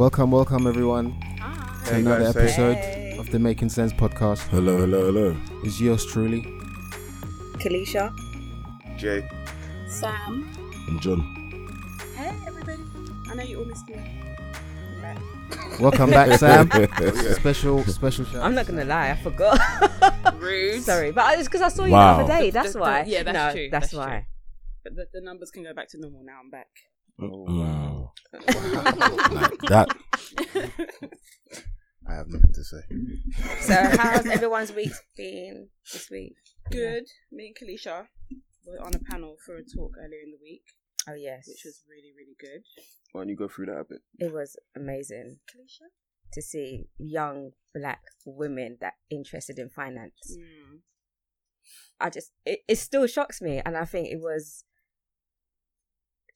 Welcome, 0.00 0.30
welcome 0.30 0.66
everyone 0.66 1.10
Hi. 1.40 1.84
to 1.84 1.94
Hey, 1.94 2.00
another 2.00 2.24
guys, 2.24 2.36
episode 2.36 2.76
Hey. 2.76 3.16
of 3.18 3.30
the 3.30 3.38
Making 3.38 3.68
Cents 3.68 3.92
podcast. 3.92 4.48
Hello, 4.48 4.78
hello, 4.78 5.12
hello. 5.12 5.36
Is 5.64 5.78
yours 5.80 6.06
truly? 6.06 6.42
Kalisha. 7.60 8.10
Jay. 8.96 9.28
Sam. 9.88 10.48
And 10.88 11.00
John. 11.02 11.20
Hey, 12.16 12.34
everybody. 12.46 12.82
I 13.30 13.34
know 13.34 13.42
you 13.42 13.58
all 13.58 13.64
missed 13.66 13.88
me. 13.88 13.96
Welcome 15.80 16.10
back, 16.10 16.38
Sam. 16.38 16.70
Oh, 16.72 17.12
special, 17.34 17.84
special 17.84 18.24
shout. 18.24 18.42
I'm 18.42 18.54
not 18.54 18.66
gonna 18.66 18.84
lie, 18.84 19.10
I 19.10 19.16
forgot. 19.16 19.58
Rude. 20.40 20.82
Sorry, 20.82 21.10
but 21.12 21.38
it's 21.38 21.48
because 21.48 21.62
I 21.62 21.68
saw 21.68 21.84
you 21.84 21.92
Wow. 21.92 22.16
the 22.18 22.22
other 22.24 22.32
day. 22.40 22.50
The- 22.50 22.54
That's 22.54 22.72
the- 22.72 22.78
the- 22.78 22.82
why. 22.82 23.04
yeah, 23.06 23.22
that's 23.22 23.34
no, 23.36 23.52
true, 23.52 23.68
That's, 23.70 23.90
that's 23.90 23.94
why. 23.94 24.08
true. 24.10 24.24
But 24.84 24.96
the, 24.96 25.06
the 25.12 25.20
numbers 25.20 25.50
can 25.50 25.62
go 25.62 25.74
back 25.74 25.88
to 25.90 26.00
normal 26.00 26.22
now. 26.24 26.38
I'm 26.42 26.50
back. 26.50 26.68
Oh, 27.20 27.44
wow. 27.46 27.79
Like 28.32 28.46
that. 29.68 29.88
I 32.08 32.14
have 32.14 32.28
nothing 32.28 32.52
to 32.52 32.64
say. 32.64 32.80
So, 33.60 33.74
how's 33.74 34.26
everyone's 34.26 34.72
week 34.72 34.92
been 35.16 35.68
this 35.92 36.08
week? 36.10 36.34
Good. 36.70 37.04
Me 37.30 37.52
and 37.52 37.56
Kalisha 37.56 38.06
were 38.64 38.84
on 38.84 38.94
a 38.94 38.98
panel 38.98 39.36
for 39.44 39.56
a 39.56 39.62
talk 39.62 39.92
earlier 39.98 40.20
in 40.24 40.32
the 40.32 40.38
week, 40.42 40.62
Oh 41.08 41.14
yes, 41.14 41.46
which 41.48 41.62
was 41.64 41.82
really, 41.88 42.12
really 42.16 42.36
good. 42.38 42.62
Why 43.12 43.22
don't 43.22 43.28
you 43.28 43.36
go 43.36 43.48
through 43.48 43.66
that 43.66 43.80
a 43.80 43.84
bit? 43.84 44.00
it 44.18 44.32
was 44.32 44.56
amazing 44.76 45.38
Kalisha? 45.50 45.88
to 46.32 46.42
see 46.42 46.86
young 46.98 47.50
black 47.74 48.02
women 48.24 48.78
that 48.80 48.94
interested 49.10 49.58
in 49.58 49.68
finance. 49.70 50.36
Mm. 50.36 50.78
I 52.00 52.10
just 52.10 52.32
it, 52.44 52.60
it 52.68 52.76
still 52.76 53.06
shocks 53.06 53.40
me, 53.40 53.60
and 53.64 53.76
I 53.76 53.84
think 53.84 54.08
it 54.08 54.20
was 54.20 54.64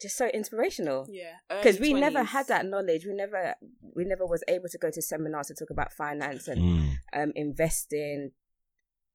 just 0.00 0.16
so 0.16 0.26
inspirational. 0.28 1.06
Yeah. 1.10 1.36
because 1.48 1.78
early 1.78 1.94
we 1.94 2.00
never 2.00 2.22
had 2.22 2.48
that 2.48 2.66
knowledge. 2.66 3.06
We 3.06 3.14
never, 3.14 3.54
we 3.94 4.04
never 4.04 4.26
was 4.26 4.42
able 4.48 4.68
to 4.68 4.78
go 4.78 4.90
to 4.90 5.02
seminars 5.02 5.48
to 5.48 5.54
talk 5.54 5.70
about 5.70 5.92
finance 5.92 6.48
and 6.48 6.60
Mm. 6.60 6.90
um, 7.12 7.32
investing. 7.34 8.32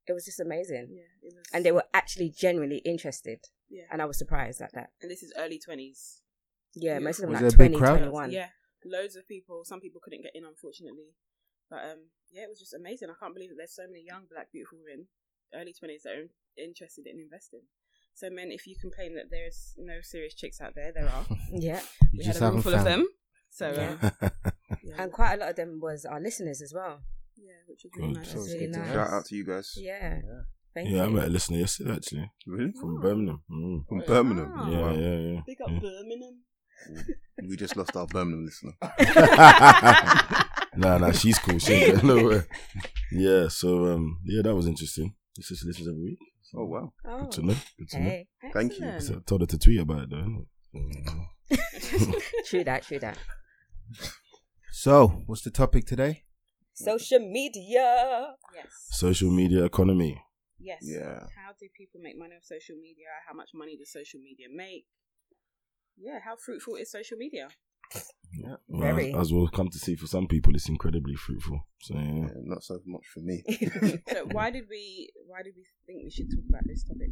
It 0.08 0.14
was 0.14 0.26
just 0.26 0.40
amazing, 0.40 0.88
Yeah. 0.92 1.04
It 1.30 1.34
was. 1.36 1.46
and 1.54 1.64
they 1.66 1.72
were 1.72 1.84
actually 1.94 2.30
genuinely 2.30 2.78
interested, 2.80 3.40
Yeah. 3.70 3.84
and 3.92 4.02
I 4.02 4.06
was 4.06 4.18
surprised 4.18 4.60
at 4.62 4.72
that. 4.74 4.90
And 5.02 5.12
this 5.12 5.22
is 5.22 5.32
early 5.38 5.60
20s. 5.60 6.22
Yeah, 6.76 6.94
Yeah. 6.94 7.00
most 7.00 7.20
of 7.20 7.24
them 7.24 7.32
Was 7.32 7.42
like 7.42 7.58
there 7.58 7.66
a 7.68 7.70
big 7.70 7.78
20, 7.78 7.98
21. 8.00 8.32
Yeah, 8.32 8.50
loads 8.86 9.16
of 9.16 9.28
people. 9.28 9.64
Some 9.66 9.80
people 9.82 10.02
couldn't 10.04 10.24
get 10.24 10.36
in, 10.36 10.46
unfortunately. 10.46 11.14
But 11.70 11.84
um, 11.92 12.10
yeah, 12.32 12.44
it 12.44 12.50
was 12.50 12.58
just 12.60 12.74
amazing. 12.74 13.10
I 13.12 13.14
can't 13.20 13.34
believe 13.36 13.50
that 13.52 13.58
there's 13.58 13.76
so 13.76 13.86
many 13.86 14.04
young 14.04 14.26
black 14.26 14.52
beautiful 14.52 14.80
women, 14.82 15.08
early 15.54 15.74
twenties, 15.74 16.02
that 16.04 16.14
are 16.18 16.30
interested 16.58 17.06
in 17.06 17.20
investing. 17.20 17.62
So, 18.20 18.30
men, 18.30 18.52
if 18.52 18.68
you 18.68 18.76
complain 18.82 19.16
that 19.16 19.28
there's 19.32 19.76
no 19.78 20.02
serious 20.02 20.34
chicks 20.36 20.60
out 20.60 20.74
there, 20.76 20.92
there 20.94 21.08
are. 21.08 21.26
yeah. 21.54 21.80
You 22.12 22.20
We 22.20 22.24
just 22.26 22.40
had 22.40 22.48
a 22.50 22.52
room 22.52 22.62
haven't 22.62 22.64
full 22.64 22.76
of 22.80 22.84
them. 22.84 23.08
So, 23.50 23.72
Yeah. 23.72 24.10
uh, 24.22 24.30
yeah, 24.84 24.96
and 25.04 25.12
quite 25.12 25.36
a 25.36 25.38
lot 25.38 25.50
of 25.52 25.56
them 25.56 25.80
was 25.82 26.04
our 26.06 26.20
listeners 26.20 26.62
as 26.62 26.74
well. 26.74 27.00
yeah, 27.38 27.54
which 27.70 27.82
was 27.86 27.92
really 27.96 28.14
Good. 28.14 28.20
nice. 28.24 28.34
Was 28.36 28.54
really 28.54 28.68
nice. 28.68 28.92
Shout 28.94 29.10
out 29.10 29.26
to 29.26 29.36
you 29.36 29.46
guys. 29.46 29.74
Yeah, 29.78 30.20
thank 30.74 30.90
Yeah, 30.90 31.04
I 31.06 31.08
met 31.08 31.28
a 31.28 31.30
listener 31.30 31.60
yesterday 31.60 31.94
actually. 31.94 32.32
Really? 32.46 32.74
From 32.74 32.98
Oh. 32.98 33.02
Birmingham. 33.02 33.42
Mm. 33.50 33.88
From 33.88 34.00
Birmingham. 34.06 34.52
Ah. 34.54 34.70
Yeah, 34.70 34.82
Wow. 34.82 34.92
yeah, 34.92 35.16
yeah. 35.16 35.42
Big 35.48 35.62
up 35.62 35.70
yeah. 35.72 35.80
Birmingham. 35.80 36.36
We 37.48 37.56
just 37.56 37.76
lost 37.78 37.96
our 37.96 38.06
Birmingham 38.08 38.46
listener. 38.46 38.74
nah, 40.76 40.98
nah, 40.98 41.12
she's 41.12 41.40
cool. 41.40 41.58
She 41.60 41.74
ain't 41.74 42.02
going 42.02 42.08
nowhere. 42.22 42.48
Yeah, 43.12 43.48
so 43.48 43.86
um, 43.94 44.20
yeah, 44.26 44.42
that 44.44 44.56
was 44.56 44.68
interesting. 44.68 45.16
This 45.38 45.52
is 45.52 45.64
listens 45.66 45.88
every 45.88 46.02
week. 46.02 46.20
Oh 46.56 46.66
wow. 46.66 46.94
Oh, 47.06 47.22
Good 47.22 47.32
to 47.32 47.42
know. 47.44 47.56
Good 47.78 47.90
to 47.90 48.00
know. 48.00 48.10
hey, 48.10 48.28
Thank 48.54 48.80
you. 48.80 49.00
So 49.00 49.16
I 49.16 49.20
told 49.26 49.42
her 49.42 49.48
to 49.48 49.58
tweet 49.58 49.80
about 49.80 50.04
it 50.04 50.10
though. 50.10 50.46
True 52.46 52.64
that, 52.64 52.84
true 52.84 53.00
that. 53.00 53.18
So, 54.72 55.24
what's 55.26 55.42
the 55.42 55.50
topic 55.50 55.86
today? 55.86 56.24
Social 56.74 57.20
media. 57.20 58.34
Yes. 58.54 58.88
Social 58.92 59.32
media 59.32 59.66
economy. 59.66 60.24
Yes. 60.60 60.82
Yeah. 60.84 61.26
How 61.36 61.52
do 61.60 61.68
people 61.76 62.00
make 62.02 62.18
money 62.18 62.36
off 62.36 62.44
social 62.44 62.76
media? 62.82 63.08
How 63.28 63.34
much 63.34 63.50
money 63.54 63.76
does 63.78 63.92
social 63.92 64.20
media 64.20 64.48
make? 64.54 64.86
Yeah, 65.98 66.20
how 66.24 66.36
fruitful 66.38 66.76
is 66.76 66.92
social 66.92 67.18
media? 67.18 67.50
Yeah. 68.34 68.56
Well, 68.68 68.82
Very. 68.82 69.14
as, 69.14 69.20
as 69.22 69.34
we'll 69.34 69.48
come 69.48 69.70
to 69.70 69.80
see, 69.80 69.96
for 69.96 70.08
some 70.08 70.28
people, 70.28 70.54
it's 70.56 70.70
incredibly 70.70 71.16
fruitful. 71.16 71.66
So 71.82 71.96
yeah. 71.96 72.02
Yeah, 72.02 72.28
not 72.44 72.64
so 72.64 72.80
much 72.86 73.04
for 73.14 73.22
me. 73.22 73.44
So 74.14 74.26
why 74.32 74.52
did 74.52 74.66
we 74.70 75.10
why 75.28 75.42
did 75.44 75.54
we 75.56 75.66
think 75.88 76.04
we 76.04 76.12
should 76.12 76.30
talk 76.30 76.46
about 76.50 76.64
this 76.68 76.84
topic? 76.84 77.12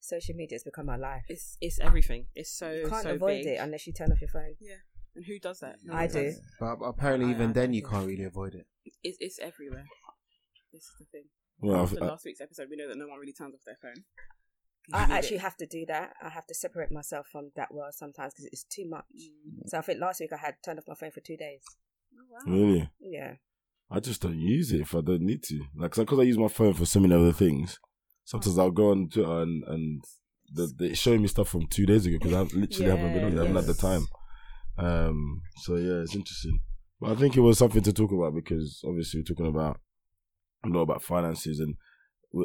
Social 0.00 0.34
media 0.34 0.54
has 0.56 0.64
become 0.64 0.88
our 0.88 0.98
life. 0.98 1.24
It's 1.28 1.56
it's 1.60 1.78
everything. 1.80 2.26
It's 2.34 2.50
so 2.56 2.70
You 2.72 2.88
can't 2.88 3.02
so 3.02 3.10
avoid 3.14 3.44
big. 3.44 3.46
it 3.46 3.56
unless 3.60 3.86
you 3.86 3.92
turn 3.92 4.10
off 4.12 4.20
your 4.20 4.30
phone. 4.30 4.54
Yeah, 4.60 4.76
and 5.14 5.24
who 5.24 5.38
does 5.38 5.60
that? 5.60 5.76
I 5.92 6.06
do. 6.06 6.24
does. 6.24 6.40
But 6.58 6.78
apparently, 6.84 7.26
I- 7.26 7.30
even 7.30 7.50
I 7.50 7.52
then, 7.52 7.64
don't 7.66 7.74
you 7.74 7.82
can't 7.84 8.06
really 8.06 8.24
avoid 8.24 8.54
it. 8.54 8.66
It's 9.02 9.18
it's 9.20 9.38
everywhere. 9.38 9.86
This 10.72 10.82
is 10.82 10.94
the 10.98 11.04
thing. 11.12 11.24
Well, 11.60 11.82
After 11.82 12.02
I, 12.02 12.06
last 12.06 12.24
week's 12.24 12.40
episode, 12.40 12.68
we 12.70 12.76
know 12.76 12.88
that 12.88 12.96
no 12.96 13.06
one 13.08 13.18
really 13.18 13.32
turns 13.32 13.54
off 13.54 13.60
their 13.66 13.78
phone. 13.82 14.04
I 14.92 15.02
actually 15.02 15.36
it. 15.36 15.42
have 15.42 15.56
to 15.58 15.66
do 15.66 15.84
that. 15.86 16.14
I 16.22 16.30
have 16.30 16.46
to 16.46 16.54
separate 16.54 16.90
myself 16.90 17.26
from 17.30 17.50
that 17.56 17.72
world 17.72 17.94
sometimes 17.94 18.34
because 18.34 18.46
it's 18.52 18.64
too 18.64 18.88
much. 18.88 19.04
Mm. 19.14 19.68
So 19.68 19.78
I 19.78 19.80
think 19.82 20.00
last 20.00 20.20
week 20.20 20.32
I 20.32 20.36
had 20.38 20.56
turned 20.64 20.78
off 20.78 20.88
my 20.88 20.94
phone 20.94 21.10
for 21.10 21.20
two 21.20 21.36
days. 21.36 21.62
Oh, 22.14 22.24
wow. 22.30 22.52
really, 22.52 22.90
Yeah. 23.00 23.34
I 23.90 24.00
just 24.00 24.20
don't 24.20 24.38
use 24.38 24.72
it 24.72 24.80
if 24.82 24.94
I 24.94 25.00
don't 25.00 25.22
need 25.22 25.42
to. 25.44 25.60
Like, 25.76 25.94
because 25.94 26.18
I 26.18 26.22
use 26.22 26.36
my 26.36 26.48
phone 26.48 26.74
for 26.74 26.84
so 26.84 27.00
many 27.00 27.14
other 27.14 27.32
things. 27.32 27.78
Sometimes 28.24 28.58
I'll 28.58 28.70
go 28.70 28.90
on 28.90 29.08
Twitter 29.08 29.42
and 29.42 29.64
and 29.64 30.04
the, 30.52 30.70
they 30.78 30.94
showing 30.94 31.22
me 31.22 31.28
stuff 31.28 31.48
from 31.48 31.66
two 31.66 31.86
days 31.86 32.04
ago 32.04 32.18
because 32.20 32.34
I 32.34 32.42
literally 32.54 32.90
haven't 32.90 33.14
been 33.14 33.24
on 33.24 33.32
it. 33.32 33.38
I 33.38 33.46
haven't 33.46 33.56
had 33.56 33.64
the 33.64 33.74
time. 33.74 34.06
Um. 34.76 35.40
So 35.62 35.76
yeah, 35.76 36.02
it's 36.02 36.14
interesting. 36.14 36.60
But 37.00 37.12
I 37.12 37.14
think 37.14 37.36
it 37.36 37.40
was 37.40 37.58
something 37.58 37.82
to 37.82 37.92
talk 37.92 38.12
about 38.12 38.34
because 38.34 38.82
obviously 38.86 39.20
we're 39.20 39.34
talking 39.34 39.46
about 39.46 39.80
a 40.64 40.68
lot 40.68 40.82
about 40.82 41.02
finances 41.02 41.60
and 41.60 41.76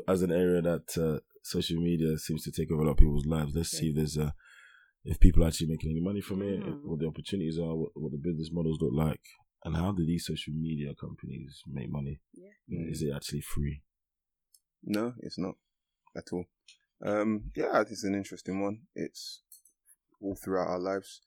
as 0.08 0.22
an 0.22 0.32
area 0.32 0.62
that 0.62 0.98
uh, 0.98 1.20
social 1.44 1.80
media 1.82 2.18
seems 2.18 2.44
to 2.44 2.52
take 2.52 2.72
over 2.72 2.82
a 2.82 2.86
lot 2.86 2.92
of 2.94 2.98
people's 2.98 3.26
lives. 3.26 3.54
Let's 3.56 3.70
see 3.72 3.90
if 3.90 3.96
there's 3.96 4.18
a 4.18 4.34
if 5.06 5.20
people 5.20 5.44
are 5.44 5.48
actually 5.48 5.68
making 5.68 5.92
any 5.92 6.00
money 6.02 6.22
from 6.22 6.42
it, 6.42 6.62
Mm. 6.62 6.84
what 6.86 7.00
the 7.00 7.06
opportunities 7.08 7.60
are, 7.60 7.76
what, 7.76 7.92
what 7.96 8.12
the 8.14 8.18
business 8.18 8.50
models 8.54 8.80
look 8.82 8.94
like, 8.94 9.20
and 9.66 9.76
how 9.76 9.92
do 9.92 10.06
these 10.06 10.26
social 10.26 10.54
media 10.54 10.94
companies 10.96 11.62
make 11.68 11.92
money? 11.92 12.22
Yeah. 12.34 12.90
Is 12.90 13.02
it 13.02 13.12
actually 13.14 13.42
free? 13.42 13.82
No, 14.84 15.14
it's 15.20 15.38
not 15.38 15.56
at 16.16 16.32
all. 16.32 16.46
Um, 17.06 17.52
yeah, 17.56 17.82
it's 17.82 18.06
an 18.06 18.16
interesting 18.16 18.62
one. 18.62 18.84
It's 18.96 19.42
all 20.22 20.36
throughout 20.42 20.70
our 20.70 20.80
lives. 20.80 21.22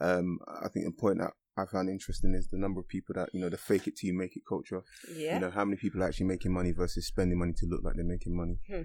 Um, 0.00 0.38
I 0.46 0.68
think 0.68 0.84
the 0.86 0.92
point 0.92 1.18
that 1.18 1.32
I 1.56 1.66
found 1.66 1.88
interesting 1.88 2.34
is 2.34 2.46
the 2.46 2.56
number 2.56 2.78
of 2.80 2.86
people 2.86 3.14
that 3.16 3.30
you 3.32 3.40
know 3.40 3.48
the 3.48 3.56
fake 3.58 3.88
it 3.88 3.96
till 3.96 4.08
you 4.08 4.16
make 4.16 4.36
it 4.36 4.44
culture. 4.48 4.82
Yeah. 5.12 5.34
You 5.34 5.40
know 5.40 5.50
how 5.50 5.64
many 5.64 5.76
people 5.76 6.02
are 6.02 6.06
actually 6.06 6.26
making 6.26 6.52
money 6.52 6.70
versus 6.70 7.06
spending 7.08 7.36
money 7.38 7.52
to 7.56 7.66
look 7.66 7.82
like 7.82 7.96
they're 7.96 8.04
making 8.04 8.36
money. 8.36 8.58
Hmm. 8.68 8.82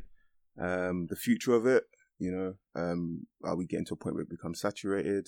Um, 0.60 1.08
the 1.10 1.16
future 1.16 1.54
of 1.54 1.66
it, 1.66 1.84
you 2.20 2.32
know, 2.32 2.56
um, 2.76 3.28
are 3.44 3.56
we 3.56 3.66
getting 3.66 3.86
to 3.88 3.96
a 3.96 3.98
point 3.98 4.16
where 4.16 4.24
it 4.24 4.30
becomes 4.30 4.62
saturated? 4.62 5.28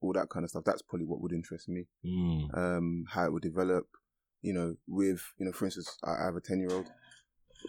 All 0.00 0.12
that 0.12 0.28
kind 0.28 0.44
of 0.44 0.50
stuff. 0.50 0.64
That's 0.64 0.82
probably 0.82 1.06
what 1.06 1.20
would 1.20 1.32
interest 1.32 1.68
me. 1.68 1.86
Mm. 2.04 2.56
Um, 2.56 3.04
how 3.08 3.24
it 3.24 3.32
would 3.32 3.42
develop. 3.42 3.86
You 4.42 4.52
know, 4.52 4.76
with 4.86 5.20
you 5.38 5.46
know, 5.46 5.52
for 5.52 5.64
instance, 5.64 5.96
I 6.04 6.22
I 6.22 6.24
have 6.26 6.36
a 6.36 6.40
ten 6.40 6.60
year 6.60 6.72
old. 6.72 6.86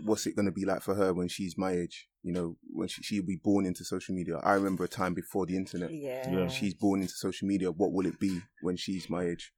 What's 0.04 0.28
it 0.28 0.36
going 0.36 0.46
to 0.46 0.52
be 0.52 0.66
like 0.66 0.84
for 0.84 0.94
her 0.94 1.14
when 1.14 1.28
she's 1.28 1.58
my 1.58 1.72
age? 1.72 2.08
You 2.22 2.32
know, 2.32 2.58
when 2.72 2.88
she, 2.88 3.02
she'll 3.02 3.26
be 3.26 3.40
born 3.44 3.66
into 3.66 3.84
social 3.84 4.14
media. 4.14 4.38
I 4.44 4.54
remember 4.54 4.84
a 4.84 4.88
time 4.88 5.16
before 5.16 5.48
the 5.48 5.56
internet. 5.56 5.92
yeah. 5.92 6.30
Yeah. 6.30 6.48
She's 6.48 6.76
born 6.76 7.02
into 7.02 7.14
social 7.14 7.48
media. 7.48 7.72
What 7.72 7.92
will 7.92 8.06
it 8.06 8.20
be 8.20 8.42
when 8.62 8.78
she's 8.78 9.10
my 9.10 9.24
age? 9.24 9.52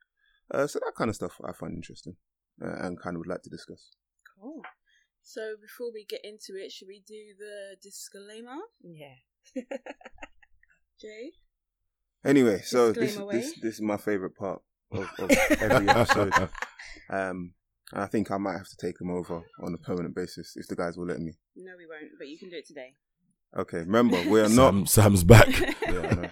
Uh, 0.54 0.68
so 0.68 0.80
that 0.80 0.94
kind 0.96 1.10
of 1.10 1.16
stuff 1.16 1.34
I 1.44 1.52
find 1.54 1.74
interesting 1.74 2.16
uh, 2.64 2.76
and 2.86 3.00
kind 3.00 3.16
of 3.16 3.20
would 3.20 3.28
like 3.28 3.42
to 3.44 3.50
discuss. 3.50 3.92
Cool. 4.40 4.62
So 5.24 5.56
before 5.62 5.92
we 5.94 6.06
get 6.06 6.22
into 6.24 6.56
it, 6.62 6.72
should 6.72 6.88
we 6.88 7.02
do 7.08 7.34
the 7.38 7.76
disclaimer, 7.82 8.58
Yeah. 8.84 9.16
Jay? 11.00 11.32
Anyway, 12.24 12.62
so 12.64 12.92
this, 12.92 13.16
this 13.16 13.60
this 13.62 13.74
is 13.76 13.82
my 13.82 13.98
favorite 13.98 14.36
part 14.36 14.62
of, 14.92 15.10
of 15.20 15.32
every 15.60 15.90
episode. 15.90 16.34
Um, 17.10 17.54
and 17.94 18.04
I 18.04 18.06
think 18.06 18.30
I 18.30 18.38
might 18.38 18.58
have 18.58 18.68
to 18.70 18.78
take 18.80 18.98
them 19.00 19.10
over 19.10 19.42
on 19.64 19.74
a 19.74 19.78
permanent 19.78 20.16
basis 20.16 20.54
if 20.56 20.68
the 20.68 20.76
guys 20.76 20.98
will 20.98 21.08
let 21.08 21.20
me. 21.20 21.34
No, 21.56 21.72
we 21.78 21.86
won't. 21.88 22.12
But 22.20 22.28
you 22.28 22.38
can 22.38 22.50
do 22.50 22.58
it 22.58 22.68
today. 22.68 22.94
Okay, 23.58 23.80
remember 23.80 24.22
we're 24.28 24.44
not. 24.50 24.74
Sam, 24.74 24.86
Sam's 24.86 25.24
back. 25.24 25.48
Yeah, 25.92 26.30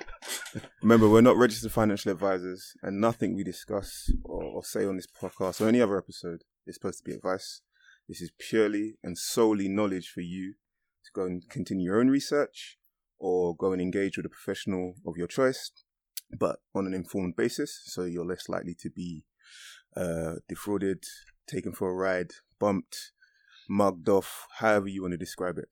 I. 0.56 0.60
Remember, 0.82 1.10
we're 1.10 1.20
not 1.20 1.36
registered 1.36 1.72
financial 1.74 2.12
advisors, 2.14 2.72
and 2.82 3.02
nothing 3.02 3.36
we 3.36 3.44
discuss 3.44 4.10
or, 4.24 4.42
or 4.42 4.64
say 4.64 4.86
on 4.86 4.96
this 4.96 5.06
podcast 5.06 5.60
or 5.60 5.68
any 5.68 5.82
other 5.82 5.98
episode 5.98 6.44
is 6.66 6.76
supposed 6.76 7.00
to 7.00 7.04
be 7.04 7.12
advice. 7.14 7.62
This 8.10 8.22
is 8.22 8.32
purely 8.40 8.96
and 9.04 9.16
solely 9.18 9.70
knowledge 9.70 10.10
for 10.10 10.22
you 10.22 10.56
to 11.06 11.12
go 11.14 11.26
and 11.26 11.48
continue 11.48 11.86
your 11.92 12.00
own 12.00 12.10
research 12.10 12.78
or 13.20 13.56
go 13.56 13.72
and 13.72 13.82
engage 13.82 14.18
with 14.18 14.26
a 14.26 14.30
professional 14.30 14.96
of 15.06 15.16
your 15.16 15.28
choice, 15.28 15.72
but 16.38 16.58
on 16.74 16.88
an 16.88 16.94
informed 16.94 17.36
basis, 17.36 17.82
so 17.86 18.04
you're 18.04 18.26
less 18.26 18.50
likely 18.50 18.74
to 18.82 18.90
be 18.90 19.26
uh, 19.96 20.36
defrauded, 20.48 21.04
taken 21.48 21.72
for 21.72 21.92
a 21.92 21.94
ride, 21.94 22.32
bumped, 22.60 23.12
mugged 23.70 24.10
off, 24.10 24.48
however 24.58 24.88
you 24.88 25.04
want 25.04 25.12
to 25.12 25.18
describe 25.18 25.58
it. 25.60 25.70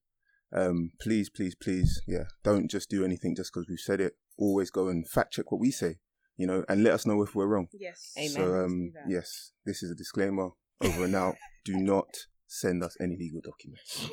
Um, 0.54 0.92
please, 1.02 1.30
please, 1.30 1.56
please, 1.56 2.02
yeah, 2.08 2.26
don't 2.44 2.70
just 2.70 2.90
do 2.90 3.04
anything 3.04 3.36
just 3.36 3.52
because 3.52 3.68
we've 3.68 3.80
said 3.80 4.00
it. 4.00 4.14
Always 4.38 4.70
go 4.70 4.88
and 4.90 5.10
fact 5.10 5.34
check 5.34 5.52
what 5.52 5.60
we 5.60 5.72
say. 5.72 5.98
you 6.38 6.46
know, 6.46 6.64
and 6.70 6.84
let 6.84 6.94
us 6.94 7.06
know 7.06 7.22
if 7.24 7.34
we're 7.34 7.48
wrong. 7.48 7.68
Yes. 7.74 8.14
Amen. 8.18 8.30
So, 8.30 8.64
um, 8.64 8.94
yes, 9.08 9.52
this 9.66 9.82
is 9.82 9.90
a 9.90 9.96
disclaimer 9.96 10.50
over 10.82 11.06
and 11.06 11.16
out. 11.16 11.36
Do 11.68 11.76
not 11.76 12.08
send 12.48 12.82
us 12.82 12.96
any 13.02 13.18
legal 13.18 13.42
documents. 13.42 14.10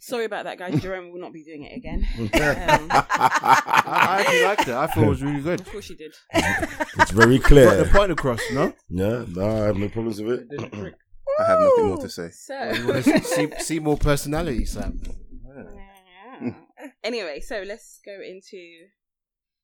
Sorry 0.04 0.24
about 0.24 0.42
that, 0.42 0.58
guys. 0.58 0.82
Jerome 0.82 1.12
will 1.12 1.20
not 1.20 1.32
be 1.32 1.44
doing 1.44 1.62
it 1.62 1.76
again. 1.76 2.04
Um, 2.34 2.88
I, 2.90 3.84
I 3.86 4.20
actually 4.20 4.42
liked 4.42 4.62
it. 4.62 4.74
I 4.74 4.86
thought 4.88 5.04
it 5.04 5.08
was 5.08 5.22
really 5.22 5.40
good. 5.40 5.60
of 5.60 5.70
course 5.70 5.88
you 5.88 5.94
did. 5.94 6.16
it's 6.32 7.10
very 7.12 7.38
Got 7.38 7.42
the 7.42 7.54
clear. 7.54 7.84
point 7.92 8.10
across, 8.10 8.40
no? 8.52 8.72
Yeah, 8.88 9.24
no, 9.28 9.62
I 9.62 9.66
have 9.66 9.76
no 9.76 9.88
problems 9.88 10.20
with 10.20 10.40
it. 10.50 10.94
I 11.38 11.44
have 11.46 11.60
nothing 11.60 11.86
more 11.86 11.98
to 11.98 12.08
say. 12.08 12.30
So. 12.30 12.72
You 12.72 12.86
want 12.88 13.04
to 13.04 13.20
see, 13.20 13.48
see 13.60 13.78
more 13.78 13.96
personality, 13.98 14.64
Sam? 14.64 15.00
anyway, 17.04 17.38
so 17.38 17.62
let's 17.64 18.00
go 18.04 18.18
into 18.20 18.58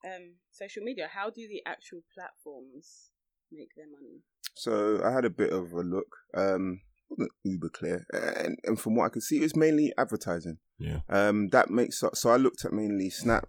um, 0.05 0.35
social 0.53 0.85
media. 0.85 1.09
How 1.13 1.31
do 1.31 1.41
the 1.49 1.63
actual 1.67 2.03
platforms 2.15 3.11
make 3.51 3.71
their 3.77 3.87
money? 3.91 4.23
So 4.55 5.03
I 5.05 5.11
had 5.13 5.25
a 5.25 5.31
bit 5.31 5.53
of 5.53 5.73
a 5.73 5.81
look. 5.83 6.17
Um, 6.37 6.83
wasn't 7.11 7.33
uber 7.45 7.69
clear, 7.69 8.07
and, 8.13 8.59
and 8.65 8.81
from 8.81 8.95
what 8.95 9.07
I 9.07 9.09
could 9.11 9.23
see, 9.23 9.39
it 9.39 9.43
was 9.43 9.57
mainly 9.57 9.93
advertising. 9.99 10.59
Yeah. 10.79 11.01
Um, 11.09 11.49
that 11.49 11.71
makes 11.71 12.03
up. 12.03 12.17
So 12.17 12.31
I 12.31 12.37
looked 12.37 12.65
at 12.65 12.73
mainly 12.73 13.11
Snap, 13.11 13.49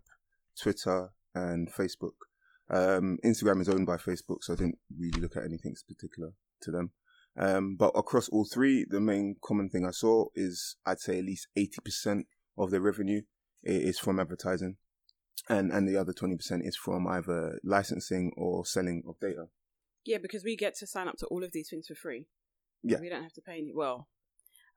Twitter, 0.60 1.12
and 1.34 1.72
Facebook. 1.72 2.16
Um, 2.70 3.18
Instagram 3.24 3.62
is 3.62 3.70
owned 3.70 3.86
by 3.86 3.98
Facebook, 3.98 4.38
so 4.42 4.54
I 4.54 4.56
didn't 4.56 4.80
really 4.98 5.22
look 5.22 5.38
at 5.38 5.44
anything 5.44 5.76
particular 5.88 6.32
to 6.62 6.72
them. 6.72 6.92
Um, 7.38 7.76
but 7.78 7.92
across 7.96 8.28
all 8.30 8.46
three, 8.46 8.86
the 8.90 9.00
main 9.00 9.36
common 9.44 9.70
thing 9.70 9.86
I 9.86 9.92
saw 9.92 10.26
is 10.36 10.76
I'd 10.86 11.00
say 11.00 11.20
at 11.20 11.26
least 11.26 11.48
eighty 11.56 11.80
percent 11.84 12.28
of 12.58 12.72
their 12.72 12.82
revenue 12.82 13.22
is 13.64 14.00
from 14.00 14.20
advertising, 14.20 14.78
and 15.48 15.72
and 15.72 15.88
the 15.88 15.98
other 15.98 16.14
twenty 16.14 16.36
percent 16.36 16.64
is 16.66 16.76
from 16.76 17.08
either 17.08 17.60
licensing 17.64 18.34
or 18.36 18.66
selling 18.66 19.04
of 19.08 19.20
data. 19.20 19.46
Yeah, 20.06 20.18
because 20.22 20.44
we 20.44 20.58
get 20.58 20.76
to 20.78 20.88
sign 20.88 21.08
up 21.08 21.18
to 21.18 21.28
all 21.28 21.44
of 21.44 21.52
these 21.52 21.70
things 21.70 21.88
for 21.88 21.96
free. 21.96 22.26
Yeah. 22.84 23.00
We 23.00 23.10
don't 23.10 23.24
have 23.24 23.34
to 23.34 23.42
pay 23.42 23.58
any. 23.60 23.72
Well, 23.74 24.08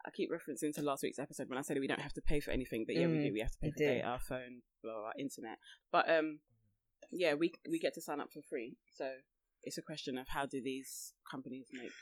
I 0.06 0.10
keep 0.10 0.30
referencing 0.30 0.74
to 0.74 0.82
last 0.82 1.02
week's 1.02 1.18
episode 1.18 1.48
when 1.48 1.58
I 1.58 1.62
said 1.62 1.78
we 1.80 1.86
don't 1.86 2.00
have 2.00 2.12
to 2.14 2.20
pay 2.20 2.40
for 2.40 2.50
anything, 2.50 2.84
but 2.86 2.94
yeah, 2.94 3.06
we 3.06 3.18
Mm, 3.18 3.22
do. 3.22 3.32
We 3.32 3.40
have 3.40 3.52
to 3.52 3.58
pay 3.58 3.68
we 3.68 3.72
for 3.72 3.78
data, 3.78 4.18
phone, 4.28 4.62
blah, 4.82 4.92
blah, 4.92 5.10
internet. 5.18 5.58
But 5.90 6.10
um, 6.10 6.40
yeah, 7.10 7.34
we 7.34 7.52
we 7.70 7.78
get 7.78 7.94
to 7.94 8.00
sign 8.02 8.20
up 8.20 8.30
for 8.32 8.42
free. 8.42 8.76
So 8.94 9.10
it's 9.62 9.78
a 9.78 9.82
question 9.82 10.18
of 10.18 10.28
how 10.28 10.44
do 10.46 10.60
these 10.62 11.14
companies 11.30 11.68
make? 11.72 11.92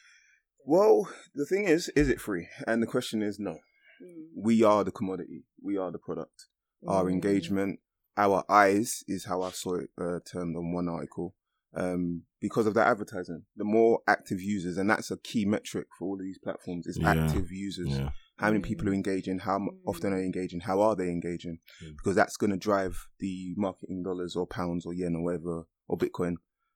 Well, 0.65 1.09
the 1.35 1.47
thing 1.47 1.65
is, 1.65 1.89
is 1.91 2.09
it 2.09 2.21
free? 2.21 2.49
And 2.67 2.83
the 2.83 2.87
question 2.87 3.23
is 3.23 3.39
no. 3.39 3.59
Mm. 4.03 4.27
We 4.37 4.63
are 4.65 4.83
the 4.85 4.93
commodity. 4.93 5.45
We 5.63 5.77
are 5.77 5.91
the 5.93 5.99
product. 5.99 6.47
Our 6.87 7.05
Mm. 7.05 7.13
engagement, 7.13 7.81
our 8.17 8.45
eyes 8.49 9.05
is 9.07 9.25
how 9.27 9.43
I 9.43 9.51
saw 9.51 9.77
it 9.77 9.91
uh, 10.01 10.19
termed 10.25 10.57
on 10.57 10.73
one 10.73 10.89
article. 10.89 11.35
Um, 11.75 12.25
because 12.41 12.67
of 12.67 12.75
that 12.75 12.87
advertising, 12.89 13.45
the 13.57 13.65
more 13.65 14.01
active 14.07 14.41
users, 14.43 14.77
and 14.77 14.91
that's 14.91 15.11
a 15.11 15.17
key 15.17 15.45
metric 15.47 15.87
for 15.99 16.07
all 16.09 16.15
of 16.15 16.21
these 16.21 16.39
platforms, 16.39 16.87
is 16.87 16.99
Yeah. 17.01 17.11
active 17.11 17.51
users. 17.51 17.89
Yeah. 17.89 18.11
How 18.37 18.51
many 18.51 18.61
people 18.61 18.89
are 18.89 18.95
engaging? 18.95 19.39
How 19.39 19.61
often 19.87 20.13
are 20.13 20.19
they 20.19 20.25
engaging? 20.25 20.61
How 20.61 20.81
are 20.81 20.97
they 20.97 21.09
engaging? 21.09 21.59
Mm. 21.83 21.97
Because 21.97 22.15
that's 22.17 22.37
going 22.37 22.51
to 22.51 22.57
drive 22.57 23.07
the 23.21 23.55
marketing 23.57 24.03
dollars 24.03 24.35
or 24.37 24.47
pounds 24.47 24.85
or 24.85 24.93
yen 24.93 25.15
or 25.15 25.23
whatever 25.23 25.63
or 25.89 25.97
Bitcoin 25.97 26.35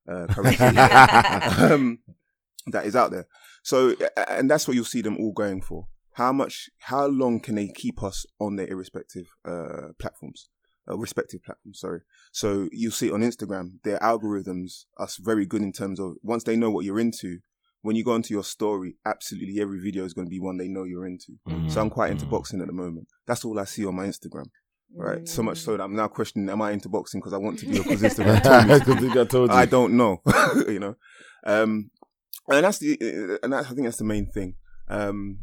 uh, 0.09 0.27
currency 0.29 0.65
um, 1.73 1.99
that 2.69 2.87
is 2.87 2.95
out 2.97 3.11
there. 3.11 3.27
So, 3.63 3.97
and 4.29 4.49
that's 4.51 4.67
what 4.69 4.75
you'll 4.77 4.85
see 4.85 5.03
them 5.03 5.17
all 5.19 5.33
going 5.33 5.61
for. 5.61 5.89
How 6.13 6.33
much? 6.33 6.71
How 6.79 7.07
long 7.07 7.41
can 7.41 7.57
they 7.57 7.69
keep 7.69 8.03
us 8.03 8.25
on 8.41 8.57
their 8.57 8.69
irrespective 8.69 9.27
uh, 9.45 9.89
platforms? 9.99 10.49
Uh, 10.89 10.97
respective 10.97 11.43
platforms, 11.43 11.81
sorry. 11.81 12.01
So 12.33 12.69
you'll 12.71 12.93
see 12.93 13.11
on 13.11 13.21
Instagram, 13.23 13.73
their 13.83 13.99
algorithms 13.99 14.85
are 14.99 15.09
very 15.21 15.45
good 15.45 15.63
in 15.63 15.73
terms 15.73 15.99
of 15.99 16.15
once 16.23 16.45
they 16.45 16.55
know 16.57 16.71
what 16.71 16.85
you're 16.85 17.01
into. 17.01 17.39
When 17.83 17.97
you 17.97 18.05
go 18.05 18.15
into 18.15 18.33
your 18.35 18.45
story, 18.45 18.97
absolutely 19.05 19.61
every 19.61 19.81
video 19.81 20.05
is 20.05 20.13
going 20.15 20.27
to 20.27 20.31
be 20.31 20.39
one 20.41 20.57
they 20.59 20.69
know 20.69 20.85
you're 20.85 21.07
into. 21.07 21.33
So 21.69 21.81
I'm 21.81 21.91
quite 21.91 22.11
into 22.13 22.25
Mhm. 22.27 22.31
boxing 22.31 22.61
at 22.61 22.67
the 22.69 22.73
moment. 22.73 23.09
That's 23.27 23.45
all 23.45 23.59
I 23.59 23.65
see 23.65 23.85
on 23.85 23.95
my 23.97 24.07
Instagram, 24.07 24.47
right? 24.95 25.27
So 25.29 25.43
much 25.43 25.59
Mm. 25.59 25.65
so 25.65 25.77
that 25.77 25.83
I'm 25.83 25.95
now 25.97 26.09
questioning, 26.09 26.49
am 26.51 26.63
I 26.63 26.71
into 26.73 26.89
boxing 26.89 27.21
because 27.21 27.33
I 27.33 27.39
want 27.39 27.59
to 27.61 27.67
be 27.67 27.79
because 27.79 28.03
Instagram 28.09 28.43
told 28.43 28.67
me 28.67 28.79
to. 28.79 29.01
Because 29.01 29.17
I 29.17 29.21
I 29.21 29.25
told 29.25 29.51
you. 29.51 29.57
I 29.57 29.67
don't 29.67 29.97
know, 29.97 30.23
you 30.69 30.79
know. 30.79 30.95
Um, 31.45 31.91
and 32.49 32.65
that's 32.65 32.79
the, 32.79 33.39
and 33.43 33.53
that's, 33.53 33.67
I 33.71 33.75
think 33.75 33.87
that's 33.87 33.99
the 33.99 34.05
main 34.05 34.27
thing. 34.31 34.55
Um, 34.89 35.39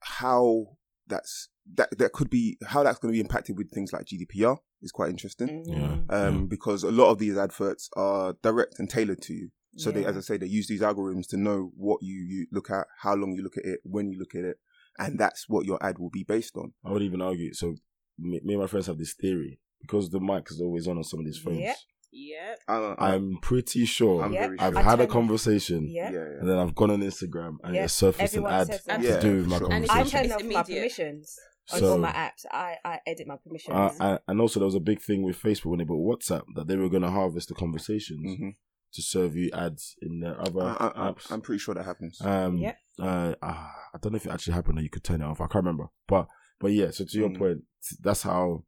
how 0.00 0.76
that's 1.06 1.48
that 1.74 1.88
that 1.98 2.12
could 2.12 2.30
be 2.30 2.58
how 2.66 2.82
that's 2.82 2.98
going 2.98 3.12
to 3.12 3.16
be 3.16 3.20
impacted 3.20 3.56
with 3.56 3.70
things 3.72 3.92
like 3.92 4.06
GDPR 4.06 4.58
is 4.84 4.92
quite 4.92 5.10
interesting. 5.10 5.64
Yeah. 5.66 5.96
Um, 6.10 6.46
because 6.46 6.84
a 6.84 6.90
lot 6.92 7.10
of 7.10 7.18
these 7.18 7.36
adverts 7.36 7.88
are 7.96 8.34
direct 8.42 8.78
and 8.78 8.88
tailored 8.88 9.22
to 9.22 9.32
you. 9.34 9.48
So 9.76 9.90
they, 9.90 10.04
as 10.04 10.16
I 10.16 10.20
say, 10.20 10.36
they 10.36 10.46
use 10.46 10.68
these 10.68 10.82
algorithms 10.82 11.26
to 11.30 11.36
know 11.36 11.72
what 11.76 11.98
you, 12.00 12.14
you 12.14 12.46
look 12.52 12.70
at, 12.70 12.86
how 13.02 13.14
long 13.16 13.32
you 13.32 13.42
look 13.42 13.56
at 13.56 13.64
it, 13.64 13.80
when 13.82 14.08
you 14.12 14.20
look 14.20 14.36
at 14.36 14.44
it, 14.44 14.58
and 14.98 15.18
that's 15.18 15.48
what 15.48 15.66
your 15.66 15.84
ad 15.84 15.98
will 15.98 16.10
be 16.10 16.22
based 16.22 16.56
on. 16.56 16.74
I 16.84 16.92
would 16.92 17.02
even 17.02 17.20
argue. 17.20 17.52
So 17.54 17.74
me, 18.16 18.40
me 18.44 18.54
and 18.54 18.60
my 18.62 18.68
friends 18.68 18.86
have 18.86 18.98
this 18.98 19.14
theory 19.14 19.58
because 19.80 20.10
the 20.10 20.20
mic 20.20 20.46
is 20.52 20.60
always 20.60 20.86
on 20.86 20.96
on 20.98 21.02
some 21.02 21.18
of 21.18 21.26
these 21.26 21.38
phones. 21.38 21.58
Yep. 21.58 21.76
Yep. 22.12 22.58
I, 22.68 22.94
I'm 23.00 23.38
pretty 23.42 23.84
sure 23.86 24.22
I'm 24.22 24.32
Yep. 24.32 24.42
very 24.46 24.58
I've 24.60 24.74
sure. 24.74 24.82
had 24.84 25.00
a 25.00 25.08
conversation 25.08 25.88
Yeah. 25.90 26.12
yeah, 26.12 26.18
yeah. 26.18 26.24
and 26.38 26.48
then 26.48 26.58
I've 26.58 26.76
gone 26.76 26.92
on 26.92 27.00
Instagram 27.00 27.56
and 27.64 27.74
Yep. 27.74 27.84
it 27.84 27.88
surfaced 27.88 28.34
an 28.34 28.44
Everyone 28.46 28.52
ad 28.60 29.00
to. 29.02 29.08
Yeah, 29.08 29.18
do 29.20 29.36
with 29.38 29.46
my 29.48 29.58
sure. 29.58 29.72
And 29.72 29.84
I 29.86 29.88
conversation. 29.88 30.10
turn 30.20 30.24
It's 30.26 30.34
off 30.34 30.40
my 30.40 30.44
immediate. 30.60 30.66
permissions 30.78 31.36
on 31.72 31.78
So- 31.80 31.92
all 31.92 31.98
my 31.98 32.12
apps. 32.12 32.44
I, 32.50 32.76
I 32.84 33.00
edit 33.06 33.26
my 33.26 33.36
permissions. 33.36 33.74
Uh, 33.76 33.92
and, 34.00 34.18
and 34.28 34.40
also, 34.40 34.60
there 34.60 34.66
was 34.66 34.74
a 34.74 34.80
big 34.80 35.00
thing 35.00 35.22
with 35.22 35.40
Facebook 35.40 35.66
when 35.66 35.78
they 35.78 35.84
bought 35.84 36.20
WhatsApp 36.20 36.42
that 36.56 36.66
they 36.68 36.76
were 36.76 36.88
going 36.88 37.02
to 37.02 37.10
harvest 37.10 37.48
the 37.48 37.54
conversations 37.54 38.36
hmm 38.38 38.48
to 38.92 39.02
serve 39.02 39.34
you 39.34 39.50
ads 39.52 39.96
in 40.02 40.20
their 40.20 40.40
other 40.40 40.60
I, 40.62 40.92
I, 40.94 41.10
apps. 41.10 41.28
I'm 41.32 41.40
pretty 41.40 41.58
sure 41.58 41.74
that 41.74 41.84
happens. 41.84 42.20
Um, 42.20 42.58
Yep. 42.58 42.76
uh, 43.02 43.34
ah, 43.42 43.72
I 43.92 43.98
don't 43.98 44.12
know 44.12 44.16
if 44.18 44.24
it 44.26 44.30
actually 44.30 44.52
happened 44.54 44.78
or 44.78 44.82
you 44.82 44.88
could 44.88 45.02
turn 45.02 45.20
it 45.20 45.24
off. 45.24 45.40
I 45.40 45.46
can't 45.48 45.64
remember. 45.64 45.86
But 46.06 46.28
but 46.60 46.68
yeah, 46.70 46.92
so 46.92 47.04
to 47.04 47.18
your 47.18 47.28
Mm. 47.30 47.36
point, 47.38 47.58
that's 48.00 48.22
how 48.22 48.62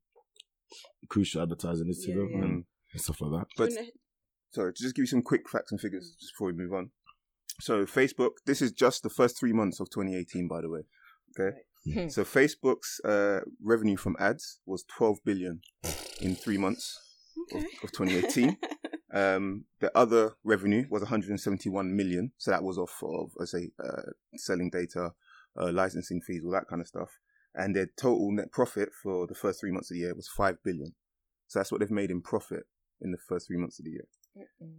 crucial 1.09 1.43
advertising 1.43 1.89
is 1.89 2.03
to 2.05 2.11
Yeah, 2.11 2.17
them 2.17 2.29
yeah. 2.33 2.39
and, 2.45 2.65
and 2.93 3.01
stuff 3.01 3.21
like 3.21 3.31
that. 3.41 3.47
But 3.57 3.67
Do 3.69 3.75
you 3.75 3.79
wanna- 3.83 3.91
sorry, 4.51 4.73
to 4.75 4.83
just 4.83 4.97
give 4.97 5.03
you 5.05 5.07
some 5.07 5.23
quick 5.23 5.49
facts 5.49 5.71
and 5.71 5.81
figures 5.81 6.17
just 6.19 6.33
before 6.35 6.49
we 6.49 6.55
move 6.55 6.73
on. 6.73 6.91
So 7.61 7.87
Facebook, 7.87 8.33
this 8.47 8.61
is 8.61 8.73
just 8.73 9.05
the 9.05 9.11
first 9.11 9.39
three 9.39 9.53
months 9.53 9.79
of 9.79 9.91
2018, 9.91 10.49
by 10.49 10.61
the 10.61 10.69
way. 10.69 10.81
Okay. 11.39 11.57
Hmm. 11.93 12.09
So 12.09 12.25
Facebook's 12.25 13.01
uh, 13.05 13.41
revenue 13.63 13.97
from 13.97 14.17
ads 14.19 14.61
was 14.67 14.85
12 14.85 15.19
billion 15.25 15.61
in 16.21 16.35
three 16.35 16.59
months 16.59 17.01
of, 17.53 17.59
Okay. 17.59 17.67
of 17.83 17.93
2018. 17.93 18.57
um, 19.15 19.65
the 19.81 19.97
other 19.97 20.33
revenue 20.43 20.87
was 20.91 21.03
171 21.03 21.95
million. 21.95 22.33
So 22.39 22.51
that 22.51 22.63
was 22.63 22.79
off 22.79 23.03
of, 23.03 23.31
I 23.41 23.45
say, 23.45 23.71
uh, 23.83 24.11
selling 24.37 24.71
data, 24.71 25.13
uh, 25.59 25.71
licensing 25.73 26.21
fees, 26.21 26.43
all 26.45 26.53
that 26.53 26.69
kind 26.69 26.83
of 26.83 26.89
stuff. 26.89 27.11
And 27.55 27.75
their 27.75 27.87
total 27.97 28.33
net 28.33 28.53
profit 28.53 28.91
for 29.03 29.27
the 29.27 29.35
first 29.35 29.61
three 29.61 29.71
months 29.71 29.91
of 29.91 29.95
the 29.95 30.01
year 30.01 30.15
was 30.15 30.29
5 30.29 30.63
billion. 30.63 30.95
So 31.47 31.59
that's 31.59 31.71
what 31.71 31.81
they've 31.81 31.91
made 31.91 32.11
in 32.11 32.21
profit 32.21 32.65
in 33.01 33.13
the 33.13 33.19
first 33.19 33.47
three 33.47 33.57
months 33.57 33.79
of 33.79 33.85
the 33.85 33.93
year. 33.93 34.07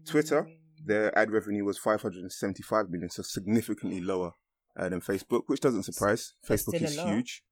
Twitter, 0.06 0.48
their 0.86 1.18
ad 1.18 1.32
revenue 1.32 1.64
was 1.64 1.78
575 1.78 2.90
million, 2.90 3.10
so 3.10 3.24
significantly 3.24 4.02
lower 4.02 4.34
uh, 4.78 4.90
than 4.90 5.02
Facebook, 5.02 5.44
which 5.48 5.60
doesn't 5.60 5.84
surprise. 5.84 6.34
But 6.48 6.58
Facebook 6.58 6.82
is 6.82 7.00
huge. 7.00 7.44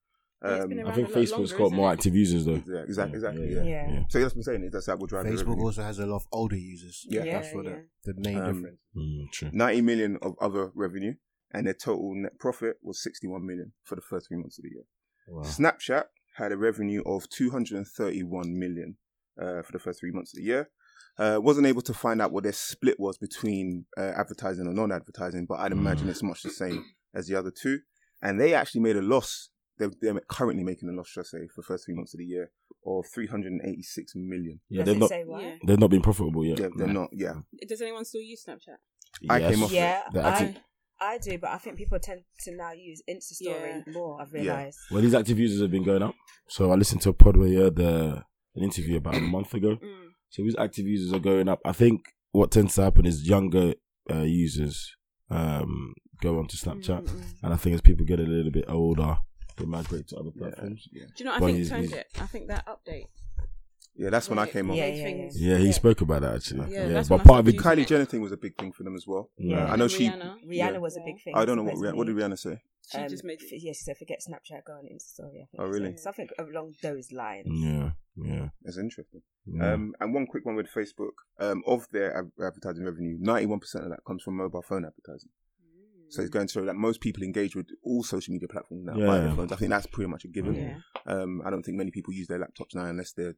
Um, 0.41 0.51
I 0.51 0.67
think 0.67 0.79
a 0.81 0.83
lot 0.83 0.95
Facebook's 0.95 1.51
longer, 1.51 1.57
got 1.57 1.71
more 1.71 1.91
active 1.91 2.13
users 2.15 2.45
though. 2.45 2.61
yeah, 2.67 2.81
exactly, 2.81 3.15
exactly. 3.15 3.53
Yeah, 3.53 3.63
Yeah. 3.63 3.91
Yeah. 3.91 4.03
So 4.09 4.19
that's 4.19 4.35
what 4.35 4.39
I'm 4.41 4.43
saying. 4.43 4.69
Is 4.71 4.85
that 4.85 4.99
will 4.99 5.07
drive 5.07 5.25
Facebook 5.25 5.59
also 5.59 5.81
has 5.81 5.97
a 5.97 6.05
lot 6.05 6.17
of 6.17 6.27
older 6.31 6.57
users. 6.57 7.05
Yeah. 7.09 7.23
Yeah, 7.23 7.41
That's 7.41 7.53
what 7.55 7.65
yeah. 7.65 7.77
the, 8.03 8.13
the 8.13 8.21
main 8.21 8.37
Um, 8.39 8.53
difference. 8.53 8.79
Mm, 8.95 9.31
true. 9.31 9.49
90 9.53 9.81
million 9.81 10.17
of 10.21 10.35
other 10.39 10.71
revenue, 10.75 11.15
and 11.51 11.65
their 11.65 11.73
total 11.73 12.13
net 12.13 12.37
profit 12.37 12.77
was 12.83 13.01
61 13.01 13.43
million 13.45 13.71
for 13.83 13.95
the 13.95 14.01
first 14.01 14.27
three 14.27 14.37
months 14.37 14.59
of 14.59 14.63
the 14.63 14.69
year. 14.69 14.83
Wow. 15.27 15.41
Snapchat 15.43 16.03
had 16.35 16.51
a 16.51 16.57
revenue 16.57 17.01
of 17.05 17.27
231 17.29 18.59
million 18.59 18.97
uh, 19.41 19.61
for 19.63 19.71
the 19.71 19.79
first 19.79 19.99
three 19.99 20.11
months 20.11 20.33
of 20.33 20.37
the 20.37 20.43
year. 20.43 20.69
Uh, 21.17 21.39
wasn't 21.41 21.65
able 21.65 21.81
to 21.81 21.93
find 21.93 22.21
out 22.21 22.31
what 22.33 22.43
their 22.43 22.51
split 22.51 22.99
was 22.99 23.17
between 23.17 23.85
uh, 23.97 24.11
advertising 24.17 24.67
and 24.67 24.75
non-advertising, 24.75 25.45
but 25.47 25.59
I'd 25.59 25.71
imagine 25.71 26.09
it's 26.09 26.21
much 26.21 26.43
the 26.43 26.49
same 26.49 26.83
as 27.15 27.27
the 27.27 27.35
other 27.35 27.51
two. 27.51 27.79
And 28.21 28.39
they 28.39 28.53
actually 28.53 28.81
made 28.81 28.95
a 28.97 29.01
loss. 29.01 29.49
They're, 29.77 29.91
they're 30.01 30.19
currently 30.29 30.63
making 30.63 30.89
a 30.89 30.93
loss, 30.93 31.09
should 31.09 31.21
I 31.21 31.23
say, 31.23 31.47
for 31.53 31.61
the 31.61 31.65
first 31.67 31.85
three 31.85 31.95
months 31.95 32.13
of 32.13 32.19
the 32.19 32.25
year 32.25 32.51
of 32.85 33.05
386 33.13 34.13
million. 34.15 34.59
Yeah, 34.69 34.83
Does 34.83 34.85
they've 34.85 34.95
it 34.95 34.99
not 34.99 35.09
say 35.09 35.23
why? 35.25 35.41
Yeah. 35.41 35.55
they've 35.65 35.79
not 35.79 35.89
been 35.89 36.01
profitable 36.01 36.45
yet. 36.45 36.59
Yeah, 36.59 36.67
they're 36.75 36.87
not. 36.87 37.09
Yeah, 37.11 37.33
Does 37.67 37.81
anyone 37.81 38.05
still 38.05 38.21
use 38.21 38.43
Snapchat? 38.47 38.77
I 39.29 39.39
Yes. 39.39 39.53
came 39.55 39.63
off 39.63 39.71
Yeah, 39.71 40.01
The 40.13 40.21
I, 40.21 40.29
active- 40.29 40.61
I 40.99 41.17
do, 41.17 41.37
but 41.37 41.49
I 41.49 41.57
think 41.57 41.77
people 41.77 41.99
tend 41.99 42.21
to 42.45 42.55
now 42.55 42.71
use 42.71 43.01
Insta 43.09 43.33
Story 43.33 43.83
Yeah. 43.85 43.93
more. 43.93 44.21
I've 44.21 44.29
Yeah. 44.33 44.41
realised. 44.41 44.77
Well, 44.91 45.01
these 45.01 45.13
active 45.13 45.37
users 45.39 45.61
have 45.61 45.71
been 45.71 45.83
going 45.83 46.01
up. 46.03 46.15
So 46.47 46.71
I 46.71 46.75
listened 46.75 47.01
to 47.01 47.09
a 47.09 47.13
pod 47.13 47.35
where 47.37 47.47
you 47.49 47.61
had 47.61 47.79
uh, 47.79 48.21
an 48.55 48.63
interview 48.63 48.97
about 48.97 49.15
a 49.15 49.19
month 49.35 49.53
ago. 49.53 49.75
Mm. 49.75 50.07
So 50.29 50.43
these 50.43 50.55
active 50.57 50.85
users 50.85 51.11
are 51.13 51.19
going 51.19 51.49
up. 51.49 51.59
I 51.65 51.71
think 51.73 52.01
what 52.31 52.51
tends 52.51 52.75
to 52.75 52.83
happen 52.83 53.05
is 53.05 53.27
younger 53.27 53.73
uh, 54.09 54.21
users 54.21 54.95
um, 55.29 55.95
go 56.21 56.39
onto 56.39 56.57
Snapchat, 56.57 57.03
Mm, 57.03 57.09
mm. 57.09 57.23
and 57.43 57.53
I 57.53 57.57
think 57.57 57.73
as 57.75 57.81
people 57.81 58.05
get 58.05 58.19
a 58.19 58.23
little 58.23 58.51
bit 58.51 58.65
older, 58.67 59.17
they 59.57 59.65
migrate 59.65 60.07
to 60.09 60.17
other 60.17 60.31
platforms. 60.31 60.87
yeah. 60.91 61.05
Do 61.05 61.11
you 61.17 61.25
know? 61.25 61.31
what 61.31 61.43
I 61.43 61.45
think 61.45 61.57
he's- 61.57 61.69
turned 61.69 61.93
it. 61.93 62.07
I 62.19 62.25
think 62.27 62.47
that 62.47 62.65
update 62.67 63.07
Yeah, 63.97 64.09
that's 64.09 64.29
when 64.29 64.37
I 64.39 64.45
came 64.45 64.69
on. 64.69 64.75
Yeah, 64.75 64.89
Made 64.89 65.31
yeah, 65.33 65.51
Yeah, 65.53 65.57
he 65.57 65.67
Yeah. 65.67 65.71
spoke 65.71 66.01
about 66.01 66.21
that 66.23 66.35
actually. 66.35 66.69
Yeah, 66.73 66.85
Yeah, 66.87 67.03
but 67.07 67.23
part 67.23 67.39
of 67.47 67.47
started 67.47 67.55
it. 67.55 67.57
Kylie 67.61 67.81
it. 67.83 67.87
Jenner 67.87 68.03
thing 68.03 68.19
was 68.19 68.33
a 68.33 68.37
big 68.37 68.57
thing 68.57 68.73
for 68.73 68.83
them 68.83 68.93
as 68.93 69.07
well. 69.07 69.31
Yeah. 69.37 69.71
I 69.71 69.77
know 69.77 69.87
she. 69.87 70.09
Rihanna. 70.09 70.43
Rihanna 70.45 70.49
Yeah. 70.57 70.77
was 70.79 70.97
a 70.97 71.01
big 71.01 71.21
thing. 71.23 71.33
I 71.33 71.45
don't 71.45 71.55
know 71.55 71.63
what 71.63 71.75
Rihanna, 71.75 71.95
what 71.95 72.07
did. 72.07 72.15
Rihanna 72.17 72.37
say. 72.37 72.61
She 72.91 72.97
Um, 72.97 73.07
just 73.07 73.23
made 73.23 73.41
f- 73.41 73.53
yeah, 73.53 73.71
she 73.71 73.83
said 73.85 73.97
forget 73.97 74.19
Snapchat, 74.27 74.65
go 74.65 74.73
on 74.73 74.83
Insta 74.85 75.01
story. 75.13 75.47
Oh, 75.57 75.65
really? 75.67 75.91
said. 75.91 75.99
Something 76.01 76.27
along 76.37 76.75
those 76.83 77.13
lines. 77.13 77.47
Yeah, 77.49 77.91
yeah. 78.21 78.49
That's 78.63 78.77
interesting. 78.77 79.21
yeah. 79.45 79.71
Um, 79.73 79.95
and 80.01 80.13
one 80.13 80.27
quick 80.27 80.45
one 80.45 80.55
with 80.57 80.67
Facebook. 80.67 81.13
Um, 81.39 81.63
of 81.65 81.87
their 81.91 82.17
ad- 82.17 82.31
advertising 82.39 82.83
revenue, 82.83 83.17
ninety-one 83.21 83.61
percent 83.61 83.85
of 83.85 83.91
that 83.91 84.03
comes 84.05 84.23
from 84.23 84.35
mobile 84.35 84.61
phone 84.61 84.83
advertising. 84.85 85.29
So 86.15 86.21
it's 86.21 86.29
going 86.31 86.47
to 86.47 86.53
show 86.53 86.65
that 86.65 86.75
most 86.75 87.01
people 87.01 87.23
engage 87.23 87.55
with 87.55 87.67
all 87.83 88.03
social 88.03 88.31
media 88.33 88.47
platforms 88.47 88.85
now 88.85 88.93
by 88.93 89.19
their 89.19 89.35
phones. 89.35 89.51
I 89.51 89.55
think 89.55 89.69
that's 89.69 89.87
pretty 89.87 90.09
much 90.09 90.25
a 90.25 90.27
given. 90.27 90.55
Yeah. 90.55 90.77
Um, 91.13 91.41
I 91.45 91.49
don't 91.49 91.63
think 91.63 91.77
many 91.77 91.91
people 91.91 92.13
use 92.13 92.27
their 92.27 92.39
laptops 92.39 92.73
now 92.73 92.85
unless 92.85 93.11
they're 93.11 93.35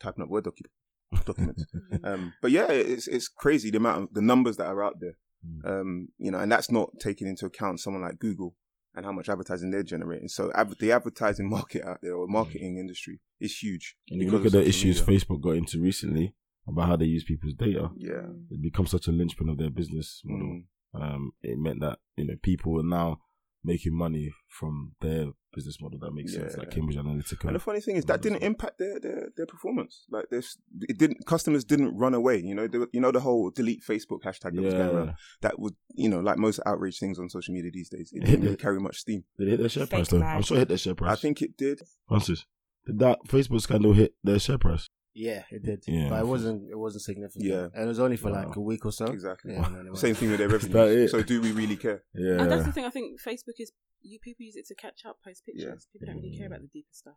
typing 0.00 0.22
up 0.22 0.28
Word 0.30 0.44
docu- 0.44 1.24
documents. 1.24 1.64
um, 2.04 2.32
but 2.42 2.50
yeah, 2.50 2.66
it's 2.70 3.06
it's 3.06 3.28
crazy 3.28 3.70
the 3.70 3.78
amount 3.78 4.02
of 4.02 4.08
the 4.14 4.22
numbers 4.22 4.56
that 4.56 4.66
are 4.66 4.82
out 4.82 5.00
there. 5.00 5.16
Mm. 5.46 5.80
Um, 5.80 6.08
you 6.18 6.30
know, 6.30 6.38
and 6.38 6.50
that's 6.50 6.70
not 6.70 6.90
taking 6.98 7.28
into 7.28 7.46
account 7.46 7.80
someone 7.80 8.02
like 8.02 8.18
Google 8.18 8.54
and 8.94 9.04
how 9.04 9.12
much 9.12 9.28
advertising 9.28 9.70
they're 9.70 9.82
generating. 9.82 10.28
So 10.28 10.50
adver- 10.54 10.74
the 10.80 10.92
advertising 10.92 11.48
market 11.56 11.84
out 11.84 11.98
there 12.02 12.14
or 12.16 12.26
marketing 12.26 12.78
industry 12.78 13.20
is 13.40 13.56
huge. 13.58 13.96
And 14.10 14.20
you 14.20 14.30
look 14.30 14.46
at 14.46 14.52
the 14.52 14.66
issues 14.66 15.06
media. 15.06 15.20
Facebook 15.20 15.42
got 15.42 15.56
into 15.56 15.80
recently 15.80 16.34
about 16.66 16.88
how 16.88 16.96
they 16.96 17.04
use 17.04 17.22
people's 17.22 17.54
data. 17.54 17.90
Yeah. 17.96 18.26
It 18.50 18.62
becomes 18.62 18.90
such 18.90 19.06
a 19.06 19.12
linchpin 19.12 19.48
of 19.48 19.58
their 19.58 19.70
business 19.70 20.22
model. 20.24 20.46
Mm. 20.48 20.64
Um, 21.02 21.32
it 21.42 21.58
meant 21.58 21.80
that 21.80 21.98
you 22.16 22.26
know 22.26 22.34
people 22.42 22.72
were 22.72 22.82
now 22.82 23.18
making 23.64 23.96
money 23.96 24.30
from 24.48 24.92
their 25.00 25.26
business 25.52 25.80
model 25.80 25.98
that 25.98 26.12
makes 26.12 26.32
sense, 26.32 26.52
Yeah. 26.52 26.60
like 26.60 26.70
Cambridge 26.70 26.96
Analytica. 26.96 27.46
And 27.46 27.56
the 27.56 27.58
funny 27.58 27.80
thing 27.80 27.96
is 27.96 28.04
that 28.04 28.22
didn't 28.22 28.42
impact 28.44 28.78
their, 28.78 29.00
their, 29.00 29.28
their 29.36 29.46
performance. 29.46 30.04
Like 30.08 30.26
this, 30.30 30.56
it 30.82 30.98
didn't. 30.98 31.26
Customers 31.26 31.64
didn't 31.64 31.96
run 31.96 32.14
away. 32.14 32.38
You 32.38 32.54
know, 32.54 32.68
they, 32.68 32.78
were- 32.78 32.90
you 32.92 33.00
know 33.00 33.10
the 33.10 33.18
whole 33.20 33.50
delete 33.50 33.82
Facebook 33.82 34.20
hashtag 34.22 34.54
that 34.54 34.62
was 34.62 34.74
going 34.74 34.94
around. 34.96 35.14
That 35.42 35.58
would, 35.58 35.74
you 35.94 36.08
know, 36.08 36.20
like 36.20 36.38
most 36.38 36.60
outrage 36.64 36.98
things 37.00 37.18
on 37.18 37.28
social 37.28 37.54
media 37.54 37.70
these 37.72 37.88
days, 37.88 38.10
it 38.14 38.24
didn't 38.24 38.42
really 38.44 38.56
carry 38.56 38.78
much 38.78 38.98
steam. 38.98 39.24
Did 39.38 39.48
it 39.48 39.50
hit 39.52 39.60
their 39.60 39.68
share 39.68 39.86
price 39.86 40.08
though? 40.08 40.22
I'm 40.22 40.42
sure 40.42 40.58
it 40.58 40.60
hit 40.60 40.68
their 40.68 40.78
share 40.78 40.94
price. 40.94 41.18
I 41.18 41.20
think 41.20 41.42
it 41.42 41.56
did. 41.56 41.80
Francis, 42.06 42.44
did 42.86 42.98
that 43.00 43.18
Facebook 43.26 43.62
scandal 43.62 43.94
hit 43.94 44.14
their 44.22 44.38
share 44.38 44.58
price? 44.58 44.88
Yeah, 45.18 45.44
it 45.50 45.62
did. 45.62 45.82
Yeah. 45.88 46.10
but 46.10 46.20
it 46.20 46.26
wasn't. 46.26 46.70
It 46.70 46.78
wasn't 46.78 47.02
significant. 47.04 47.44
Yeah. 47.46 47.68
and 47.74 47.84
it 47.84 47.88
was 47.94 47.98
only 48.00 48.18
for 48.18 48.30
like 48.30 48.54
a 48.54 48.60
week 48.60 48.84
or 48.84 48.92
so. 48.92 49.06
Exactly. 49.06 49.54
Yeah, 49.54 49.64
and 49.66 49.74
then 49.88 49.96
Same 49.96 50.14
thing 50.14 50.28
with 50.30 50.38
their 50.38 50.48
revenue. 50.56 51.08
So 51.08 51.22
do 51.22 51.40
we 51.40 51.52
really 51.52 51.76
care? 51.76 52.02
Yeah. 52.14 52.40
And 52.42 52.50
that's 52.52 52.66
the 52.66 52.72
thing. 52.72 52.84
I 52.84 52.90
think 52.90 53.18
Facebook 53.20 53.56
is 53.58 53.72
you 54.02 54.18
people 54.20 54.44
use 54.44 54.56
it 54.56 54.66
to 54.66 54.74
catch 54.74 55.06
up, 55.06 55.16
post 55.24 55.46
pictures. 55.46 55.64
Yeah. 55.64 55.90
People 55.92 56.06
don't 56.12 56.22
really 56.22 56.36
care 56.36 56.46
about 56.48 56.60
the 56.60 56.68
deeper 56.68 56.92
stuff. 56.92 57.14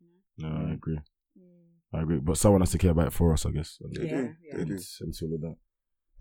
You? 0.00 0.08
No, 0.48 0.48
I 0.70 0.72
agree. 0.72 0.98
Mm. 1.38 1.98
I 1.98 2.02
agree. 2.02 2.18
But 2.18 2.38
someone 2.38 2.62
has 2.62 2.70
to 2.72 2.78
care 2.78 2.92
about 2.92 3.08
it 3.08 3.12
for 3.12 3.32
us, 3.34 3.44
I 3.44 3.50
guess. 3.50 3.76
And 3.82 3.94
They 3.94 4.04
Yeah, 4.08 4.16
do. 4.22 4.34
yeah. 4.42 4.56
They 4.56 4.64
do. 4.64 4.72
Hence, 4.72 4.98
hence 5.00 5.22
all 5.22 5.34
of 5.34 5.40
that. 5.42 5.56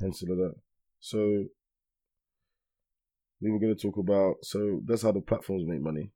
Hence 0.01 0.23
all 0.23 0.31
of 0.33 0.37
that. 0.39 0.55
So 0.99 1.45
we 3.41 3.49
were 3.51 3.59
going 3.59 3.75
to 3.75 3.81
talk 3.81 3.97
about. 3.97 4.35
So 4.43 4.81
that's 4.85 5.01
how 5.03 5.11
the 5.13 5.21
platforms 5.21 5.63
make 5.65 5.81
money. 5.81 6.11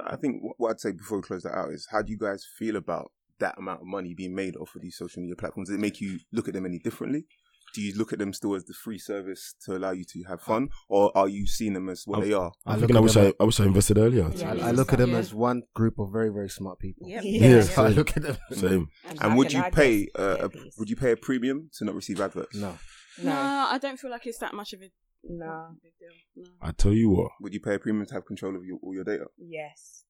I 0.00 0.16
think 0.16 0.42
what- 0.42 0.58
what 0.60 0.70
I'd 0.72 0.80
say 0.80 0.92
before 0.92 1.18
we 1.18 1.22
close 1.22 1.42
that 1.42 1.56
out 1.56 1.72
is 1.72 1.86
how 1.90 2.02
do 2.02 2.12
you 2.12 2.18
guys 2.18 2.44
feel 2.58 2.76
about 2.76 3.12
that 3.38 3.58
amount 3.58 3.80
of 3.82 3.86
money 3.86 4.14
being 4.14 4.34
made 4.34 4.56
off 4.56 4.74
of 4.74 4.82
these 4.82 4.96
social 4.96 5.20
media 5.22 5.36
platforms? 5.36 5.68
Does 5.68 5.76
it 5.76 5.80
make 5.80 6.00
you 6.00 6.18
look 6.32 6.48
at 6.48 6.54
them 6.54 6.66
any 6.66 6.78
differently? 6.78 7.26
Do 7.74 7.82
you 7.82 7.94
look 7.98 8.12
at 8.12 8.18
them 8.18 8.32
still 8.32 8.54
as 8.54 8.64
the 8.64 8.72
free 8.72 8.98
service 8.98 9.54
to 9.66 9.76
allow 9.76 9.90
you 9.90 10.04
to 10.12 10.22
have 10.28 10.40
fun, 10.40 10.68
or 10.88 11.14
are 11.18 11.28
you 11.28 11.46
seeing 11.46 11.74
them 11.74 11.90
as 11.90 12.04
what 12.06 12.20
I'm- 12.20 12.28
they 12.28 12.32
are? 12.34 12.52
I 12.64 12.72
I'm 12.72 12.78
thinking 12.78 12.96
I 12.96 13.00
wish 13.00 13.12
them 13.14 13.32
I, 13.38 13.42
I 13.42 13.44
wish 13.44 13.60
I 13.60 13.64
invested 13.64 13.98
earlier. 13.98 14.30
Yeah. 14.34 14.52
I, 14.52 14.68
I 14.68 14.70
look 14.70 14.92
at 14.94 14.98
them 14.98 15.10
Yeah. 15.10 15.18
as 15.18 15.34
one 15.34 15.62
group 15.74 15.98
of 15.98 16.10
very 16.10 16.30
very 16.30 16.48
smart 16.48 16.78
people. 16.78 17.06
Yep. 17.08 17.22
Yeah. 17.24 17.48
Yeah, 17.48 17.60
So 17.62 17.84
I 17.84 17.88
same. 17.88 17.96
look 17.96 18.16
at 18.16 18.22
them. 18.22 18.36
Same. 18.52 18.88
And 19.06 19.20
I 19.20 19.34
would 19.34 19.52
you 19.52 19.62
pay 19.72 20.08
uh, 20.18 20.48
a, 20.48 20.50
would 20.78 20.88
you 20.88 20.96
pay 20.96 21.10
a 21.12 21.16
premium 21.16 21.68
to 21.76 21.84
not 21.84 21.94
receive 21.94 22.18
adverts? 22.20 22.54
No, 22.56 22.78
No, 23.22 23.32
No, 23.34 23.66
I 23.70 23.78
don't 23.78 23.98
feel 23.98 24.10
like 24.10 24.26
it's 24.26 24.38
that 24.38 24.54
much 24.54 24.72
of 24.72 24.80
a 24.80 24.90
no, 25.28 25.74
big 25.82 25.92
deal. 25.98 26.44
No. 26.44 26.50
I 26.62 26.70
tell 26.70 26.92
you 26.94 27.10
what, 27.10 27.32
Would 27.42 27.52
you 27.52 27.60
pay 27.60 27.74
a 27.74 27.78
premium 27.78 28.06
to 28.06 28.14
have 28.14 28.24
control 28.24 28.54
of 28.56 28.64
your, 28.64 28.78
all 28.82 28.94
your 28.94 29.04
data 29.04 29.26
yes. 29.36 30.04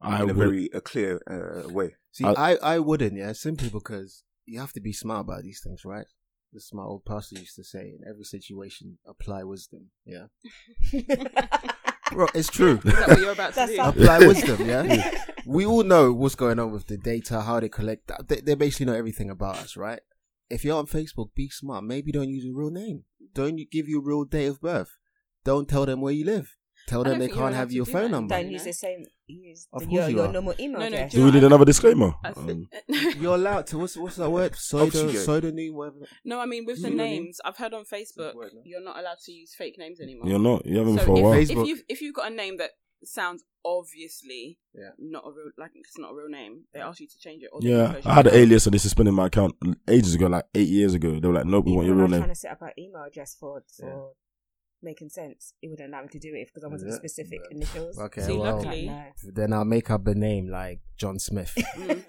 I 0.00 0.22
in 0.22 0.30
a 0.30 0.34
very 0.34 0.70
a 0.72 0.80
clear 0.80 1.20
uh, 1.28 1.68
way? 1.68 1.94
see, 2.12 2.24
I- 2.24 2.52
I, 2.52 2.56
I 2.74 2.78
wouldn't. 2.78 3.14
Yeah, 3.16 3.32
simply 3.32 3.68
because 3.68 4.22
you 4.46 4.58
have 4.60 4.72
to 4.72 4.80
be 4.80 4.92
smart 4.92 5.20
about 5.26 5.42
these 5.42 5.60
things, 5.62 5.82
right? 5.84 6.06
The 6.52 6.60
smart 6.60 6.88
old 6.88 7.04
pastor 7.04 7.38
used 7.38 7.54
to 7.56 7.64
say, 7.64 7.94
"In 7.96 8.00
every 8.08 8.24
situation, 8.24 8.98
apply 9.06 9.44
wisdom." 9.44 9.90
Yeah, 10.04 10.26
bro, 12.12 12.26
it's 12.34 12.48
true. 12.50 12.80
Is 12.84 12.92
that 12.92 13.08
what 13.08 13.20
you're 13.20 13.32
about 13.32 13.54
to 13.54 13.66
do? 13.66 13.80
apply 13.80 14.18
wisdom. 14.26 14.68
Yeah, 14.68 15.18
we 15.46 15.64
all 15.64 15.84
know 15.84 16.12
what's 16.12 16.34
going 16.34 16.58
on 16.58 16.72
with 16.72 16.86
the 16.86 16.96
data, 16.96 17.42
how 17.42 17.60
they 17.60 17.68
collect. 17.68 18.08
that. 18.08 18.28
They, 18.28 18.40
they 18.40 18.54
basically 18.54 18.86
know 18.86 18.94
everything 18.98 19.30
about 19.30 19.58
us, 19.58 19.76
right? 19.76 20.00
If 20.48 20.64
you're 20.64 20.76
on 20.76 20.86
Facebook, 20.86 21.28
be 21.34 21.48
smart. 21.48 21.84
Maybe 21.84 22.10
don't 22.10 22.28
use 22.28 22.44
a 22.44 22.52
real 22.52 22.70
name. 22.70 23.04
Don't 23.32 23.56
you 23.58 23.66
give 23.70 23.88
your 23.88 24.02
real 24.02 24.24
date 24.24 24.46
of 24.46 24.60
birth. 24.60 24.96
Don't 25.44 25.68
tell 25.68 25.86
them 25.86 26.00
where 26.00 26.12
you 26.12 26.24
live. 26.24 26.56
Tell 26.88 27.04
them 27.04 27.20
they 27.20 27.28
can't 27.28 27.54
have 27.54 27.70
your 27.70 27.84
phone 27.86 28.04
that. 28.04 28.10
number. 28.10 28.34
Don't 28.34 28.46
you 28.46 28.52
use 28.54 28.64
the 28.64 28.72
same. 28.72 29.04
Use 29.30 29.68
Of 29.72 29.80
the, 29.80 29.86
course 29.86 29.94
your, 29.94 30.08
you 30.10 30.16
your 30.16 30.26
are. 30.26 30.32
normal 30.32 30.54
email 30.58 30.80
No, 30.80 30.88
no, 30.88 30.96
address. 30.96 31.12
do 31.12 31.18
Do 31.18 31.24
we 31.26 31.30
need 31.32 31.44
another 31.44 31.64
disclaimer? 31.64 32.14
I 32.24 32.28
Um, 32.30 32.68
You're 33.18 33.34
allowed 33.34 33.66
to. 33.68 33.78
What's 33.78 33.96
what's 33.96 34.16
that 34.16 34.30
word? 34.30 34.54
Pseudo, 34.56 34.84
Obfuscate. 34.86 35.16
pseudonym, 35.24 35.74
whatever. 35.74 36.06
no, 36.24 36.40
I 36.40 36.46
mean 36.46 36.64
with 36.66 36.76
the 36.76 36.82
Pseudonym? 36.88 37.06
names, 37.06 37.40
I've 37.44 37.56
heard 37.56 37.74
on 37.74 37.84
Facebook 37.84 38.34
word, 38.34 38.52
no? 38.54 38.62
you're 38.64 38.82
not 38.84 38.98
allowed 38.98 39.18
to 39.26 39.32
use 39.32 39.54
fake 39.54 39.76
names 39.78 40.00
anymore. 40.00 40.28
You're 40.28 40.38
not. 40.38 40.64
You 40.66 40.78
haven't 40.78 40.98
so 40.98 41.04
for 41.04 41.12
a 41.12 41.16
if, 41.16 41.22
while. 41.22 41.32
if 41.34 41.48
Facebook- 41.48 41.66
you've 41.68 41.82
if 41.88 42.00
you've 42.02 42.14
got 42.14 42.30
a 42.30 42.34
name 42.34 42.56
that 42.58 42.70
sounds 43.02 43.44
obviously 43.64 44.58
Yeah. 44.74 44.90
not 44.98 45.24
a 45.26 45.30
real 45.30 45.50
like 45.58 45.70
it's 45.74 45.98
not 45.98 46.12
a 46.12 46.14
real 46.14 46.28
name, 46.28 46.64
they 46.74 46.80
ask 46.80 47.00
you 47.00 47.06
to 47.08 47.18
change 47.18 47.42
it. 47.42 47.50
Or 47.52 47.60
they 47.60 47.68
Yeah, 47.70 48.00
I 48.04 48.14
had 48.14 48.26
an 48.26 48.34
alias 48.34 48.66
and 48.66 48.74
they 48.74 48.78
suspended 48.78 49.14
my 49.14 49.26
account 49.26 49.54
ages 49.88 50.14
ago, 50.14 50.26
like 50.26 50.44
eight 50.54 50.68
years 50.68 50.94
ago. 50.94 51.18
They 51.18 51.26
were 51.28 51.34
like, 51.34 51.46
"Nope, 51.46 51.64
we 51.66 51.72
want 51.72 51.86
your 51.86 51.96
when 51.96 52.04
I 52.04 52.04
real 52.04 52.08
was 52.08 52.12
name." 52.12 52.20
trying 52.20 52.30
to 52.34 52.40
set 52.40 52.52
up 52.52 52.62
an 52.62 52.70
email 52.78 53.04
address 53.04 53.36
for 53.38 53.62
for 53.78 54.12
Making 54.82 55.08
Cents, 55.10 55.54
it 55.62 55.68
wouldn't 55.68 55.88
allow 55.92 56.02
me 56.02 56.08
to 56.08 56.18
do 56.18 56.32
it 56.34 56.48
because 56.48 56.64
I 56.64 56.68
wanted 56.68 56.88
Yeah. 56.88 56.94
specific 56.96 57.40
initials. 57.50 57.98
Okay, 57.98 58.22
See, 58.22 58.36
well, 58.36 58.56
luckily- 58.56 58.86
No. 58.86 59.04
then 59.34 59.52
I'll 59.52 59.64
make 59.64 59.90
up 59.90 60.06
a 60.06 60.14
name 60.14 60.48
like 60.48 60.80
John 60.96 61.18
Smith. 61.18 61.54
Mm. 61.78 62.04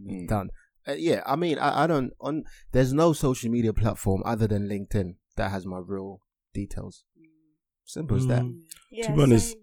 Mm. 0.00 0.28
Done. 0.28 0.50
Uh, 0.86 0.92
yeah, 0.92 1.22
I 1.26 1.34
mean, 1.34 1.58
I, 1.58 1.82
I 1.84 1.86
don't 1.88 2.12
on. 2.20 2.44
There's 2.70 2.92
no 2.92 3.12
social 3.12 3.50
media 3.50 3.72
platform 3.72 4.22
other 4.24 4.46
than 4.46 4.68
LinkedIn 4.68 5.16
that 5.36 5.50
has 5.50 5.66
my 5.66 5.80
real 5.84 6.20
details. 6.54 7.04
Simple 7.84 8.16
as 8.16 8.26
that. 8.28 8.42
Mm. 8.42 8.60
Yeah, 8.92 9.12
be 9.14 9.22
honest, 9.22 9.48
same. 9.48 9.62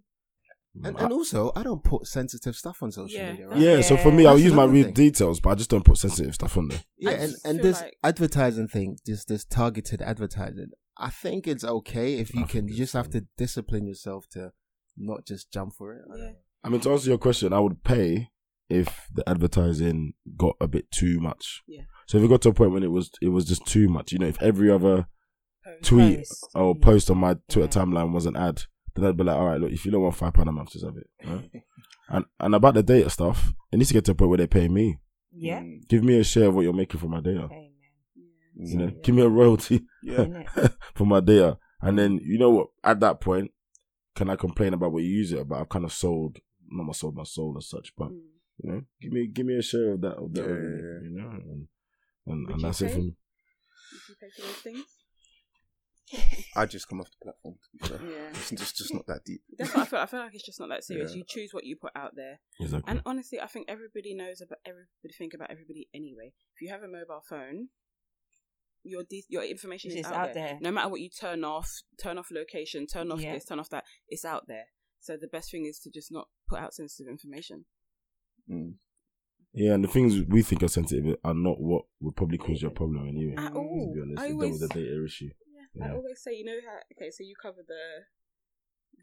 And, 0.83 1.00
and 1.00 1.13
also, 1.13 1.53
I 1.55 1.63
don't 1.63 1.81
put 1.83 2.05
sensitive 2.05 2.53
stuff 2.57 2.83
on 2.83 2.91
social 2.91 3.17
Yeah, 3.17 3.31
media. 3.31 3.47
Right? 3.47 3.59
Yeah, 3.59 3.81
so 3.81 3.95
for 3.95 4.12
me, 4.12 4.25
I'll 4.25 4.38
use 4.38 4.51
my 4.51 4.65
real 4.65 4.91
details, 4.91 5.39
but 5.39 5.51
I 5.51 5.55
just 5.55 5.69
don't 5.69 5.85
put 5.85 5.97
sensitive 5.97 6.33
stuff 6.35 6.57
on 6.57 6.67
there. 6.67 6.81
Yeah, 6.97 7.12
and, 7.12 7.33
and 7.45 7.59
this 7.62 7.79
like- 7.81 7.95
advertising 8.03 8.67
thing, 8.67 8.97
this 9.05 9.24
this 9.24 9.45
targeted 9.45 10.01
advertising, 10.01 10.71
I 10.98 11.10
think 11.10 11.48
it's 11.48 11.64
okay 11.64 12.16
if 12.16 12.34
you 12.34 12.44
I 12.44 12.48
can. 12.48 12.68
You 12.68 12.72
it's 12.72 12.78
just 12.78 12.94
have 12.94 13.10
to 13.12 13.25
discipline 13.38 13.86
yourself 13.88 14.28
to 14.32 14.52
not 14.98 15.25
just 15.25 15.52
jump 15.52 15.74
for 15.74 15.94
it. 15.94 16.02
I 16.14 16.18
Yeah. 16.18 16.32
I 16.64 16.70
mean, 16.70 16.82
to 16.82 16.92
answer 16.92 17.10
your 17.10 17.18
question, 17.20 17.54
I 17.54 17.60
would 17.60 17.84
pay 17.84 18.30
if 18.70 19.08
the 19.14 19.28
advertising 19.30 20.14
got 20.38 20.56
a 20.60 20.68
bit 20.68 20.90
too 20.92 21.20
much. 21.20 21.62
Yeah. 21.68 21.84
So 22.08 22.18
if 22.18 22.24
it 22.24 22.28
got 22.30 22.42
to 22.44 22.50
a 22.50 22.54
point 22.54 22.72
when 22.72 22.82
it 22.84 22.92
was 22.92 23.12
it 23.22 23.30
was 23.30 23.46
just 23.46 23.66
too 23.68 23.88
much, 23.90 24.12
you 24.12 24.20
know, 24.20 24.28
if 24.28 24.42
every 24.42 24.72
other 24.72 25.08
Post. 25.64 25.84
tweet 25.84 26.18
Post. 26.20 26.48
or 26.56 26.75
post 26.75 27.10
on 27.12 27.18
my 27.18 27.36
Twitter 27.50 27.80
Yeah. 27.80 27.86
timeline 27.86 28.12
was 28.14 28.25
an 28.25 28.36
ad, 28.38 28.64
then 28.96 29.06
I'd 29.06 29.18
be 29.18 29.24
like, 29.24 29.36
all 29.36 29.46
right, 29.48 29.60
look, 29.62 29.72
if 29.72 29.86
you 29.86 29.92
don't 29.92 30.02
want 30.02 30.16
five 30.16 30.34
pound 30.34 30.50
a 30.50 30.52
month, 30.52 30.72
just 30.72 30.86
have 30.86 30.96
it. 30.98 31.08
right? 31.28 31.52
and 32.10 32.25
and 32.40 32.56
about 32.56 32.75
the 32.75 32.84
data 32.84 33.10
stuff, 33.10 33.54
it 33.72 33.78
needs 33.78 33.90
to 33.90 33.94
get 33.96 34.06
to 34.06 34.12
a 34.12 34.16
point 34.16 34.30
where 34.30 34.38
they 34.38 34.48
pay 34.48 34.68
me. 34.68 34.98
Yeah. 35.32 35.62
Give 35.90 36.04
me 36.04 36.18
a 36.20 36.24
share 36.24 36.48
of 36.48 36.56
what 36.56 36.62
you're 36.62 36.74
making 36.74 37.00
for 37.00 37.08
my 37.08 37.20
data. 37.20 37.44
Amen. 37.46 37.72
You 38.58 38.78
know, 38.78 38.86
Yeah. 38.86 38.92
give 39.04 39.14
me 39.16 39.22
a 39.22 39.28
royalty 39.30 39.86
Yeah. 40.02 40.44
Innit? 40.96 40.98
for 40.98 41.06
my 41.06 41.20
data. 41.20 41.58
And 41.82 42.00
then 42.00 42.20
you 42.24 42.38
know 42.40 42.50
what? 42.52 42.68
At 42.84 43.00
that 43.02 43.20
point, 43.22 43.52
can 44.16 44.30
I 44.30 44.36
complain 44.36 44.74
about 44.74 44.92
what 44.94 45.04
you 45.04 45.10
use 45.10 45.32
it? 45.34 45.48
But 45.48 45.60
I've 45.60 45.70
kind 45.70 45.86
of 45.86 45.92
sold, 45.94 46.38
not 46.70 46.84
my 46.86 46.94
sold 46.94 47.16
my 47.16 47.24
soul 47.24 47.56
as 47.58 47.68
such, 47.70 47.94
but 47.98 48.10
Mm. 48.10 48.22
you 48.64 48.72
know, 48.72 48.82
give 49.02 49.12
me 49.12 49.28
give 49.28 49.46
me 49.46 49.56
a 49.58 49.62
share 49.62 49.92
of 49.94 50.02
that 50.02 50.16
of 50.18 50.34
that 50.34 50.42
Yeah, 50.42 50.48
revenue, 50.52 50.82
yeah, 50.82 51.00
yeah. 51.02 51.10
you 51.10 51.16
know, 51.16 51.30
and 51.30 51.68
and, 52.28 52.50
and 52.50 52.62
you 52.62 52.66
that's 52.68 52.82
it 52.82 52.88
pay? 52.88 52.94
for 52.94 53.00
me. 53.00 53.16
If 53.96 54.10
you 54.10 54.16
pay 54.22 54.30
for 54.36 54.42
those 54.48 54.62
things. 54.62 54.86
I 56.56 56.68
just 56.68 56.88
come 56.88 57.02
off 57.02 57.10
the 57.10 57.18
platform. 57.25 57.56
To 57.56 57.70
be 57.78 57.88
fair. 57.90 58.00
Yeah. 58.10 58.30
It's 58.36 58.52
just 58.52 58.78
just 58.78 58.94
not 58.94 59.08
that 59.08 59.24
deep. 59.25 59.42
That's 59.58 59.74
what 59.74 59.82
I 59.84 59.86
feel. 59.86 60.00
I 60.00 60.06
feel 60.06 60.20
like 60.20 60.36
it's 60.36 60.46
just 60.46 60.60
not 60.60 60.70
that 60.70 60.84
serious. 60.84 61.12
Yeah. 61.12 61.18
You 61.18 61.24
choose 61.28 61.50
what 61.52 61.64
you 61.66 61.75
put 61.75 61.92
out 61.96 62.16
there, 62.16 62.40
Exactly. 62.60 62.90
and 62.92 63.02
honestly, 63.06 63.40
I 63.42 63.48
think 63.48 63.66
everybody 63.68 64.14
knows 64.14 64.40
about 64.40 64.60
everybody 64.66 65.14
think 65.18 65.34
about 65.34 65.50
everybody 65.52 65.90
anyway. 65.96 66.34
If 66.56 66.62
you 66.62 66.70
have 66.70 66.84
a 66.84 66.88
mobile 66.88 67.24
phone, 67.28 67.70
your 68.86 69.04
de- 69.04 69.25
your 69.30 69.44
information 69.44 69.92
It's 69.92 70.01
is 70.01 70.06
out, 70.06 70.30
out 70.30 70.34
there. 70.34 70.48
there. 70.48 70.58
No 70.62 70.72
matter 70.72 70.89
what 70.89 71.01
you 71.01 71.10
turn 71.10 71.44
off, 71.44 71.70
turn 72.01 72.18
off 72.18 72.30
location, 72.32 72.88
turn 72.88 73.12
off 73.12 73.22
Yeah. 73.22 73.34
this, 73.34 73.46
turn 73.46 73.60
off 73.60 73.70
that, 73.72 73.84
it's 74.08 74.24
out 74.25 74.48
there. 74.48 74.65
So 75.01 75.18
the 75.20 75.27
best 75.27 75.51
thing 75.51 75.65
is 75.65 75.80
to 75.80 75.89
just 75.92 76.12
not 76.12 76.27
put 76.50 76.60
out 76.60 76.74
sensitive 76.74 77.10
information. 77.12 77.65
Mm. 78.50 78.75
yeah, 79.54 79.74
and 79.74 79.84
the 79.84 79.88
things 79.88 80.22
we 80.27 80.42
think 80.44 80.62
are 80.62 80.68
sensitive 80.68 81.15
are 81.24 81.34
not 81.34 81.60
what 81.60 81.86
would 82.00 82.15
probably 82.15 82.38
cause 82.38 82.62
your 82.62 82.72
problem 82.72 83.08
anyway. 83.08 83.34
At 83.38 83.54
To 83.54 83.60
all. 83.60 83.92
be 83.94 84.01
honest, 84.01 84.22
I 84.22 84.32
always, 84.32 84.51
with 84.60 84.70
the 84.70 84.75
data 84.80 85.04
issue. 85.06 85.30
yeah, 85.74 85.88
I 85.88 85.92
always 85.96 86.22
say, 86.22 86.34
you 86.36 86.46
know 86.46 86.60
how? 86.65 86.77
Okay, 86.96 87.10
so 87.10 87.24
you 87.24 87.34
cover 87.42 87.62
the 87.68 87.84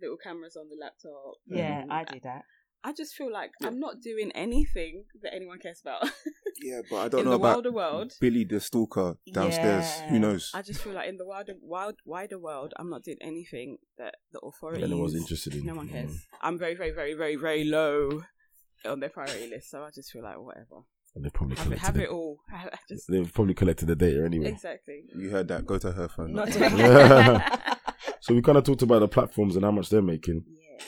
little 0.00 0.16
cameras 0.16 0.56
on 0.56 0.68
the 0.68 0.76
laptop. 0.80 1.34
Yeah, 1.46 1.82
and 1.82 1.92
I 1.92 2.04
do 2.04 2.20
that. 2.22 2.42
I 2.84 2.92
just 2.92 3.14
feel 3.14 3.32
like 3.32 3.50
I'm 3.62 3.78
not 3.80 4.00
doing 4.00 4.32
anything 4.32 5.04
that 5.22 5.32
anyone 5.34 5.58
cares 5.60 5.80
about. 5.80 6.02
Yeah, 6.60 6.80
but 6.90 6.96
I 6.96 7.08
don't 7.08 7.20
in 7.20 7.24
know 7.26 7.30
the 7.32 7.36
about 7.36 7.54
wilder 7.54 7.72
world, 7.72 8.12
Billy 8.20 8.44
the 8.44 8.60
stalker 8.60 9.16
downstairs. 9.32 9.84
Yeah. 10.00 10.08
Who 10.10 10.18
knows? 10.18 10.50
I 10.54 10.62
just 10.62 10.80
feel 10.82 10.92
like 10.92 11.08
in 11.08 11.16
the 11.16 11.26
wider, 11.26 11.54
wild, 11.62 11.96
wider 12.04 12.38
world, 12.38 12.72
I'm 12.76 12.90
not 12.90 13.02
doing 13.04 13.18
anything 13.20 13.78
that 13.98 14.16
the 14.32 14.40
authorities. 14.40 14.80
no 14.80 14.86
anyone's 14.94 15.14
interested 15.14 15.54
in. 15.54 15.64
No 15.66 15.74
one 15.74 15.88
cares. 15.88 16.10
Mm. 16.10 16.18
I'm 16.40 16.58
very, 16.58 16.74
very, 16.74 16.90
very, 16.92 17.14
very, 17.14 17.36
very 17.36 17.64
low 17.64 18.22
on 18.84 19.00
their 19.00 19.10
priority 19.10 19.48
list, 19.48 19.70
so 19.70 19.82
I 19.82 19.90
just 19.94 20.10
feel 20.10 20.22
like 20.22 20.38
whatever. 20.40 20.82
And 21.14 21.24
they've 21.24 21.32
probably 21.32 21.56
Have 21.56 21.66
it, 21.66 21.78
collected 21.78 21.86
have 21.86 21.96
it. 21.98 22.02
it 22.04 22.08
all. 22.08 22.38
I 22.52 22.70
just 22.88 23.06
They've 23.10 23.32
probably 23.32 23.54
collected 23.54 23.86
the 23.86 23.94
data 23.96 24.24
anyway. 24.24 24.48
exactly. 24.48 25.02
You 25.14 25.30
heard 25.30 25.48
that? 25.48 25.66
Go 25.66 25.76
to 25.78 25.92
her 25.92 26.08
phone. 26.08 26.32
Not 26.32 26.48
So 28.20 28.34
we 28.34 28.40
kind 28.42 28.56
of 28.58 28.64
talked 28.64 28.82
about 28.82 29.00
the 29.00 29.08
platforms 29.08 29.56
and 29.56 29.64
how 29.64 29.70
much 29.72 29.90
they're 29.90 30.00
making. 30.00 30.44
Yeah. 30.48 30.84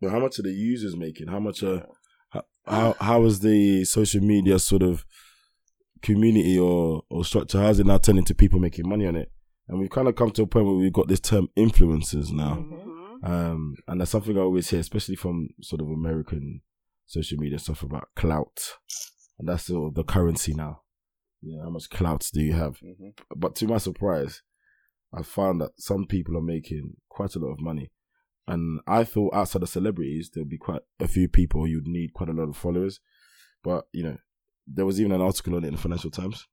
But 0.00 0.10
how 0.12 0.20
much 0.20 0.38
are 0.38 0.42
the 0.42 0.52
users 0.52 0.96
making? 0.96 1.26
How 1.28 1.40
much 1.40 1.62
are 1.62 1.84
how 2.30 2.44
how, 2.66 2.96
how 3.00 3.24
is 3.24 3.40
the 3.40 3.84
social 3.84 4.22
media 4.22 4.58
sort 4.58 4.82
of 4.82 5.04
community 6.02 6.58
or 6.58 7.02
or 7.10 7.24
structure? 7.24 7.60
How's 7.60 7.80
it 7.80 7.86
now 7.86 7.98
turning 7.98 8.24
to 8.24 8.34
people 8.34 8.58
making 8.60 8.88
money 8.88 9.06
on 9.06 9.16
it? 9.16 9.30
And 9.68 9.78
we've 9.78 9.90
kind 9.90 10.08
of 10.08 10.16
come 10.16 10.30
to 10.32 10.42
a 10.42 10.46
point 10.46 10.66
where 10.66 10.74
we've 10.74 10.92
got 10.92 11.08
this 11.08 11.20
term 11.20 11.48
influencers 11.56 12.30
now. 12.32 12.56
Mhm. 12.56 13.28
Um, 13.28 13.74
and 13.86 14.00
that's 14.00 14.10
something 14.12 14.36
I 14.38 14.40
always 14.40 14.70
hear, 14.70 14.80
especially 14.80 15.16
from 15.16 15.48
sort 15.60 15.80
of 15.82 15.88
American 15.88 16.62
social 17.06 17.38
media 17.38 17.58
stuff 17.58 17.82
about 17.82 18.08
clout. 18.16 18.60
And 19.38 19.48
that's 19.48 19.64
sort 19.64 19.88
of 19.88 19.94
the 19.94 20.04
currency 20.04 20.54
now. 20.54 20.82
You 21.40 21.56
know, 21.56 21.64
how 21.64 21.70
much 21.70 21.90
clout 21.90 22.28
do 22.32 22.40
you 22.40 22.52
have? 22.52 22.78
Mhm. 22.80 23.18
But 23.36 23.54
to 23.56 23.66
my 23.66 23.78
surprise, 23.78 24.42
I 25.12 25.22
found 25.22 25.60
that 25.60 25.72
some 25.78 26.06
people 26.06 26.36
are 26.36 26.42
making 26.42 26.96
quite 27.08 27.34
a 27.34 27.38
lot 27.38 27.52
of 27.52 27.60
money. 27.60 27.90
And 28.48 28.80
I 28.86 29.04
thought 29.04 29.34
outside 29.34 29.62
of 29.62 29.68
celebrities, 29.68 30.30
there'd 30.32 30.48
be 30.48 30.56
quite 30.56 30.80
a 31.00 31.06
few 31.06 31.28
people 31.28 31.68
you'd 31.68 31.86
need 31.86 32.14
quite 32.14 32.30
a 32.30 32.32
lot 32.32 32.48
of 32.48 32.56
followers. 32.56 32.98
But, 33.62 33.86
you 33.92 34.02
know, 34.02 34.16
there 34.66 34.86
was 34.86 34.98
even 34.98 35.12
an 35.12 35.20
article 35.20 35.54
on 35.54 35.64
it 35.64 35.68
in 35.68 35.74
the 35.74 35.80
Financial 35.80 36.10
Times 36.10 36.46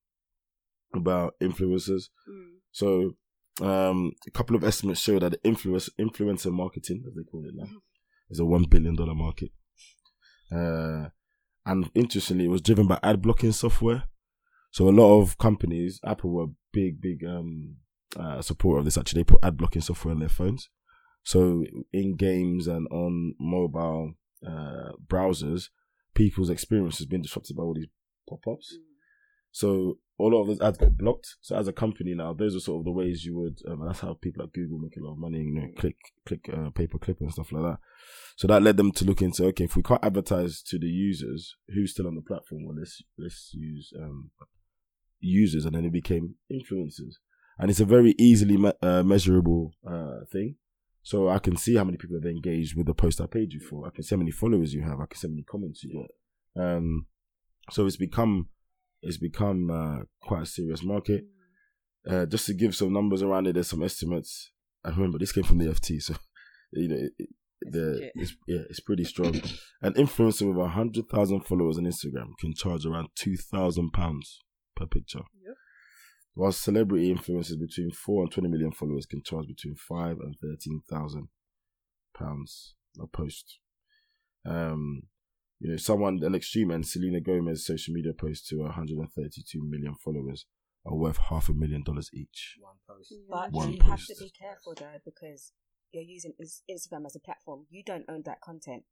about 0.93 1.35
influencers. 1.41 2.09
Mm. 2.29 2.55
So, 2.71 3.15
um, 3.61 4.11
a 4.27 4.31
couple 4.31 4.57
of 4.57 4.63
estimates 4.65 4.99
show 4.99 5.19
that 5.19 5.31
the 5.31 5.39
influence, 5.45 5.89
influencer 5.97 6.51
marketing, 6.51 7.03
as 7.07 7.15
they 7.15 7.23
call 7.23 7.45
it 7.45 7.55
now, 7.55 7.67
is 8.29 8.39
a 8.39 8.45
one 8.45 8.65
billion 8.65 8.95
dollar 8.95 9.15
market. 9.15 9.51
Uh, 10.51 11.09
and 11.65 11.89
interestingly, 11.95 12.45
it 12.45 12.49
was 12.49 12.61
driven 12.61 12.87
by 12.87 12.99
ad 13.03 13.21
blocking 13.21 13.53
software. 13.53 14.03
So 14.71 14.89
a 14.89 14.91
lot 14.91 15.21
of 15.21 15.37
companies, 15.37 16.01
Apple 16.05 16.31
were 16.31 16.47
big, 16.73 16.99
big 16.99 17.23
um, 17.23 17.77
uh, 18.19 18.41
supporter 18.41 18.79
of 18.79 18.85
this. 18.85 18.97
Actually, 18.97 19.21
they 19.21 19.31
put 19.31 19.43
ad 19.43 19.55
blocking 19.55 19.81
software 19.81 20.13
on 20.13 20.19
their 20.19 20.27
phones. 20.27 20.69
So 21.25 21.65
in 21.91 22.15
games 22.15 22.67
and 22.67 22.87
on 22.91 23.33
mobile 23.39 24.13
uh, 24.47 24.91
browsers, 25.05 25.69
people's 26.13 26.51
experience 26.51 26.99
has 26.99 27.07
been 27.07 27.23
disrupted 27.23 27.57
by 27.57 27.63
all 27.63 27.73
these 27.73 27.87
pop-ups. 28.29 28.77
So 29.51 29.97
a 30.19 30.23
lot 30.23 30.41
of 30.41 30.47
those 30.47 30.61
ads 30.61 30.77
got 30.77 30.97
blocked. 30.97 31.35
So 31.41 31.57
as 31.57 31.67
a 31.67 31.73
company 31.73 32.13
now, 32.13 32.33
those 32.33 32.55
are 32.55 32.59
sort 32.59 32.81
of 32.81 32.85
the 32.85 32.91
ways 32.91 33.25
you 33.25 33.35
would. 33.37 33.57
Um, 33.67 33.83
that's 33.87 34.01
how 34.01 34.13
people 34.21 34.43
like 34.43 34.53
Google 34.53 34.77
make 34.77 34.97
a 34.97 35.03
lot 35.03 35.13
of 35.13 35.17
money. 35.17 35.39
You 35.39 35.61
know, 35.61 35.67
click, 35.79 35.95
click, 36.27 36.47
uh, 36.53 36.69
pay 36.69 36.85
per 36.85 36.99
click 36.99 37.17
and 37.21 37.31
stuff 37.31 37.51
like 37.51 37.63
that. 37.63 37.79
So 38.35 38.47
that 38.47 38.61
led 38.61 38.77
them 38.77 38.91
to 38.91 39.05
look 39.05 39.23
into 39.23 39.45
okay, 39.45 39.63
if 39.63 39.75
we 39.75 39.81
can't 39.81 40.03
advertise 40.03 40.61
to 40.67 40.77
the 40.77 40.87
users 40.87 41.55
who's 41.73 41.91
still 41.91 42.05
on 42.05 42.15
the 42.15 42.21
platform, 42.21 42.65
well, 42.65 42.75
let's 42.77 43.01
let's 43.17 43.51
use 43.53 43.91
um, 43.99 44.29
users, 45.19 45.65
and 45.65 45.73
then 45.75 45.85
it 45.85 45.93
became 45.93 46.35
influencers, 46.51 47.15
and 47.57 47.71
it's 47.71 47.79
a 47.79 47.85
very 47.85 48.13
easily 48.19 48.57
me- 48.57 48.73
uh, 48.83 49.01
measurable 49.01 49.71
uh, 49.89 50.19
thing. 50.31 50.57
So 51.05 51.29
I 51.29 51.37
can 51.37 51.55
see 51.55 51.75
how 51.75 51.83
many 51.83 51.97
people 51.97 52.17
have 52.17 52.25
engaged 52.25 52.75
with 52.75 52.87
the 52.87 52.95
post 52.95 53.21
I 53.21 53.27
paid 53.27 53.53
you 53.53 53.59
for. 53.59 53.85
I 53.85 53.91
can 53.91 54.03
see 54.03 54.15
how 54.15 54.19
many 54.19 54.31
followers 54.31 54.73
you 54.73 54.81
have. 54.81 54.99
I 54.99 55.05
can 55.05 55.15
see 55.15 55.27
how 55.27 55.33
many 55.33 55.43
comments 55.43 55.83
you 55.83 56.01
get. 56.01 56.61
Um, 56.63 57.05
so 57.69 57.85
it's 57.85 57.95
become 57.95 58.49
it's 59.03 59.17
become 59.17 59.69
uh, 59.69 60.05
quite 60.19 60.41
a 60.41 60.45
serious 60.47 60.81
market. 60.81 61.25
Uh, 62.09 62.25
just 62.25 62.47
to 62.47 62.55
give 62.55 62.75
some 62.75 62.91
numbers 62.91 63.21
around 63.21 63.45
it, 63.45 63.53
there's 63.53 63.67
some 63.67 63.83
estimates. 63.83 64.51
I 64.83 64.89
remember 64.89 65.19
this 65.19 65.31
came 65.31 65.43
from 65.43 65.59
the 65.59 65.65
FT, 65.65 66.01
so 66.01 66.15
you 66.73 66.87
know 66.87 66.95
it, 66.95 67.11
it, 67.19 67.29
the 67.61 68.09
it's 68.15 68.35
yeah 68.47 68.61
it's 68.67 68.79
pretty 68.79 69.03
strong. 69.03 69.39
An 69.83 69.93
influencer 69.93 70.51
with 70.51 70.71
hundred 70.71 71.07
thousand 71.07 71.41
followers 71.41 71.77
on 71.77 71.83
Instagram 71.83 72.29
can 72.39 72.55
charge 72.55 72.83
around 72.83 73.09
two 73.13 73.37
thousand 73.37 73.91
pounds 73.91 74.41
per 74.75 74.87
picture. 74.87 75.21
Yep. 75.45 75.55
While 76.35 76.51
celebrity 76.51 77.13
influencers 77.13 77.59
between 77.59 77.91
four 77.91 78.23
and 78.23 78.31
twenty 78.31 78.49
million 78.49 78.71
followers 78.71 79.05
can 79.05 79.23
charge 79.23 79.47
between 79.47 79.75
five 79.75 80.17
and 80.19 80.35
thirteen 80.41 80.81
thousand 80.89 81.29
pounds 82.17 82.75
a 83.01 83.07
post. 83.07 83.59
Um, 84.45 85.03
you 85.59 85.71
know, 85.71 85.77
someone 85.77 86.19
an 86.23 86.35
extreme 86.35 86.71
and 86.71 86.85
Selena 86.85 87.19
Gomez 87.21 87.65
social 87.65 87.93
media 87.93 88.13
post 88.13 88.47
to 88.49 88.57
132 88.57 89.59
million 89.63 89.95
followers 89.95 90.45
are 90.85 90.95
worth 90.95 91.17
half 91.29 91.49
a 91.49 91.53
million 91.53 91.83
dollars 91.83 92.09
each. 92.13 92.57
One 92.59 92.75
post. 92.87 93.13
But 93.29 93.51
One 93.51 93.73
you 93.73 93.81
have 93.83 94.05
to 94.05 94.15
be 94.19 94.31
careful 94.37 94.75
though 94.77 94.99
because 95.03 95.53
you're 95.91 96.03
using 96.03 96.33
Instagram 96.69 97.05
as 97.05 97.15
a 97.15 97.19
platform. 97.19 97.65
You 97.69 97.83
don't 97.83 98.05
own 98.09 98.23
that 98.25 98.41
content. 98.41 98.83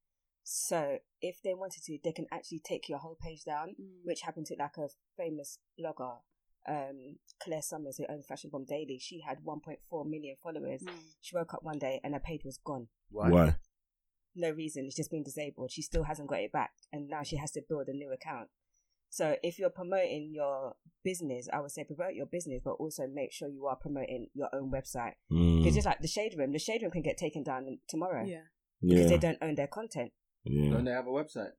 So 0.44 0.98
if 1.22 1.42
they 1.44 1.54
wanted 1.54 1.84
to, 1.84 1.98
they 2.04 2.12
can 2.12 2.28
actually 2.32 2.62
take 2.66 2.90
your 2.90 3.00
whole 3.00 3.18
page 3.22 3.44
down, 3.46 3.76
Mm. 3.80 4.06
which 4.06 4.22
happened 4.22 4.46
to 4.48 4.56
like 4.58 4.78
a 4.78 4.88
famous 5.18 5.60
blogger, 5.80 6.18
um, 6.70 7.18
Claire 7.42 7.60
Sulmers, 7.62 7.98
who 7.98 8.06
owns 8.10 8.26
Fashion 8.26 8.50
Bomb 8.52 8.66
Daily. 8.66 9.00
She 9.02 9.22
had 9.22 9.40
1.4 9.46 10.06
million 10.10 10.36
followers. 10.42 10.82
Mm. 10.84 10.90
She 11.22 11.36
woke 11.36 11.54
up 11.54 11.64
one 11.64 11.80
day 11.80 12.00
and 12.04 12.14
her 12.14 12.20
page 12.20 12.42
was 12.46 12.58
gone. 12.64 12.88
Why? 13.10 13.30
Why? 13.30 13.56
No 14.36 14.50
reason. 14.52 14.86
It's 14.86 14.96
just 14.96 15.12
been 15.12 15.24
disabled. 15.24 15.72
She 15.72 15.82
still 15.82 16.04
hasn't 16.04 16.28
got 16.30 16.40
it 16.40 16.52
back, 16.52 16.72
and 16.92 17.08
now 17.08 17.22
she 17.24 17.36
has 17.38 17.52
to 17.52 17.62
build 17.68 17.88
a 17.88 17.94
new 17.94 18.12
account. 18.12 18.50
So 19.10 19.36
if 19.44 19.60
you're 19.60 19.70
promoting 19.70 20.32
your 20.34 20.74
business, 21.04 21.48
I 21.54 21.60
would 21.60 21.70
say 21.70 21.84
promote 21.84 22.16
your 22.16 22.26
business, 22.26 22.62
but 22.66 22.72
also 22.72 23.04
make 23.06 23.32
sure 23.32 23.48
you 23.48 23.68
are 23.68 23.76
promoting 23.76 24.30
your 24.34 24.50
own 24.56 24.72
website. 24.72 25.14
Mm, 25.32 25.64
It's 25.68 25.76
just 25.76 25.86
like 25.86 26.00
the 26.02 26.08
shade 26.08 26.34
room. 26.36 26.52
The 26.52 26.58
shade 26.58 26.82
room 26.82 26.90
can 26.90 27.04
get 27.04 27.18
taken 27.18 27.44
down 27.44 27.78
tomorrow 27.88 28.26
Yeah. 28.26 28.42
because 28.82 29.04
yeah, 29.04 29.08
they 29.10 29.18
don't 29.20 29.38
own 29.44 29.54
their 29.54 29.68
content. 29.68 30.14
yeah. 30.46 30.72
Don't 30.72 30.86
they 30.86 30.92
have 30.92 31.06
a 31.06 31.12
website? 31.12 31.52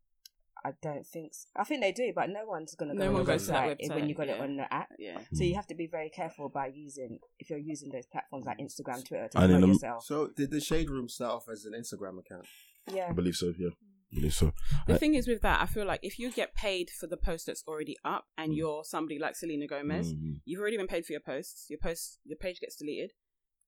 I 0.64 0.72
don't 0.80 1.06
think. 1.06 1.34
So. 1.34 1.46
I 1.56 1.64
think 1.64 1.82
they 1.82 1.92
do, 1.92 2.12
but 2.14 2.30
no 2.30 2.46
one's 2.46 2.74
gonna 2.74 2.94
go 2.94 3.00
No 3.00 3.08
on 3.08 3.12
one 3.14 3.24
the 3.24 3.32
goes 3.32 3.46
to 3.46 3.52
that 3.52 3.78
website 3.78 3.94
when 3.94 4.08
you 4.08 4.14
website, 4.14 4.18
got 4.18 4.28
it 4.28 4.40
on 4.40 4.56
the 4.56 4.72
app. 4.72 4.88
Yeah. 4.98 5.18
So 5.32 5.44
you 5.44 5.50
hmm. 5.50 5.56
have 5.56 5.66
to 5.66 5.74
be 5.74 5.86
very 5.86 6.08
careful 6.08 6.48
by 6.48 6.68
using 6.68 7.18
if 7.38 7.50
you're 7.50 7.58
using 7.58 7.90
those 7.90 8.06
platforms 8.06 8.46
like 8.46 8.58
Instagram, 8.58 9.04
Twitter 9.04 9.28
to 9.28 9.38
And 9.38 9.52
in 9.52 9.60
promote 9.60 9.80
the- 9.80 9.86
yourself. 9.86 10.04
So 10.04 10.28
did 10.28 10.50
the 10.50 10.60
Shade 10.60 10.88
Room 10.88 11.08
start 11.08 11.32
off 11.32 11.48
as 11.50 11.66
an 11.66 11.72
Instagram 11.72 12.18
account? 12.18 12.46
Yeah. 12.90 13.08
I 13.10 13.12
believe 13.12 13.34
so. 13.34 13.52
Yeah, 13.58 13.68
I 13.68 13.70
hmm. 13.70 14.16
believe 14.16 14.34
so. 14.34 14.52
The 14.86 14.94
I- 14.94 14.98
thing 14.98 15.14
is 15.14 15.28
with 15.28 15.42
that, 15.42 15.60
I 15.60 15.66
feel 15.66 15.84
like 15.84 16.00
if 16.02 16.18
you 16.18 16.30
get 16.30 16.54
paid 16.54 16.88
for 16.90 17.06
the 17.06 17.18
post 17.18 17.46
that's 17.46 17.62
already 17.68 17.96
up 18.04 18.24
and 18.38 18.52
hmm. 18.52 18.56
you're 18.56 18.84
somebody 18.84 19.18
like 19.18 19.36
Selena 19.36 19.66
Gomez, 19.66 20.14
Mm. 20.14 20.40
you've 20.44 20.60
already 20.60 20.76
been 20.76 20.86
paid 20.86 21.04
for 21.04 21.12
your 21.12 21.20
posts. 21.20 21.66
Your 21.68 21.78
post, 21.78 22.20
your 22.24 22.38
page 22.38 22.60
gets 22.60 22.76
deleted. 22.76 23.12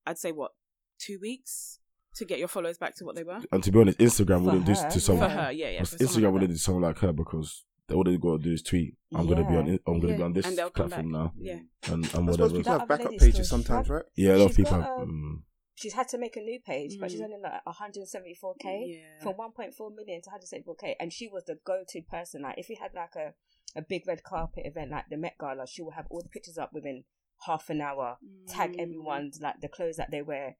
I'd 0.06 0.18
say 0.18 0.32
what 0.32 0.52
two 0.98 1.18
weeks 1.20 1.80
to 2.16 2.24
get 2.24 2.38
your 2.38 2.48
followers 2.48 2.78
back 2.78 2.94
to 2.96 3.04
what 3.04 3.14
they 3.16 3.22
were 3.24 3.40
And 3.52 3.62
to 3.62 3.70
be 3.72 3.78
honest, 3.80 3.98
Instagram 3.98 4.38
For 4.38 4.44
wouldn't 4.44 4.66
do 4.66 4.72
her, 4.74 4.82
to 4.88 4.90
for 4.90 5.00
someone. 5.00 5.30
her. 5.30 5.52
Yeah, 5.52 5.70
yeah. 5.70 5.84
for 5.84 5.96
Instagram 5.96 6.08
someone 6.08 6.32
wouldn't 6.32 6.50
like 6.50 6.56
do 6.56 6.58
someone 6.58 6.82
like 6.84 6.98
her 6.98 7.12
because 7.12 7.64
they 7.88 7.94
all 7.94 8.04
they 8.04 8.16
got 8.16 8.38
to 8.38 8.42
do 8.42 8.52
is 8.52 8.62
tweet. 8.62 8.96
I'm 9.14 9.26
gonna 9.28 9.44
be 9.48 9.54
on. 9.56 9.78
I'm 9.86 10.00
gonna 10.00 10.16
be 10.16 10.22
on 10.22 10.32
this 10.32 10.44
and 10.46 10.58
they'll 10.58 10.70
come 10.70 10.88
platform 10.88 11.12
back. 11.12 11.20
now. 11.22 11.32
Yeah. 11.38 11.58
and 11.92 12.04
and 12.14 12.28
I 12.28 12.32
suppose 12.32 12.38
whatever. 12.38 12.48
people 12.58 12.72
That 12.72 12.78
have 12.80 12.88
backup 12.88 13.10
pages 13.12 13.34
still 13.34 13.44
sometimes, 13.44 13.88
right? 13.88 14.02
Yeah, 14.16 14.34
a 14.34 14.38
lot 14.38 14.50
of 14.50 14.56
people. 14.56 14.72
got, 14.72 14.82
Have, 14.82 14.98
um, 15.02 15.38
mm, 15.38 15.42
She's 15.78 15.92
had 15.92 16.08
to 16.08 16.18
make 16.18 16.36
a 16.36 16.40
new 16.40 16.58
page, 16.66 16.96
but 16.98 17.10
she's 17.10 17.20
Mm. 17.20 17.24
only 17.24 17.36
like 17.42 17.60
174k 17.66 18.64
Yeah. 18.86 19.22
from 19.22 19.34
1.4 19.34 19.90
million 19.94 20.20
to 20.22 20.30
174k, 20.30 20.94
and 20.98 21.12
she 21.12 21.28
was 21.28 21.44
the 21.44 21.58
go-to 21.64 22.02
person. 22.02 22.42
Like 22.42 22.58
if 22.58 22.68
we 22.68 22.76
had 22.76 22.92
like 22.94 23.14
a 23.16 23.34
a 23.78 23.82
big 23.82 24.06
red 24.06 24.22
carpet 24.22 24.62
event 24.64 24.90
like 24.90 25.04
the 25.10 25.18
Met 25.18 25.34
Gala, 25.38 25.66
she 25.66 25.82
will 25.82 25.90
have 25.90 26.06
all 26.10 26.22
the 26.22 26.30
pictures 26.30 26.56
up 26.56 26.72
within 26.72 27.04
half 27.46 27.68
an 27.68 27.82
hour. 27.82 28.16
Tag 28.48 28.72
Mm. 28.72 28.80
everyone's 28.80 29.38
like 29.42 29.60
the 29.60 29.68
clothes 29.68 29.96
that 29.96 30.10
they 30.10 30.22
wear, 30.22 30.56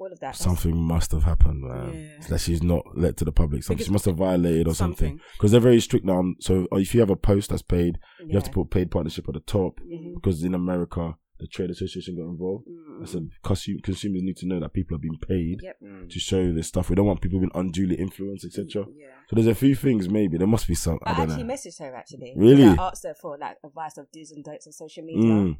all 0.00 0.12
of 0.12 0.18
that. 0.20 0.34
something 0.36 0.76
must 0.76 1.12
have 1.12 1.22
happened, 1.24 1.60
man. 1.62 1.94
Yeah. 2.20 2.26
That 2.28 2.38
she's 2.40 2.62
not 2.62 2.84
let 2.96 3.16
to 3.18 3.24
the 3.24 3.32
public. 3.32 3.62
Something 3.62 3.76
Because- 3.78 3.86
she 3.86 3.92
must 3.92 4.04
have 4.06 4.16
violated 4.16 4.66
or 4.66 4.74
something. 4.74 5.10
Something. 5.18 5.20
Because 5.34 5.50
they're 5.52 5.60
very 5.60 5.80
strict 5.80 6.04
now. 6.04 6.18
on- 6.18 6.36
So 6.40 6.66
uh, 6.72 6.76
if 6.76 6.94
you 6.94 7.00
have 7.00 7.10
a 7.10 7.16
post 7.16 7.50
that's 7.50 7.62
paid, 7.62 7.98
you 8.26 8.34
have 8.34 8.44
to 8.44 8.50
put 8.50 8.70
paid 8.70 8.90
partnership 8.90 9.28
at 9.28 9.34
the 9.34 9.40
top. 9.40 9.80
Mhm. 9.80 10.14
Because 10.14 10.42
in 10.42 10.54
America, 10.54 11.16
the 11.38 11.46
trade 11.46 11.70
association 11.70 12.16
got 12.16 12.24
involved. 12.28 12.64
I 13.02 13.06
said 13.06 13.22
Mm. 13.22 13.30
consu- 13.42 13.82
consumers 13.82 14.22
need 14.22 14.36
to 14.38 14.46
know 14.46 14.60
that 14.60 14.74
people 14.74 14.94
are 14.96 15.00
being 15.00 15.16
paid 15.26 15.60
Yep. 15.62 15.76
Mm. 15.82 16.10
to 16.10 16.18
show 16.20 16.52
this 16.52 16.66
stuff. 16.66 16.90
We 16.90 16.96
don't 16.96 17.06
want 17.06 17.22
people 17.22 17.38
being 17.40 17.50
unduly 17.54 17.94
influenced, 17.94 18.44
etc. 18.44 18.84
Yeah. 18.94 19.06
So 19.30 19.36
there's 19.36 19.46
a 19.46 19.54
few 19.54 19.74
things. 19.74 20.06
Maybe 20.08 20.36
there 20.36 20.46
must 20.46 20.68
be 20.68 20.74
some. 20.74 20.98
I 21.02 21.12
I 21.12 21.14
don't 21.16 21.30
actually 21.30 21.44
know. 21.44 21.54
messaged 21.54 21.78
her 21.80 21.94
actually. 21.94 22.34
Really? 22.36 22.64
I 22.64 22.74
asked 22.88 23.04
her 23.04 23.14
for 23.14 23.38
like 23.38 23.56
advice 23.64 23.96
of 23.96 24.06
do's 24.12 24.32
and 24.32 24.44
don'ts 24.44 24.66
on 24.66 24.72
social 24.74 25.02
media. 25.02 25.22
Mm. 25.32 25.56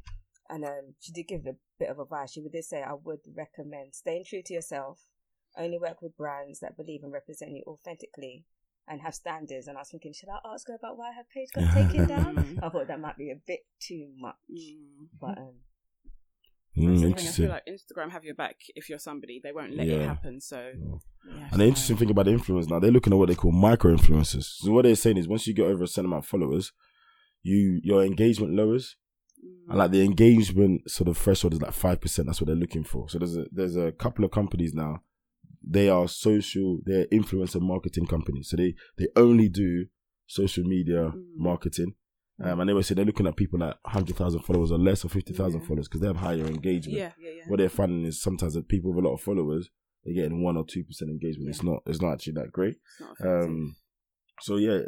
And 0.50 0.64
um, 0.64 0.94
she 1.00 1.12
did 1.12 1.28
give 1.28 1.46
a 1.46 1.54
bit 1.78 1.88
of 1.90 1.98
advice. 1.98 2.32
She 2.32 2.42
did 2.42 2.64
say, 2.64 2.82
I 2.82 2.94
would 2.94 3.20
recommend 3.36 3.94
staying 3.94 4.24
true 4.28 4.42
to 4.44 4.54
yourself, 4.54 5.00
only 5.56 5.78
work 5.78 6.02
with 6.02 6.16
brands 6.16 6.60
that 6.60 6.76
believe 6.76 7.02
and 7.02 7.12
represent 7.12 7.52
you 7.52 7.62
authentically, 7.66 8.44
and 8.88 9.00
have 9.00 9.14
standards. 9.14 9.68
And 9.68 9.76
I 9.76 9.82
was 9.82 9.90
thinking, 9.90 10.12
should 10.12 10.28
I 10.28 10.38
ask 10.52 10.66
her 10.68 10.74
about 10.74 10.98
why 10.98 11.12
her 11.12 11.24
page 11.32 11.48
got 11.54 11.72
taken 11.74 12.06
down? 12.16 12.58
I 12.62 12.68
thought 12.68 12.88
that 12.88 13.00
might 13.00 13.16
be 13.16 13.30
a 13.30 13.40
bit 13.46 13.60
too 13.80 14.08
much. 14.18 14.34
Mm. 14.50 15.08
But 15.20 15.38
um, 15.38 15.54
Mm, 16.76 17.00
So 17.00 17.08
I 17.08 17.32
feel 17.32 17.48
like 17.48 17.66
Instagram 17.66 18.10
have 18.10 18.24
your 18.24 18.34
back 18.34 18.56
if 18.74 18.88
you're 18.88 18.98
somebody. 18.98 19.40
They 19.42 19.52
won't 19.52 19.76
let 19.76 19.88
it 19.88 20.06
happen. 20.06 20.40
So 20.40 20.72
yeah, 21.28 21.48
And 21.50 21.60
the 21.60 21.66
interesting 21.66 21.96
thing 21.96 22.10
about 22.10 22.26
the 22.26 22.32
influence 22.32 22.68
now, 22.68 22.78
they're 22.78 22.90
looking 22.90 23.12
at 23.12 23.18
what 23.18 23.28
they 23.28 23.34
call 23.34 23.52
micro 23.52 23.94
influencers. 23.94 24.44
So 24.58 24.72
what 24.72 24.82
they're 24.82 24.94
saying 24.94 25.16
is, 25.16 25.28
once 25.28 25.46
you 25.46 25.54
get 25.54 25.66
over 25.66 25.84
a 25.84 25.88
certain 25.88 26.06
amount 26.06 26.24
of 26.24 26.28
followers, 26.28 26.72
you 27.42 27.80
your 27.82 28.04
engagement 28.04 28.54
lowers, 28.54 28.96
and 29.68 29.78
like 29.78 29.90
the 29.92 30.02
engagement 30.02 30.90
sort 30.90 31.08
of 31.08 31.16
threshold 31.16 31.52
is 31.54 31.62
like 31.62 31.72
five 31.72 32.00
percent. 32.00 32.26
That's 32.26 32.40
what 32.40 32.46
they're 32.48 32.56
looking 32.56 32.84
for. 32.84 33.08
So 33.08 33.18
there's 33.18 33.36
a 33.36 33.46
there's 33.52 33.76
a 33.76 33.92
couple 33.92 34.24
of 34.24 34.30
companies 34.30 34.74
now. 34.74 35.02
They 35.62 35.88
are 35.88 36.08
social, 36.08 36.78
they're 36.84 37.06
influencer 37.06 37.60
marketing 37.60 38.06
companies. 38.06 38.48
So 38.50 38.56
they 38.56 38.74
they 38.98 39.08
only 39.16 39.48
do 39.48 39.86
social 40.26 40.64
media 40.64 41.12
Mm. 41.14 41.22
marketing. 41.36 41.94
Um, 42.42 42.60
and 42.60 42.68
they 42.70 42.72
were 42.72 42.82
saying 42.82 42.96
they're 42.96 43.04
looking 43.04 43.26
at 43.26 43.36
people 43.36 43.58
like 43.60 43.76
hundred 43.84 44.16
thousand 44.16 44.40
followers 44.40 44.72
or 44.72 44.78
less, 44.78 45.04
or 45.04 45.08
fifty 45.10 45.34
thousand 45.34 45.60
Yeah. 45.60 45.66
followers, 45.66 45.88
because 45.88 46.00
they 46.00 46.06
have 46.06 46.16
higher 46.16 46.46
engagement 46.46 46.96
yeah, 46.98 47.12
yeah, 47.20 47.30
yeah. 47.36 47.42
what 47.48 47.58
they're 47.58 47.68
finding 47.68 48.04
is 48.06 48.22
sometimes 48.22 48.54
that 48.54 48.66
people 48.68 48.92
with 48.94 49.04
a 49.04 49.08
lot 49.08 49.14
of 49.14 49.20
followers 49.20 49.68
they're 50.04 50.14
getting 50.14 50.42
one 50.42 50.56
or 50.56 50.64
two 50.64 50.82
percent 50.82 51.10
engagement. 51.10 51.50
It's 51.50 51.62
not 51.62 51.82
it's 51.86 52.00
not 52.00 52.14
actually 52.14 52.32
that 52.34 52.50
great. 52.52 52.76
It's 52.76 53.00
not 53.00 53.12
effective. 53.12 53.48
Um, 53.50 53.76
so 54.40 54.56
yeah, 54.56 54.80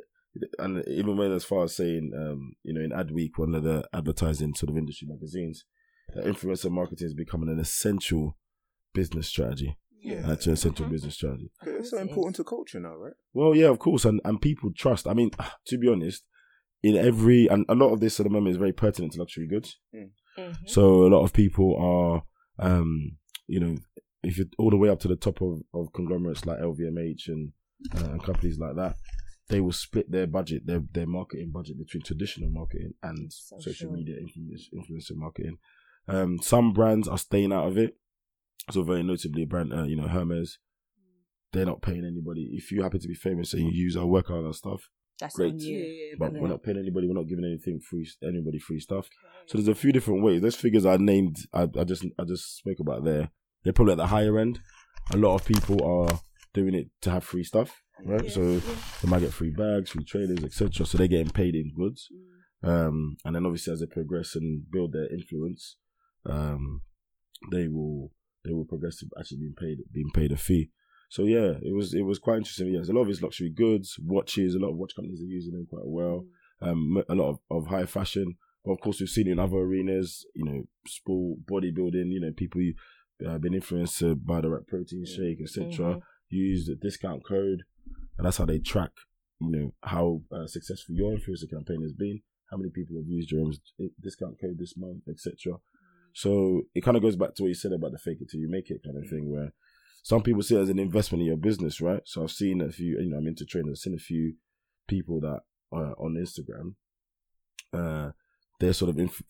and 0.59 0.83
even 0.89 1.17
when 1.17 1.33
as 1.33 1.45
far 1.45 1.65
as 1.65 1.77
saying, 1.77 2.13
um, 2.17 2.55
you 2.63 2.73
know, 2.73 2.81
in 2.81 2.91
Adweek, 2.91 3.33
one 3.37 3.55
of 3.55 3.65
the 3.65 3.87
advertising 3.93 4.55
sort 4.55 4.71
of 4.71 4.77
industry 4.79 5.07
magazines, 5.09 5.65
that 6.15 6.25
influencer 6.25 6.71
marketing 6.71 7.07
is 7.07 7.15
becoming 7.15 7.49
an 7.49 7.59
essential 7.59 8.37
business 8.95 9.29
strategy. 9.29 9.77
Yeah. 10.03 10.31
Actually, 10.33 10.55
essential 10.55 10.87
Mhm. 10.87 10.91
business 10.91 11.15
strategy. 11.15 11.51
It's 11.65 11.91
so 11.91 11.99
important 11.99 12.37
to 12.37 12.45
culture 12.45 12.81
now, 12.81 12.97
right? 12.97 13.13
Well, 13.33 13.55
yeah, 13.55 13.69
of 13.69 13.79
course, 13.79 14.05
and 14.05 14.21
and 14.25 14.41
people 14.43 14.73
trust. 14.77 15.07
I 15.07 15.15
mean, 15.15 15.31
to 15.67 15.79
be 15.79 15.89
honest, 15.89 16.25
in 16.83 16.97
every 16.97 17.47
and 17.49 17.65
a 17.69 17.75
lot 17.75 17.93
of 17.93 18.01
this 18.01 18.19
at 18.19 18.25
the 18.25 18.31
moment 18.31 18.51
is 18.53 18.57
very 18.57 18.73
pertinent 18.73 19.13
to 19.13 19.21
luxury 19.21 19.47
goods. 19.47 19.79
Mhm. 19.95 20.11
So 20.67 21.07
a 21.07 21.09
lot 21.09 21.23
of 21.23 21.33
people 21.33 21.77
are, 21.79 22.25
um, 22.59 23.19
you 23.47 23.61
know, 23.61 23.77
if 24.25 24.39
you're 24.39 24.47
all 24.59 24.71
the 24.71 24.77
way 24.77 24.89
up 24.89 24.99
to 25.01 25.09
the 25.09 25.17
top 25.17 25.41
of, 25.43 25.63
of 25.75 25.93
conglomerates 25.93 26.47
like 26.47 26.59
LVMH 26.59 27.29
and 27.29 27.53
uh, 27.95 28.11
and 28.13 28.23
companies 28.23 28.59
like 28.59 28.75
that, 28.77 28.97
they 29.53 29.61
will 29.61 29.73
split 29.87 30.11
their 30.11 30.27
budget, 30.27 30.67
their 30.67 30.83
their 30.97 31.07
marketing 31.07 31.51
budget 31.53 31.77
between 31.79 32.03
traditional 32.03 32.51
marketing 32.51 32.93
and 33.03 33.33
So 33.33 33.57
social 33.59 33.89
sure. 33.89 33.93
media 33.93 34.17
influence, 34.25 34.69
influencer 34.79 35.17
marketing. 35.17 35.57
Um, 36.09 36.39
some 36.41 36.73
brands 36.73 37.07
are 37.07 37.19
staying 37.19 37.53
out 37.53 37.69
of 37.69 37.77
it. 37.79 37.97
So 38.71 38.83
very 38.83 39.03
notably, 39.03 39.45
brand, 39.45 39.73
uh, 39.73 39.85
you 39.85 39.97
know, 39.97 40.09
Hermes, 40.09 40.59
they're 41.53 41.67
not 41.73 41.83
paying 41.83 42.05
anybody. 42.05 42.51
If 42.53 42.73
you 42.73 42.83
happen 42.83 43.01
to 43.01 43.09
be 43.09 43.15
famous 43.15 43.53
and 43.55 43.63
you 43.63 43.71
use 43.73 43.97
our 43.97 44.07
work 44.07 44.31
on 44.31 44.45
our 44.47 44.53
stuff, 44.55 44.89
That's 45.21 45.37
great. 45.37 45.53
on 45.55 45.59
you. 45.61 46.17
but 46.19 46.33
Yeah. 46.33 46.41
we're 46.41 46.49
not 46.49 46.63
paying 46.63 46.79
anybody. 46.79 47.07
We're 47.09 47.15
not 47.23 47.29
giving 47.29 47.45
anything 47.45 47.79
free, 47.81 48.09
anybody 48.23 48.59
free 48.59 48.81
stuff. 48.81 49.09
So 49.47 49.59
there's 49.59 49.69
a 49.69 49.75
few 49.75 49.93
different 49.93 50.23
ways. 50.23 50.41
Those 50.43 50.57
figures 50.57 50.87
I 50.87 50.97
named, 50.97 51.37
I, 51.53 51.63
I 51.79 51.85
just 51.85 52.05
I 52.19 52.25
just 52.25 52.57
spoke 52.57 52.81
about 52.81 53.05
there. 53.05 53.31
They're 53.63 53.73
probably 53.73 53.93
at 53.93 53.99
the 53.99 54.07
higher 54.17 54.39
end. 54.39 54.61
A 55.13 55.17
lot 55.17 55.35
of 55.35 55.45
people 55.45 55.79
are 55.85 56.21
doing 56.55 56.75
it 56.75 56.89
to 57.03 57.11
have 57.11 57.25
free 57.25 57.45
stuff, 57.45 57.71
right? 58.05 58.25
Yeah, 58.25 58.31
so 58.31 58.43
yeah. 58.43 58.61
they 59.03 59.09
might 59.09 59.21
get 59.21 59.33
free 59.33 59.51
bags, 59.51 59.91
free 59.91 60.05
trailers, 60.05 60.45
etc. 60.45 60.87
So 60.87 60.99
they're 60.99 61.09
getting 61.09 61.31
paid 61.31 61.55
in 61.55 61.73
goods. 61.75 62.09
Mm. 62.65 62.69
Um, 62.69 63.17
and 63.25 63.35
then 63.35 63.45
obviously 63.45 63.73
as 63.73 63.81
they 63.81 63.87
progress 63.87 64.37
and 64.37 64.71
build 64.71 64.93
their 64.93 65.13
influence, 65.13 65.77
um, 66.27 66.83
they 67.51 67.69
will 67.69 68.13
they 68.45 68.53
will 68.53 68.65
progress 68.65 68.99
to 68.99 69.07
actually 69.19 69.39
being 69.39 69.55
paid 69.59 69.79
being 69.93 70.11
paid 70.15 70.33
a 70.33 70.37
fee. 70.37 70.71
So 71.09 71.25
yeah, 71.25 71.55
it 71.63 71.75
was 71.75 71.93
it 71.95 72.03
was 72.03 72.19
quite 72.19 72.39
interesting. 72.39 72.69
Yes, 72.69 72.89
a 72.89 72.93
lot 72.93 73.03
of 73.03 73.09
it's 73.09 73.23
luxury 73.23 73.51
goods, 73.51 73.97
watches. 74.01 74.55
A 74.55 74.59
lot 74.59 74.71
of 74.71 74.77
watch 74.77 74.95
companies 74.95 75.21
are 75.21 75.27
using 75.27 75.53
them 75.53 75.67
quite 75.69 75.87
well 75.87 76.25
um, 76.63 77.03
a 77.09 77.15
lot 77.15 77.31
of, 77.31 77.39
of 77.51 77.67
high 77.67 77.87
fashion. 77.87 78.37
But 78.65 78.73
of 78.73 78.81
course, 78.81 79.01
we've 79.01 79.09
seen 79.09 79.29
in 79.29 79.39
other 79.39 79.57
arenas, 79.57 80.25
you 80.35 80.45
know, 80.45 80.63
sport, 80.87 81.41
bodybuilding, 81.51 82.11
you 82.11 82.21
know, 82.21 82.33
people 82.37 82.61
who 82.61 83.29
uh, 83.29 83.39
been 83.39 83.55
influenced 83.55 84.03
by 84.25 84.41
the 84.41 84.51
right 84.51 84.67
protein 84.67 85.05
shake, 85.05 85.41
etc. 85.43 85.67
Mhm. 85.97 86.03
Use 86.29 86.67
the 86.67 86.77
discount 86.77 87.25
code, 87.25 87.65
and 88.19 88.27
that's 88.27 88.37
how 88.37 88.45
they 88.47 88.59
track, 88.59 88.91
you 89.41 89.51
know, 89.51 89.75
how 89.83 90.23
uh, 90.33 90.47
successful 90.47 90.95
your 90.95 91.13
influencer 91.17 91.51
campaign 91.51 91.83
has 91.83 91.93
been, 91.93 92.21
how 92.51 92.57
many 92.57 92.71
people 92.71 92.97
have 92.97 93.07
used 93.09 93.31
your 93.31 93.51
discount 94.01 94.41
code 94.41 94.59
this 94.59 94.77
month, 94.77 95.03
etc. 95.09 95.59
So 96.15 96.63
it 96.75 96.83
kind 96.85 96.97
of 96.97 97.03
goes 97.03 97.17
back 97.17 97.35
to 97.35 97.43
what 97.43 97.49
you 97.49 97.55
said 97.55 97.73
about 97.73 97.93
the 97.93 97.99
fake 97.99 98.19
it 98.21 98.29
till 98.31 98.41
you 98.41 98.51
make 98.51 98.71
it 98.71 98.83
kind 98.85 98.97
of 99.03 99.09
thing, 99.09 99.31
where 99.31 99.53
some 100.03 100.23
people 100.23 100.43
see 100.43 100.57
it 100.57 100.61
as 100.61 100.69
an 100.69 100.79
investment 100.79 101.23
in 101.23 101.27
your 101.29 101.37
business, 101.37 101.81
right? 101.81 102.03
So 102.05 102.23
I've 102.23 102.31
seen 102.31 102.61
a 102.61 102.71
few, 102.71 102.99
you 103.01 103.09
know, 103.11 103.17
I'm 103.19 103.27
into 103.27 103.47
training. 103.47 103.71
I've 103.71 103.79
seen 103.79 103.95
a 103.95 103.99
few 103.99 104.35
people 104.89 105.21
that 105.21 105.41
uh, 105.73 105.93
on 105.99 106.15
Instagram, 106.17 106.75
uh, 107.73 108.11
they're 108.61 108.73
sort 108.75 108.91
of 108.91 108.99
inf- 108.99 109.23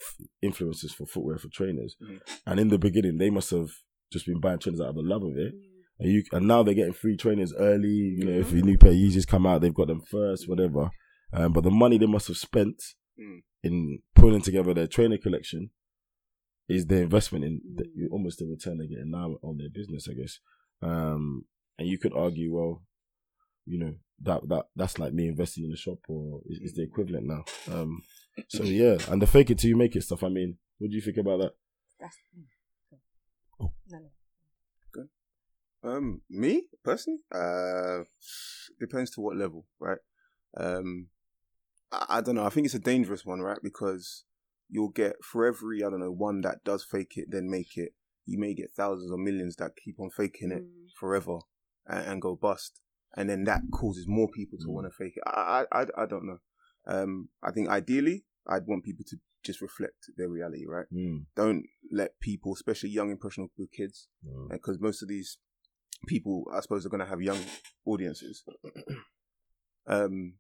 influencers 0.45 0.91
for 0.91 1.07
footwear 1.07 1.39
for 1.39 1.49
trainers, 1.49 1.97
Mhm. 2.03 2.21
and 2.47 2.61
in 2.61 2.69
the 2.69 2.79
beginning 2.79 3.19
they 3.19 3.31
must 3.31 3.51
have 3.51 3.71
just 4.13 4.27
been 4.27 4.41
buying 4.41 4.59
trainers 4.59 4.81
out 4.81 4.89
of 4.89 4.95
the 4.97 5.03
love 5.03 5.23
of 5.23 5.37
it, 5.39 5.55
and 5.55 5.72
you 6.11 6.23
and 6.33 6.47
now 6.49 6.63
they're 6.63 6.75
getting 6.75 6.93
free 6.93 7.17
trainers 7.17 7.53
early. 7.59 7.89
You 7.89 8.25
know, 8.25 8.39
if 8.41 8.53
a 8.53 8.57
new 8.57 8.79
pair 8.79 8.93
of 8.93 9.27
come 9.27 9.47
out, 9.47 9.61
they've 9.61 9.75
got 9.75 9.89
them 9.89 10.03
first, 10.11 10.49
whatever. 10.49 10.91
Um, 11.33 11.53
but 11.53 11.65
the 11.65 11.71
money 11.71 11.99
they 11.99 12.07
must 12.07 12.29
have 12.29 12.37
spent 12.37 12.83
Mm. 13.21 13.43
in 13.63 13.99
pulling 14.15 14.41
together 14.41 14.73
their 14.73 14.87
trainer 14.87 15.19
collection 15.19 15.69
is 16.67 16.87
the 16.87 17.03
investment 17.03 17.45
in 17.45 17.61
the, 17.75 17.85
Mm. 17.85 18.11
almost 18.11 18.39
the 18.39 18.47
return 18.47 18.79
they're 18.79 18.87
getting 18.87 19.11
now 19.11 19.37
on 19.43 19.59
their 19.59 19.69
business, 19.69 20.09
I 20.09 20.15
guess. 20.15 20.39
Um, 20.81 21.45
and 21.79 21.87
you 21.89 21.99
could 21.99 22.15
argue, 22.15 22.55
well, 22.55 22.83
you 23.67 23.79
know, 23.79 23.95
that 24.23 24.49
that 24.49 24.67
that's 24.77 24.99
like 24.99 25.13
me 25.13 25.29
investing 25.29 25.65
in 25.65 25.73
a 25.73 25.77
shop, 25.77 25.99
or 26.09 26.41
is, 26.47 26.59
is 26.71 26.75
the 26.75 26.83
equivalent 26.85 27.27
now. 27.27 27.45
Um, 27.71 28.03
so 28.49 28.63
yeah, 28.83 28.97
and 29.11 29.21
the 29.21 29.27
fake 29.27 29.51
it 29.51 29.59
till 29.59 29.69
you 29.69 29.77
make 29.77 29.95
it 29.95 30.03
stuff. 30.03 30.23
I 30.25 30.29
mean, 30.31 30.57
what 30.79 30.91
do 30.91 30.97
you 30.97 31.03
think 31.03 31.19
about 31.19 31.41
that? 31.41 31.53
That's, 32.01 32.17
mm. 32.37 32.45
Oh. 33.61 33.73
No, 33.91 33.99
no. 33.99 34.11
Um, 35.85 36.23
me 36.31 36.69
personally, 36.85 37.21
uh, 37.35 38.05
depends 38.79 39.11
to 39.13 39.21
what 39.21 39.37
level, 39.37 39.67
right? 39.81 39.99
Um, 40.57 41.09
I, 41.91 42.07
I 42.09 42.21
don't 42.21 42.37
know. 42.37 42.45
I 42.45 42.51
think 42.51 42.67
it's 42.67 42.75
a 42.75 42.79
dangerous 42.81 43.25
one, 43.27 43.41
right? 43.41 43.59
Because 43.63 44.25
you'll 44.69 44.91
get 44.91 45.17
for 45.25 45.45
every 45.45 45.83
I 45.83 45.91
don't 45.91 46.01
know 46.01 46.11
one 46.13 46.41
that 46.43 46.65
does 46.65 46.85
fake 46.85 47.15
it, 47.17 47.29
then 47.31 47.51
make 47.51 47.77
it. 47.77 47.95
You 48.27 48.39
may 48.39 48.55
get 48.55 48.71
thousands 48.71 49.11
or 49.11 49.19
millions 49.19 49.57
that 49.57 49.73
keep 49.83 49.99
on 49.99 50.11
faking 50.11 50.53
it 50.53 50.63
Mm. 50.63 50.91
forever 50.99 51.39
and, 51.87 52.07
and 52.07 52.23
go 52.23 52.37
bust, 52.37 52.81
and 53.17 53.29
then 53.29 53.45
that 53.45 53.63
causes 53.73 54.07
more 54.07 54.29
people 54.29 54.59
to 54.59 54.67
Mm. 54.69 54.73
want 54.73 54.87
to 54.87 54.97
fake 54.97 55.15
it. 55.17 55.23
I, 55.27 55.65
I, 55.73 55.81
I, 55.83 55.87
I 56.03 56.07
don't 56.07 56.27
know. 56.27 56.39
Um, 56.87 57.29
I 57.43 57.51
think 57.51 57.69
ideally, 57.69 58.25
I'd 58.47 58.67
want 58.67 58.85
people 58.85 59.05
to 59.09 59.17
just 59.43 59.61
reflect 59.61 60.11
their 60.17 60.29
reality, 60.29 60.65
right? 60.67 60.87
Mm, 60.93 61.27
Don't 61.35 61.65
let 61.91 62.21
people, 62.21 62.53
especially 62.55 62.91
young 62.91 63.11
impressionable 63.11 63.67
kids, 63.77 64.07
mm, 64.25 64.49
because 64.51 64.79
most 64.81 65.03
of 65.03 65.09
these 65.09 65.39
people, 66.07 66.45
I 66.53 66.61
suppose, 66.61 66.85
are 66.87 66.89
going 66.89 67.01
to 67.01 67.07
have 67.07 67.21
young 67.21 67.39
audiences. 67.87 68.43
um, 69.87 70.35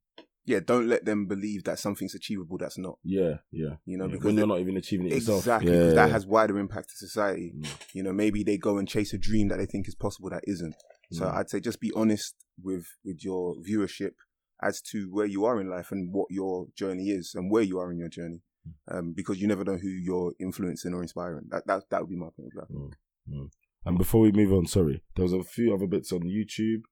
yeah, 0.45 0.59
don't 0.65 0.89
let 0.89 1.05
them 1.05 1.27
believe 1.27 1.65
that 1.65 1.79
something's 1.79 2.15
achievable 2.15 2.59
that's 2.59 2.79
not. 2.79 2.99
yeah, 3.05 3.35
yeah. 3.53 3.77
You 3.85 3.97
know, 3.99 4.07
Yeah, 4.07 4.13
because 4.13 4.25
when 4.27 4.37
you're 4.39 4.47
not 4.47 4.59
even 4.61 4.77
achieving 4.77 5.07
it 5.07 5.15
yourself, 5.15 5.41
exactly 5.41 5.73
yeah, 5.73 5.85
'cause 5.85 5.95
that 5.95 6.11
has 6.11 6.27
wider 6.27 6.59
impact 6.59 6.91
to 6.91 6.97
society. 6.97 7.53
Mm, 7.57 7.67
You 7.95 8.03
know, 8.03 8.13
maybe 8.13 8.43
they 8.43 8.59
go 8.59 8.79
and 8.79 8.89
chase 8.89 9.13
a 9.15 9.19
dream 9.19 9.49
that 9.49 9.59
they 9.59 9.67
think 9.67 9.87
is 9.87 9.95
possible 9.95 10.31
that 10.31 10.43
isn't. 10.47 10.75
So 11.13 11.25
mm. 11.27 11.33
I'd 11.35 11.49
say 11.51 11.61
just 11.61 11.81
be 11.81 11.93
honest 11.95 12.35
with 12.61 12.87
with 13.05 13.23
your 13.25 13.55
viewership 13.63 14.15
as 14.61 14.81
to 14.91 15.09
where 15.13 15.27
you 15.27 15.45
are 15.45 15.61
in 15.61 15.69
life 15.69 15.93
and 15.93 16.13
what 16.13 16.27
your 16.31 16.69
journey 16.77 17.11
is 17.11 17.35
and 17.35 17.51
where 17.51 17.63
you 17.63 17.79
are 17.79 17.91
in 17.93 17.99
your 17.99 18.09
journey, 18.09 18.43
Mm. 18.67 18.99
um, 18.99 19.13
because 19.13 19.41
you 19.41 19.47
never 19.49 19.65
know 19.65 19.77
who 19.77 19.89
you're 19.89 20.35
influencing 20.41 20.93
or 20.95 21.03
inspiring. 21.03 21.47
That 21.51 21.67
that 21.69 21.89
that 21.91 22.01
would 22.01 22.11
be 22.11 22.17
my 22.17 22.31
point 22.37 22.53
of 22.57 22.69
view. 22.69 23.51
And 23.85 23.99
before 23.99 24.21
we 24.21 24.33
move 24.33 24.53
on, 24.53 24.67
sorry, 24.67 25.03
there 25.17 25.25
was 25.25 25.33
a 25.33 25.43
few 25.43 25.75
other 25.75 25.87
bits 25.87 26.13
on 26.13 26.21
YouTube. 26.23 26.83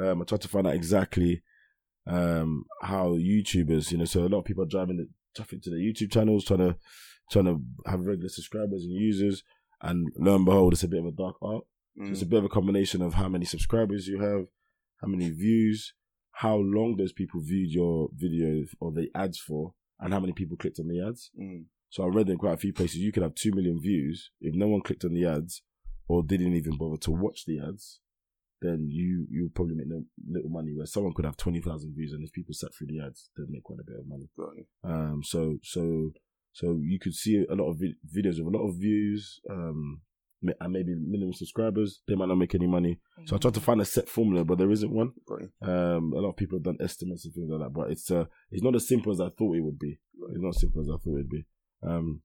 Um, 0.00 0.22
I 0.22 0.24
tried 0.24 0.40
to 0.42 0.48
find 0.48 0.66
out 0.66 0.74
exactly 0.74 1.42
um, 2.06 2.64
how 2.82 3.10
YouTubers, 3.10 3.92
you 3.92 3.98
know, 3.98 4.04
so 4.04 4.20
a 4.24 4.28
lot 4.28 4.40
of 4.40 4.44
people 4.44 4.64
are 4.64 4.68
driving 4.68 4.96
the 4.96 5.08
traffic 5.36 5.62
to 5.62 5.70
their 5.70 5.78
YouTube 5.78 6.10
channels, 6.12 6.44
trying 6.44 6.60
to 6.60 6.76
trying 7.30 7.44
to 7.46 7.60
have 7.86 8.00
regular 8.00 8.28
subscribers 8.28 8.82
and 8.84 8.92
users. 8.92 9.42
And 9.80 10.08
lo 10.18 10.34
and 10.36 10.44
behold, 10.44 10.72
it's 10.74 10.82
a 10.82 10.88
bit 10.88 11.00
of 11.00 11.06
a 11.06 11.12
dark 11.12 11.36
art. 11.42 11.64
So 11.98 12.04
Mm. 12.04 12.10
it's 12.12 12.22
a 12.22 12.26
bit 12.26 12.38
of 12.38 12.44
a 12.46 12.48
combination 12.48 13.02
of 13.02 13.14
how 13.14 13.28
many 13.28 13.44
subscribers 13.44 14.06
you 14.08 14.20
have, 14.20 14.46
how 15.02 15.08
many 15.08 15.28
views, 15.30 15.92
how 16.32 16.56
long 16.56 16.96
those 16.96 17.12
people 17.12 17.40
viewed 17.42 17.70
your 17.70 18.08
video 18.14 18.64
or 18.80 18.92
the 18.92 19.10
ads 19.14 19.38
for, 19.38 19.74
and 20.00 20.12
how 20.12 20.20
many 20.20 20.32
people 20.32 20.56
clicked 20.56 20.80
on 20.80 20.88
the 20.88 21.00
ads. 21.06 21.30
Mm. 21.38 21.66
So 21.90 22.04
I 22.04 22.06
read 22.06 22.30
in 22.30 22.38
quite 22.38 22.54
a 22.54 22.56
few 22.58 22.72
places 22.72 23.00
you 23.00 23.12
could 23.12 23.22
have 23.22 23.34
two 23.34 23.52
million 23.52 23.78
views 23.80 24.30
if 24.40 24.54
no 24.54 24.68
one 24.68 24.80
clicked 24.80 25.04
on 25.04 25.12
the 25.12 25.26
ads 25.26 25.62
or 26.12 26.22
didn't 26.22 26.54
even 26.54 26.76
bother 26.76 26.98
to 26.98 27.10
watch 27.10 27.46
the 27.46 27.58
ads. 27.58 28.00
Then 28.60 28.86
you 28.90 29.26
you'll 29.30 29.48
probably 29.54 29.74
make 29.74 29.88
no 29.88 30.04
little 30.30 30.50
money. 30.50 30.72
Where 30.74 30.86
someone 30.86 31.14
could 31.14 31.24
have 31.24 31.36
twenty 31.38 31.60
thousand 31.60 31.94
views, 31.96 32.12
and 32.12 32.22
if 32.22 32.32
people 32.32 32.54
sat 32.54 32.70
through 32.74 32.88
the 32.88 33.00
ads, 33.00 33.30
they'd 33.34 33.50
make 33.50 33.64
quite 33.64 33.80
a 33.80 33.84
bit 33.90 33.98
of 33.98 34.06
money. 34.06 34.28
Got 34.38 34.56
you. 34.56 34.66
Um, 34.84 35.22
so 35.24 35.56
so 35.62 36.10
so 36.52 36.78
you 36.80 36.98
could 37.00 37.14
see 37.14 37.44
a 37.50 37.54
lot 37.54 37.70
of 37.70 37.78
vi- 37.80 37.96
videos 38.16 38.38
with 38.38 38.54
a 38.54 38.56
lot 38.58 38.68
of 38.68 38.76
views, 38.76 39.40
um, 39.50 40.02
and 40.42 40.72
maybe 40.72 40.94
minimum 40.94 41.32
subscribers. 41.32 42.02
They 42.06 42.14
might 42.14 42.28
not 42.28 42.36
make 42.36 42.54
any 42.54 42.66
money. 42.66 43.00
So 43.24 43.36
I 43.36 43.38
tried 43.38 43.54
to 43.54 43.60
find 43.60 43.80
a 43.80 43.84
set 43.84 44.08
formula, 44.08 44.44
but 44.44 44.58
there 44.58 44.70
isn't 44.70 44.92
one. 44.92 45.12
Got 45.26 45.40
you. 45.42 45.50
Um, 45.62 46.12
a 46.12 46.20
lot 46.20 46.30
of 46.30 46.36
people 46.36 46.58
have 46.58 46.64
done 46.64 46.78
estimates 46.80 47.24
and 47.24 47.34
things 47.34 47.50
like 47.50 47.62
that, 47.62 47.72
but 47.72 47.90
it's 47.90 48.10
uh, 48.10 48.26
it's 48.50 48.62
not 48.62 48.76
as 48.76 48.86
simple 48.86 49.12
as 49.12 49.20
I 49.20 49.30
thought 49.30 49.56
it 49.56 49.64
would 49.64 49.78
be. 49.78 49.98
It's 50.30 50.42
not 50.42 50.54
as 50.54 50.60
simple 50.60 50.82
as 50.82 50.88
I 50.88 50.98
thought 51.02 51.16
it'd 51.16 51.28
be. 51.30 51.46
Um, 51.82 52.22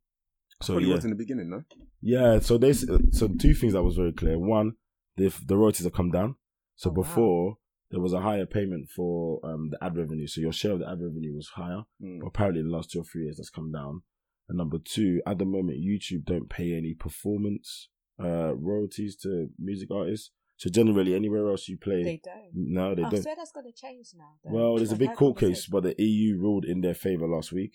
So 0.62 0.74
Probably 0.74 0.90
yeah, 0.90 0.96
was 0.96 1.04
in 1.06 1.12
the 1.12 1.16
beginning, 1.16 1.50
no? 1.50 1.64
yeah. 2.02 2.40
So 2.40 2.58
they 2.58 2.74
so 2.74 3.28
two 3.40 3.54
things 3.54 3.74
that 3.74 3.84
was 3.84 3.96
very 3.96 4.12
clear. 4.14 4.40
One, 4.40 4.74
the 5.16 5.32
the 5.46 5.56
royalties 5.58 5.84
have 5.86 5.94
come 5.94 6.10
down. 6.12 6.36
So 6.76 6.90
Oh, 6.90 6.94
wow. 6.94 7.04
before 7.04 7.58
there 7.92 8.00
was 8.02 8.14
a 8.14 8.22
higher 8.22 8.46
payment 8.46 8.90
for 8.96 9.40
um 9.44 9.70
the 9.70 9.84
ad 9.84 9.96
revenue. 9.96 10.28
So 10.28 10.42
your 10.42 10.52
share 10.54 10.72
of 10.72 10.80
the 10.80 10.90
ad 10.90 11.00
revenue 11.02 11.36
was 11.36 11.50
higher. 11.50 11.84
Mm. 12.02 12.20
But 12.22 12.28
apparently, 12.28 12.62
in 12.62 12.70
the 12.70 12.76
last 12.76 12.90
two 12.92 13.02
or 13.02 13.04
three 13.04 13.24
years, 13.26 13.38
that's 13.38 13.50
come 13.52 13.72
down. 13.72 14.02
And 14.50 14.58
number 14.58 14.78
two, 14.84 15.22
at 15.28 15.38
the 15.38 15.46
moment, 15.46 15.78
YouTube 15.80 16.26
don't 16.26 16.50
pay 16.50 16.74
any 16.76 16.94
performance 16.96 17.90
uh 18.20 18.56
royalties 18.56 19.16
to 19.18 19.50
music 19.60 19.90
artists. 19.92 20.32
So 20.56 20.72
generally, 20.72 21.14
anywhere 21.14 21.48
else 21.52 21.68
you 21.70 21.78
play, 21.78 22.02
They 22.04 22.20
don't. 22.24 22.50
no, 22.56 22.96
they 22.96 23.04
I 23.04 23.10
don't. 23.10 23.20
I 23.20 23.22
swear 23.22 23.36
that's 23.36 23.52
going 23.52 23.72
to 23.72 23.80
change 23.80 24.08
now. 24.18 24.32
though. 24.44 24.56
Well, 24.56 24.76
there's 24.78 24.90
a 24.90 24.94
I've 24.94 25.00
big 25.00 25.14
court 25.14 25.38
case, 25.38 25.68
but 25.68 25.84
the 25.84 25.94
EU 26.04 26.40
ruled 26.40 26.66
in 26.66 26.82
their 26.82 26.96
favor 26.96 27.28
last 27.28 27.52
week. 27.52 27.74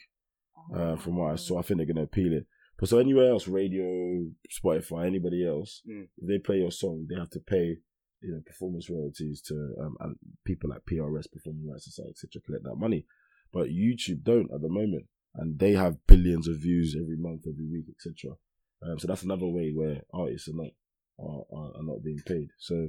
Uh, 0.74 0.96
from 0.96 1.16
what 1.16 1.32
I 1.32 1.36
saw, 1.36 1.58
I 1.58 1.62
think 1.62 1.78
they're 1.78 1.86
going 1.86 1.96
to 1.96 2.02
appeal 2.02 2.32
it. 2.32 2.46
But 2.82 2.88
so 2.88 2.98
anywhere 2.98 3.30
else, 3.30 3.46
radio, 3.46 4.26
Spotify, 4.50 5.06
anybody 5.06 5.46
else, 5.46 5.82
Mm. 5.86 6.08
if 6.18 6.26
they 6.26 6.38
play 6.40 6.58
your 6.58 6.72
song, 6.72 7.06
they 7.08 7.14
have 7.14 7.30
to 7.30 7.38
pay, 7.38 7.78
you 8.20 8.32
know, 8.32 8.40
performance 8.44 8.90
royalties 8.90 9.40
to 9.42 9.54
um, 9.80 9.96
and 10.00 10.16
people 10.44 10.68
like 10.68 10.84
PRS, 10.84 11.30
Performing 11.30 11.68
Rights 11.70 11.84
Society, 11.84 12.10
etc., 12.10 12.42
collect 12.44 12.64
that 12.64 12.74
money. 12.74 13.06
But 13.52 13.68
YouTube 13.68 14.24
don't 14.24 14.50
at 14.52 14.62
the 14.62 14.68
moment, 14.68 15.06
and 15.36 15.60
they 15.60 15.74
have 15.74 16.04
billions 16.08 16.48
of 16.48 16.56
views 16.56 16.96
every 17.00 17.16
month, 17.16 17.42
every 17.46 17.68
week, 17.70 17.86
etc. 17.88 18.34
Um, 18.82 18.98
so 18.98 19.06
that's 19.06 19.22
another 19.22 19.46
way 19.46 19.70
where 19.70 20.02
artists 20.12 20.48
are 20.48 20.56
not 20.56 20.72
are, 21.20 21.44
are, 21.56 21.76
are 21.76 21.84
not 21.84 22.02
being 22.02 22.18
paid. 22.26 22.48
So, 22.58 22.88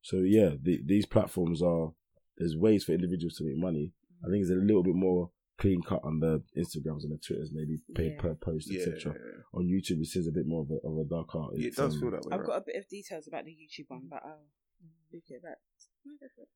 so 0.00 0.20
yeah, 0.20 0.52
the, 0.58 0.80
these 0.86 1.04
platforms 1.04 1.60
are 1.60 1.92
there's 2.38 2.56
ways 2.56 2.84
for 2.84 2.92
individuals 2.92 3.36
to 3.36 3.44
make 3.44 3.58
money. 3.58 3.92
I 4.24 4.30
think 4.30 4.40
it's 4.40 4.50
a 4.50 4.54
little 4.54 4.82
bit 4.82 4.94
more 4.94 5.32
clean 5.58 5.82
cut 5.82 6.00
on 6.02 6.20
the 6.20 6.42
Instagrams 6.56 7.04
and 7.04 7.12
the 7.12 7.18
Twitters, 7.18 7.50
maybe 7.52 7.78
paid 7.94 8.12
Yeah. 8.12 8.20
per 8.20 8.34
post, 8.34 8.70
Yeah, 8.70 8.80
etc. 8.80 9.14
yeah, 9.14 9.42
On 9.52 9.64
YouTube, 9.64 10.00
it 10.00 10.06
seems 10.06 10.26
a 10.26 10.32
bit 10.32 10.46
more 10.46 10.62
of 10.62 10.70
a, 10.70 10.86
of 10.86 10.98
a 10.98 11.04
dark 11.08 11.34
art. 11.34 11.52
yeah. 11.56 11.68
it 11.68 11.76
does 11.76 11.94
um, 11.94 12.00
feel 12.00 12.10
that 12.10 12.24
way. 12.24 12.32
I've 12.32 12.40
right? 12.40 12.46
got 12.46 12.56
a 12.56 12.64
bit 12.66 12.76
of 12.76 12.88
details 12.88 13.28
about 13.28 13.44
the 13.44 13.52
YouTube 13.52 13.86
one, 13.88 14.08
but 14.08 14.22
I'll 14.24 14.46
look 15.12 15.22
it 15.28 15.42
back. 15.42 15.58
No, 16.04 16.12
go 16.20 16.26
for 16.34 16.42
it. 16.42 16.48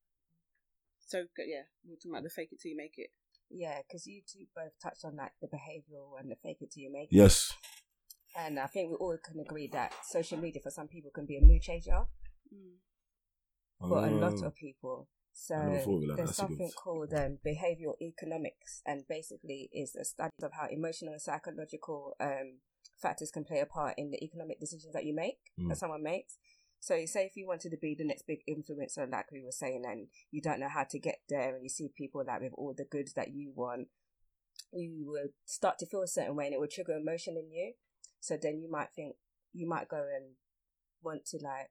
So 1.00 1.24
go- 1.37 1.44
yeah, 1.46 1.62
we're 1.87 1.96
talking 1.96 2.12
about 2.12 2.24
the 2.24 2.30
fake 2.30 2.50
it 2.52 2.61
till 2.61 2.70
you 2.70 2.76
make 2.76 2.98
it. 2.98 3.11
Yeah, 3.50 3.80
because 3.87 4.06
you 4.06 4.22
two 4.26 4.46
both 4.54 4.72
touched 4.82 5.04
on 5.04 5.16
like 5.16 5.32
the 5.40 5.48
behavioural 5.48 6.20
and 6.20 6.30
the 6.30 6.37
fake 6.42 6.58
it 6.61 6.70
till 6.72 6.82
you 6.82 6.92
make 6.92 7.11
it. 7.11 7.16
Yes. 7.16 7.52
And 8.37 8.58
I 8.58 8.66
think 8.66 8.90
we 8.90 8.96
all 8.96 9.16
can 9.24 9.40
agree 9.40 9.68
that 9.72 9.94
social 10.04 10.38
media 10.38 10.61
for 10.62 10.70
some 10.70 10.87
people 10.87 11.11
can 11.14 11.24
be 11.24 11.38
a 11.38 11.40
mood 11.40 11.62
changer 11.62 12.04
mm. 12.52 12.76
uh, 13.80 13.88
for 13.88 14.06
a 14.06 14.11
lot 14.11 14.42
of 14.42 14.54
people. 14.54 15.08
So 15.40 15.55
I 15.55 15.66
never 15.66 15.79
thought 15.85 15.96
of 15.98 16.03
it 16.03 16.09
like 16.09 16.16
there's 16.16 16.29
That's 16.31 16.38
a 16.40 16.42
good- 16.42 16.48
something 16.48 16.70
called 16.77 17.14
um, 17.14 17.38
behavioral 17.46 17.94
economics, 18.03 18.83
and 18.85 19.07
basically 19.09 19.70
is 19.72 19.94
a 19.94 20.05
study 20.05 20.33
of 20.42 20.53
how 20.53 20.66
emotional 20.68 21.12
and 21.12 21.22
psychological 21.22 22.16
um, 22.20 22.59
factors 23.01 23.31
can 23.31 23.44
play 23.44 23.61
a 23.61 23.66
part 23.66 23.94
in 23.96 24.11
the 24.11 24.22
economic 24.22 24.59
decisions 24.59 24.92
that 24.94 25.05
you 25.05 25.14
make, 25.14 25.38
Mm. 25.59 25.68
that 25.68 25.79
someone 25.79 26.03
makes. 26.03 26.38
So, 26.81 27.07
say 27.07 27.24
if 27.27 27.37
you 27.37 27.46
wanted 27.46 27.70
to 27.70 27.77
be 27.77 27.94
the 27.94 28.05
next 28.05 28.27
big 28.27 28.40
influencer, 28.48 29.11
like 29.11 29.31
we 29.31 29.42
were 29.42 29.53
saying, 29.53 29.85
and 29.87 30.09
you 30.33 30.42
don't 30.42 30.61
know 30.61 30.68
how 30.68 30.85
to 30.85 30.98
get 30.98 31.20
there, 31.29 31.55
and 31.55 31.62
you 31.62 31.68
see 31.68 31.88
people 31.96 32.24
like 32.27 32.40
with 32.40 32.53
all 32.55 32.74
the 32.77 32.85
goods 32.85 33.12
that 33.14 33.33
you 33.33 33.53
want, 33.55 33.88
you 34.72 35.07
will 35.07 35.29
start 35.44 35.79
to 35.79 35.87
feel 35.87 36.03
a 36.03 36.09
certain 36.09 36.35
way, 36.37 36.46
and 36.46 36.55
it 36.55 36.61
will 36.61 36.68
trigger 36.68 36.96
emotion 36.96 37.37
in 37.37 37.51
you. 37.53 37.74
So 38.20 38.37
then 38.37 38.61
you 38.61 38.68
might 38.70 38.90
think 38.94 39.16
you 39.53 39.68
might 39.68 39.88
go 39.88 39.98
and 39.98 40.35
want 41.03 41.24
to 41.27 41.38
like 41.38 41.70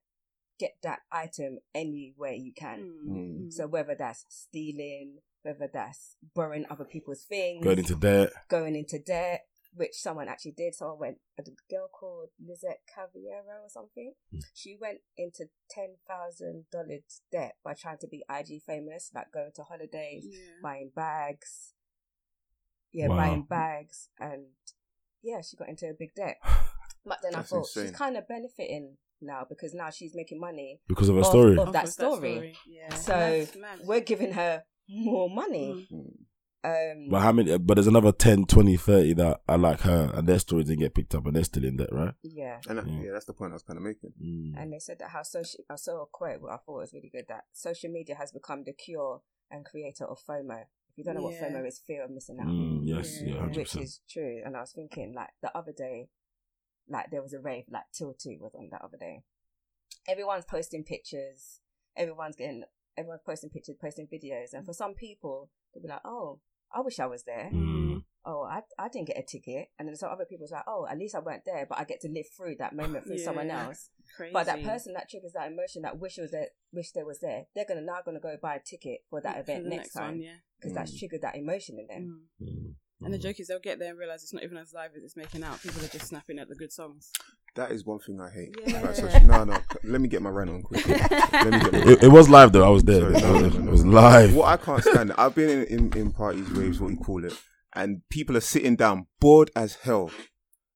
get 0.59 0.77
that 0.83 0.99
item 1.11 1.59
any 1.75 2.13
way 2.17 2.35
you 2.35 2.53
can. 2.53 2.91
Mm. 3.07 3.53
So 3.53 3.67
whether 3.67 3.95
that's 3.97 4.25
stealing, 4.29 5.17
whether 5.43 5.69
that's 5.71 6.15
borrowing 6.35 6.65
other 6.69 6.85
people's 6.85 7.23
things, 7.23 7.63
Going 7.63 7.79
into 7.79 7.95
debt. 7.95 8.31
going 8.49 8.75
into 8.75 8.99
debt, 8.99 9.45
which 9.73 9.93
someone 9.93 10.27
actually 10.27 10.53
did. 10.57 10.73
Someone 10.75 10.99
went, 10.99 11.17
a 11.39 11.43
girl 11.69 11.87
called 11.91 12.29
Lizette 12.43 12.81
Cavallero 12.93 13.61
or 13.63 13.69
something. 13.69 14.13
Hmm. 14.31 14.39
She 14.53 14.77
went 14.79 14.99
into 15.17 15.45
ten 15.69 15.95
thousand 16.07 16.65
dollars 16.71 17.21
debt 17.31 17.55
by 17.63 17.73
trying 17.73 17.99
to 17.99 18.07
be 18.07 18.23
IG 18.29 18.63
famous, 18.65 19.11
like 19.13 19.31
going 19.31 19.51
to 19.55 19.63
holidays, 19.63 20.25
Yeah. 20.27 20.39
buying 20.63 20.91
bags. 20.95 21.73
Yeah, 22.91 23.07
Wow. 23.09 23.17
buying 23.17 23.43
bags, 23.43 24.09
and 24.19 24.45
yeah, 25.21 25.41
she 25.41 25.57
got 25.57 25.69
into 25.69 25.87
a 25.89 25.93
big 25.93 26.15
debt. 26.15 26.37
But 27.05 27.19
then 27.23 27.31
That's 27.33 27.53
I 27.53 27.55
thought 27.55 27.67
insane. 27.67 27.83
she's 27.87 27.95
kind 27.95 28.17
of 28.17 28.27
benefiting 28.27 28.97
now 29.21 29.45
because 29.47 29.73
now 29.73 29.89
she's 29.89 30.13
making 30.15 30.39
money 30.39 30.79
Because 30.87 31.09
of 31.09 31.15
her 31.15 31.21
Of- 31.21 31.27
story. 31.27 31.57
of- 31.57 31.73
that 31.73 31.85
Off 31.85 31.89
story. 31.89 32.55
Yeah. 32.67 32.93
So, 32.93 33.13
That's 33.13 33.83
we're 33.85 34.01
giving 34.01 34.33
her 34.33 34.63
more 34.89 35.29
money. 35.29 35.87
Mm. 35.91 36.13
Um, 36.63 37.09
But 37.09 37.21
how 37.21 37.31
many? 37.31 37.57
But 37.57 37.75
there's 37.75 37.87
another 37.87 38.11
10, 38.11 38.45
20, 38.45 38.75
30 38.77 39.13
that 39.13 39.41
are 39.47 39.57
like 39.57 39.81
her, 39.81 40.11
and 40.13 40.27
their 40.27 40.39
stories 40.39 40.65
didn't 40.67 40.79
get 40.79 40.95
picked 40.95 41.15
up, 41.15 41.25
and 41.25 41.35
they're 41.35 41.43
still 41.43 41.63
in 41.63 41.77
debt, 41.77 41.89
right? 41.93 42.13
yeah. 42.23 42.59
And 42.67 42.77
that- 42.79 42.87
Yeah. 42.87 43.01
yeah, 43.03 43.11
that's 43.11 43.25
the 43.25 43.33
point 43.33 43.51
I 43.51 43.55
was 43.55 43.63
kind 43.63 43.77
of 43.77 43.83
making. 43.83 44.11
Mm. 44.21 44.53
And 44.61 44.73
they 44.73 44.79
said 44.79 44.99
that 44.99 45.09
how 45.11 45.21
social, 45.23 45.63
I 45.69 45.75
saw 45.75 46.01
a 46.01 46.07
quote 46.07 46.41
what 46.41 46.51
I 46.51 46.57
thought 46.57 46.79
was 46.79 46.93
really 46.93 47.09
good 47.09 47.25
that 47.29 47.45
social 47.53 47.89
media 47.91 48.15
has 48.15 48.31
become 48.31 48.63
the 48.65 48.73
cure 48.73 49.21
and 49.51 49.63
creator 49.65 50.05
of 50.05 50.19
FOMO. 50.27 50.61
If 50.89 50.97
you 50.97 51.03
don't 51.03 51.15
know 51.15 51.29
Yeah. 51.29 51.41
what 51.41 51.51
FOMO 51.53 51.67
is, 51.67 51.79
fear 51.79 52.03
of 52.03 52.09
missing 52.11 52.39
out, 52.41 52.47
Mm, 52.47 52.81
yes, 52.83 53.21
Yeah. 53.21 53.27
yeah, 53.35 53.39
hundred 53.39 53.57
which 53.57 53.75
is 53.77 54.01
true. 54.09 54.41
And 54.43 54.57
I 54.57 54.61
was 54.61 54.73
thinking, 54.73 55.13
like 55.13 55.29
the 55.41 55.55
other 55.55 55.71
day, 55.71 56.09
like 56.89 57.11
there 57.11 57.21
was 57.21 57.33
a 57.33 57.39
rave, 57.39 57.65
like 57.69 57.83
Till 57.93 58.13
Two 58.13 58.37
was 58.39 58.53
on 58.55 58.69
that 58.71 58.81
other 58.83 58.97
day. 58.97 59.23
Everyone's 60.07 60.45
posting 60.45 60.83
pictures. 60.83 61.59
Everyone's 61.95 62.35
getting. 62.35 62.63
Everyone's 62.97 63.21
posting 63.25 63.49
pictures, 63.49 63.75
posting 63.79 64.07
videos, 64.07 64.53
and 64.53 64.65
for 64.65 64.73
some 64.73 64.93
people, 64.93 65.49
they'll 65.73 65.83
be 65.83 65.89
like, 65.89 66.01
"Oh, 66.05 66.39
I 66.73 66.81
wish 66.81 66.99
I 66.99 67.05
was 67.05 67.23
there." 67.23 67.49
Mm. 67.53 68.03
oh, 68.25 68.43
I, 68.43 68.59
I 68.77 68.89
didn't 68.89 69.07
get 69.07 69.17
a 69.17 69.23
ticket. 69.23 69.69
And 69.79 69.87
then 69.87 69.95
some 69.95 70.11
other 70.11 70.25
people's 70.25 70.51
like, 70.51 70.65
oh, 70.67 70.85
at 70.91 70.97
least 70.97 71.15
I 71.15 71.19
weren't 71.19 71.45
there, 71.45 71.65
but 71.65 71.79
I 71.79 71.85
get 71.85 72.01
to 72.01 72.09
live 72.09 72.25
through 72.35 72.55
that 72.59 72.75
moment 72.75 73.05
through 73.07 73.19
someone 73.19 73.49
else. 73.49 73.89
Crazy. 74.17 74.33
But 74.33 74.47
that 74.47 74.63
person 74.63 74.91
that 74.95 75.09
triggers 75.09 75.31
that 75.31 75.49
emotion, 75.49 75.83
that 75.83 75.97
wish 75.97 76.17
was 76.17 76.31
there, 76.31 76.49
wish 76.73 76.91
they 76.91 77.03
was 77.03 77.19
there, 77.21 77.45
they're 77.55 77.63
gonna 77.65 77.79
now 77.81 77.99
gonna 78.03 78.19
go 78.19 78.35
buy 78.41 78.55
a 78.55 78.59
ticket 78.59 78.99
for 79.09 79.21
that 79.21 79.35
For 79.35 79.41
event 79.43 79.63
the 79.63 79.69
next, 79.69 79.93
time 79.93 80.15
one, 80.15 80.21
yeah. 80.21 80.33
because 80.59 80.73
that's 80.73 80.93
Mm. 80.93 80.99
triggered 80.99 81.21
that 81.21 81.37
emotion 81.37 81.77
in 81.79 81.87
them. 81.87 82.27
Mm. 82.41 82.73
And 83.03 83.13
the 83.13 83.17
Mm. 83.19 83.21
joke 83.21 83.39
is 83.39 83.47
they'll 83.47 83.59
get 83.59 83.77
there 83.79 83.89
and 83.91 83.99
realize 83.99 84.23
it's 84.23 84.33
not 84.33 84.43
even 84.43 84.57
as 84.57 84.73
live 84.73 84.91
as 84.97 85.03
it's 85.03 85.15
making 85.15 85.43
out. 85.43 85.61
People 85.61 85.83
are 85.83 85.87
just 85.87 86.07
snapping 86.07 86.39
at 86.39 86.49
the 86.49 86.55
good 86.55 86.71
songs. 86.71 87.11
That 87.55 87.71
is 87.71 87.85
one 87.85 87.99
thing 87.99 88.19
I 88.19 88.29
hate. 88.31 88.55
Yeah. 88.65 88.79
About 88.81 88.95
social- 88.95 89.21
no, 89.27 89.43
no. 89.43 89.57
Let 89.83 90.01
me 90.01 90.07
get 90.07 90.21
my 90.23 90.29
rant 90.31 90.49
on 90.49 90.61
quickly. 90.63 90.93
Let 91.31 91.45
me 91.45 91.59
get 91.59 91.73
my 91.73 91.91
It, 91.91 92.03
it 92.03 92.07
was 92.07 92.27
live 92.29 92.51
though. 92.53 92.65
I 92.65 92.69
was 92.69 92.83
there. 92.83 93.01
Sorry, 93.01 93.15
it, 93.17 93.21
no, 93.21 93.33
was, 93.43 93.53
no, 93.53 93.59
no, 93.61 93.67
it 93.67 93.71
was 93.71 93.85
live. 93.85 94.35
What 94.35 94.47
I 94.47 94.57
can't 94.57 94.83
stand, 94.83 95.13
I've 95.17 95.35
been 95.35 95.49
in, 95.49 95.63
in, 95.65 95.97
in 95.97 96.11
parties, 96.11 96.49
raves, 96.51 96.79
what 96.79 96.89
you 96.91 96.97
call 96.97 97.23
it, 97.23 97.33
and 97.75 98.01
people 98.09 98.35
are 98.35 98.41
sitting 98.41 98.75
down, 98.75 99.05
bored 99.19 99.51
as 99.55 99.75
hell, 99.75 100.09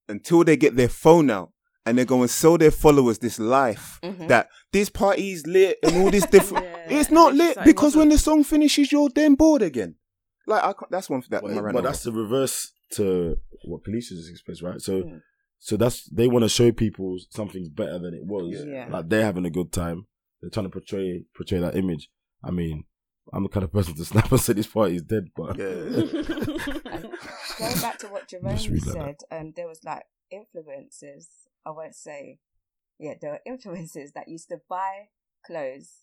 until 0.07 0.43
they 0.43 0.57
get 0.57 0.75
their 0.75 0.89
phone 0.89 1.29
out 1.31 1.51
and 1.85 1.97
they're 1.97 2.05
going 2.05 2.27
to 2.27 2.27
sell 2.33 2.57
their 2.59 2.69
followers 2.71 3.17
this 3.17 3.39
life 3.39 3.99
Mhm. 4.03 4.27
that 4.27 4.47
this 4.71 4.89
party's 4.89 5.47
lit 5.47 5.79
and 5.83 5.95
all 5.97 6.11
this 6.11 6.25
different. 6.27 6.65
Yeah. 6.91 6.99
It's 6.99 7.09
not 7.11 7.29
It's 7.33 7.37
lit 7.39 7.57
like, 7.57 7.65
because 7.65 7.95
when 7.95 8.09
the 8.09 8.17
song 8.17 8.43
finishes, 8.43 8.91
you're 8.91 9.09
then 9.15 9.35
bored 9.35 9.61
again. 9.61 9.95
Like 10.47 10.63
I 10.63 10.73
can't, 10.73 10.89
that's 10.91 11.09
one 11.09 11.23
that 11.29 11.43
my 11.43 11.53
But, 11.53 11.63
rant 11.63 11.73
but 11.75 11.79
on. 11.79 11.83
that's 11.85 12.03
the 12.03 12.11
reverse 12.11 12.71
to 12.93 13.37
what 13.65 13.83
police 13.83 14.09
just 14.09 14.29
expressed, 14.29 14.61
right? 14.61 14.81
So, 14.81 15.03
Mm. 15.03 15.21
so 15.59 15.77
that's 15.77 16.05
they 16.09 16.27
want 16.27 16.43
to 16.43 16.49
show 16.49 16.71
people 16.71 17.17
something's 17.29 17.69
better 17.69 17.99
than 17.99 18.13
it 18.13 18.23
was. 18.25 18.53
Yeah. 18.65 18.73
Yeah. 18.73 18.87
Like 18.89 19.09
they're 19.09 19.23
having 19.25 19.45
a 19.45 19.49
good 19.51 19.71
time. 19.71 20.07
They're 20.41 20.49
trying 20.49 20.65
to 20.65 20.69
portray 20.71 21.25
portray 21.35 21.59
that 21.59 21.75
image. 21.75 22.09
I 22.43 22.49
mean, 22.51 22.85
I'm 23.31 23.43
the 23.43 23.49
kind 23.49 23.63
of 23.63 23.71
person 23.71 23.95
to 23.95 24.05
snap 24.11 24.31
and 24.31 24.41
say 24.41 24.53
this 24.53 24.67
party 24.67 24.95
is 24.95 25.03
dead, 25.03 25.25
but 25.35 25.57
yeah. 25.57 25.65
Going 27.59 27.79
back 27.81 27.99
to 27.99 28.07
what 28.07 28.27
Jerome 28.27 28.55
Just 28.55 28.67
read 28.69 28.85
like 28.87 28.95
said, 28.95 29.15
um, 29.31 29.53
there 29.55 29.67
was 29.67 29.83
like 29.83 30.03
influences. 30.31 31.29
I 31.65 31.69
won't 31.71 31.95
say, 31.95 32.39
yeah, 32.99 33.13
there 33.21 33.31
were 33.31 33.39
influences 33.45 34.13
that 34.13 34.27
used 34.27 34.49
to 34.49 34.57
buy 34.67 35.09
clothes, 35.45 35.99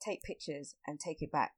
take 0.00 0.22
pictures, 0.22 0.76
and 0.86 1.00
take 1.00 1.22
it 1.22 1.32
back. 1.32 1.52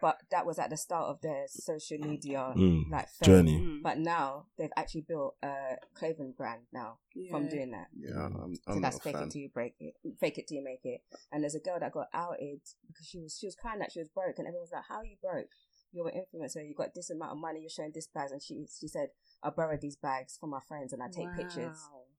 But 0.00 0.18
that 0.30 0.44
was 0.44 0.58
at 0.58 0.68
the 0.70 0.76
start 0.76 1.06
of 1.08 1.20
their 1.22 1.44
social 1.48 1.98
media 1.98 2.52
Mm, 2.56 2.90
like 2.90 3.08
fame. 3.08 3.26
journey. 3.26 3.58
Mm. 3.60 3.82
But 3.82 3.98
now 3.98 4.46
they've 4.58 4.72
actually 4.76 5.02
built 5.08 5.36
a 5.42 5.76
clothing 5.94 6.34
brand 6.36 6.62
now 6.72 6.98
from 7.30 7.48
doing 7.48 7.70
that. 7.70 7.86
yeah, 7.96 8.26
I'm, 8.26 8.54
So 8.54 8.60
I'm 8.68 8.80
that's 8.82 8.96
not 8.96 9.00
a 9.00 9.04
fake 9.04 9.14
fan. 9.16 9.22
it 9.24 9.30
till 9.30 9.40
you 9.42 9.48
break 9.48 9.74
it, 9.80 9.94
fake 10.20 10.38
it 10.38 10.46
till 10.48 10.58
you 10.58 10.64
make 10.64 10.84
it. 10.84 11.00
And 11.32 11.42
there's 11.42 11.54
a 11.54 11.60
girl 11.60 11.78
that 11.80 11.92
got 11.92 12.08
outed 12.12 12.60
because 12.86 13.06
she 13.06 13.18
was 13.20 13.38
she 13.40 13.46
was 13.46 13.54
crying 13.56 13.78
that 13.78 13.92
she 13.92 14.00
was 14.00 14.08
broke, 14.08 14.38
and 14.38 14.46
everyone 14.46 14.62
was 14.64 14.72
like, 14.72 14.84
"How 14.88 14.96
are 14.96 15.04
you 15.04 15.16
broke? 15.22 15.48
You're 15.92 16.08
an 16.08 16.20
influencer. 16.22 16.66
You 16.66 16.74
got 16.76 16.94
this 16.94 17.08
amount 17.10 17.32
of 17.32 17.38
money. 17.38 17.60
You're 17.60 17.70
showing 17.70 17.92
this 17.94 18.08
bags." 18.08 18.32
And 18.32 18.42
she 18.42 18.66
she 18.78 18.88
said, 18.88 19.08
"I 19.42 19.50
borrowed 19.50 19.80
these 19.80 19.96
bags 19.96 20.36
from 20.38 20.50
my 20.50 20.60
friends, 20.68 20.92
and 20.92 21.02
I 21.02 21.08
take 21.08 21.28
pictures." 21.36 21.78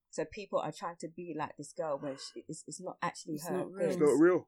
So 0.10 0.24
people 0.24 0.60
are 0.60 0.72
trying 0.72 0.96
to 1.02 1.10
be 1.10 1.36
like 1.38 1.58
this 1.58 1.74
girl 1.74 1.98
when 2.00 2.16
she, 2.16 2.46
it's, 2.48 2.64
it's 2.68 2.80
not 2.80 2.96
actually 3.02 3.36
It's 3.36 3.48
her. 3.48 3.58
not 3.58 3.72
real. 3.74 3.90
It's 3.90 3.98
not 4.00 4.18
real. 4.18 4.48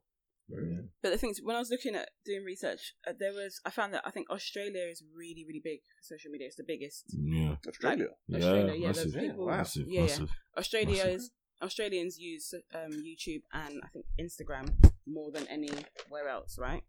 But 1.02 1.12
the 1.12 1.18
thing 1.18 1.32
is, 1.32 1.42
when 1.44 1.56
I 1.56 1.60
was 1.60 1.70
looking 1.70 1.96
at 1.96 2.10
doing 2.26 2.44
research, 2.44 2.94
uh, 3.08 3.14
there 3.20 3.34
was 3.34 3.60
I 3.66 3.70
found 3.70 3.94
that 3.94 4.04
I 4.06 4.12
think 4.12 4.30
Australia 4.30 4.86
is 4.90 5.04
really, 5.16 5.46
really 5.48 5.62
big 5.64 5.80
for 5.98 6.04
social 6.04 6.32
media. 6.32 6.48
It's 6.48 6.56
the 6.56 6.64
biggest. 6.64 7.06
Yeah, 7.10 7.56
Australia. 7.68 8.08
yeah, 8.28 8.38
Australia, 8.38 8.74
yeah, 8.76 8.88
massive, 8.88 9.12
those 9.14 9.22
people- 9.22 9.48
massive, 9.48 9.88
yeah, 9.88 10.02
yeah. 10.02 10.08
massive. 10.08 10.30
Australia's 10.58 11.32
Australians 11.62 12.18
use 12.20 12.54
um, 12.74 12.92
YouTube 12.92 13.42
and 13.54 13.82
I 13.84 13.88
think 13.88 14.06
Instagram 14.20 14.74
more 15.06 15.32
than 15.32 15.48
anywhere 15.48 16.28
else, 16.30 16.58
right? 16.60 16.84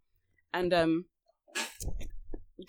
And 0.53 0.73
um, 0.75 1.07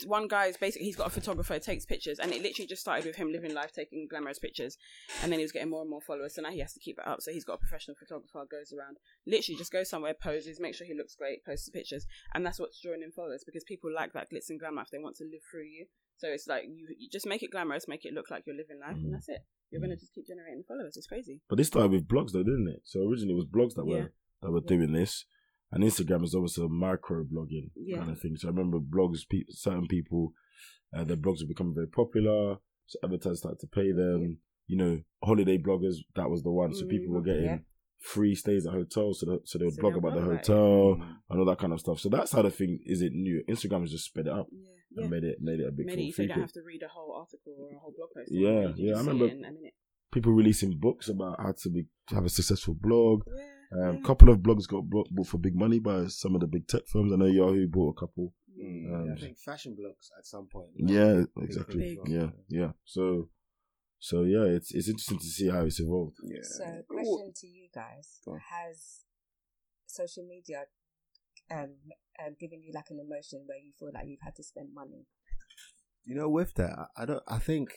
one 0.06 0.28
guy's 0.28 0.58
basically 0.58 0.86
he's 0.86 0.96
got 0.96 1.08
a 1.08 1.10
photographer 1.10 1.58
takes 1.60 1.86
pictures, 1.86 2.20
and 2.20 2.32
it 2.32 2.42
literally 2.42 2.68
just 2.68 2.82
started 2.82 3.06
with 3.06 3.16
him 3.16 3.32
living 3.32 3.54
life, 3.54 3.72
taking 3.72 4.08
glamorous 4.10 4.40
pictures, 4.40 4.78
and 5.24 5.32
then 5.32 5.40
he 5.40 5.44
was 5.44 5.52
getting 5.52 5.70
more 5.70 5.82
and 5.82 5.90
more 5.90 6.02
followers. 6.02 6.36
So 6.36 6.42
now 6.42 6.52
he 6.52 6.60
has 6.60 6.74
to 6.74 6.80
keep 6.80 6.98
it 7.00 7.08
up. 7.08 7.22
So 7.22 7.32
he's 7.32 7.46
got 7.46 7.54
a 7.54 7.58
professional 7.58 7.96
photographer 7.98 8.46
goes 8.50 8.72
around, 8.74 8.98
literally 9.28 9.58
just 9.58 9.72
goes 9.72 9.90
somewhere, 9.90 10.14
poses, 10.14 10.60
make 10.60 10.76
sure 10.76 10.88
he 10.88 10.94
looks 10.94 11.16
great, 11.16 11.46
posts 11.46 11.66
the 11.66 11.72
pictures, 11.72 12.06
and 12.34 12.46
that's 12.46 12.60
what's 12.60 12.80
drawing 12.82 13.04
in 13.04 13.12
followers 13.12 13.44
because 13.46 13.64
people 13.64 13.92
like 13.94 14.14
that 14.14 14.32
glitz 14.32 14.50
and 14.50 14.60
glamour. 14.60 14.78
life. 14.82 14.90
They 14.92 15.00
want 15.00 15.16
to 15.18 15.24
live 15.26 15.42
through 15.52 15.66
you. 15.66 15.86
So 16.18 16.28
it's 16.28 16.48
like 16.48 16.64
you, 16.68 16.88
you 16.98 17.10
just 17.10 17.26
make 17.28 17.44
it 17.44 17.52
glamorous, 17.52 17.88
make 17.88 18.06
it 18.06 18.14
look 18.14 18.30
like 18.30 18.44
you're 18.46 18.56
living 18.56 18.80
life, 18.80 18.96
Mm. 18.98 19.06
and 19.06 19.14
that's 19.14 19.30
it. 19.30 19.42
You're 19.72 19.82
gonna 19.82 19.96
just 19.96 20.14
keep 20.14 20.26
generating 20.28 20.64
followers. 20.68 20.98
It's 20.98 21.08
crazy. 21.08 21.42
But 21.48 21.58
this 21.58 21.68
started 21.68 21.92
with 21.92 22.08
blogs, 22.08 22.32
though, 22.32 22.44
didn't 22.44 22.68
it? 22.68 22.82
So 22.86 23.02
originally 23.08 23.34
it 23.34 23.38
was 23.38 23.46
blogs 23.46 23.76
that 23.76 23.86
Yeah. 23.86 23.94
were 24.04 24.14
that 24.42 24.52
were 24.52 24.62
Yeah. 24.64 24.68
doing 24.68 24.94
this, 24.94 25.26
and 25.72 25.84
Instagram 25.84 26.24
is 26.24 26.34
obviously 26.36 26.66
a 26.66 26.70
micro 26.70 27.24
blogging 27.24 27.70
Yeah. 27.76 28.00
kind 28.00 28.12
of 28.12 28.20
thing. 28.20 28.36
So 28.38 28.48
I 28.48 28.52
remember 28.52 28.80
blogs, 28.80 29.20
pe- 29.30 29.46
certain 29.50 29.88
people, 29.88 30.34
uh, 30.96 31.04
their 31.04 31.18
blogs 31.18 31.42
were 31.42 31.48
becoming 31.48 31.76
very 31.76 31.88
popular. 31.88 32.58
So 32.88 33.00
advertisers 33.04 33.40
started 33.40 33.60
to 33.60 33.68
pay 33.68 33.92
them. 33.92 34.40
You 34.68 34.78
know, 34.78 35.02
holiday 35.24 35.58
bloggers 35.58 35.96
that 36.16 36.30
was 36.30 36.44
the 36.44 36.52
one. 36.52 36.74
So 36.74 36.86
people 36.88 37.14
were 37.14 37.22
getting 37.22 37.44
Yeah. 37.46 37.60
free 38.00 38.34
stays 38.36 38.66
at 38.68 38.74
hotels, 38.74 39.20
so 39.20 39.26
they, 39.26 39.38
so 39.44 39.58
they 39.60 39.66
would 39.66 39.74
So 39.76 39.82
blog 39.82 39.98
about 39.98 40.14
the 40.16 40.32
it. 40.32 40.38
hotel 40.38 40.96
Mm. 40.96 41.16
and 41.30 41.40
all 41.40 41.46
that 41.46 41.58
kind 41.60 41.74
of 41.74 41.80
stuff. 41.80 42.00
So 42.00 42.10
that 42.10 42.28
side 42.30 42.46
of 42.46 42.56
thing 42.56 42.80
isn't 42.86 43.14
new. 43.14 43.44
Instagram 43.50 43.82
has 43.82 43.92
just 43.92 44.06
sped 44.06 44.28
it 44.28 44.32
up 44.34 44.48
Yeah, 44.52 45.02
and 45.04 45.12
made 45.12 45.24
it 45.24 45.38
made 45.42 45.60
it 45.60 45.68
a 45.68 45.72
big 45.72 45.86
Made 45.88 46.00
it 46.00 46.14
so 46.16 46.22
you 46.24 46.28
don't 46.30 46.40
have 46.40 46.52
to 46.54 46.62
read 46.64 46.82
a 46.84 46.88
whole 46.88 47.14
article 47.14 47.56
or 47.60 47.72
a 47.76 47.80
whole 47.80 47.94
blog 47.96 48.10
post. 48.16 48.32
Yeah, 48.32 48.74
yeah, 48.76 48.96
I 48.96 49.00
remember- 49.00 49.28
in 49.28 49.44
a 49.46 49.52
minute. 49.52 49.74
people 50.12 50.32
releasing 50.34 50.80
books 50.80 51.08
about 51.10 51.40
how 51.40 51.52
to 51.52 51.70
be 51.70 51.88
to 52.08 52.16
have 52.16 52.26
a 52.26 52.30
successful 52.30 52.74
blog. 52.74 53.22
Yeah, 53.28 53.44
A 53.72 53.90
um, 53.90 53.96
yeah. 53.98 54.02
couple 54.04 54.30
of 54.30 54.40
blogs 54.40 54.68
got 54.68 54.90
bought, 54.90 55.08
bought 55.12 55.28
for 55.28 55.38
big 55.38 55.56
money 55.56 55.80
by 55.80 56.08
some 56.08 56.36
of 56.36 56.42
the 56.42 56.48
big 56.48 56.68
tech 56.68 56.88
firms. 56.88 57.14
I 57.14 57.18
know 57.18 57.26
Yahoo 57.26 57.68
bought 57.68 57.96
a 57.96 58.00
couple. 58.00 58.34
Mm. 58.60 58.94
Um, 58.94 59.06
Yeah, 59.06 59.14
I 59.14 59.18
think 59.18 59.38
fashion 59.38 59.78
blogs 59.80 60.10
at 60.18 60.26
some 60.26 60.48
point. 60.48 60.70
Yeah, 60.76 61.24
exactly. 61.42 62.00
big. 62.04 62.12
Yeah, 62.12 62.30
yeah. 62.50 62.72
So, 62.86 63.30
so 64.00 64.24
yeah, 64.24 64.44
it's 64.44 64.74
it's 64.74 64.90
interesting 64.90 65.20
to 65.20 65.26
see 65.26 65.50
how 65.50 65.66
it's 65.66 65.80
evolved. 65.80 66.18
Yeah. 66.24 66.42
So, 66.42 66.64
question 66.90 67.34
to 67.36 67.48
you 67.48 67.68
guys: 67.74 68.20
Has 68.50 69.04
social 69.86 70.26
media 70.28 70.66
um, 71.52 71.76
um 72.24 72.36
given 72.40 72.62
you 72.64 72.72
like 72.74 72.90
an 72.90 73.00
emotion 73.00 73.44
where 73.46 73.58
you 73.58 73.72
feel 73.80 73.92
like 73.94 74.08
you've 74.08 74.22
had 74.24 74.36
to 74.36 74.44
spend 74.44 74.74
money? 74.74 75.06
you 76.10 76.16
know 76.16 76.28
with 76.28 76.56
that 76.56 76.72
I- 76.72 77.04
i 77.04 77.06
don't 77.06 77.24
i 77.28 77.38
think 77.38 77.70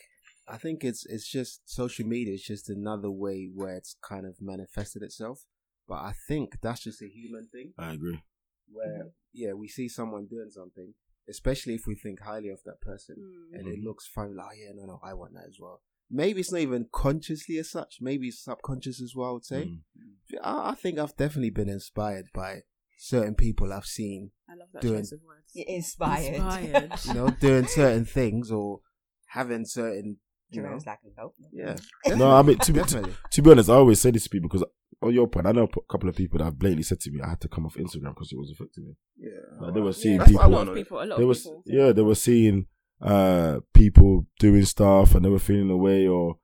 i 0.48 0.56
think 0.56 0.82
it's 0.82 1.04
it's 1.06 1.28
just 1.30 1.68
social 1.68 2.06
media 2.06 2.34
is 2.34 2.42
just 2.42 2.68
another 2.68 3.10
way 3.10 3.50
where 3.54 3.76
it's 3.76 3.96
kind 4.02 4.26
of 4.26 4.36
manifested 4.40 5.02
itself 5.02 5.44
but 5.92 6.00
i 6.10 6.12
think 6.28 6.46
that's 6.64 6.82
just 6.88 7.00
a 7.02 7.10
human 7.18 7.44
thing 7.54 7.68
I 7.86 7.88
agree. 7.96 8.18
where 8.76 9.02
yeah 9.42 9.52
we 9.62 9.68
see 9.76 9.88
someone 9.98 10.24
doing 10.34 10.50
something 10.60 10.90
especially 11.34 11.74
if 11.78 11.84
we 11.86 11.94
think 12.04 12.16
highly 12.30 12.50
of 12.56 12.60
that 12.68 12.80
person 12.90 13.16
Mm. 13.18 13.58
and 13.58 13.64
it 13.74 13.80
looks 13.88 14.06
fun 14.16 14.28
like 14.36 14.46
oh 14.52 14.56
yeah 14.62 14.72
no 14.78 14.84
no 14.92 15.00
i 15.10 15.12
want 15.20 15.32
that 15.34 15.48
as 15.52 15.58
well 15.64 15.78
maybe 16.22 16.40
it's 16.40 16.52
not 16.52 16.60
even 16.68 16.86
consciously 17.04 17.56
as 17.62 17.68
such 17.78 17.92
maybe 18.08 18.24
it's 18.30 18.42
subconscious 18.50 18.98
as 19.06 19.12
well 19.16 19.28
i 19.30 19.32
would 19.36 19.44
say 19.54 19.62
Mm. 19.64 19.80
I, 20.42 20.70
I 20.72 20.74
think 20.82 20.94
i've 20.98 21.16
definitely 21.24 21.50
been 21.60 21.68
inspired 21.78 22.26
by 22.42 22.50
certain 22.98 23.34
people 23.46 23.72
i've 23.72 23.92
seen 24.00 24.20
I 24.48 24.54
love 24.60 24.68
that 24.74 24.82
doing- 24.82 25.00
choice 25.02 25.12
of 25.12 25.20
words. 25.30 25.50
Inspired. 25.54 26.34
Inspired. 26.34 26.90
you 27.08 27.14
know 27.18 27.28
doing 27.48 27.66
certain 27.66 28.04
things 28.18 28.50
or 28.58 28.80
having 29.38 29.64
certain 29.66 30.10
you 30.50 30.60
know 30.62 30.68
Jerome's 30.68 30.86
like, 30.86 30.98
nope. 31.18 31.34
yeah 31.52 31.76
No, 32.22 32.30
I 32.38 32.42
mean 32.42 32.58
to 32.66 32.72
be 32.72 32.80
to, 32.92 32.98
to 33.34 33.42
be 33.42 33.50
honest, 33.50 33.70
I 33.70 33.74
always 33.82 34.00
say 34.00 34.10
this 34.12 34.24
to 34.24 34.30
people 34.34 34.48
because 34.50 34.66
on 35.02 35.12
your 35.14 35.26
point, 35.28 35.46
I 35.46 35.52
know 35.52 35.64
a 35.64 35.92
couple 35.92 36.08
of 36.08 36.16
people 36.16 36.38
that 36.38 36.44
have 36.44 36.58
blatantly 36.58 36.82
said 36.84 37.00
to 37.00 37.10
me, 37.10 37.20
I 37.20 37.30
had 37.30 37.40
to 37.42 37.48
come 37.48 37.66
off 37.66 37.74
Instagram 37.76 38.14
because 38.14 38.32
it 38.32 38.38
was 38.38 38.50
affecting 38.50 38.84
me. 38.86 38.94
Yeah. 39.18 39.30
Like, 39.60 39.74
they 39.74 39.80
were 39.80 39.92
seeing 39.92 40.18
that's 40.18 40.30
people. 40.30 40.46
a 40.46 40.48
lot 40.48 40.68
of 40.68 40.74
people. 40.74 41.02
A 41.02 41.04
lot 41.04 41.16
They 41.18 41.22
of 41.24 41.28
was 41.28 41.42
people. 41.42 41.62
yeah, 41.66 41.92
they 41.92 42.02
were 42.02 42.14
seeing 42.14 42.66
uh 43.00 43.58
people 43.74 44.26
doing 44.38 44.64
stuff 44.64 45.14
and 45.14 45.24
they 45.24 45.28
were 45.28 45.38
feeling 45.40 45.70
away 45.70 46.06
or 46.06 46.36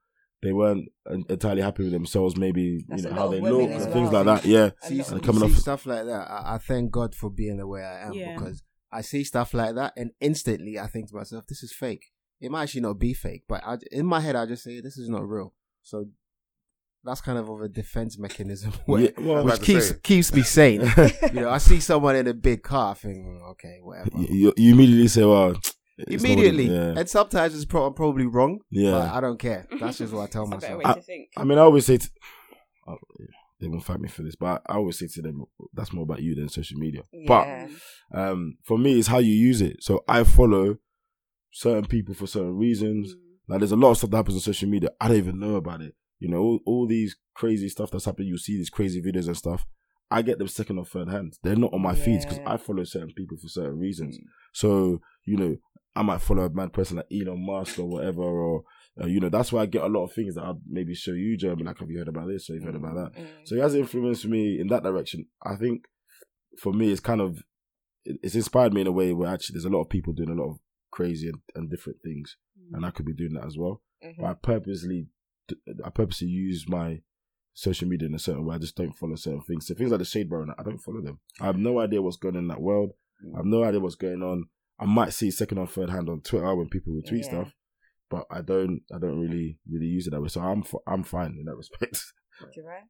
they 0.42 0.53
weren't 0.53 0.88
entirely 1.29 1.62
happy 1.62 1.83
with 1.85 1.92
themselves. 1.92 2.37
Maybe 2.37 2.85
That's 2.88 3.03
you 3.03 3.09
know 3.11 3.14
how 3.14 3.29
they 3.29 3.40
look 3.40 3.71
as 3.71 3.85
and 3.85 3.92
things 3.92 4.12
like 4.12 4.25
that. 4.27 4.44
Yeah, 4.44 4.71
A 4.83 4.87
see, 4.88 4.99
lot 4.99 5.07
see 5.07 5.14
of- 5.16 5.23
coming 5.23 5.40
see 5.42 5.47
off- 5.55 5.61
stuff 5.61 5.87
like 5.87 6.05
that. 6.07 6.31
I, 6.31 6.55
I 6.55 6.59
thank 6.59 6.90
God 6.90 7.14
for 7.14 7.31
being 7.31 7.57
the 7.59 7.66
way 7.66 7.83
I 7.83 8.07
am 8.07 8.12
Yeah. 8.12 8.35
because 8.37 8.62
I 8.92 9.03
see 9.03 9.23
stuff 9.25 9.53
like 9.53 9.75
that, 9.75 9.92
and 9.97 10.12
instantly 10.21 10.79
I 10.79 10.87
think 10.87 11.09
to 11.11 11.16
myself, 11.16 11.47
"This 11.47 11.62
is 11.62 11.73
fake." 11.73 12.07
It 12.40 12.51
might 12.51 12.62
actually 12.64 12.81
not 12.83 12.99
be 12.99 13.12
fake, 13.14 13.42
but 13.49 13.62
I, 13.66 13.79
in 13.92 14.07
my 14.07 14.21
head 14.21 14.35
I 14.37 14.47
just 14.47 14.62
say, 14.62 14.81
"This 14.81 14.97
is 14.97 15.09
not 15.09 15.29
real." 15.29 15.55
So 15.83 16.07
that's 17.09 17.21
kind 17.21 17.38
of 17.38 17.49
of 17.49 17.61
a 17.62 17.68
defense 17.68 18.18
mechanism, 18.18 18.73
where, 18.87 19.03
Yeah, 19.03 19.11
well, 19.18 19.44
which 19.44 19.62
keeps 19.62 19.88
say. 19.88 19.94
keeps 20.03 20.33
me 20.35 20.42
sane. 20.42 20.81
you 21.33 21.40
know, 21.40 21.51
I 21.51 21.59
see 21.59 21.81
someone 21.81 22.16
in 22.16 22.27
a 22.29 22.35
big 22.35 22.62
car, 22.62 22.92
I 22.92 22.94
think, 22.94 23.18
"Mm, 23.27 23.51
"Okay, 23.53 23.79
whatever." 23.83 24.11
you, 24.18 24.27
you- 24.42 24.55
you 24.57 24.73
immediately 24.75 25.09
say, 25.09 25.25
"Well." 25.25 25.53
it's 25.99 26.23
not 26.23 26.29
what 26.29 26.38
Immediately, 26.38 26.64
yeah. 26.73 26.94
and 26.99 27.09
sometimes 27.11 27.55
it's 27.57 27.64
pro- 27.64 27.87
I'm 27.87 27.94
probably 27.94 28.27
wrong. 28.27 28.61
Yeah. 28.71 28.92
but 28.92 29.09
I 29.16 29.21
don't 29.21 29.38
care. 29.38 29.66
That's 29.81 29.99
just 29.99 30.12
what 30.12 30.23
I 30.23 30.27
tell 30.27 30.44
It's 30.53 30.53
a 30.53 30.59
better 30.59 30.77
myself. 30.77 30.94
way 30.97 31.01
to 31.01 31.07
think. 31.07 31.29
I 31.37 31.42
mean, 31.44 31.59
I 31.59 31.62
always 31.62 31.87
say, 31.87 31.97
to, 31.97 32.09
oh, 32.87 32.97
yeah, 33.18 33.27
they 33.61 33.66
won't 33.66 33.83
fight 33.85 33.99
me 33.99 34.09
for 34.09 34.23
this, 34.23 34.37
but 34.37 34.62
I 34.68 34.75
always 34.75 34.97
say 34.97 35.09
to 35.14 35.23
them, 35.23 35.42
that's 35.75 35.92
more 35.92 36.05
about 36.05 36.23
you 36.23 36.37
than 36.37 36.49
social 36.49 36.79
media. 36.79 37.03
Yeah. 37.12 37.27
But 38.12 38.16
um, 38.21 38.59
for 38.64 38.79
me, 38.79 38.97
it's 38.99 39.09
how 39.09 39.18
you 39.18 39.33
use 39.33 39.61
it. 39.61 39.83
So 39.83 40.05
I 40.07 40.23
follow 40.23 40.77
certain 41.51 41.87
people 41.87 42.14
for 42.14 42.29
certain 42.29 42.57
reasons. 42.57 43.14
Mm. 43.14 43.18
Like, 43.49 43.59
there's 43.61 43.73
a 43.73 43.77
lot 43.77 43.90
of 43.90 43.97
stuff 43.99 44.11
that 44.11 44.18
happens 44.18 44.37
on 44.37 44.40
social 44.42 44.68
media. 44.68 44.90
I 45.01 45.09
don't 45.09 45.16
even 45.16 45.40
know 45.40 45.57
about 45.57 45.81
it. 45.81 45.94
You 46.19 46.29
know, 46.29 46.39
all, 46.39 46.61
all 46.67 46.87
these 46.87 47.17
crazy 47.35 47.69
stuff 47.69 47.91
that's 47.91 48.05
happening. 48.05 48.29
You 48.29 48.39
see 48.39 48.57
these 48.57 48.71
crazy 48.71 49.01
videos 49.01 49.27
and 49.27 49.37
stuff. 49.37 49.67
I 50.11 50.23
get 50.23 50.39
them 50.39 50.49
second 50.49 50.79
or 50.79 50.87
third 50.87 51.11
hand. 51.11 51.39
They're 51.43 51.55
not 51.55 51.75
on 51.75 51.83
my 51.83 51.95
feeds 51.95 52.25
because 52.25 52.41
I 52.47 52.57
follow 52.57 52.85
certain 52.85 53.13
people 53.15 53.37
for 53.37 53.49
certain 53.49 53.79
reasons. 53.79 54.17
Mm. 54.17 54.23
So, 54.55 55.01
you 55.25 55.37
know, 55.37 55.57
I 55.95 56.03
might 56.03 56.23
follow 56.23 56.45
a 56.45 56.51
mad 56.51 56.73
person 56.73 56.97
like 56.97 57.07
Elon 57.13 57.45
Musk 57.45 57.79
or 57.79 57.85
whatever, 57.85 58.23
or, 58.23 58.63
uh, 59.03 59.07
you 59.07 59.21
know, 59.21 59.29
that's 59.29 59.53
why 59.53 59.63
I 59.63 59.67
get 59.67 59.83
a 59.83 59.87
lot 59.87 60.05
of 60.05 60.13
things 60.13 60.35
that 60.37 60.45
I'll 60.45 60.61
maybe 60.67 60.95
show 60.95 61.13
you, 61.13 61.37
Jeremy, 61.37 61.65
like, 61.65 61.79
have 61.79 61.91
you 61.91 61.99
heard 61.99 62.09
about 62.09 62.29
this 62.29 62.49
or 62.49 62.55
you've 62.55 62.65
heard 62.65 62.75
about 62.75 62.95
that? 62.95 63.21
Mm. 63.21 63.27
So 63.45 63.55
he 63.57 63.61
has 63.61 63.75
influenced 63.75 64.25
me 64.27 64.59
in 64.59 64.69
that 64.69 64.83
direction. 64.83 65.27
I 65.45 65.57
think 65.57 65.85
for 66.59 66.73
me, 66.73 66.91
it's 66.91 67.01
kind 67.01 67.21
of, 67.21 67.43
it's 68.05 68.35
inspired 68.35 68.73
me 68.73 68.81
in 68.81 68.87
a 68.87 68.93
way 68.93 69.13
where 69.13 69.29
actually 69.29 69.55
there's 69.55 69.67
a 69.67 69.71
lot 69.71 69.83
of 69.83 69.91
people 69.91 70.15
doing 70.15 70.31
a 70.31 70.41
lot 70.41 70.51
of 70.51 70.59
crazy 70.91 71.29
and, 71.29 71.41
and 71.55 71.71
different 71.71 71.99
things, 72.03 72.37
and 72.73 72.87
I 72.87 72.91
could 72.91 73.05
be 73.05 73.13
doing 73.13 73.35
that 73.35 73.45
as 73.45 73.59
well. 73.59 73.83
Mhm. 74.03 74.15
But 74.19 74.27
I 74.27 74.35
purposely, 74.35 75.09
I 75.85 75.91
purposely 75.91 76.29
use 76.29 76.67
my 76.69 77.01
social 77.55 77.89
media 77.89 78.07
in 78.09 78.15
a 78.15 78.19
certain 78.19 78.45
way. 78.45 78.55
I 78.55 78.59
just 78.59 78.77
don't 78.77 78.97
follow 78.97 79.17
certain 79.17 79.41
things. 79.43 79.67
So 79.67 79.75
things 79.75 79.91
like 79.91 79.99
the 79.99 80.05
Shade 80.05 80.31
Bar, 80.31 80.43
and 80.43 80.53
I 80.59 80.63
don't 80.63 80.79
follow 80.79 81.01
them. 81.03 81.19
I 81.41 81.47
have 81.47 81.57
no 81.57 81.81
idea 81.81 82.01
what's 82.03 82.17
going 82.17 82.37
on 82.37 82.43
in 82.43 82.49
that 82.49 82.61
world. 82.61 82.91
I 83.35 83.39
have 83.39 83.47
no 83.47 83.65
idea 83.65 83.81
what's 83.81 83.97
going 83.97 84.23
on. 84.23 84.45
I 84.79 84.85
might 84.87 85.13
see 85.13 85.31
second 85.31 85.59
or 85.59 85.67
third 85.67 85.91
hand 85.91 86.09
on 86.09 86.21
Twitter 86.21 86.55
when 86.55 86.69
people 86.69 86.93
retweet 86.93 87.25
Yeah. 87.25 87.31
stuff, 87.31 87.53
but 88.09 88.27
I 88.31 88.43
don't. 88.43 88.83
I 88.95 88.99
don't 88.99 89.19
really 89.21 89.59
really 89.69 89.87
use 89.87 90.07
it 90.07 90.11
that 90.11 90.21
way. 90.21 90.29
So 90.29 90.41
I'm 90.41 90.61
f- 90.61 90.75
I'm 90.87 91.03
fine 91.03 91.37
in 91.39 91.45
that 91.47 91.57
respect. 91.57 92.01
Jerome? 92.55 92.89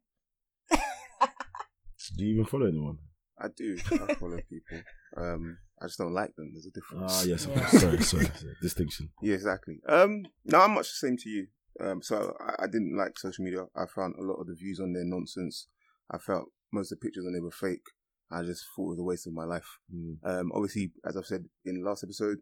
Do 2.17 2.25
you 2.25 2.33
even 2.33 2.45
follow 2.45 2.67
anyone? 2.67 2.97
I 3.39 3.47
do. 3.55 3.77
I 3.91 4.13
follow 4.15 4.37
people. 4.49 4.81
Um, 5.17 5.57
I 5.81 5.85
just 5.85 5.97
don't 5.97 6.13
like 6.13 6.35
them. 6.35 6.51
There's 6.53 6.65
a 6.67 6.71
difference. 6.71 7.13
Ah, 7.13 7.23
yes, 7.23 7.47
Yeah. 7.49 7.65
Sorry, 7.67 8.01
sorry, 8.01 8.25
sorry. 8.25 8.53
Distinction. 8.61 9.09
Yeah, 9.21 9.33
exactly. 9.35 9.79
Um, 9.87 10.23
no, 10.45 10.59
I'm 10.61 10.73
much 10.73 10.87
the 10.89 11.07
same 11.07 11.17
to 11.17 11.29
you. 11.29 11.47
Um, 11.81 12.01
so 12.01 12.35
I, 12.39 12.63
I 12.63 12.67
didn't 12.67 12.95
like 12.97 13.17
social 13.17 13.43
media. 13.43 13.65
I 13.75 13.85
found 13.85 14.15
a 14.17 14.23
lot 14.23 14.35
of 14.35 14.47
the 14.47 14.55
views 14.55 14.79
on 14.79 14.93
there 14.93 15.03
nonsense. 15.05 15.67
I 16.11 16.17
felt 16.17 16.45
most 16.71 16.91
of 16.91 16.99
the 16.99 17.05
pictures 17.05 17.25
on 17.25 17.33
there 17.33 17.41
were 17.43 17.51
fake. 17.51 17.83
I 18.31 18.43
just 18.43 18.65
thought 18.75 18.87
it 18.87 18.89
was 18.89 18.99
a 18.99 19.03
waste 19.03 19.27
of 19.27 19.33
my 19.33 19.45
life. 19.45 19.79
Mm. 19.93 20.17
Um, 20.23 20.51
obviously, 20.53 20.91
as 21.05 21.17
I've 21.17 21.25
said 21.25 21.45
in 21.65 21.81
the 21.81 21.87
last 21.89 22.03
episode, 22.03 22.37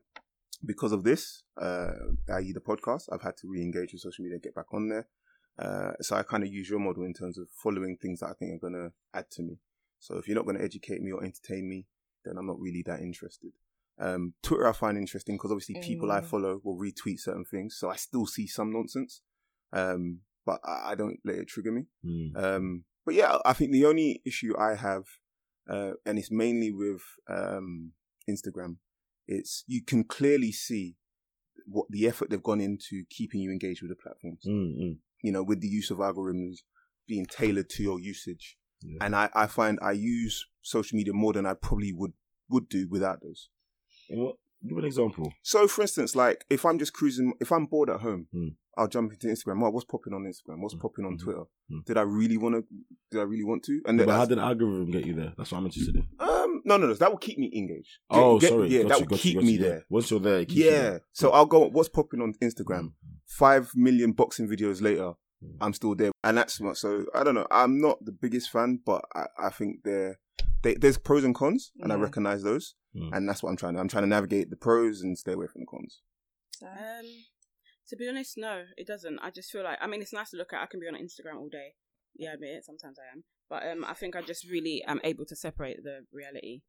because 0.65 0.91
of 0.91 1.03
this, 1.03 1.43
uh, 1.61 1.91
i.e. 2.33 2.51
the 2.51 2.59
podcast, 2.59 3.03
I've 3.11 3.21
had 3.21 3.37
to 3.37 3.47
re-engage 3.47 3.93
with 3.93 4.01
social 4.01 4.23
media, 4.23 4.39
get 4.39 4.55
back 4.55 4.73
on 4.73 4.89
there. 4.89 5.07
Uh, 5.59 5.91
so 6.01 6.15
I 6.15 6.23
kind 6.23 6.43
of 6.43 6.51
use 6.51 6.69
your 6.69 6.79
model 6.79 7.03
in 7.03 7.13
terms 7.13 7.37
of 7.37 7.47
following 7.63 7.97
things 8.01 8.19
that 8.19 8.27
I 8.29 8.33
think 8.33 8.53
are 8.53 8.69
going 8.69 8.73
to 8.73 8.91
add 9.17 9.29
to 9.31 9.43
me. 9.43 9.59
So 9.99 10.17
if 10.17 10.27
you're 10.27 10.35
not 10.35 10.45
going 10.45 10.57
to 10.57 10.63
educate 10.63 11.01
me 11.01 11.11
or 11.11 11.23
entertain 11.23 11.67
me, 11.69 11.85
then 12.25 12.37
I'm 12.37 12.47
not 12.47 12.59
really 12.59 12.83
that 12.87 12.99
interested. 12.99 13.51
Um, 13.99 14.33
Twitter 14.43 14.67
I 14.67 14.73
find 14.73 14.97
interesting 14.97 15.35
because 15.35 15.51
obviously 15.51 15.81
people 15.81 16.11
I 16.11 16.21
Mm. 16.21 16.25
follow 16.25 16.61
will 16.63 16.77
retweet 16.77 17.19
certain 17.19 17.45
things, 17.45 17.77
so 17.79 17.89
I 17.89 17.95
still 17.95 18.27
see 18.27 18.45
some 18.45 18.71
nonsense, 18.71 19.21
um, 19.73 20.19
but 20.45 20.59
I, 20.65 20.91
I 20.91 20.95
don't 20.95 21.19
let 21.25 21.35
it 21.35 21.47
trigger 21.47 21.71
me. 21.71 21.83
Mm. 22.05 22.43
Um, 22.43 22.83
but 23.05 23.15
yeah, 23.15 23.37
I 23.45 23.53
think 23.53 23.71
the 23.71 23.85
only 23.85 24.21
issue 24.25 24.53
I 24.57 24.75
have, 24.75 25.03
uh, 25.69 25.91
and 26.05 26.17
it's 26.17 26.31
mainly 26.31 26.71
with 26.71 27.01
um, 27.29 27.91
Instagram, 28.29 28.77
it's 29.27 29.63
you 29.67 29.83
can 29.83 30.03
clearly 30.03 30.51
see 30.51 30.95
what 31.65 31.85
the 31.89 32.07
effort 32.07 32.29
they've 32.29 32.41
gone 32.43 32.61
into 32.61 33.03
keeping 33.09 33.41
you 33.41 33.51
engaged 33.51 33.81
with 33.81 33.91
the 33.91 33.95
platforms. 33.95 34.43
Mm, 34.47 34.77
mm. 34.81 34.97
You 35.21 35.31
know, 35.31 35.43
with 35.43 35.61
the 35.61 35.67
use 35.67 35.91
of 35.91 35.97
algorithms 35.97 36.57
being 37.07 37.25
tailored 37.25 37.69
to 37.71 37.83
your 37.83 37.99
usage, 37.99 38.57
Yeah. 38.81 38.99
and 39.05 39.15
I, 39.15 39.29
I 39.33 39.47
find 39.47 39.79
I 39.81 39.91
use 39.93 40.45
social 40.61 40.95
media 40.95 41.13
more 41.13 41.33
than 41.33 41.45
I 41.45 41.53
probably 41.55 41.91
would 41.93 42.13
would 42.49 42.69
do 42.69 42.87
without 42.89 43.21
those. 43.21 43.49
And 44.09 44.21
what, 44.21 44.35
give 44.67 44.77
an 44.77 44.85
example. 44.85 45.33
So, 45.43 45.67
for 45.67 45.81
instance, 45.81 46.15
like 46.15 46.45
if 46.49 46.65
I'm 46.65 46.79
just 46.79 46.93
cruising, 46.93 47.33
if 47.39 47.51
I'm 47.51 47.65
bored 47.65 47.89
at 47.89 48.01
home, 48.01 48.27
Mm. 48.33 48.55
I'll 48.77 48.87
jump 48.87 49.11
into 49.11 49.27
Instagram. 49.27 49.59
Well, 49.61 49.71
what's 49.71 49.85
popping 49.85 50.13
on 50.13 50.23
Instagram? 50.23 50.61
What's 50.61 50.75
Mm. 50.75 50.81
popping 50.81 51.05
on 51.05 51.17
Mhm. 51.17 51.23
Twitter? 51.23 51.43
Mm. 51.71 51.85
Did 51.85 51.97
I 51.97 52.01
really 52.03 52.37
want 52.37 52.55
to? 52.55 52.63
Did 53.11 53.19
I 53.19 53.23
really 53.23 53.43
want 53.43 53.63
to? 53.63 53.81
And 53.85 53.97
but 53.97 54.09
how 54.09 54.25
did 54.25 54.37
the 54.37 54.43
algorithm 54.43 54.91
get 54.91 55.05
you 55.05 55.15
there? 55.15 55.33
That's 55.37 55.51
what 55.51 55.57
I'm 55.59 55.65
interested 55.65 55.95
in. 55.95 56.07
um, 56.19 56.61
No, 56.65 56.75
no, 56.77 56.87
no. 56.87 56.93
That 56.93 57.09
will 57.11 57.17
keep 57.17 57.37
me 57.39 57.49
engaged. 57.55 57.97
Get- 58.11 58.19
Oh, 58.19 58.39
get- 58.39 58.49
sorry. 58.49 58.67
Yeah, 58.69 58.81
Got 58.83 58.89
that 58.89 58.99
you, 58.99 59.03
will 59.05 59.09
got 59.09 59.25
you, 59.25 59.31
keep 59.33 59.41
me 59.41 59.51
you, 59.53 59.59
there. 59.59 59.85
Once 59.89 60.11
you're 60.11 60.19
there, 60.19 60.39
it 60.39 60.49
keeps 60.49 60.59
you 60.59 60.65
Yeah. 60.65 60.81
there. 60.81 61.01
So 61.13 61.29
I'll 61.31 61.45
go. 61.45 61.69
What's 61.69 61.87
popping 61.89 62.21
on 62.21 62.33
Instagram? 62.41 62.83
Mm. 62.83 62.93
Five 63.25 63.71
million 63.75 64.11
boxing 64.11 64.47
videos 64.47 64.81
later, 64.81 65.13
Mm. 65.43 65.55
I'm 65.61 65.73
still 65.73 65.95
there, 65.95 66.11
and 66.23 66.37
that's 66.37 66.59
what. 66.59 66.77
So 66.77 67.05
I 67.15 67.23
don't 67.23 67.35
know. 67.35 67.47
I'm 67.51 67.79
not 67.79 68.03
the 68.03 68.11
biggest 68.11 68.49
fan, 68.51 68.81
but 68.85 69.05
I, 69.15 69.27
I 69.39 69.49
think 69.49 69.83
there, 69.83 70.19
they, 70.63 70.73
there's 70.75 70.97
pros 70.97 71.23
and 71.23 71.33
cons, 71.35 71.71
and 71.79 71.91
I 71.93 71.95
recognize 71.95 72.43
those, 72.43 72.75
Mm. 72.97 73.09
and 73.15 73.29
that's 73.29 73.41
what 73.43 73.49
I'm 73.49 73.57
trying 73.57 73.75
to. 73.75 73.79
I'm 73.79 73.87
trying 73.87 74.03
to 74.03 74.09
navigate 74.09 74.49
the 74.49 74.55
pros 74.55 75.01
and 75.01 75.17
stay 75.17 75.33
away 75.33 75.47
from 75.47 75.61
the 75.61 75.67
cons. 75.67 76.01
Um, 76.63 77.05
to 77.89 77.95
be 77.95 78.07
honest, 78.09 78.37
no, 78.37 78.63
it 78.77 78.87
doesn't. 78.87 79.19
I 79.19 79.29
just 79.31 79.51
feel 79.51 79.63
like 79.63 79.77
I 79.81 79.87
mean, 79.87 80.01
it's 80.01 80.13
nice 80.13 80.31
to 80.31 80.37
look 80.37 80.53
at. 80.53 80.61
I 80.61 80.65
can 80.65 80.79
be 80.79 80.87
on 80.87 80.93
Instagram 80.95 81.37
all 81.39 81.49
day. 81.49 81.75
Yeah, 82.15 82.31
I 82.31 82.33
admit 82.33 82.49
it. 82.57 82.65
Sometimes 82.65 82.97
I 82.99 83.15
am, 83.15 83.23
but 83.49 83.63
um, 83.67 83.85
I 83.85 83.93
think 83.93 84.15
I 84.15 84.21
just 84.21 84.49
really 84.49 84.83
am 84.87 84.99
able 85.03 85.25
to 85.25 85.35
separate 85.35 85.83
the 85.83 86.05
reality, 86.11 86.61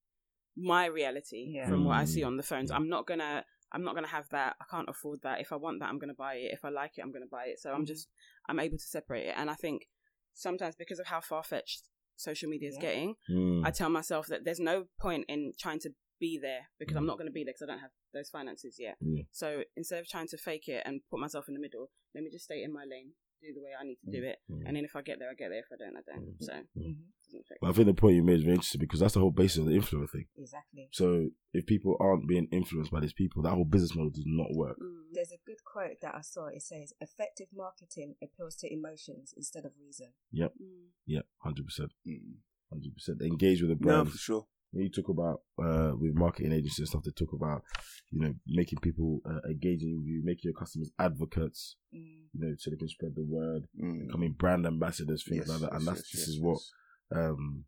my 0.57 0.87
reality, 0.87 1.47
Yeah. 1.49 1.69
from 1.69 1.85
what 1.85 1.97
I 1.97 2.05
Mm. 2.05 2.09
see 2.09 2.23
on 2.23 2.37
the 2.37 2.43
phones. 2.43 2.71
I'm 2.71 2.89
not 2.89 3.07
gonna. 3.07 3.45
I'm 3.73 3.85
not 3.85 3.95
gonna 3.95 4.07
have 4.09 4.29
that. 4.31 4.57
I 4.61 4.65
can't 4.71 4.89
afford 4.89 5.21
that. 5.23 5.41
If 5.41 5.53
I 5.53 5.57
want 5.57 5.81
that, 5.81 5.89
I'm 5.89 5.99
gonna 5.99 6.15
buy 6.15 6.35
it. 6.35 6.53
If 6.53 6.65
I 6.65 6.71
like 6.71 6.93
it, 6.99 7.03
I'm 7.03 7.13
gonna 7.13 7.27
buy 7.31 7.47
it. 7.47 7.59
So 7.61 7.73
I'm 7.73 7.85
Mhm. 7.85 7.89
just. 7.89 8.09
I'm 8.49 8.61
able 8.61 8.79
to 8.79 8.85
separate 8.85 9.27
it, 9.27 9.35
and 9.37 9.51
I 9.51 9.55
think 9.55 9.89
sometimes 10.35 10.75
because 10.77 10.99
of 10.99 11.07
how 11.07 11.21
far 11.21 11.43
fetched 11.43 11.89
social 12.17 12.49
media 12.49 12.69
is 12.69 12.77
Yeah. 12.77 12.81
getting, 12.83 13.15
Mm. 13.31 13.65
I 13.67 13.71
tell 13.71 13.89
myself 13.91 14.27
that 14.29 14.45
there's 14.45 14.59
no 14.61 14.89
point 15.01 15.25
in 15.29 15.53
trying 15.59 15.79
to 15.81 15.91
be 16.21 16.39
there 16.41 16.69
because 16.79 16.97
I'm 16.97 17.05
Mm. 17.05 17.07
not 17.09 17.19
going 17.19 17.27
to 17.29 17.33
be 17.33 17.45
there 17.45 17.53
because 17.55 17.63
I 17.69 17.73
don't 17.73 17.81
have 17.81 17.93
those 18.13 18.29
finances 18.31 18.77
yet. 18.79 18.97
Yeah. 19.01 19.23
So 19.31 19.65
instead 19.77 20.01
of 20.01 20.09
trying 20.09 20.29
to 20.29 20.39
fake 20.39 20.69
it 20.69 20.83
and 20.85 21.01
put 21.11 21.21
myself 21.21 21.47
in 21.49 21.55
the 21.55 21.61
middle, 21.61 21.91
let 22.15 22.25
me 22.25 22.31
just 22.31 22.45
stay 22.45 22.63
in 22.63 22.73
my 22.73 22.85
lane, 22.85 23.13
do 23.41 23.53
the 23.55 23.63
way 23.63 23.71
I 23.79 23.85
need 23.85 23.99
to 24.05 24.11
do 24.11 24.25
it, 24.25 24.39
Mm. 24.51 24.63
and 24.67 24.77
then 24.77 24.85
if 24.85 24.97
I 24.97 25.03
get 25.03 25.19
there, 25.21 25.31
I 25.31 25.35
get 25.35 25.51
there. 25.51 25.61
If 25.61 25.71
I 25.73 25.77
don't, 25.77 25.97
I 25.97 26.03
don't. 26.03 26.27
Mm. 26.39 26.43
So 26.43 26.53
Mm. 26.77 26.97
it 27.31 27.45
But 27.61 27.69
I 27.71 27.73
think 27.73 27.87
the 27.87 27.95
point 27.95 28.17
you 28.17 28.23
made 28.25 28.39
is 28.39 28.43
very 28.43 28.55
interesting 28.55 28.81
because 28.81 29.01
that's 29.01 29.15
the 29.15 29.21
whole 29.21 29.31
basis 29.31 29.59
of 29.59 29.67
the 29.67 29.73
influencer 29.79 30.11
thing. 30.11 30.27
Exactly. 30.37 30.89
So 30.93 31.31
if 31.53 31.67
people 31.67 31.97
aren't 32.01 32.27
being 32.27 32.49
influenced 32.51 32.91
by 32.91 33.01
these 33.01 33.13
people, 33.13 33.43
that 33.43 33.55
whole 33.55 33.65
business 33.67 33.95
model 33.95 34.11
does 34.11 34.25
not 34.27 34.49
work. 34.55 34.79
Mm. 34.81 35.13
There's 35.13 35.31
a 35.33 35.39
good 35.47 35.63
quote 35.65 36.01
that 36.01 36.15
I 36.15 36.23
saw. 36.23 36.47
It 36.47 36.63
says, 36.63 36.95
"Effective 37.01 37.49
marketing 37.53 38.17
appeals 38.23 38.57
to 38.57 38.73
emotions 38.73 39.35
instead 39.37 39.65
of 39.67 39.73
reason." 39.79 40.15
Yep. 40.33 40.55
Mm. 40.61 40.87
Yeah, 41.07 41.23
hundred 41.39 41.67
percent, 41.67 41.93
Mm. 42.07 42.39
hundred 42.71 42.95
percent. 42.95 43.21
Engage 43.23 43.61
with 43.63 43.71
the 43.71 43.77
brand. 43.77 43.99
No, 43.99 44.03
brand. 44.05 44.13
for 44.13 44.19
sure. 44.19 44.49
When 44.73 44.85
you 44.85 44.91
talk 44.91 45.09
about 45.09 45.41
uh, 45.63 45.93
with 45.97 46.15
marketing 46.15 46.53
agencies 46.53 46.79
and 46.81 46.89
stuff, 46.89 47.03
they 47.05 47.11
talk 47.13 47.33
about 47.33 47.63
you 48.11 48.21
know 48.21 48.35
making 48.47 48.79
people 48.81 49.21
uh, 49.29 49.41
engaging 49.49 49.97
with 49.99 50.07
you, 50.07 50.21
making 50.25 50.51
your 50.51 50.59
customers 50.59 50.91
advocates, 50.99 51.77
Mm. 51.95 52.29
you 52.35 52.41
know, 52.41 52.55
so 52.59 52.71
they 52.71 52.77
can 52.77 52.89
spread 52.89 53.15
the 53.15 53.25
word, 53.25 53.63
Mm. 53.83 54.07
becoming 54.07 54.33
brand 54.39 54.67
ambassadors, 54.67 55.25
things 55.27 55.39
Yes, 55.47 55.49
like 55.49 55.61
that. 55.61 55.73
And 55.73 55.85
yes, 55.85 55.89
that's 55.89 56.01
yes, 56.01 56.11
this 56.13 56.21
yes, 56.21 56.29
is 56.29 56.41
what 56.41 56.61
um, 57.17 57.65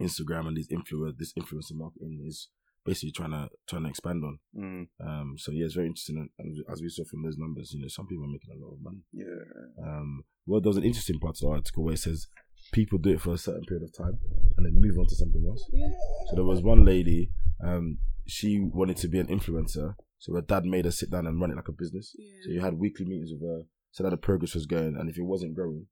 Instagram 0.00 0.48
and 0.48 0.56
these 0.56 0.68
influence 0.70 1.16
this 1.18 1.32
influencer 1.34 1.74
marketing 1.74 2.24
is 2.26 2.48
basically 2.84 3.12
trying 3.12 3.30
to 3.30 3.48
trying 3.68 3.82
to 3.84 3.88
expand 3.90 4.24
on. 4.24 4.38
Mm. 4.56 4.86
Um, 5.06 5.34
so 5.36 5.52
yeah, 5.52 5.64
it's 5.66 5.74
very 5.74 5.86
interesting. 5.88 6.16
And, 6.18 6.30
and 6.38 6.56
as 6.70 6.80
we 6.82 6.88
saw 6.88 7.04
from 7.04 7.22
those 7.22 7.36
numbers, 7.38 7.72
you 7.72 7.80
know, 7.80 7.88
some 7.88 8.06
people 8.06 8.24
are 8.24 8.28
making 8.32 8.50
a 8.50 8.64
lot 8.64 8.72
of 8.74 8.82
money. 8.82 9.02
Yeah. 9.12 9.86
Um, 9.86 10.24
well, 10.46 10.60
there's 10.60 10.76
an 10.76 10.84
interesting 10.84 11.18
part 11.18 11.36
of 11.36 11.40
the 11.40 11.48
article 11.48 11.84
where 11.84 11.94
it 11.94 11.98
says 12.00 12.26
people 12.74 12.98
do 12.98 13.10
it 13.10 13.20
for 13.20 13.32
a 13.32 13.38
certain 13.38 13.64
period 13.64 13.84
of 13.84 13.96
time 13.96 14.18
and 14.56 14.66
then 14.66 14.72
move 14.76 14.98
on 14.98 15.06
to 15.06 15.14
something 15.14 15.44
else. 15.48 15.64
Yeah. 15.72 15.88
So 16.28 16.36
there 16.36 16.44
was 16.44 16.60
one 16.62 16.84
lady, 16.84 17.30
um, 17.64 17.98
she 18.26 18.58
wanted 18.60 18.96
to 18.98 19.08
be 19.08 19.18
an 19.20 19.28
influencer, 19.28 19.94
so 20.18 20.34
her 20.34 20.42
dad 20.42 20.64
made 20.64 20.84
her 20.84 20.90
sit 20.90 21.10
down 21.10 21.26
and 21.26 21.40
run 21.40 21.50
it 21.52 21.56
like 21.56 21.68
a 21.68 21.72
business. 21.72 22.14
Yeah. 22.18 22.32
So 22.44 22.50
you 22.50 22.60
had 22.60 22.74
weekly 22.74 23.06
meetings 23.06 23.30
with 23.32 23.42
her, 23.48 23.62
so 23.92 24.02
that 24.02 24.10
the 24.10 24.16
progress 24.16 24.54
was 24.54 24.66
going, 24.66 24.96
and 24.98 25.08
if 25.08 25.16
it 25.16 25.22
wasn't 25.22 25.54
growing, 25.54 25.86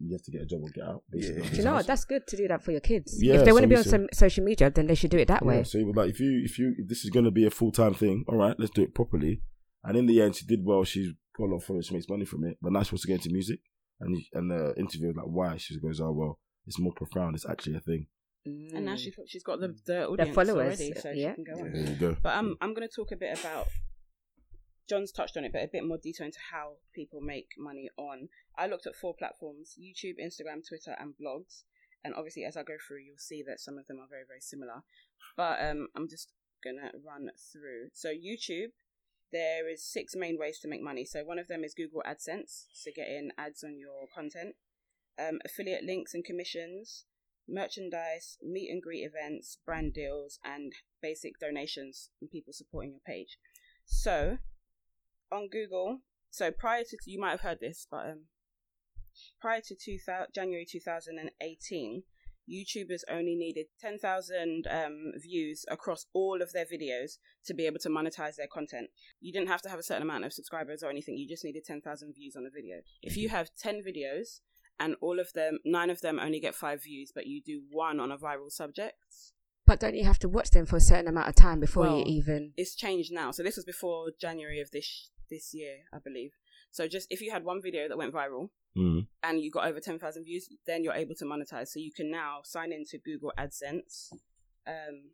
you 0.00 0.12
have 0.12 0.22
to 0.24 0.30
get 0.32 0.42
a 0.42 0.46
job 0.46 0.60
or 0.62 0.70
get 0.74 0.84
out. 0.84 1.02
Basically, 1.10 1.42
Yeah. 1.42 1.50
Do 1.50 1.56
you 1.56 1.64
know 1.64 1.74
what? 1.74 1.86
That's 1.86 2.04
good 2.04 2.26
to 2.26 2.36
do 2.36 2.48
that 2.48 2.64
for 2.64 2.72
your 2.72 2.80
kids. 2.80 3.16
Yeah, 3.22 3.34
if 3.36 3.44
they 3.44 3.52
want 3.52 3.62
so 3.62 3.68
to 3.68 3.74
be 3.74 3.76
on 3.76 3.84
some 3.84 4.06
social 4.12 4.44
media, 4.44 4.70
then 4.70 4.86
they 4.88 4.96
should 4.96 5.10
do 5.12 5.18
it 5.18 5.28
that 5.28 5.42
Yeah, 5.42 5.48
way. 5.48 5.64
so 5.64 5.78
he 5.78 5.84
was 5.84 5.94
like, 5.94 6.10
if 6.10 6.18
you 6.20 6.42
if 6.44 6.58
you 6.58 6.74
if 6.78 6.88
this 6.88 7.04
is 7.04 7.10
going 7.10 7.26
to 7.26 7.30
be 7.30 7.46
a 7.46 7.50
full 7.50 7.70
time 7.70 7.94
thing, 7.94 8.24
all 8.28 8.36
right, 8.36 8.56
let's 8.58 8.72
do 8.72 8.82
it 8.82 8.94
properly. 8.94 9.40
And 9.84 9.96
in 9.96 10.06
the 10.06 10.20
end, 10.20 10.34
she 10.36 10.46
did 10.46 10.60
well. 10.64 10.82
She's 10.84 11.10
got 11.38 11.44
a 11.44 11.50
lot 11.50 11.56
of 11.58 11.64
followers. 11.64 11.86
She 11.86 11.94
makes 11.94 12.08
money 12.08 12.24
from 12.24 12.44
it. 12.44 12.56
But 12.60 12.72
now 12.72 12.82
she 12.82 12.92
wants 12.92 13.02
to 13.02 13.08
get 13.08 13.14
into 13.24 13.30
music. 13.30 13.60
And 14.00 14.22
and 14.32 14.50
the 14.50 14.74
interview 14.76 15.08
was 15.08 15.16
like, 15.16 15.26
why? 15.26 15.56
She 15.56 15.78
goes, 15.78 16.00
oh 16.00 16.12
well, 16.12 16.38
it's 16.66 16.78
more 16.78 16.92
profound. 16.92 17.36
It's 17.36 17.48
actually 17.48 17.76
a 17.76 17.80
thing. 17.80 18.06
And 18.46 18.84
now 18.84 18.94
Mm. 18.94 18.98
she's 18.98 19.14
she's 19.26 19.42
got 19.42 19.60
the 19.60 19.74
the 19.86 20.06
audience 20.06 20.34
followers, 20.34 20.78
already, 20.80 20.92
so 21.00 21.10
yeah. 21.10 21.30
she 21.30 21.34
can 21.36 21.44
go 21.44 21.60
on. 21.60 21.72
There 21.72 21.82
you 21.82 21.96
go. 21.96 22.16
But 22.22 22.34
I'm 22.36 22.56
I'm 22.60 22.74
going 22.74 22.86
to 22.86 22.94
talk 22.94 23.10
a 23.12 23.16
bit 23.16 23.38
about. 23.38 23.68
John's 24.86 25.12
touched 25.12 25.36
on 25.38 25.44
it, 25.46 25.52
but 25.52 25.62
a 25.62 25.68
bit 25.72 25.86
more 25.86 25.96
detail 25.96 26.26
into 26.26 26.40
how 26.52 26.74
people 26.94 27.22
make 27.22 27.48
money 27.56 27.88
on. 27.96 28.28
I 28.58 28.66
looked 28.66 28.86
at 28.86 28.94
four 28.94 29.14
platforms: 29.18 29.76
YouTube, 29.80 30.16
Instagram, 30.22 30.60
Twitter, 30.68 30.94
and 31.00 31.14
blogs. 31.14 31.62
And 32.04 32.12
obviously, 32.14 32.44
as 32.44 32.54
I 32.58 32.62
go 32.64 32.74
through, 32.86 32.98
you'll 32.98 33.16
see 33.16 33.42
that 33.48 33.60
some 33.60 33.78
of 33.78 33.86
them 33.86 33.96
are 33.98 34.08
very 34.10 34.24
very 34.28 34.40
similar. 34.42 34.82
But 35.38 35.64
um, 35.64 35.88
I'm 35.96 36.06
just 36.06 36.32
gonna 36.62 36.90
run 37.02 37.30
through. 37.50 37.88
So 37.94 38.10
YouTube, 38.10 38.72
there 39.34 39.68
is 39.68 39.84
six 39.84 40.14
main 40.14 40.38
ways 40.38 40.60
to 40.60 40.68
make 40.68 40.80
money. 40.80 41.04
So 41.04 41.24
one 41.24 41.40
of 41.40 41.48
them 41.48 41.64
is 41.64 41.74
Google 41.74 42.04
AdSense, 42.06 42.66
so 42.72 42.90
getting 42.94 43.30
ads 43.36 43.64
on 43.64 43.76
your 43.78 44.06
content. 44.14 44.54
Um, 45.18 45.40
affiliate 45.44 45.84
links 45.84 46.14
and 46.14 46.24
commissions, 46.24 47.04
merchandise, 47.48 48.38
meet 48.40 48.70
and 48.70 48.80
greet 48.80 49.02
events, 49.02 49.58
brand 49.66 49.92
deals, 49.92 50.38
and 50.44 50.72
basic 51.02 51.38
donations 51.40 52.10
and 52.20 52.30
people 52.30 52.52
supporting 52.52 52.92
your 52.92 53.00
page. 53.04 53.36
So, 53.84 54.38
on 55.30 55.48
Google, 55.48 55.98
so 56.30 56.50
prior 56.50 56.84
to 56.84 56.96
you 57.04 57.20
might 57.20 57.32
have 57.32 57.40
heard 57.40 57.60
this, 57.60 57.86
but 57.90 58.06
um, 58.06 58.20
prior 59.40 59.60
to 59.62 59.74
2000, 59.74 60.28
January 60.32 60.66
2018, 60.68 62.02
YouTubers 62.48 63.02
only 63.10 63.34
needed 63.34 63.66
10,000 63.80 64.66
um, 64.70 65.12
views 65.16 65.64
across 65.70 66.06
all 66.12 66.42
of 66.42 66.52
their 66.52 66.64
videos 66.66 67.18
to 67.46 67.54
be 67.54 67.66
able 67.66 67.78
to 67.80 67.88
monetize 67.88 68.36
their 68.36 68.46
content. 68.46 68.88
You 69.20 69.32
didn't 69.32 69.48
have 69.48 69.62
to 69.62 69.68
have 69.70 69.78
a 69.78 69.82
certain 69.82 70.02
amount 70.02 70.24
of 70.24 70.32
subscribers 70.32 70.82
or 70.82 70.90
anything, 70.90 71.16
you 71.16 71.28
just 71.28 71.44
needed 71.44 71.64
10,000 71.64 72.14
views 72.14 72.36
on 72.36 72.46
a 72.46 72.50
video. 72.50 72.76
If 73.02 73.16
you 73.16 73.28
have 73.30 73.50
10 73.58 73.82
videos 73.82 74.40
and 74.78 74.96
all 75.00 75.18
of 75.20 75.32
them, 75.32 75.58
nine 75.64 75.90
of 75.90 76.00
them 76.00 76.18
only 76.18 76.40
get 76.40 76.54
five 76.54 76.82
views, 76.82 77.12
but 77.14 77.26
you 77.26 77.40
do 77.42 77.62
one 77.70 78.00
on 78.00 78.10
a 78.10 78.18
viral 78.18 78.50
subject, 78.50 78.96
But 79.66 79.80
don't 79.80 79.94
you 79.94 80.04
have 80.04 80.18
to 80.18 80.28
watch 80.28 80.50
them 80.50 80.66
for 80.66 80.76
a 80.76 80.80
certain 80.80 81.08
amount 81.08 81.28
of 81.28 81.34
time 81.36 81.60
before 81.60 81.84
Well, 81.84 81.98
you 81.98 82.04
even? 82.06 82.52
it's 82.56 82.74
changed 82.74 83.12
now. 83.12 83.30
So 83.30 83.42
this 83.42 83.56
was 83.56 83.64
before 83.64 84.10
January 84.20 84.60
of 84.60 84.70
this 84.70 85.10
this 85.30 85.54
year, 85.54 85.76
I 85.92 85.98
believe. 85.98 86.32
So 86.70 86.86
just 86.86 87.06
if 87.10 87.22
you 87.22 87.30
had 87.30 87.44
one 87.44 87.62
video 87.62 87.88
that 87.88 87.96
went 87.96 88.12
viral 88.12 88.50
Mm. 88.76 89.06
and 89.22 89.40
you 89.40 89.52
got 89.52 89.66
over 89.66 89.78
ten 89.78 89.98
thousand 89.98 90.24
views, 90.24 90.48
then 90.66 90.82
you're 90.82 90.94
able 90.94 91.14
to 91.16 91.24
monetize. 91.24 91.68
So 91.68 91.78
you 91.78 91.92
can 91.92 92.10
now 92.10 92.40
sign 92.42 92.72
into 92.72 92.98
Google 92.98 93.32
AdSense. 93.38 94.12
Um, 94.66 95.12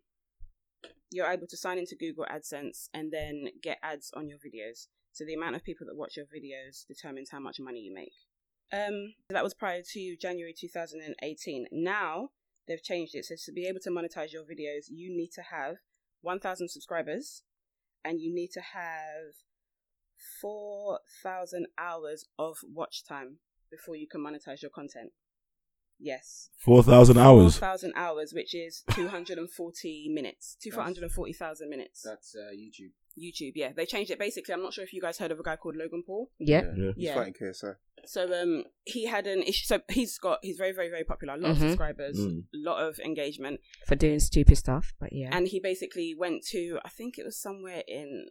you're 1.10 1.30
able 1.30 1.46
to 1.46 1.56
sign 1.56 1.78
into 1.78 1.96
Google 1.96 2.24
AdSense 2.30 2.88
and 2.94 3.12
then 3.12 3.48
get 3.62 3.78
ads 3.82 4.12
on 4.14 4.28
your 4.28 4.38
videos. 4.38 4.86
So 5.12 5.24
the 5.24 5.34
amount 5.34 5.56
of 5.56 5.64
people 5.64 5.86
that 5.88 5.96
watch 5.96 6.16
your 6.16 6.26
videos 6.26 6.86
determines 6.86 7.30
how 7.30 7.40
much 7.40 7.58
money 7.60 7.80
you 7.80 7.92
make. 7.92 8.14
Um, 8.72 9.14
that 9.30 9.42
was 9.42 9.54
prior 9.54 9.82
to 9.92 10.16
January 10.16 10.54
2018. 10.58 11.66
Now 11.72 12.28
they've 12.68 12.82
changed 12.82 13.14
it. 13.14 13.24
So 13.24 13.34
to 13.44 13.52
be 13.52 13.66
able 13.66 13.80
to 13.80 13.90
monetize 13.90 14.32
your 14.32 14.44
videos, 14.44 14.86
you 14.88 15.14
need 15.14 15.32
to 15.32 15.42
have 15.42 15.76
1,000 16.22 16.68
subscribers 16.68 17.42
and 18.04 18.20
you 18.20 18.32
need 18.32 18.50
to 18.52 18.60
have 18.60 19.34
4,000 20.40 21.66
hours 21.76 22.26
of 22.38 22.58
watch 22.72 23.02
time 23.04 23.38
before 23.70 23.96
you 23.96 24.06
can 24.10 24.20
monetize 24.22 24.62
your 24.62 24.70
content. 24.70 25.10
Yes. 26.02 26.48
Four 26.64 26.82
thousand 26.82 27.18
hours. 27.18 27.58
4,000 27.58 27.92
hours, 27.94 28.32
which 28.32 28.54
is 28.54 28.82
240 28.94 30.08
minutes. 30.14 30.56
240,000 30.62 31.68
minutes. 31.68 32.02
That's 32.02 32.34
uh, 32.34 32.52
YouTube. 32.54 32.92
YouTube, 33.22 33.52
yeah. 33.54 33.72
They 33.76 33.84
changed 33.84 34.10
it 34.10 34.18
basically. 34.18 34.54
I'm 34.54 34.62
not 34.62 34.72
sure 34.72 34.84
if 34.84 34.92
you 34.94 35.02
guys 35.02 35.18
heard 35.18 35.30
of 35.30 35.38
a 35.38 35.42
guy 35.42 35.56
called 35.56 35.76
Logan 35.76 36.02
Paul. 36.06 36.30
Yeah. 36.38 36.62
Yeah. 36.76 36.92
He's 36.96 37.10
fighting 37.12 37.34
KSI. 37.34 37.74
So 38.06 38.32
um 38.32 38.64
he 38.84 39.04
had 39.04 39.26
an 39.26 39.42
issue 39.42 39.66
so 39.66 39.80
he's 39.90 40.16
got 40.16 40.38
he's 40.40 40.56
very, 40.56 40.72
very, 40.72 40.88
very 40.88 41.04
popular, 41.04 41.34
a 41.34 41.36
lot 41.36 41.48
Mhm. 41.48 41.52
of 41.52 41.58
subscribers, 41.58 42.18
a 42.18 42.22
Mm. 42.28 42.44
lot 42.54 42.82
of 42.82 42.98
engagement. 43.00 43.60
For 43.86 43.94
doing 43.94 44.20
stupid 44.20 44.56
stuff, 44.56 44.94
but 44.98 45.12
yeah. 45.12 45.28
And 45.36 45.48
he 45.48 45.60
basically 45.60 46.14
went 46.16 46.44
to 46.46 46.78
I 46.82 46.88
think 46.88 47.18
it 47.18 47.26
was 47.26 47.36
somewhere 47.38 47.82
in 47.86 48.26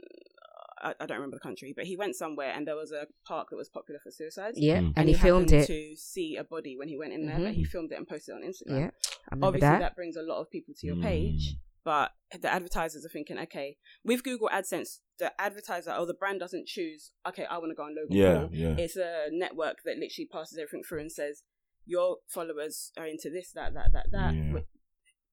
I, 0.81 0.93
I 0.99 1.05
don't 1.05 1.17
remember 1.17 1.37
the 1.37 1.41
country, 1.49 1.73
but 1.75 1.85
he 1.85 1.95
went 1.97 2.15
somewhere 2.15 2.51
and 2.55 2.67
there 2.67 2.75
was 2.75 2.91
a 2.91 3.07
park 3.27 3.47
that 3.51 3.57
was 3.57 3.69
popular 3.69 3.99
for 4.03 4.11
suicides. 4.11 4.57
yeah, 4.59 4.79
Mm. 4.79 4.93
and, 4.95 5.09
he, 5.09 5.15
filmed 5.15 5.51
it. 5.51 5.67
to 5.67 5.95
see 5.95 6.35
a 6.37 6.43
body 6.43 6.75
when 6.77 6.87
he 6.87 6.97
went 6.97 7.13
in 7.13 7.25
there, 7.25 7.37
Mhm. 7.37 7.43
but 7.45 7.53
he 7.53 7.63
filmed 7.63 7.91
it 7.91 7.97
and 7.97 8.07
posted 8.07 8.33
it 8.33 8.37
on 8.37 8.43
Instagram. 8.49 8.79
Yeah, 8.79 8.91
I 9.29 9.35
remember 9.35 9.47
Obviously, 9.47 9.67
that. 9.67 9.79
that. 9.79 9.95
brings 9.95 10.15
a 10.15 10.21
lot 10.21 10.39
of 10.41 10.49
people 10.49 10.73
to 10.77 10.87
your 10.87 10.95
Mm. 10.97 11.03
page, 11.03 11.55
but 11.83 12.11
the 12.39 12.51
advertisers 12.51 13.05
are 13.05 13.09
thinking, 13.09 13.37
okay, 13.39 13.77
with 14.03 14.23
Google 14.23 14.49
AdSense, 14.49 14.99
the 15.17 15.33
advertiser 15.41 15.93
or 15.93 16.05
the 16.05 16.13
brand 16.13 16.39
doesn't 16.39 16.67
choose, 16.67 17.11
okay, 17.27 17.45
I 17.45 17.57
want 17.57 17.71
to 17.71 17.75
go 17.75 17.83
on 17.83 17.95
Logan 17.95 18.15
Yeah, 18.15 18.39
Paul. 18.41 18.49
yeah. 18.53 18.75
It's 18.77 18.95
a 18.95 19.29
network 19.31 19.77
that 19.85 19.97
literally 19.97 20.27
passes 20.31 20.57
everything 20.57 20.83
through 20.87 20.99
and 21.01 21.11
says, 21.11 21.43
your 21.85 22.17
followers 22.27 22.91
are 22.97 23.07
into 23.07 23.29
this, 23.29 23.51
that, 23.53 23.73
that, 23.73 23.91
that, 23.93 24.11
that. 24.11 24.33
Yeah. 24.35 24.59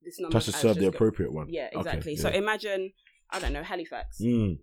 This 0.03 0.19
number 0.21 0.33
Tries 0.33 0.47
to 0.47 0.53
serve 0.53 0.77
the 0.77 0.83
just 0.83 0.93
go- 0.93 0.97
appropriate 0.97 1.33
one. 1.33 1.49
Yeah, 1.51 1.67
Okay, 1.69 1.79
exactly. 1.79 2.17
So 2.17 2.29
imagine, 2.31 2.93
I 3.31 3.41
don't 3.41 3.53
know, 3.53 3.63
Halifax. 3.63 4.19
Mm. 4.23 4.59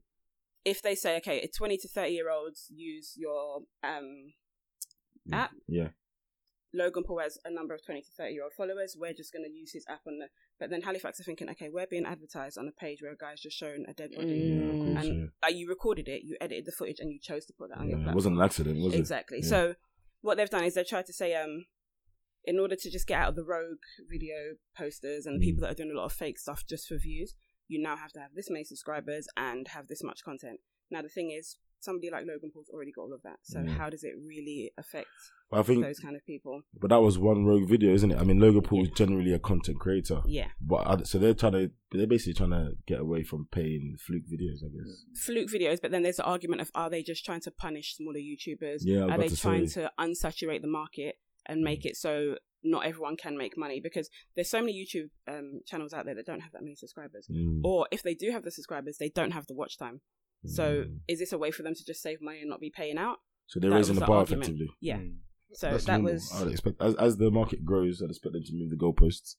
If 0.66 0.82
they 0.82 0.96
say, 0.96 1.18
okay, 1.18 1.48
20 1.56 1.78
to 1.78 1.88
30 1.88 2.12
year 2.12 2.30
olds 2.32 2.68
use 2.74 3.14
your 3.18 3.62
um, 3.84 4.34
app, 5.32 5.52
Yeah. 5.68 5.90
Logan 6.76 7.04
Paul 7.06 7.20
has 7.20 7.38
a 7.46 7.52
number 7.54 7.76
of 7.76 7.86
20 7.86 8.02
to 8.02 8.08
30 8.18 8.34
year 8.34 8.44
old 8.44 8.54
followers. 8.54 8.96
We're 9.00 9.14
just 9.14 9.32
going 9.32 9.46
to 9.46 9.52
use 9.52 9.72
his 9.74 9.86
app 9.88 10.02
on 10.08 10.18
the. 10.20 10.28
But 10.60 10.72
then 10.72 10.82
Halifax 10.82 11.20
are 11.20 11.24
thinking, 11.24 11.48
okay, 11.50 11.70
we're 11.72 11.86
being 11.86 12.06
advertised 12.06 12.58
on 12.58 12.68
a 12.68 12.72
page 12.72 13.00
where 13.02 13.12
a 13.12 13.18
guy's 13.18 13.42
just 13.42 13.56
shown 13.58 13.86
a 13.88 13.94
dead 13.94 14.10
body. 14.16 14.28
Yeah, 14.28 14.72
Mm. 14.74 15.00
And 15.00 15.20
yeah. 15.20 15.26
like 15.44 15.56
you 15.56 15.68
recorded 15.70 16.08
it, 16.08 16.24
you 16.24 16.36
edited 16.42 16.66
the 16.66 16.72
footage, 16.72 17.00
and 17.00 17.12
you 17.12 17.20
chose 17.22 17.46
to 17.46 17.54
put 17.54 17.70
that 17.70 17.78
on 17.80 17.90
your 17.90 18.00
Yeah, 18.00 18.06
platform. 18.06 18.14
It 18.14 18.16
wasn't 18.16 18.38
an 18.38 18.42
accident, 18.44 18.84
was 18.84 18.94
it? 18.96 19.00
exactly. 19.00 19.42
So 19.44 19.76
what 20.22 20.38
they've 20.38 20.50
done 20.50 20.64
is 20.64 20.74
they've 20.74 20.88
tried 20.88 21.06
to 21.08 21.14
say, 21.14 21.36
um, 21.36 21.66
in 22.46 22.58
order 22.60 22.76
to 22.76 22.90
just 22.90 23.06
get 23.08 23.20
out 23.20 23.30
of 23.30 23.36
the 23.36 23.44
rogue 23.44 23.78
video 24.10 24.56
posters 24.76 25.26
and 25.28 25.40
the 25.40 25.46
people 25.46 25.60
Mm. 25.60 25.62
that 25.68 25.72
are 25.74 25.76
doing 25.76 25.92
a 25.92 25.98
lot 25.98 26.06
of 26.06 26.14
fake 26.14 26.40
stuff 26.40 26.64
just 26.68 26.88
for 26.88 26.98
views, 26.98 27.36
you 27.68 27.82
now 27.82 27.96
have 27.96 28.12
to 28.14 28.20
have 28.20 28.32
this 28.36 28.50
many 28.50 28.64
subscribers 28.64 29.28
and 29.38 29.68
have 29.70 29.88
this 29.88 30.04
much 30.04 30.24
content. 30.24 30.60
Now 30.92 31.02
the 31.02 31.10
thing 31.10 31.32
is, 31.32 31.58
somebody 31.84 32.10
like 32.10 32.26
Logan 32.26 32.50
Paul's 32.54 32.70
already 32.70 32.92
got 32.92 33.04
all 33.04 33.14
of 33.14 33.22
that. 33.24 33.40
So 33.44 33.60
Yeah. 33.62 33.74
how 33.74 33.90
does 33.90 34.04
it 34.04 34.14
really 34.18 34.72
affect 34.78 35.10
But 35.50 35.60
I 35.60 35.64
think, 35.64 35.84
those 35.84 36.00
kind 36.00 36.16
of 36.16 36.26
people? 36.26 36.64
but 36.80 36.90
that 36.90 37.02
was 37.02 37.20
one 37.20 37.46
rogue 37.46 37.68
video, 37.68 37.94
isn't 37.94 38.12
it? 38.12 38.18
I 38.18 38.24
mean, 38.24 38.40
Logan 38.40 38.62
Paul 38.62 38.84
is 38.84 38.90
generally 38.92 39.34
a 39.34 39.40
content 39.40 39.80
creator. 39.80 40.22
Yeah. 40.26 40.52
But 40.62 41.08
so 41.08 41.20
they're 41.20 41.34
trying 41.34 41.54
to, 41.54 41.72
they're 41.92 42.08
basically 42.08 42.34
trying 42.34 42.52
to 42.52 42.74
get 42.88 43.00
away 43.00 43.24
from 43.24 43.48
paying 43.52 43.98
fluke 44.00 44.24
videos, 44.24 44.64
I 44.64 44.70
guess. 44.70 45.04
Fluke 45.16 45.50
videos, 45.50 45.82
but 45.82 45.92
then 45.92 46.04
there's 46.04 46.18
the 46.18 46.24
argument 46.24 46.62
of 46.62 46.72
are 46.74 46.90
they 46.90 47.04
just 47.04 47.26
trying 47.26 47.42
to 47.42 47.52
punish 47.52 47.96
smaller 47.96 48.20
YouTubers? 48.20 48.82
Yeah, 48.82 49.04
are 49.04 49.18
they 49.18 49.28
to 49.28 49.38
trying 49.38 49.68
say. 49.68 49.82
to 49.82 49.92
unsaturate 50.00 50.62
the 50.62 50.68
market 50.68 51.16
and 51.46 51.60
mm. 51.60 51.66
make 51.66 51.86
it 51.86 51.98
so 51.98 52.38
not 52.64 52.86
everyone 52.86 53.18
can 53.18 53.38
make 53.38 53.58
money? 53.58 53.80
Because 53.82 54.10
there's 54.36 54.50
so 54.50 54.60
many 54.60 54.74
YouTube 54.74 55.10
um, 55.34 55.62
channels 55.66 55.94
out 55.94 56.06
there 56.06 56.16
that 56.16 56.26
don't 56.26 56.42
have 56.42 56.52
that 56.54 56.62
many 56.64 56.76
subscribers. 56.76 57.28
Mm. 57.32 57.62
Or 57.64 57.88
if 57.92 58.04
they 58.04 58.14
do 58.14 58.32
have 58.32 58.44
the 58.44 58.52
subscribers, 58.52 58.98
they 59.00 59.10
don't 59.10 59.32
have 59.32 59.48
the 59.48 59.54
watch 59.54 59.78
time. 59.78 60.02
So 60.46 60.84
Mm. 60.84 61.00
is 61.08 61.20
this 61.20 61.32
a 61.32 61.38
way 61.38 61.52
for 61.52 61.64
them 61.64 61.74
to 61.76 61.86
just 61.86 62.02
save 62.02 62.22
money 62.22 62.40
and 62.42 62.50
not 62.50 62.60
be 62.60 62.70
paying 62.70 62.98
out? 62.98 63.18
So 63.48 63.60
they're 63.60 63.70
that 63.70 63.76
raising 63.78 63.96
the 63.96 64.02
the 64.02 64.08
bar 64.08 64.18
argument. 64.20 64.44
effectively. 64.50 64.70
Yeah. 64.82 64.98
Mm. 64.98 65.16
So 65.54 65.70
That's 65.72 65.86
that 65.86 65.94
normal. 65.98 66.14
was 66.14 66.32
I'd 66.34 66.48
expect 66.52 66.82
as 66.82 66.96
as 66.96 67.18
the 67.18 67.30
market 67.32 67.64
grows, 67.64 68.02
I'd 68.02 68.10
expect 68.10 68.34
them 68.34 68.44
to 68.44 68.54
move 68.56 68.70
the 68.72 68.76
goalposts. 68.76 69.36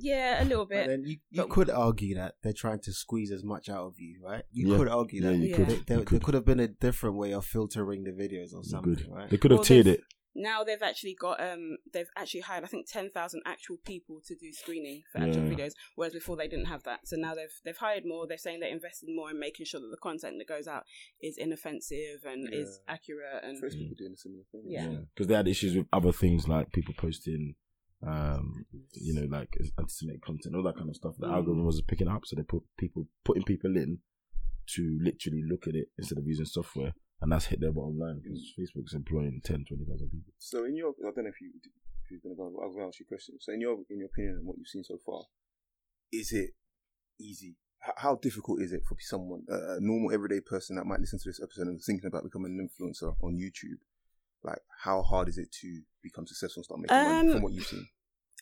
yeah, 0.00 0.42
a 0.42 0.44
little 0.44 0.64
But 0.66 0.74
bit. 0.74 0.86
then 0.88 1.02
you, 1.06 1.16
you 1.30 1.42
but- 1.42 1.50
could 1.50 1.70
argue 1.70 2.14
that 2.16 2.36
they're 2.42 2.52
trying 2.52 2.78
to 2.80 2.92
squeeze 2.92 3.32
as 3.32 3.42
much 3.42 3.68
out 3.68 3.86
of 3.86 3.94
you, 3.98 4.20
right? 4.22 4.44
You 4.52 4.70
Yeah. 4.70 4.76
could 4.76 4.88
argue 4.88 5.22
Yeah, 5.22 5.30
that. 5.30 5.36
you 5.38 5.48
Yeah. 5.48 5.56
could. 5.56 5.66
There, 5.66 5.76
you 5.76 5.82
there, 5.86 5.96
there 5.96 6.04
could. 6.04 6.22
could 6.22 6.34
have 6.34 6.44
been 6.44 6.60
a 6.60 6.68
different 6.68 7.16
way 7.16 7.32
of 7.32 7.44
filtering 7.44 8.04
the 8.04 8.12
videos 8.12 8.54
or 8.54 8.62
something, 8.62 8.94
could. 8.96 9.08
right? 9.08 9.28
They 9.30 9.36
could 9.38 9.50
have 9.50 9.58
Well, 9.58 9.64
tiered 9.64 9.86
it. 9.88 10.02
Now 10.38 10.62
they've 10.64 10.82
actually 10.82 11.14
got 11.14 11.40
um 11.40 11.76
they've 11.92 12.10
actually 12.16 12.40
hired 12.40 12.64
I 12.64 12.68
think 12.68 12.86
ten 12.90 13.10
thousand 13.10 13.42
actual 13.44 13.76
people 13.84 14.20
to 14.26 14.34
do 14.34 14.52
screening 14.52 15.02
for 15.12 15.18
actual 15.18 15.44
Yeah. 15.44 15.54
videos, 15.56 15.72
whereas 15.96 16.12
before 16.14 16.36
they 16.36 16.48
didn't 16.48 16.66
have 16.66 16.84
that. 16.84 17.00
So 17.08 17.16
now 17.16 17.34
they've 17.34 17.56
they've 17.64 17.76
hired 17.76 18.04
more. 18.06 18.26
They're 18.26 18.38
saying 18.38 18.60
they're 18.60 18.70
investing 18.80 19.14
more 19.14 19.30
in 19.30 19.38
making 19.38 19.66
sure 19.66 19.80
that 19.80 19.90
the 19.90 19.96
content 20.08 20.36
that 20.38 20.48
goes 20.48 20.66
out 20.68 20.84
is 21.20 21.36
inoffensive 21.36 22.24
and 22.24 22.48
is 22.52 22.80
accurate 22.88 23.42
and 23.42 23.60
Facebook 23.62 23.92
are 23.92 23.94
doing 24.02 24.12
a 24.14 24.16
similar 24.16 24.44
thing. 24.52 24.62
Yeah. 24.66 25.00
because 25.14 25.26
they 25.28 25.34
had 25.34 25.48
issues 25.48 25.76
with 25.76 25.86
other 25.92 26.12
things 26.12 26.46
like 26.48 26.72
people 26.72 26.94
posting, 26.96 27.54
um, 28.06 28.64
you 28.92 29.14
know, 29.14 29.26
like 29.28 29.56
anti-Semitic 29.78 30.22
content, 30.22 30.54
all 30.54 30.62
that 30.62 30.76
kind 30.76 30.88
of 30.88 30.96
stuff. 30.96 31.14
The 31.18 31.26
Mm. 31.26 31.32
algorithm 31.34 31.64
was 31.66 31.82
picking 31.82 32.08
up, 32.08 32.24
so 32.26 32.36
they 32.36 32.42
put 32.42 32.62
people 32.78 33.08
putting 33.24 33.42
people 33.42 33.76
in 33.76 33.98
to 34.74 34.98
literally 35.02 35.42
look 35.50 35.66
at 35.66 35.74
it 35.74 35.88
instead 35.98 36.18
of 36.18 36.26
using 36.26 36.44
software, 36.44 36.92
and 37.20 37.32
that's 37.32 37.46
hit 37.46 37.60
their 37.60 37.72
bottom 37.72 37.98
line 37.98 38.20
because 38.22 38.52
Facebook's 38.58 38.94
employing 38.94 39.40
10, 39.44 39.64
20,000 39.68 40.10
people. 40.10 40.32
So 40.38 40.64
in 40.64 40.76
your, 40.76 40.90
I 41.00 41.10
don't 41.10 41.24
know 41.24 41.30
if 41.30 41.40
you 41.40 41.50
if 42.04 42.10
you're 42.10 42.20
going 42.22 42.36
to 42.36 42.38
go. 42.38 42.62
I 42.62 42.66
was 42.66 42.74
going 42.74 42.84
to 42.84 42.88
ask 42.88 43.00
you 43.00 43.06
a 43.06 43.12
question. 43.12 43.36
So 43.40 43.52
in 43.52 43.60
your 43.60 43.76
in 43.90 43.98
your 43.98 44.06
opinion 44.06 44.36
and 44.38 44.46
what 44.46 44.56
you've 44.58 44.68
seen 44.68 44.84
so 44.84 44.98
far, 45.04 45.22
is 46.12 46.32
it 46.32 46.50
easy? 47.20 47.56
How, 47.80 47.92
how 47.96 48.14
difficult 48.16 48.62
is 48.62 48.72
it 48.72 48.82
for 48.88 48.96
someone, 49.00 49.42
a 49.50 49.76
a 49.76 49.80
normal 49.80 50.12
everyday 50.12 50.40
person 50.40 50.76
that 50.76 50.86
might 50.86 51.00
listen 51.00 51.18
to 51.18 51.28
this 51.28 51.40
episode 51.42 51.66
and 51.66 51.80
thinking 51.80 52.06
about 52.06 52.24
becoming 52.24 52.58
an 52.58 52.68
influencer 52.68 53.14
on 53.22 53.36
YouTube? 53.36 53.78
Like, 54.44 54.60
how 54.84 55.02
hard 55.02 55.28
is 55.28 55.36
it 55.38 55.50
to 55.60 55.82
become 56.02 56.26
successful 56.26 56.60
and 56.60 56.64
start 56.64 56.80
making 56.80 56.96
money 56.96 57.28
Um, 57.28 57.32
from 57.34 57.42
what 57.42 57.52
you've 57.52 57.66
seen? 57.66 57.88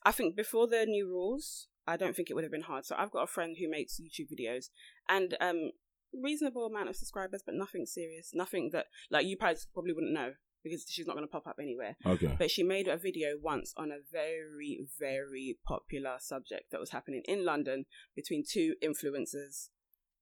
I 0.05 0.13
think 0.13 0.37
before 0.37 0.67
the 0.69 0.85
new 0.85 1.09
rules, 1.09 1.69
I 1.87 1.97
don't 1.97 2.15
think 2.15 2.31
it 2.31 2.35
would 2.35 2.45
have 2.45 2.53
been 2.53 2.63
hard. 2.63 2.85
So 2.85 2.95
I've 2.99 3.11
got 3.11 3.23
a 3.23 3.27
friend 3.27 3.57
who 3.59 3.69
makes 3.71 3.99
YouTube 3.99 4.29
videos 4.31 4.67
and 5.09 5.37
um 5.41 5.71
reasonable 6.13 6.67
amount 6.67 6.89
of 6.89 6.97
subscribers, 6.97 7.43
but 7.45 7.55
nothing 7.55 7.87
serious, 7.87 8.31
nothing 8.35 8.71
that 8.73 8.87
like 9.11 9.27
you 9.27 9.37
probably 9.37 9.59
probably 9.75 9.93
wouldn't 9.93 10.13
know 10.13 10.33
because 10.65 10.85
she's 10.89 11.07
not 11.07 11.15
going 11.15 11.27
to 11.27 11.31
pop 11.31 11.47
up 11.47 11.57
anywhere. 11.61 11.97
Okay. 12.05 12.35
But 12.39 12.51
she 12.51 12.63
made 12.65 12.89
a 12.89 12.97
video 12.97 13.37
once 13.41 13.73
on 13.77 13.93
a 13.93 13.99
very, 14.11 14.85
very 14.99 15.59
popular 15.65 16.17
subject 16.19 16.73
that 16.73 16.81
was 16.81 16.91
happening 16.91 17.23
in 17.27 17.45
London 17.45 17.85
between 18.17 18.43
two 18.49 18.75
influencers. 18.83 19.69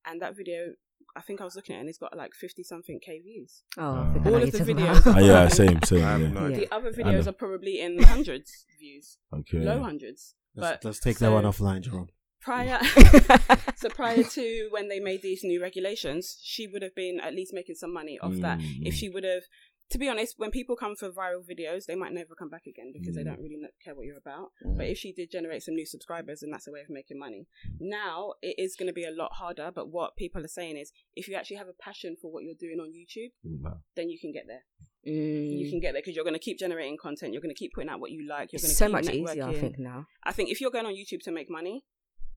And 0.05 0.21
that 0.21 0.37
video, 0.37 0.73
I 1.15 1.21
think 1.21 1.41
I 1.41 1.45
was 1.45 1.55
looking 1.55 1.73
at 1.75 1.79
it 1.79 1.81
and 1.81 1.89
it's 1.89 1.97
got 1.97 2.15
like 2.15 2.33
50 2.35 2.61
something 2.61 2.99
K 3.03 3.21
views. 3.21 3.63
Oh, 3.77 4.05
I 4.07 4.13
think 4.13 4.27
I 4.27 4.29
All 4.29 4.35
of 4.43 4.51
the 4.51 4.57
talking 4.59 4.77
videos- 4.77 5.01
about. 5.01 5.15
Ah, 5.17 5.19
yeah, 5.25 5.47
same, 5.61 5.81
same. 5.81 6.05
I 6.05 6.11
have 6.11 6.21
Yeah. 6.21 6.27
no. 6.29 6.49
The 6.51 6.71
other 6.71 6.91
videos 6.91 7.25
are 7.25 7.31
probably 7.31 7.79
in 7.81 8.03
hundreds 8.03 8.67
views, 8.79 9.17
Okay. 9.33 9.59
low 9.59 9.81
hundreds. 9.81 10.35
Let's, 10.55 10.77
But 10.83 10.85
let's 10.85 10.99
take 10.99 11.17
so 11.17 11.25
that 11.25 11.31
one 11.31 11.43
offline, 11.45 11.81
Jerome. 11.81 12.09
Prior, 12.45 12.79
so 13.75 13.89
prior 13.89 14.23
to 14.23 14.67
when 14.71 14.87
they 14.89 14.99
made 14.99 15.21
these 15.21 15.41
new 15.43 15.59
regulations, 15.61 16.37
she 16.43 16.67
would 16.67 16.81
have 16.87 16.95
been 16.95 17.19
at 17.19 17.33
least 17.33 17.51
making 17.53 17.75
some 17.75 17.93
money 17.93 18.17
off 18.21 18.35
that. 18.45 18.59
Mm. 18.59 18.87
If 18.89 18.93
she 18.93 19.09
would 19.09 19.23
have, 19.23 19.43
to 19.91 19.97
be 19.97 20.07
honest, 20.09 20.35
when 20.37 20.51
people 20.51 20.75
come 20.75 20.95
for 20.95 21.09
viral 21.11 21.43
videos, 21.53 21.85
they 21.85 21.95
might 21.95 22.13
never 22.13 22.33
come 22.41 22.49
back 22.49 22.65
again 22.65 22.89
because 22.97 23.15
they 23.15 23.21
Mm. 23.23 23.29
don't 23.29 23.41
really 23.45 23.57
care 23.83 23.93
what 23.95 24.05
you're 24.07 24.17
about. 24.27 24.47
Mm. 24.65 24.77
But 24.77 24.87
if 24.87 24.97
she 24.97 25.11
did 25.19 25.29
generate 25.31 25.61
some 25.63 25.75
new 25.75 25.85
subscribers, 25.85 26.39
then 26.41 26.49
that's 26.51 26.67
a 26.67 26.71
way 26.71 26.81
of 26.81 26.89
making 26.89 27.19
money. 27.19 27.45
Now 27.79 28.33
it 28.41 28.55
is 28.57 28.75
going 28.75 28.87
to 28.87 28.93
be 29.01 29.05
a 29.05 29.11
lot 29.11 29.31
harder. 29.33 29.71
But 29.73 29.89
what 29.91 30.15
people 30.15 30.43
are 30.43 30.47
saying 30.59 30.77
is, 30.77 30.91
if 31.15 31.27
you 31.27 31.35
actually 31.35 31.57
have 31.57 31.67
a 31.67 31.73
passion 31.87 32.15
for 32.21 32.31
what 32.31 32.43
you're 32.43 32.61
doing 32.65 32.79
on 32.79 32.89
YouTube, 32.99 33.31
Nah. 33.43 33.75
then 33.95 34.09
you 34.09 34.19
can 34.19 34.31
get 34.31 34.45
there. 34.47 34.63
Mm. 35.07 35.59
You 35.59 35.69
can 35.69 35.79
get 35.79 35.91
there 35.93 36.01
because 36.01 36.15
you're 36.15 36.25
going 36.25 36.33
to 36.33 36.39
keep 36.47 36.57
generating 36.57 36.97
content. 36.97 37.31
You're 37.33 37.41
going 37.41 37.53
to 37.53 37.59
keep 37.59 37.73
putting 37.73 37.89
out 37.91 37.99
what 37.99 38.09
you 38.11 38.27
like. 38.27 38.51
You're 38.51 38.59
going 38.59 38.71
It's 38.71 38.79
to 38.79 38.85
so 38.85 38.85
keep 38.87 38.93
much 38.93 39.05
networking. 39.05 39.29
easier, 39.31 39.45
I 39.45 39.53
think, 39.53 39.77
now. 39.79 40.05
I 40.23 40.31
think 40.31 40.49
if 40.49 40.59
you're 40.61 40.71
going 40.71 40.87
on 40.87 40.93
YouTube 40.95 41.21
to 41.25 41.31
make 41.31 41.47
money, 41.49 41.83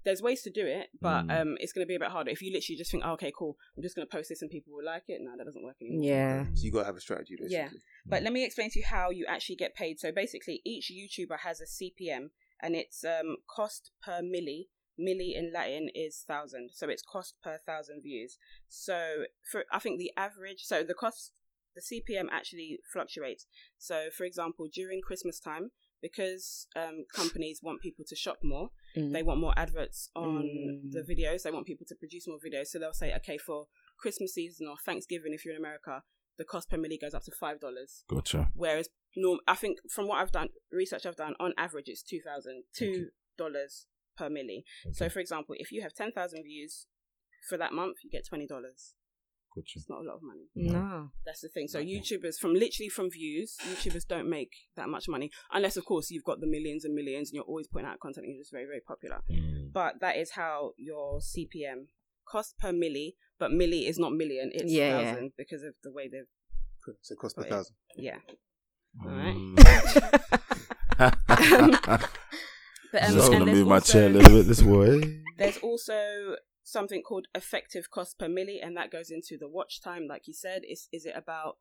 there's 0.09 0.23
ways 0.23 0.41
to 0.43 0.51
do 0.51 0.65
it, 0.67 0.89
but 1.01 1.23
Mm. 1.27 1.41
um, 1.41 1.57
it's 1.61 1.73
going 1.75 1.85
to 1.87 1.89
be 1.89 1.95
a 1.95 1.99
bit 1.99 2.09
harder. 2.09 2.31
If 2.31 2.41
you 2.41 2.51
literally 2.53 2.77
just 2.77 2.91
think, 2.91 3.03
oh, 3.07 3.13
okay, 3.13 3.31
cool, 3.39 3.57
I'm 3.77 3.83
just 3.83 3.95
going 3.95 4.07
to 4.09 4.11
post 4.17 4.29
this 4.31 4.41
and 4.43 4.51
people 4.51 4.73
will 4.75 4.85
like 4.85 5.05
it. 5.09 5.21
No, 5.21 5.37
that 5.37 5.45
doesn't 5.45 5.63
work 5.63 5.77
anymore. 5.83 6.03
Yeah. 6.05 6.45
So 6.55 6.63
you 6.65 6.73
got 6.73 6.81
to 6.81 6.87
have 6.87 6.97
a 6.97 7.01
strategy, 7.01 7.35
basically. 7.37 7.57
Yeah. 7.57 7.69
But 8.07 8.23
let 8.23 8.33
me 8.33 8.43
explain 8.45 8.71
to 8.71 8.79
you 8.79 8.87
how 8.89 9.11
you 9.11 9.27
actually 9.29 9.57
get 9.57 9.75
paid. 9.75 10.01
So 10.01 10.11
basically, 10.11 10.63
each 10.65 10.91
YouTuber 10.91 11.41
has 11.41 11.61
a 11.61 11.67
CPM, 11.67 12.31
and 12.63 12.75
it's 12.75 13.05
um, 13.05 13.37
cost 13.55 13.91
per 14.03 14.21
milli. 14.23 14.69
Milli 14.99 15.37
in 15.37 15.53
Latin 15.53 15.89
is 15.95 16.25
thousand, 16.27 16.71
so 16.73 16.89
it's 16.89 17.03
cost 17.03 17.35
per 17.45 17.61
thousand 17.65 18.03
views. 18.03 18.37
So 18.67 18.99
for 19.49 19.65
I 19.71 19.79
think 19.79 19.99
the 19.99 20.11
average, 20.17 20.63
so 20.65 20.83
the 20.83 20.95
cost, 20.95 21.33
the 21.77 21.83
CPM 21.89 22.27
actually 22.33 22.81
fluctuates. 22.93 23.47
So 23.79 24.09
for 24.17 24.25
example, 24.25 24.67
during 24.73 25.01
Christmas 25.01 25.39
time, 25.39 25.71
because 26.03 26.67
um, 26.75 27.05
companies 27.15 27.61
want 27.63 27.81
people 27.81 28.05
to 28.09 28.17
shop 28.17 28.39
more, 28.43 28.71
Mm. 28.99 29.13
they 29.13 29.23
want 29.23 29.41
more 29.41 29.55
adverts 29.57 30.11
on 30.15 30.43
Mm. 30.43 30.93
the 30.93 31.03
videos. 31.03 31.43
They 31.43 31.51
want 31.51 31.67
people 31.67 31.87
to 31.87 31.95
produce 31.95 32.27
more 32.27 32.39
videos. 32.39 32.67
So 32.69 32.79
they'll 32.79 32.93
say, 32.93 33.15
okay, 33.17 33.39
for 33.39 33.67
Christmas 33.99 34.35
season 34.35 34.67
or 34.67 34.77
Thanksgiving, 34.85 35.33
if 35.35 35.45
you're 35.45 35.55
in 35.55 35.61
America, 35.61 36.03
the 36.37 36.45
cost 36.45 36.71
per 36.71 36.77
milli 36.77 37.01
goes 37.01 37.15
up 37.15 37.25
to 37.25 37.33
five 37.33 37.61
dollars. 37.61 38.05
Gotcha. 38.09 38.51
Whereas, 38.55 38.89
norm, 39.17 39.41
I 39.47 39.55
think 39.55 39.79
from 39.91 40.07
what 40.09 40.19
I've 40.19 40.33
done, 40.33 40.49
research 40.71 41.05
I've 41.07 41.17
done, 41.17 41.35
on 41.41 41.53
average, 41.57 41.89
it's 41.89 42.03
two 42.03 42.21
thousand 42.21 42.65
two 42.73 43.09
dollars 43.37 43.87
per 44.17 44.29
milli. 44.29 44.65
So, 44.93 45.09
for 45.09 45.21
example, 45.21 45.55
if 45.59 45.73
you 45.73 45.83
have 45.83 45.95
ten 45.95 46.13
thousand 46.13 46.43
views 46.45 46.87
for 47.49 47.57
that 47.59 47.73
month, 47.73 47.99
you 48.05 48.11
get 48.11 48.27
twenty 48.27 48.47
dollars. 48.47 48.95
Gotcha. 49.59 49.79
It's 49.79 49.89
not 49.89 50.01
a 50.01 50.03
lot 50.03 50.17
of 50.17 50.23
money. 50.23 50.47
No. 50.55 51.11
That's 51.27 51.41
the 51.41 51.49
thing. 51.49 51.69
So 51.69 51.83
YouTubers 51.83 52.37
from 52.41 52.55
literally 52.55 52.89
from 52.89 53.11
views, 53.11 53.57
YouTubers 53.69 54.07
don't 54.07 54.29
make 54.29 54.53
that 54.77 54.89
much 54.89 55.09
money 55.09 55.31
unless, 55.53 55.77
of 55.77 55.85
course, 55.85 56.11
you've 56.11 56.25
got 56.25 56.41
the 56.41 56.47
millions 56.47 56.85
and 56.85 56.95
millions 56.95 57.31
and 57.31 57.37
you're 57.37 57.45
always 57.45 57.67
putting 57.69 57.87
out 57.89 57.99
content 58.01 58.27
and 58.27 58.35
you're 58.35 58.43
just 58.43 58.53
very, 58.53 58.67
very 58.67 58.81
popular. 58.87 59.21
Mm. 59.31 59.73
But 59.73 60.01
that 60.01 60.17
is 60.17 60.33
how 60.33 60.73
your 60.77 61.19
CPM 61.21 61.87
cost 62.27 62.57
per 62.59 62.73
milli, 62.73 63.15
but 63.39 63.51
milli 63.51 63.89
is 63.89 63.99
not 63.99 64.13
million; 64.13 64.51
it's 64.55 64.73
Yeah, 64.73 65.01
yeah. 65.01 65.17
because 65.37 65.63
of 65.63 65.75
the 65.83 65.91
way 65.93 66.09
they've 66.09 66.27
So 67.03 67.13
it 67.15 67.19
cost 67.19 67.37
a 67.39 67.43
thousand. 67.45 67.75
yeah. 67.97 68.19
Alright. 69.05 69.35
Mm. 69.37 69.59
But, 72.91 73.03
um, 73.05 73.13
Just 73.15 73.27
and 73.27 73.33
gonna 73.33 73.45
there's 73.45 73.59
move 73.59 73.69
my 73.69 73.81
chair 73.81 74.07
a 74.07 74.09
little 74.09 74.39
bit 74.39 74.47
this 74.47 74.63
way. 74.63 75.21
There's 75.37 75.59
also 75.59 76.37
something 76.71 77.03
called 77.03 77.27
effective 77.35 77.91
cost 77.91 78.19
per 78.19 78.29
milli, 78.29 78.59
and 78.63 78.77
that 78.77 78.91
goes 78.91 79.11
into 79.11 79.37
the 79.39 79.49
watch 79.49 79.81
time. 79.81 80.07
Like 80.09 80.27
you 80.27 80.35
said, 80.35 80.63
is 80.69 80.89
is 80.93 81.07
it 81.07 81.15
about 81.17 81.59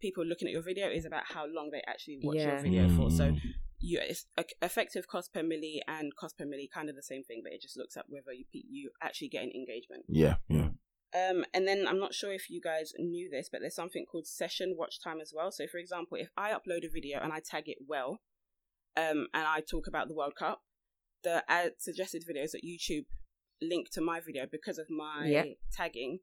people 0.00 0.24
looking 0.24 0.48
at 0.48 0.52
your 0.52 0.62
video? 0.62 0.88
Is 0.88 1.04
about 1.04 1.24
how 1.26 1.46
long 1.46 1.70
they 1.70 1.82
actually 1.86 2.18
watch 2.22 2.36
your 2.44 2.56
Yeah. 2.56 2.62
video 2.62 2.88
for? 2.88 3.10
So 3.10 3.24
Mm. 3.32 3.40
you 3.80 3.98
it's 4.00 4.26
a, 4.36 4.44
effective 4.62 5.06
cost 5.08 5.32
per 5.32 5.42
milli 5.42 5.80
and 5.88 6.14
cost 6.14 6.38
per 6.38 6.44
milli 6.44 6.68
kind 6.70 6.88
of 6.88 6.96
the 6.96 7.02
same 7.02 7.24
thing, 7.24 7.40
but 7.42 7.52
it 7.52 7.62
just 7.62 7.76
looks 7.76 7.96
at 7.96 8.08
whether 8.08 8.32
you 8.32 8.44
you 8.52 8.90
actually 9.00 9.28
get 9.28 9.44
an 9.44 9.52
engagement. 9.52 10.04
Yeah, 10.08 10.36
yeah. 10.48 10.70
Um, 11.14 11.44
and 11.52 11.68
then 11.68 11.86
I'm 11.86 11.98
not 11.98 12.14
sure 12.14 12.32
if 12.32 12.48
you 12.48 12.60
guys 12.60 12.92
knew 12.98 13.28
this, 13.30 13.48
but 13.50 13.60
there's 13.60 13.74
something 13.74 14.06
called 14.06 14.26
session 14.26 14.76
watch 14.78 14.98
time 15.02 15.20
as 15.20 15.32
well. 15.34 15.52
So, 15.52 15.66
for 15.66 15.76
example, 15.76 16.16
if 16.18 16.30
I 16.38 16.52
upload 16.52 16.86
a 16.86 16.88
video 16.90 17.20
and 17.20 17.32
I 17.32 17.40
tag 17.40 17.68
it 17.68 17.78
well, 17.86 18.22
um, 18.96 19.26
and 19.34 19.46
I 19.46 19.60
talk 19.60 19.86
about 19.86 20.08
the 20.08 20.14
World 20.14 20.36
Cup, 20.36 20.62
the 21.22 21.44
ad 21.48 21.72
suggested 21.78 22.24
videos 22.26 22.52
that 22.52 22.64
YouTube 22.64 23.04
link 23.62 23.90
to 23.92 24.00
my 24.00 24.20
video 24.20 24.46
because 24.50 24.78
of 24.78 24.86
my 24.90 25.26
Yep. 25.26 25.46
tagging 25.72 26.18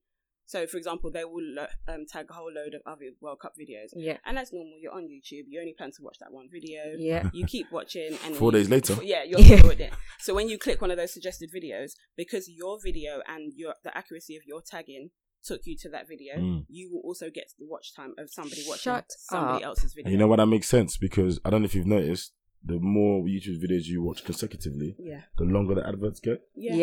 So, 0.46 0.66
for 0.66 0.78
example, 0.78 1.12
they 1.12 1.24
will 1.26 1.60
um, 1.88 2.08
tag 2.12 2.26
a 2.32 2.34
whole 2.34 2.52
load 2.52 2.74
of 2.74 2.82
other 2.88 3.12
World 3.22 3.40
Cup 3.40 3.54
videos, 3.54 3.90
Yeah. 3.96 4.18
and 4.26 4.36
as 4.40 4.52
normal, 4.52 4.80
you're 4.82 4.92
on 5.00 5.04
YouTube. 5.08 5.44
You 5.48 5.60
only 5.60 5.76
plan 5.78 5.92
to 5.92 6.02
watch 6.02 6.18
that 6.22 6.32
one 6.34 6.50
video. 6.52 6.82
Yeah. 6.98 7.30
You 7.32 7.46
keep 7.46 7.72
watching, 7.72 8.18
and 8.26 8.36
Four 8.36 8.48
you- 8.52 8.58
days 8.58 8.68
later. 8.68 8.96
yeah, 9.04 9.22
you're 9.30 9.42
Yeah. 9.42 9.62
bored 9.62 9.80
it. 9.80 9.94
So 10.20 10.34
when 10.34 10.50
you 10.50 10.58
click 10.58 10.82
one 10.82 10.90
of 10.90 10.98
those 10.98 11.14
suggested 11.14 11.52
videos, 11.54 11.92
because 12.18 12.50
your 12.50 12.80
video 12.84 13.22
and 13.28 13.54
your 13.56 13.76
the 13.84 13.96
accuracy 13.96 14.36
of 14.38 14.44
your 14.52 14.62
tagging 14.64 15.12
took 15.44 15.62
you 15.68 15.76
to 15.84 15.90
that 15.90 16.08
video, 16.08 16.34
Mm. 16.38 16.66
you 16.68 16.90
will 16.92 17.02
also 17.02 17.30
get 17.30 17.48
the 17.60 17.68
watch 17.68 17.94
time 17.96 18.16
of 18.18 18.32
somebody 18.32 18.64
watching 18.68 18.92
Shut 18.92 19.06
somebody 19.32 19.64
up. 19.64 19.68
else's 19.70 19.94
video. 19.94 20.08
And 20.08 20.14
you 20.14 20.18
know 20.18 20.28
what? 20.28 20.38
That 20.38 20.48
makes 20.48 20.68
sense 20.68 20.98
because 20.98 21.40
I 21.46 21.52
don't 21.52 21.62
know 21.62 21.66
if 21.72 21.76
you've 21.76 21.86
noticed, 21.86 22.34
the 22.64 22.78
more 22.80 23.24
YouTube 23.24 23.62
videos 23.64 23.86
you 23.86 24.04
watch 24.04 24.24
consecutively, 24.26 24.96
Yeah. 25.00 25.22
the 25.38 25.46
longer 25.46 25.76
the 25.76 25.88
adverts 25.88 26.20
get. 26.20 26.42
Yeah. 26.56 26.74
You 26.76 26.80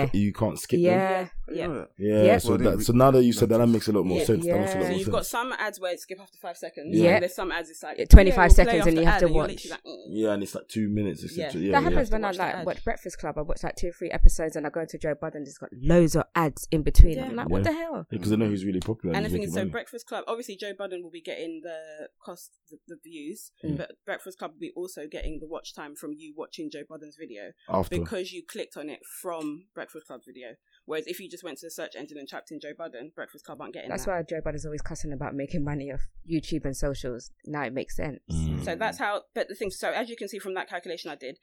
can't 0.00 0.12
pick, 0.12 0.20
you 0.20 0.32
can't 0.32 0.58
skip 0.58 0.78
them. 0.78 0.84
Yeah. 0.84 1.28
Yeah. 1.50 1.84
Yeah, 1.98 2.22
Yeah. 2.24 2.38
so 2.38 2.56
that 2.56 2.82
so 2.82 2.92
now 2.92 3.10
that 3.10 3.22
you 3.24 3.32
said 3.32 3.48
that, 3.50 3.58
that 3.58 3.66
makes 3.66 3.88
a 3.88 3.92
lot 3.92 4.04
more 4.04 4.18
Yeah. 4.18 4.24
sense. 4.24 4.44
That 4.46 4.52
a 4.52 4.56
lot 4.56 4.60
Yeah. 4.62 4.72
So 4.72 4.78
more 4.78 4.88
you've 4.90 5.00
sense. 5.02 5.08
got 5.14 5.26
some 5.26 5.52
ads 5.58 5.80
where 5.80 5.92
it 5.92 6.00
skip 6.00 6.20
after 6.20 6.38
five 6.38 6.56
seconds. 6.56 6.96
Yeah. 6.96 7.14
And 7.16 7.22
there's 7.22 7.34
some 7.34 7.52
ads 7.52 7.70
it's 7.70 7.82
like 7.82 7.98
Yeah, 7.98 8.04
25 8.06 8.36
yeah, 8.36 8.42
we'll 8.42 8.50
seconds 8.50 8.86
and 8.86 8.96
you 8.98 9.04
have 9.04 9.20
to 9.20 9.28
watch. 9.28 9.70
like, 9.70 9.82
mm. 9.84 9.96
yeah, 10.08 10.32
and 10.32 10.42
it's 10.42 10.54
like 10.54 10.68
two 10.68 10.88
minutes. 10.88 11.22
Yeah. 11.36 11.46
Yeah, 11.46 11.52
that 11.52 11.58
yeah. 11.60 11.80
happens 11.80 12.10
when 12.10 12.24
I 12.24 12.28
watch 12.28 12.38
like 12.38 12.54
ad. 12.54 12.66
watch 12.66 12.84
Breakfast 12.84 13.18
Club. 13.18 13.38
I 13.38 13.42
watch 13.42 13.62
like 13.62 13.76
two 13.76 13.88
or 13.88 13.92
three 13.92 14.10
episodes 14.10 14.56
and 14.56 14.66
I 14.66 14.70
go 14.70 14.80
into 14.80 14.98
Joe 14.98 15.14
Budden. 15.14 15.44
There's 15.44 15.58
got 15.58 15.70
loads 15.80 16.16
of 16.16 16.24
ads 16.34 16.66
in 16.70 16.82
between. 16.82 17.16
Yeah. 17.16 17.26
I'm 17.26 17.36
like, 17.36 17.46
Yeah. 17.48 17.52
what 17.52 17.64
the 17.64 17.72
hell? 17.72 18.06
because 18.10 18.32
I 18.32 18.36
know 18.36 18.48
he's 18.50 18.64
really 18.64 18.80
popular. 18.80 19.14
And 19.16 19.24
the 19.24 19.30
thing 19.30 19.42
is, 19.42 19.52
so. 19.54 19.64
Breakfast 19.66 20.06
Club, 20.06 20.24
obviously 20.28 20.56
Joe 20.56 20.72
Budden 20.76 21.02
will 21.02 21.10
be 21.10 21.20
getting 21.22 21.60
the 21.62 22.08
cost, 22.24 22.52
the, 22.70 22.78
the 22.88 22.96
views, 23.02 23.52
Mm. 23.64 23.76
but 23.78 23.92
Breakfast 24.06 24.38
Club 24.38 24.52
will 24.52 24.60
be 24.60 24.72
also 24.78 25.06
getting 25.10 25.38
the 25.40 25.46
watch 25.46 25.74
time 25.74 25.96
from 25.96 26.12
you 26.16 26.32
watching 26.36 26.70
Joe 26.70 26.84
Budden's 26.88 27.16
video 27.18 27.52
after. 27.68 27.98
because 27.98 28.32
you 28.32 28.42
clicked 28.46 28.76
on 28.76 28.88
it 28.88 29.00
from 29.20 29.66
Breakfast 29.74 30.06
Club's 30.06 30.26
video. 30.26 30.54
Whereas 30.84 31.06
if 31.06 31.20
you 31.20 31.28
just 31.28 31.44
went 31.44 31.58
to 31.58 31.66
the 31.66 31.70
search 31.70 31.94
engine 31.96 32.16
and 32.16 32.28
typed 32.28 32.50
in 32.50 32.60
Joe 32.60 32.72
Budden, 32.76 33.12
Breakfast 33.14 33.44
Club 33.44 33.60
aren't 33.60 33.74
getting 33.74 33.90
That's 33.90 34.06
that. 34.06 34.10
why 34.10 34.22
Joe 34.22 34.40
Budden's 34.42 34.64
always 34.64 34.80
cussing 34.80 35.12
about 35.12 35.34
making 35.34 35.64
money 35.64 35.92
off 35.92 36.06
YouTube 36.30 36.64
and 36.64 36.76
socials. 36.76 37.30
Now 37.44 37.64
it 37.64 37.74
makes 37.74 37.96
sense. 37.96 38.20
Mm. 38.30 38.64
So 38.64 38.74
that's 38.74 38.98
how. 38.98 39.22
But 39.34 39.48
the 39.48 39.54
thing, 39.54 39.70
so 39.70 39.90
as 39.90 40.08
you 40.08 40.16
can 40.16 40.28
see 40.28 40.38
from 40.38 40.54
that 40.54 40.68
calculation 40.68 41.10
I 41.10 41.16
did, 41.16 41.38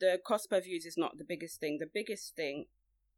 the 0.00 0.18
cost 0.26 0.50
per 0.50 0.60
views 0.60 0.84
is 0.86 0.96
not 0.96 1.18
the 1.18 1.24
biggest 1.24 1.60
thing. 1.60 1.78
The 1.78 1.90
biggest 1.92 2.34
thing 2.34 2.66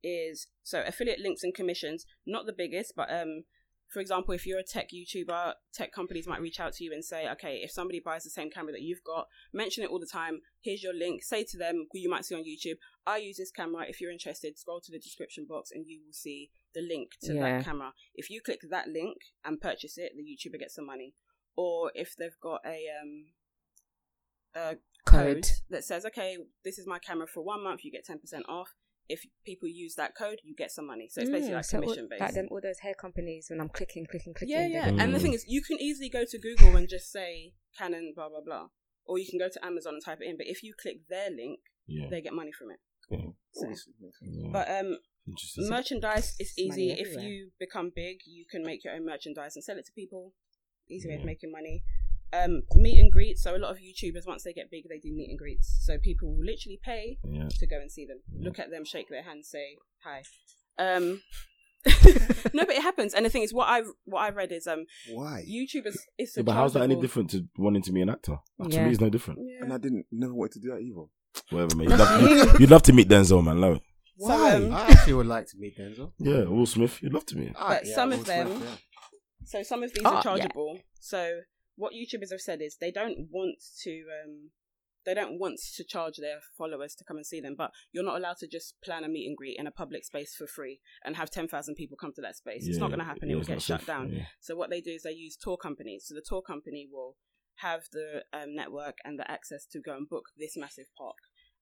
is 0.02 0.48
so 0.62 0.82
affiliate 0.86 1.20
links 1.20 1.42
and 1.42 1.54
commissions. 1.54 2.04
Not 2.26 2.46
the 2.46 2.52
biggest, 2.52 2.94
but 2.96 3.10
um, 3.10 3.44
for 3.90 4.00
example, 4.00 4.32
if 4.34 4.46
you're 4.46 4.58
a 4.58 4.64
tech 4.64 4.88
YouTuber, 4.94 5.54
tech 5.74 5.92
companies 5.92 6.26
might 6.28 6.40
reach 6.40 6.60
out 6.60 6.72
to 6.74 6.84
you 6.84 6.92
and 6.92 7.04
say, 7.04 7.28
okay, 7.32 7.56
if 7.62 7.70
somebody 7.72 8.00
buys 8.00 8.22
the 8.22 8.30
same 8.30 8.48
camera 8.48 8.72
that 8.72 8.82
you've 8.82 9.02
got, 9.04 9.26
mention 9.52 9.82
it 9.82 9.90
all 9.90 9.98
the 9.98 10.06
time. 10.06 10.40
Here's 10.60 10.82
your 10.82 10.94
link. 10.94 11.22
Say 11.24 11.42
to 11.50 11.58
them, 11.58 11.86
who 11.90 11.98
you 11.98 12.08
might 12.08 12.24
see 12.24 12.36
on 12.36 12.44
YouTube, 12.44 12.76
I 13.06 13.16
use 13.18 13.36
this 13.36 13.50
camera. 13.50 13.84
If 13.88 14.00
you're 14.00 14.12
interested, 14.12 14.56
scroll 14.58 14.80
to 14.82 14.92
the 14.92 14.98
description 15.00 15.44
box 15.48 15.70
and 15.72 15.84
you 15.88 16.00
will 16.06 16.12
see 16.12 16.50
the 16.74 16.82
link 16.82 17.10
to 17.22 17.34
Yeah. 17.34 17.40
that 17.58 17.64
camera. 17.64 17.92
If 18.14 18.30
you 18.30 18.40
click 18.40 18.60
that 18.70 18.86
link 18.88 19.16
and 19.44 19.60
purchase 19.60 19.98
it, 19.98 20.12
the 20.16 20.22
YouTuber 20.22 20.60
gets 20.60 20.76
some 20.76 20.86
money. 20.86 21.14
Or 21.56 21.90
if 21.94 22.14
they've 22.16 22.38
got 22.40 22.60
a 22.64 22.86
um 23.02 23.26
a 24.54 24.76
code, 25.04 25.34
Code. 25.44 25.46
that 25.70 25.84
says, 25.84 26.04
okay, 26.06 26.36
this 26.64 26.78
is 26.78 26.86
my 26.86 26.98
camera 26.98 27.26
for 27.26 27.42
one 27.42 27.62
month, 27.64 27.84
you 27.84 27.90
get 27.90 28.04
ten 28.04 28.18
percent 28.18 28.44
off. 28.48 28.68
If 29.10 29.20
people 29.44 29.68
use 29.68 29.94
that 29.96 30.12
code, 30.16 30.38
you 30.44 30.54
get 30.62 30.70
some 30.70 30.86
money. 30.86 31.08
So 31.10 31.20
it's 31.20 31.30
basically 31.30 31.52
Mm, 31.52 31.56
like 31.56 31.64
so 31.64 31.76
all- 31.78 31.82
commission 31.82 32.06
based. 32.10 32.20
Like 32.20 32.34
them, 32.34 32.48
all 32.50 32.60
those 32.68 32.78
hair 32.86 32.94
companies 32.94 33.46
when 33.50 33.60
I'm 33.60 33.68
clicking, 33.78 34.06
clicking, 34.10 34.34
clicking. 34.34 34.54
Yeah, 34.56 34.66
yeah. 34.66 34.90
go- 34.90 34.98
And 35.02 35.12
the 35.14 35.18
Mm. 35.18 35.22
thing 35.22 35.32
is, 35.38 35.44
you 35.48 35.62
can 35.68 35.78
easily 35.80 36.08
go 36.08 36.24
to 36.24 36.38
Google 36.38 36.76
and 36.76 36.88
just 36.88 37.10
say 37.10 37.54
Canon, 37.78 38.12
blah 38.16 38.28
blah 38.28 38.40
blah, 38.48 38.66
or 39.04 39.18
you 39.18 39.26
can 39.30 39.38
go 39.38 39.48
to 39.48 39.60
Amazon 39.70 39.94
and 39.94 40.04
type 40.04 40.20
it 40.22 40.28
in. 40.30 40.36
But 40.36 40.46
if 40.46 40.62
you 40.62 40.72
click 40.82 40.98
their 41.08 41.30
link, 41.30 41.60
yeah. 41.86 42.08
they 42.10 42.20
get 42.20 42.32
money 42.32 42.52
from 42.58 42.68
it. 42.74 42.80
Yeah. 43.10 43.30
So- 43.52 43.74
yeah. 44.22 44.50
But 44.52 44.66
um, 44.78 44.98
merchandise 45.68 46.34
is 46.38 46.52
easy. 46.56 46.90
If 46.92 47.20
you 47.22 47.50
become 47.58 47.90
big, 47.94 48.18
you 48.26 48.44
can 48.50 48.62
make 48.62 48.84
your 48.84 48.94
own 48.94 49.04
merchandise 49.04 49.56
and 49.56 49.64
sell 49.64 49.78
it 49.78 49.86
to 49.86 49.92
people. 49.92 50.34
Easy 50.88 51.08
way 51.08 51.14
of 51.16 51.24
making 51.24 51.52
money. 51.52 51.82
Um, 52.32 52.62
meet 52.76 52.98
and 53.00 53.10
greets. 53.10 53.42
So 53.42 53.56
a 53.56 53.58
lot 53.58 53.70
of 53.72 53.78
YouTubers, 53.78 54.26
once 54.26 54.44
they 54.44 54.52
get 54.52 54.70
big, 54.70 54.84
they 54.88 54.98
do 54.98 55.12
meet 55.12 55.30
and 55.30 55.38
greets. 55.38 55.78
So 55.82 55.98
people 55.98 56.28
will 56.28 56.44
literally 56.44 56.78
pay 56.82 57.18
yeah. 57.24 57.48
to 57.58 57.66
go 57.66 57.80
and 57.80 57.90
see 57.90 58.06
them, 58.06 58.18
Yeah. 58.32 58.44
look 58.48 58.58
at 58.58 58.70
them, 58.70 58.84
shake 58.84 59.08
their 59.08 59.22
hand, 59.22 59.44
say 59.46 59.76
hi. 60.04 60.22
Um, 60.78 61.22
no, 62.52 62.64
but 62.66 62.70
it 62.76 62.82
happens. 62.82 63.14
And 63.14 63.24
the 63.24 63.30
thing 63.30 63.42
is, 63.42 63.52
what 63.54 63.68
I 63.68 63.82
what 64.04 64.20
I 64.20 64.30
read 64.30 64.52
is 64.52 64.66
um, 64.66 64.84
Why? 65.10 65.44
YouTubers 65.48 65.96
is 66.18 66.34
Yeah, 66.36 66.42
but 66.42 66.52
how's 66.52 66.74
that 66.74 66.82
any 66.82 66.94
different 67.00 67.30
to 67.30 67.46
wanting 67.56 67.82
to 67.82 67.92
be 67.92 68.02
an 68.02 68.10
actor? 68.10 68.36
To 68.62 68.68
Yeah. 68.68 68.84
me, 68.84 68.90
it's 68.90 69.00
no 69.00 69.08
different. 69.10 69.40
Yeah. 69.42 69.64
And 69.64 69.72
I 69.72 69.78
didn't 69.78 70.06
never 70.12 70.34
wanted 70.34 70.52
to 70.52 70.60
do 70.60 70.68
that 70.70 70.80
either. 70.80 71.06
Whatever, 71.50 71.76
mate. 71.76 71.88
You'd 71.88 71.98
love, 71.98 72.22
you'd, 72.52 72.60
you'd 72.60 72.70
love 72.70 72.82
to 72.82 72.92
meet 72.92 73.08
Denzel, 73.08 73.42
man. 73.44 73.60
Love 73.60 73.76
it. 73.76 73.82
So, 74.18 74.30
um, 74.30 74.74
I 74.74 74.88
actually 74.88 75.14
would 75.14 75.26
like 75.26 75.46
to 75.46 75.56
meet 75.58 75.78
Denzel. 75.78 76.12
Yeah, 76.18 76.44
Will 76.44 76.66
Smith. 76.66 77.02
You'd 77.02 77.14
love 77.14 77.24
to 77.26 77.36
meet. 77.36 77.52
Ah, 77.56 77.68
But 77.70 77.86
some 77.86 78.12
of 78.12 78.18
Will 78.18 78.24
Smith, 78.26 78.48
them- 78.48 78.60
yeah. 78.62 78.76
So 79.46 79.62
some 79.62 79.82
of 79.82 79.92
these 79.94 80.04
Oh, 80.04 80.10
are 80.10 80.14
yeah. 80.16 80.22
chargeable. 80.22 80.78
So 81.00 81.40
what 81.80 81.92
YouTubers 81.94 82.30
have 82.30 82.40
said 82.48 82.60
is 82.62 82.76
they 82.80 82.90
don't 83.00 83.28
want 83.30 83.56
to 83.84 83.92
um 84.22 84.50
they 85.06 85.14
don't 85.14 85.38
want 85.40 85.58
to 85.76 85.82
charge 85.94 86.16
their 86.18 86.40
followers 86.58 86.94
to 86.94 87.04
come 87.08 87.16
and 87.16 87.24
see 87.24 87.40
them, 87.40 87.54
but 87.56 87.70
you're 87.90 88.04
not 88.04 88.18
allowed 88.20 88.36
to 88.40 88.46
just 88.46 88.74
plan 88.84 89.02
a 89.02 89.08
meet 89.08 89.26
and 89.26 89.34
greet 89.36 89.56
in 89.58 89.66
a 89.66 89.70
public 89.70 90.04
space 90.04 90.34
for 90.36 90.46
free 90.46 90.78
and 91.04 91.16
have 91.16 91.30
ten 91.30 91.48
thousand 91.48 91.74
people 91.74 91.96
come 92.00 92.12
to 92.14 92.20
that 92.20 92.36
space. 92.36 92.66
it's 92.68 92.76
not 92.78 92.88
going 92.92 92.98
to 93.04 93.04
happen. 93.12 93.28
yeah, 93.28 93.34
it 93.34 93.38
will 93.38 93.44
get 93.54 93.62
shut 93.62 93.80
safe. 93.80 93.86
down. 93.86 94.12
Yeah. 94.12 94.26
So 94.40 94.54
what 94.56 94.68
they 94.70 94.82
do 94.82 94.90
is 94.90 95.02
they 95.02 95.12
use 95.12 95.36
tour 95.40 95.56
companies. 95.56 96.04
So 96.06 96.14
the 96.14 96.24
tour 96.30 96.42
company 96.42 96.86
will 96.92 97.16
have 97.56 97.82
the 97.92 98.24
um, 98.38 98.54
network 98.54 98.96
and 99.04 99.18
the 99.18 99.30
access 99.30 99.64
to 99.72 99.80
go 99.80 99.96
and 99.96 100.06
book 100.08 100.26
this 100.38 100.54
massive 100.56 100.86
park 100.98 101.16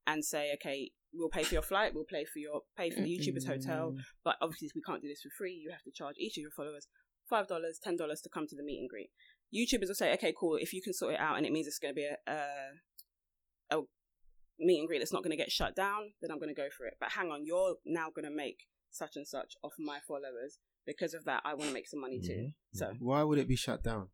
and 0.07 0.25
say, 0.25 0.51
okay, 0.55 0.91
we'll 1.15 1.29
pay 1.29 1.45
for 1.45 1.55
your 1.55 1.63
flight, 1.63 1.93
we'll 1.95 2.11
pay 2.17 2.25
for 2.25 2.39
your 2.41 2.63
pay 2.77 2.91
for 2.91 3.03
the 3.03 3.11
YouTuber's 3.19 3.47
hotel, 3.47 3.93
Mm. 3.93 3.99
but 4.25 4.35
obviously 4.43 4.69
we 4.75 4.83
can't 4.83 5.03
do 5.03 5.09
this 5.09 5.23
for 5.23 5.31
free. 5.39 5.55
You 5.55 5.71
have 5.71 5.83
to 5.85 5.93
charge 5.93 6.17
each 6.19 6.37
of 6.39 6.43
your 6.43 6.51
followers 6.51 6.89
five 7.31 7.47
dollars, 7.47 7.79
ten 7.83 7.95
dollars 7.97 8.21
to 8.23 8.29
come 8.33 8.47
to 8.49 8.57
the 8.57 8.63
meet 8.65 8.81
and 8.81 8.89
greet. 8.89 9.11
YouTubers 9.55 9.89
will 9.89 9.95
say, 9.95 10.13
okay, 10.15 10.33
cool. 10.39 10.57
If 10.57 10.73
you 10.73 10.83
can 10.83 10.93
sort 10.93 11.15
it 11.15 11.21
out, 11.21 11.37
and 11.37 11.47
it 11.47 11.53
means 11.53 11.67
it's 11.67 11.79
going 11.79 11.95
to 11.95 11.97
be 11.97 12.05
a, 12.07 12.17
a 12.31 13.77
a 13.77 13.81
meet 14.59 14.79
and 14.81 14.89
greet 14.89 14.99
that's 14.99 15.13
not 15.13 15.23
going 15.23 15.31
to 15.31 15.37
get 15.37 15.53
shut 15.53 15.75
down, 15.77 16.13
then 16.21 16.31
I'm 16.31 16.39
going 16.39 16.55
to 16.55 16.61
go 16.61 16.69
for 16.77 16.87
it. 16.87 16.95
But 17.01 17.13
hang 17.13 17.31
on, 17.31 17.45
you're 17.45 17.77
now 17.87 18.09
going 18.15 18.25
to 18.29 18.35
make 18.35 18.67
such 18.91 19.17
and 19.17 19.27
such 19.27 19.55
off 19.63 19.75
my 19.79 19.99
followers. 20.07 20.59
Because 20.87 21.13
of 21.13 21.25
that, 21.27 21.43
I 21.45 21.53
want 21.53 21.69
to 21.69 21.75
make 21.75 21.87
some 21.87 22.01
money 22.01 22.19
too. 22.19 22.33
Mhm. 22.49 22.53
So 22.73 22.93
Why 22.99 23.23
would 23.23 23.39
it 23.39 23.47
be 23.47 23.57
shut 23.57 23.83
down? 23.83 24.09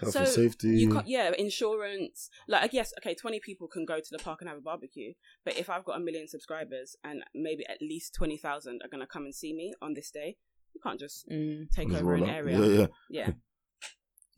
Health 0.00 0.12
so 0.12 0.20
and 0.20 0.28
safety. 0.28 0.68
you 0.70 0.90
can't, 0.90 1.06
yeah, 1.08 1.30
insurance. 1.38 2.28
Like, 2.48 2.62
I 2.64 2.66
guess, 2.66 2.92
okay, 2.98 3.14
20 3.14 3.38
people 3.40 3.68
can 3.68 3.84
go 3.84 3.98
to 4.00 4.08
the 4.10 4.18
park 4.18 4.40
and 4.40 4.48
have 4.48 4.58
a 4.58 4.60
barbecue. 4.60 5.12
But 5.44 5.56
if 5.56 5.70
I've 5.70 5.84
got 5.84 5.96
a 5.96 6.00
million 6.00 6.26
subscribers 6.28 6.96
and 7.04 7.22
maybe 7.34 7.64
at 7.68 7.78
least 7.80 8.14
20,000 8.16 8.80
are 8.82 8.88
going 8.88 9.00
to 9.00 9.06
come 9.06 9.24
and 9.24 9.34
see 9.34 9.52
me 9.54 9.74
on 9.80 9.94
this 9.94 10.10
day, 10.10 10.36
you 10.74 10.80
can't 10.82 10.98
just 11.00 11.28
Mm. 11.28 11.70
take 11.70 11.88
Just 11.88 12.00
over 12.02 12.14
an 12.14 12.24
up. 12.24 12.28
area. 12.30 12.58
Yeah, 12.60 12.78
yeah. 12.80 12.86
Yeah. 13.10 13.32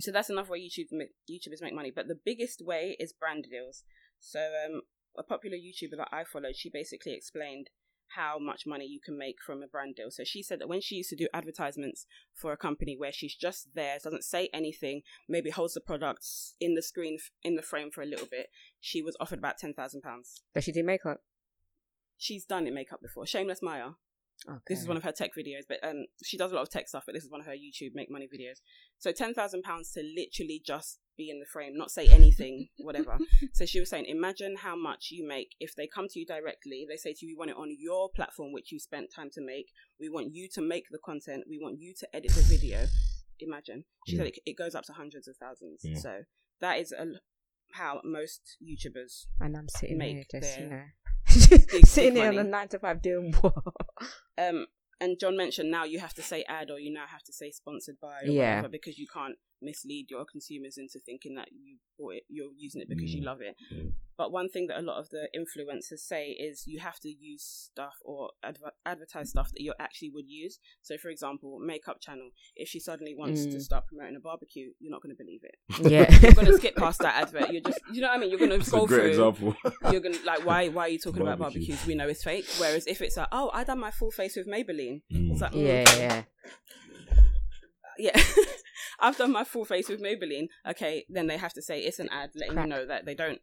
so 0.01 0.11
that's 0.11 0.31
another 0.31 0.51
way 0.51 0.61
YouTube 0.61 0.89
ma- 0.93 1.05
YouTubers 1.31 1.63
make 1.63 1.75
money. 1.75 1.93
But 1.95 2.09
the 2.09 2.19
biggest 2.25 2.63
way 2.65 2.97
is 2.99 3.13
brand 3.13 3.47
deals. 3.51 3.85
So 4.21 4.41
um, 4.41 4.83
a 5.19 5.23
popular 5.23 5.57
YouTuber 5.57 5.97
that 5.97 6.09
I 6.13 6.25
followed, 6.25 6.57
she 6.57 6.71
basically 6.71 7.15
explained 7.15 7.71
how 8.17 8.39
much 8.41 8.65
money 8.67 8.87
you 8.87 8.99
can 9.05 9.17
make 9.17 9.37
from 9.45 9.63
a 9.63 9.69
brand 9.69 9.95
deal. 9.97 10.11
So 10.11 10.25
she 10.25 10.43
said 10.43 10.61
that 10.61 10.69
when 10.69 10.81
she 10.81 10.97
used 10.97 11.11
to 11.11 11.17
do 11.17 11.29
advertisements 11.33 12.07
for 12.35 12.53
a 12.53 12.57
company 12.57 12.97
where 12.99 13.13
she's 13.13 13.37
just 13.37 13.69
there, 13.75 13.99
doesn't 14.03 14.25
say 14.25 14.49
anything, 14.53 15.03
maybe 15.29 15.51
holds 15.51 15.75
the 15.75 15.81
products 15.81 16.55
in 16.61 16.75
the 16.75 16.83
screen 16.83 17.19
in 17.45 17.55
the 17.55 17.63
frame 17.63 17.91
for 17.91 18.03
a 18.03 18.07
little 18.07 18.27
bit, 18.29 18.49
she 18.81 19.01
was 19.01 19.17
offered 19.21 19.39
about 19.39 19.59
ten 19.59 19.75
thousand 19.75 20.03
pounds. 20.03 20.43
Does 20.55 20.65
she 20.65 20.73
do 20.73 20.83
makeup? 20.83 21.19
She's 22.19 22.45
done 22.45 22.67
it 22.67 22.75
makeup 22.75 23.01
before. 23.01 23.27
Shameless 23.27 23.63
Maya. 23.63 23.91
Okay. 24.49 24.59
This 24.69 24.81
is 24.81 24.89
one 24.89 24.97
of 24.97 25.05
her 25.05 25.13
tech 25.13 25.31
videos, 25.39 25.65
but 25.69 25.79
um, 25.83 26.07
she 26.25 26.39
does 26.39 26.51
a 26.51 26.55
lot 26.55 26.63
of 26.63 26.71
tech 26.71 26.89
stuff. 26.89 27.05
But 27.07 27.15
this 27.15 27.25
is 27.25 27.31
one 27.31 27.41
of 27.41 27.47
her 27.47 27.53
YouTube 27.53 27.91
make 27.95 28.11
money 28.11 28.27
videos. 28.27 28.61
So 29.01 29.13
ten 29.13 29.35
thousand 29.35 29.63
pounds 29.63 29.91
to 29.93 30.03
literally 30.03 30.63
just 30.65 30.99
be 31.17 31.29
in 31.31 31.39
the 31.41 31.47
frame, 31.47 31.77
not 31.77 31.91
say 31.91 32.07
anything, 32.09 32.69
whatever. 32.79 33.19
so 33.53 33.67
she 33.67 33.81
was 33.81 33.91
saying, 33.91 34.07
imagine 34.07 34.57
how 34.57 34.75
much 34.77 35.09
you 35.11 35.27
make 35.27 35.49
if 35.61 35.75
they 35.77 35.87
come 35.87 36.07
to 36.09 36.19
you 36.21 36.25
directly. 36.27 36.87
They 36.89 36.97
say 36.97 37.13
to 37.15 37.27
you, 37.27 37.35
we 37.35 37.39
want 37.39 37.51
it 37.51 37.57
on 37.57 37.75
your 37.79 38.09
platform, 38.15 38.53
which 38.53 38.73
you 38.73 38.79
spent 38.79 39.11
time 39.15 39.29
to 39.35 39.41
make. 39.45 39.67
We 39.99 40.09
want 40.09 40.29
you 40.33 40.49
to 40.55 40.63
make 40.63 40.85
the 40.91 40.99
content. 41.05 41.45
We 41.49 41.59
want 41.61 41.79
you 41.79 41.93
to 41.99 42.17
edit 42.17 42.31
the 42.31 42.43
video. 42.43 42.87
Imagine. 43.41 43.85
She 44.07 44.17
Yeah. 44.17 44.21
said 44.25 44.27
it, 44.29 44.39
it 44.47 44.57
goes 44.57 44.75
up 44.75 44.85
to 44.85 44.93
hundreds 44.93 45.27
of 45.29 45.37
thousands. 45.37 45.81
Yeah. 45.83 45.99
So 45.99 46.23
that 46.61 46.79
is 46.79 46.93
a, 46.93 47.07
how 47.73 48.01
most 48.05 48.57
YouTubers 48.63 49.27
and 49.41 49.57
I'm 49.57 49.69
sitting 49.69 49.99
make 49.99 50.15
here 50.15 50.25
just, 50.41 50.59
you 50.61 50.67
know, 50.69 50.83
big 51.73 51.87
sitting 51.87 52.17
here 52.17 52.29
on 52.29 52.37
the 52.37 52.45
nine 52.45 52.69
to 52.69 52.79
five 52.79 53.01
doing 53.01 53.33
what? 53.41 53.55
um 54.39 54.67
and 55.01 55.19
John 55.19 55.37
mentioned 55.37 55.71
now 55.71 55.85
you 55.85 55.99
have 56.01 56.15
to 56.15 56.23
say 56.23 56.45
ad 56.49 56.71
or 56.71 56.79
you 56.79 56.93
now 56.93 57.07
have 57.07 57.23
to 57.25 57.33
say 57.33 57.51
sponsored 57.51 57.97
by 58.01 58.21
or 58.23 58.27
Yeah. 58.27 58.57
whatever 58.57 58.69
because 58.69 58.99
you 58.99 59.07
can't 59.13 59.37
mislead 59.63 60.07
your 60.11 60.25
consumers 60.25 60.77
into 60.79 60.99
thinking 60.99 61.35
that 61.35 61.49
you 61.53 61.77
bought 61.99 62.15
it, 62.15 62.23
you're 62.29 62.51
using 62.57 62.81
it 62.81 62.89
because 62.89 63.15
you 63.15 63.23
Mm. 63.23 63.27
love 63.27 63.41
it. 63.41 63.57
Mm. 63.73 63.93
But 64.17 64.33
one 64.33 64.51
thing 64.51 64.67
that 64.67 64.79
a 64.79 64.83
lot 64.83 64.99
of 64.99 65.09
the 65.09 65.29
influencers 65.35 66.01
say 66.01 66.29
is 66.33 66.65
you 66.67 66.79
have 66.81 67.01
to 67.01 67.09
use 67.09 67.43
stuff 67.73 67.95
or 68.05 68.33
adver- 68.43 68.73
advertise 68.85 69.31
stuff 69.31 69.51
that 69.53 69.63
you 69.63 69.73
actually 69.81 70.11
would 70.11 70.29
use. 70.29 70.59
So, 70.83 70.99
for 70.99 71.09
example, 71.09 71.59
makeup 71.59 72.01
channel. 72.03 72.29
If 72.55 72.69
she 72.69 72.81
suddenly 72.81 73.15
wants 73.17 73.47
to 73.47 73.57
Mm. 73.57 73.63
start 73.63 73.87
promoting 73.87 74.17
a 74.17 74.21
barbecue, 74.21 74.73
you're 74.79 74.91
not 74.91 75.01
going 75.03 75.17
to 75.17 75.23
believe 75.25 75.43
it. 75.45 75.57
Yeah. 75.91 76.11
You're 76.21 76.33
going 76.33 76.47
to 76.49 76.57
skip 76.59 76.77
past 76.77 76.99
that 77.01 77.15
advert. 77.23 77.51
You're 77.51 77.63
just, 77.63 77.81
you 77.93 78.03
know 78.03 78.09
what 78.09 78.17
I 78.17 78.21
mean? 78.21 78.29
You're 78.31 78.39
going 78.39 78.51
to 78.51 78.57
It's 78.57 78.67
a 78.67 78.71
scroll 78.71 78.87
great 78.87 79.15
through. 79.15 79.29
example. 79.29 79.57
You're 79.91 80.01
gonna 80.03 80.19
like 80.27 80.45
why? 80.45 80.69
Why 80.69 80.83
are 80.85 80.89
you 80.91 80.99
talking 80.99 81.23
about 81.23 81.39
barbecues? 81.39 81.87
We 81.87 81.95
know 81.95 82.09
it's 82.09 82.23
fake. 82.23 82.47
Whereas 82.59 82.87
if 82.87 83.01
it's 83.01 83.17
like, 83.17 83.29
oh, 83.33 83.51
I 83.55 83.65
done 83.65 83.81
my 83.81 83.91
full 83.91 84.11
face 84.11 84.37
with 84.37 84.47
Maybelline. 84.47 85.01
Mm. 85.11 85.33
It's 85.33 85.41
like, 85.41 85.53
mm, 85.53 85.67
yeah, 85.67 85.97
yeah. 85.97 86.23
yeah. 87.99 88.23
I've 89.01 89.17
done 89.17 89.33
my 89.33 89.45
full 89.45 89.65
face 89.65 89.89
with 89.89 90.03
Maybelline. 90.03 90.49
Okay, 90.69 91.05
then 91.09 91.27
they 91.27 91.37
have 91.37 91.53
to 91.55 91.63
say 91.63 91.81
it's 91.81 91.99
an 91.99 92.09
ad 92.11 92.31
letting 92.35 92.55
Crack. 92.55 92.67
you 92.67 92.71
know 92.71 92.87
that 92.87 93.07
they 93.07 93.15
don't. 93.15 93.41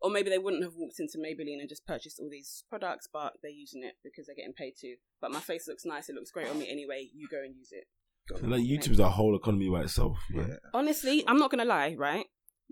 Or 0.00 0.10
maybe 0.10 0.30
they 0.30 0.38
wouldn't 0.38 0.64
have 0.64 0.74
walked 0.76 0.98
into 0.98 1.18
Maybelline 1.18 1.60
and 1.60 1.68
just 1.68 1.86
purchased 1.86 2.18
all 2.18 2.28
these 2.28 2.64
products, 2.68 3.08
but 3.12 3.34
they're 3.40 3.52
using 3.52 3.84
it 3.84 3.94
because 4.02 4.26
they're 4.26 4.36
getting 4.36 4.52
paid 4.52 4.74
to. 4.80 4.96
But 5.20 5.30
my 5.30 5.38
face 5.38 5.68
looks 5.68 5.84
nice. 5.84 6.08
It 6.08 6.16
looks 6.16 6.32
great 6.32 6.48
on 6.48 6.58
me 6.58 6.68
anyway. 6.68 7.08
You 7.14 7.28
go 7.30 7.40
and 7.42 7.54
use 7.54 7.70
it. 7.70 7.84
like 8.42 8.62
YouTube's 8.62 8.98
a 8.98 9.10
whole 9.10 9.36
economy 9.36 9.68
by 9.70 9.82
itself. 9.82 10.18
Yeah. 10.34 10.56
Honestly, 10.74 11.24
I'm 11.26 11.38
not 11.38 11.50
gonna 11.50 11.64
lie. 11.64 11.94
Right? 11.96 12.26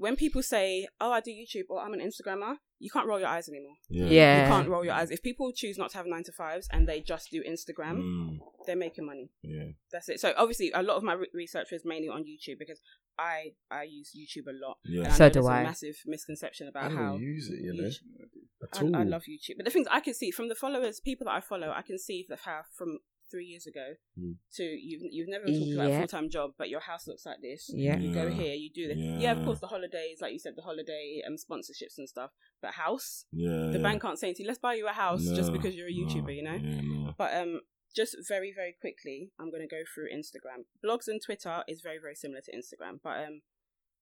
When 0.05 0.16
people 0.16 0.42
say, 0.42 0.88
"Oh, 1.01 1.12
I 1.12 1.20
do 1.20 1.30
YouTube" 1.30 1.68
or 1.68 1.78
"I'm 1.84 1.92
an 1.92 2.01
Instagrammer," 2.01 2.55
you 2.78 2.90
can't 2.90 3.07
roll 3.07 3.20
your 3.20 3.28
eyes 3.28 3.46
anymore. 3.51 3.76
Yeah. 3.90 4.07
Yeah. 4.07 4.42
You 4.42 4.48
can't 4.53 4.68
roll 4.68 4.84
your 4.84 4.94
eyes. 4.94 5.11
If 5.11 5.22
people 5.22 5.53
choose 5.55 5.76
not 5.76 5.90
to 5.90 5.96
have 5.98 6.07
nine 6.07 6.24
to 6.24 6.32
fives 6.32 6.66
and 6.72 6.88
they 6.88 7.01
just 7.12 7.28
do 7.30 7.42
Instagram, 7.55 7.96
Mm, 8.01 8.38
they're 8.66 8.76
making 8.86 9.05
money. 9.05 9.28
yeah. 9.42 9.68
That's 9.92 10.09
it. 10.09 10.18
So 10.20 10.32
obviously, 10.38 10.68
a 10.72 10.82
lot 10.82 10.96
of 10.96 11.03
my 11.03 11.12
re- 11.12 11.28
research 11.34 11.68
was 11.70 11.82
mainly 11.84 12.09
on 12.09 12.24
YouTube 12.24 12.59
because 12.59 12.80
I 13.18 13.36
I 13.70 13.82
use 13.82 14.09
YouTube 14.18 14.46
a 14.48 14.57
lot. 14.66 14.78
Yeah. 14.84 15.05
And 15.05 15.09
I 15.12 15.16
So 15.16 15.24
know 15.24 15.28
do 15.28 15.32
there's 15.34 15.46
I. 15.46 15.61
a 15.61 15.64
massive 15.64 15.96
misconception 16.07 16.66
I 16.66 16.70
about 16.70 16.88
don't 16.88 16.96
how 16.98 17.16
use 17.16 17.51
it, 17.51 17.61
you 17.61 17.74
know. 17.74 17.88
YouTube- 17.88 18.38
At 18.62 18.82
I, 18.96 19.01
I 19.01 19.05
love 19.05 19.24
YouTube. 19.32 19.57
But 19.59 19.64
the 19.66 19.70
things 19.70 19.86
I 19.90 20.01
can 20.01 20.14
see 20.14 20.30
from 20.30 20.48
the 20.48 20.55
followers, 20.55 21.01
people 21.01 21.26
that 21.26 21.32
I 21.34 21.40
follow, 21.40 21.70
I 21.76 21.82
can 21.82 21.98
see 21.98 22.24
that 22.30 22.40
how 22.46 22.62
from 22.78 22.98
three 23.31 23.47
years 23.47 23.66
ago 23.66 23.95
Mm. 24.18 24.35
to 24.57 24.62
you've 24.64 25.03
you've 25.11 25.28
never 25.28 25.47
talked 25.47 25.72
about 25.74 25.91
a 25.91 25.99
full 25.99 26.07
time 26.09 26.28
job, 26.31 26.51
but 26.59 26.68
your 26.68 26.81
house 26.81 27.07
looks 27.07 27.24
like 27.24 27.41
this. 27.41 27.70
Yeah. 27.72 27.97
You 27.99 28.12
go 28.12 28.28
here, 28.31 28.55
you 28.55 28.70
do 28.74 28.89
this. 28.89 28.99
Yeah. 28.99 29.18
Yeah. 29.18 29.33
of 29.33 29.45
course, 29.45 29.61
the 29.61 29.68
holidays, 29.68 30.18
like 30.20 30.33
you 30.33 30.39
said, 30.39 30.55
the 30.57 30.62
holiday 30.62 31.22
um, 31.26 31.37
sponsorships 31.37 31.97
and 31.99 32.09
stuff. 32.09 32.31
But 32.61 32.72
house, 32.74 33.24
Yeah. 33.33 33.70
the 33.72 33.78
yeah. 33.78 33.83
bank 33.83 34.03
can't 34.03 34.18
say 34.18 34.33
to 34.35 34.43
you, 34.43 34.49
"Let's 34.49 34.59
buy 34.59 34.74
you 34.74 34.87
a 34.89 34.93
house 34.93 35.24
just 35.24 35.53
because 35.53 35.74
you're 35.76 35.89
a 35.89 35.93
YouTuber," 35.93 36.26
no, 36.26 36.31
you 36.39 36.43
know. 36.43 36.59
Yeah, 36.62 36.81
no. 36.83 37.14
But 37.16 37.35
um, 37.35 37.61
just 37.97 38.16
very 38.28 38.53
very 38.55 38.74
quickly, 38.81 39.31
I'm 39.39 39.51
going 39.51 39.66
to 39.66 39.74
go 39.76 39.83
through 39.95 40.09
Instagram. 40.14 40.64
Blogs 40.85 41.09
and 41.09 41.20
Twitter 41.24 41.62
is 41.68 41.81
very 41.83 41.99
very 41.99 42.14
similar 42.14 42.41
to 42.43 42.53
Instagram, 42.53 43.01
but 43.03 43.18
um, 43.26 43.43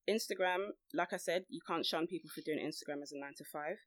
Instagram, 0.09 0.69
like 0.93 1.13
I 1.13 1.17
said, 1.17 1.45
you 1.49 1.61
can't 1.65 1.85
shun 1.85 2.07
people 2.07 2.29
for 2.33 2.41
doing 2.41 2.59
Instagram 2.59 3.01
as 3.03 3.11
a 3.11 3.19
nine 3.19 3.33
to 3.37 3.45
five. 3.45 3.77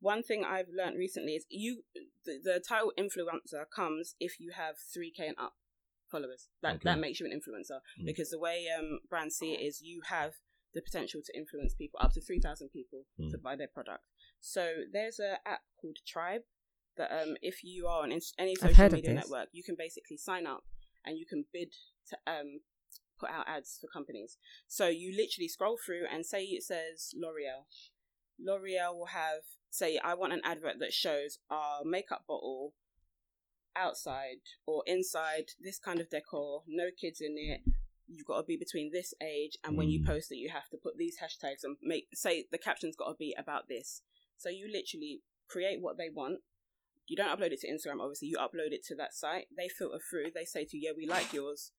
One 0.00 0.22
thing 0.22 0.44
I've 0.44 0.68
learned 0.68 0.98
recently 0.98 1.32
is 1.34 1.46
you 1.48 1.82
the, 2.24 2.38
the 2.42 2.60
title 2.66 2.92
influencer 2.98 3.64
comes 3.74 4.14
if 4.20 4.38
you 4.40 4.52
have 4.56 4.76
three 4.92 5.10
k 5.10 5.26
and 5.28 5.38
up 5.38 5.54
followers. 6.10 6.48
That 6.62 6.76
Okay. 6.76 6.84
that 6.84 6.98
makes 6.98 7.18
you 7.20 7.26
an 7.26 7.32
influencer 7.32 7.80
Mm. 8.00 8.06
because 8.06 8.30
the 8.30 8.38
way 8.38 8.66
um 8.76 9.00
brands 9.08 9.36
see 9.36 9.52
it 9.54 9.60
is 9.60 9.80
you 9.82 10.02
have 10.08 10.34
the 10.74 10.82
potential 10.82 11.22
to 11.24 11.36
influence 11.36 11.74
people 11.74 11.98
up 12.02 12.12
to 12.12 12.20
three 12.20 12.40
thousand 12.40 12.68
people 12.70 13.06
Mm. 13.18 13.30
to 13.30 13.38
buy 13.38 13.56
their 13.56 13.68
product. 13.68 14.04
So 14.40 14.84
there's 14.92 15.18
a 15.18 15.38
app 15.48 15.62
called 15.80 15.98
Tribe 16.06 16.42
that 16.96 17.10
um 17.12 17.36
if 17.42 17.64
you 17.64 17.86
are 17.86 18.02
on 18.02 18.12
any 18.38 18.54
social 18.54 18.90
media 18.90 19.14
network, 19.14 19.48
you 19.52 19.62
can 19.64 19.76
basically 19.76 20.16
sign 20.18 20.46
up 20.46 20.64
and 21.04 21.18
you 21.18 21.26
can 21.26 21.44
bid 21.52 21.74
to 22.10 22.18
um 22.26 22.60
put 23.18 23.30
out 23.30 23.48
ads 23.48 23.78
for 23.80 23.88
companies. 23.88 24.36
So 24.68 24.88
you 24.88 25.10
literally 25.16 25.48
scroll 25.48 25.78
through 25.84 26.04
and 26.12 26.24
say 26.26 26.44
it 26.44 26.62
says 26.62 27.12
L'Oreal. 27.16 27.64
L'Oreal 28.38 28.94
will 28.94 29.06
have 29.06 29.42
say 29.70 29.98
I 30.02 30.14
want 30.14 30.32
an 30.32 30.40
advert 30.44 30.78
that 30.80 30.92
shows 30.92 31.38
our 31.50 31.84
makeup 31.84 32.24
bottle 32.26 32.74
outside 33.74 34.40
or 34.66 34.82
inside 34.86 35.50
this 35.60 35.78
kind 35.78 36.00
of 36.00 36.08
decor, 36.10 36.62
no 36.66 36.86
kids 36.98 37.20
in 37.20 37.36
it. 37.38 37.60
You've 38.08 38.26
got 38.26 38.38
to 38.38 38.44
be 38.44 38.56
between 38.56 38.90
this 38.92 39.12
age, 39.20 39.58
and 39.64 39.76
when 39.76 39.90
you 39.90 40.00
Mm. 40.00 40.06
post 40.06 40.30
it, 40.30 40.36
you 40.36 40.50
have 40.50 40.68
to 40.70 40.76
put 40.76 40.96
these 40.96 41.18
hashtags 41.18 41.64
and 41.64 41.76
make 41.82 42.08
say 42.14 42.46
the 42.50 42.58
caption's 42.58 42.96
got 42.96 43.08
to 43.08 43.16
be 43.16 43.34
about 43.36 43.68
this. 43.68 44.02
So 44.36 44.48
you 44.48 44.68
literally 44.70 45.22
create 45.48 45.80
what 45.80 45.96
they 45.96 46.08
want. 46.08 46.42
You 47.08 47.16
don't 47.16 47.36
upload 47.36 47.52
it 47.52 47.60
to 47.60 47.68
Instagram, 47.68 48.00
obviously. 48.00 48.28
You 48.28 48.36
upload 48.36 48.72
it 48.72 48.84
to 48.86 48.94
that 48.96 49.14
site. 49.14 49.48
They 49.56 49.68
filter 49.68 49.98
through. 49.98 50.30
They 50.32 50.44
say 50.44 50.64
to 50.64 50.76
you, 50.76 50.88
"Yeah, 50.88 50.92
we 50.96 51.06
like 51.06 51.32
yours." 51.32 51.72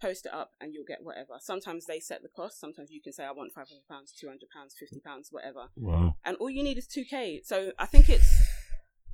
Post 0.00 0.26
it 0.26 0.32
up, 0.32 0.50
and 0.60 0.72
you'll 0.72 0.84
get 0.88 0.98
whatever. 1.02 1.34
Sometimes 1.40 1.86
they 1.86 2.00
set 2.00 2.22
the 2.22 2.28
cost. 2.28 2.58
Sometimes 2.58 2.90
you 2.90 3.00
can 3.02 3.12
say, 3.12 3.24
"I 3.24 3.32
want 3.32 3.52
five 3.54 3.68
hundred 3.68 3.86
pounds, 3.90 4.12
two 4.18 4.28
hundred 4.28 4.48
pounds, 4.54 4.74
fifty 4.78 5.00
pounds, 5.00 5.28
whatever." 5.30 5.66
Wow. 5.76 6.16
and 6.24 6.36
all 6.38 6.50
you 6.50 6.62
need 6.62 6.78
is 6.78 6.86
2k 6.88 7.40
so 7.44 7.72
i 7.78 7.86
think 7.86 8.08
it's 8.08 8.30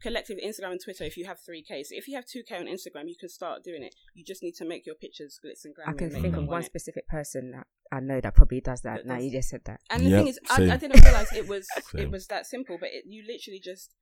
collective 0.03 0.37
instagram 0.45 0.72
and 0.72 0.80
twitter 0.82 1.05
if 1.05 1.16
you 1.16 1.24
have 1.24 1.39
3k 1.39 1.84
so 1.87 1.95
if 1.97 2.07
you 2.07 2.14
have 2.14 2.24
2k 2.24 2.53
on 2.61 2.66
instagram 2.66 3.09
you 3.09 3.16
can 3.18 3.28
start 3.28 3.62
doing 3.64 3.82
it 3.82 3.95
you 4.14 4.24
just 4.24 4.43
need 4.43 4.55
to 4.55 4.64
make 4.66 4.84
your 4.87 4.95
pictures 4.95 5.39
glitz 5.45 5.64
and 5.64 5.74
glam. 5.74 5.89
I 5.89 5.93
can 5.95 6.11
think 6.11 6.37
of 6.37 6.47
one 6.47 6.61
it. 6.61 6.66
specific 6.66 7.09
person 7.09 7.53
that 7.53 7.66
I 7.93 8.01
know 8.01 8.20
that 8.20 8.34
probably 8.34 8.61
does 8.61 8.80
that. 8.82 8.97
That 9.05 9.07
Now 9.07 9.18
you 9.18 9.30
just 9.30 9.49
said 9.49 9.61
that. 9.66 9.80
and 9.91 10.05
the 10.05 10.11
Yep, 10.11 10.18
thing 10.18 10.26
is 10.28 10.41
I, 10.51 10.70
I 10.72 10.76
didn't 10.76 11.05
realize 11.05 11.32
it 11.32 11.49
was 11.49 11.66
it 11.95 12.11
was 12.11 12.26
that 12.26 12.47
simple 12.47 12.76
but 12.78 12.91
it, 12.93 13.05
you 13.07 13.22
literally 13.26 13.61
just 13.62 13.95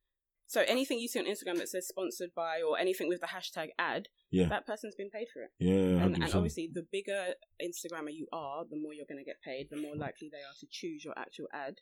so 0.47 0.61
anything 0.67 0.99
you 0.99 1.07
see 1.07 1.19
on 1.19 1.25
instagram 1.25 1.57
that 1.57 1.69
says 1.69 1.87
sponsored 1.87 2.29
by 2.35 2.61
or 2.61 2.77
anything 2.77 3.07
with 3.07 3.19
the 3.21 3.27
hashtag 3.27 3.69
ad 3.79 4.07
Yeah. 4.31 4.47
that 4.49 4.65
person's 4.65 4.95
been 4.95 5.09
paid 5.09 5.27
for 5.33 5.41
it 5.43 5.49
Yeah. 5.59 5.73
and, 5.73 5.99
hundred 5.99 6.13
and 6.15 6.23
percent. 6.23 6.35
obviously 6.35 6.69
the 6.73 6.85
bigger 6.91 7.33
instagrammer 7.61 8.13
you 8.13 8.27
are 8.31 8.63
the 8.69 8.77
more 8.77 8.93
you're 8.93 9.05
going 9.09 9.23
to 9.23 9.25
get 9.25 9.41
paid 9.43 9.67
the 9.71 9.77
more 9.77 9.95
likely 9.95 10.29
they 10.31 10.39
are 10.39 10.55
to 10.59 10.67
choose 10.69 11.03
your 11.03 11.13
actual 11.17 11.47
ad 11.53 11.75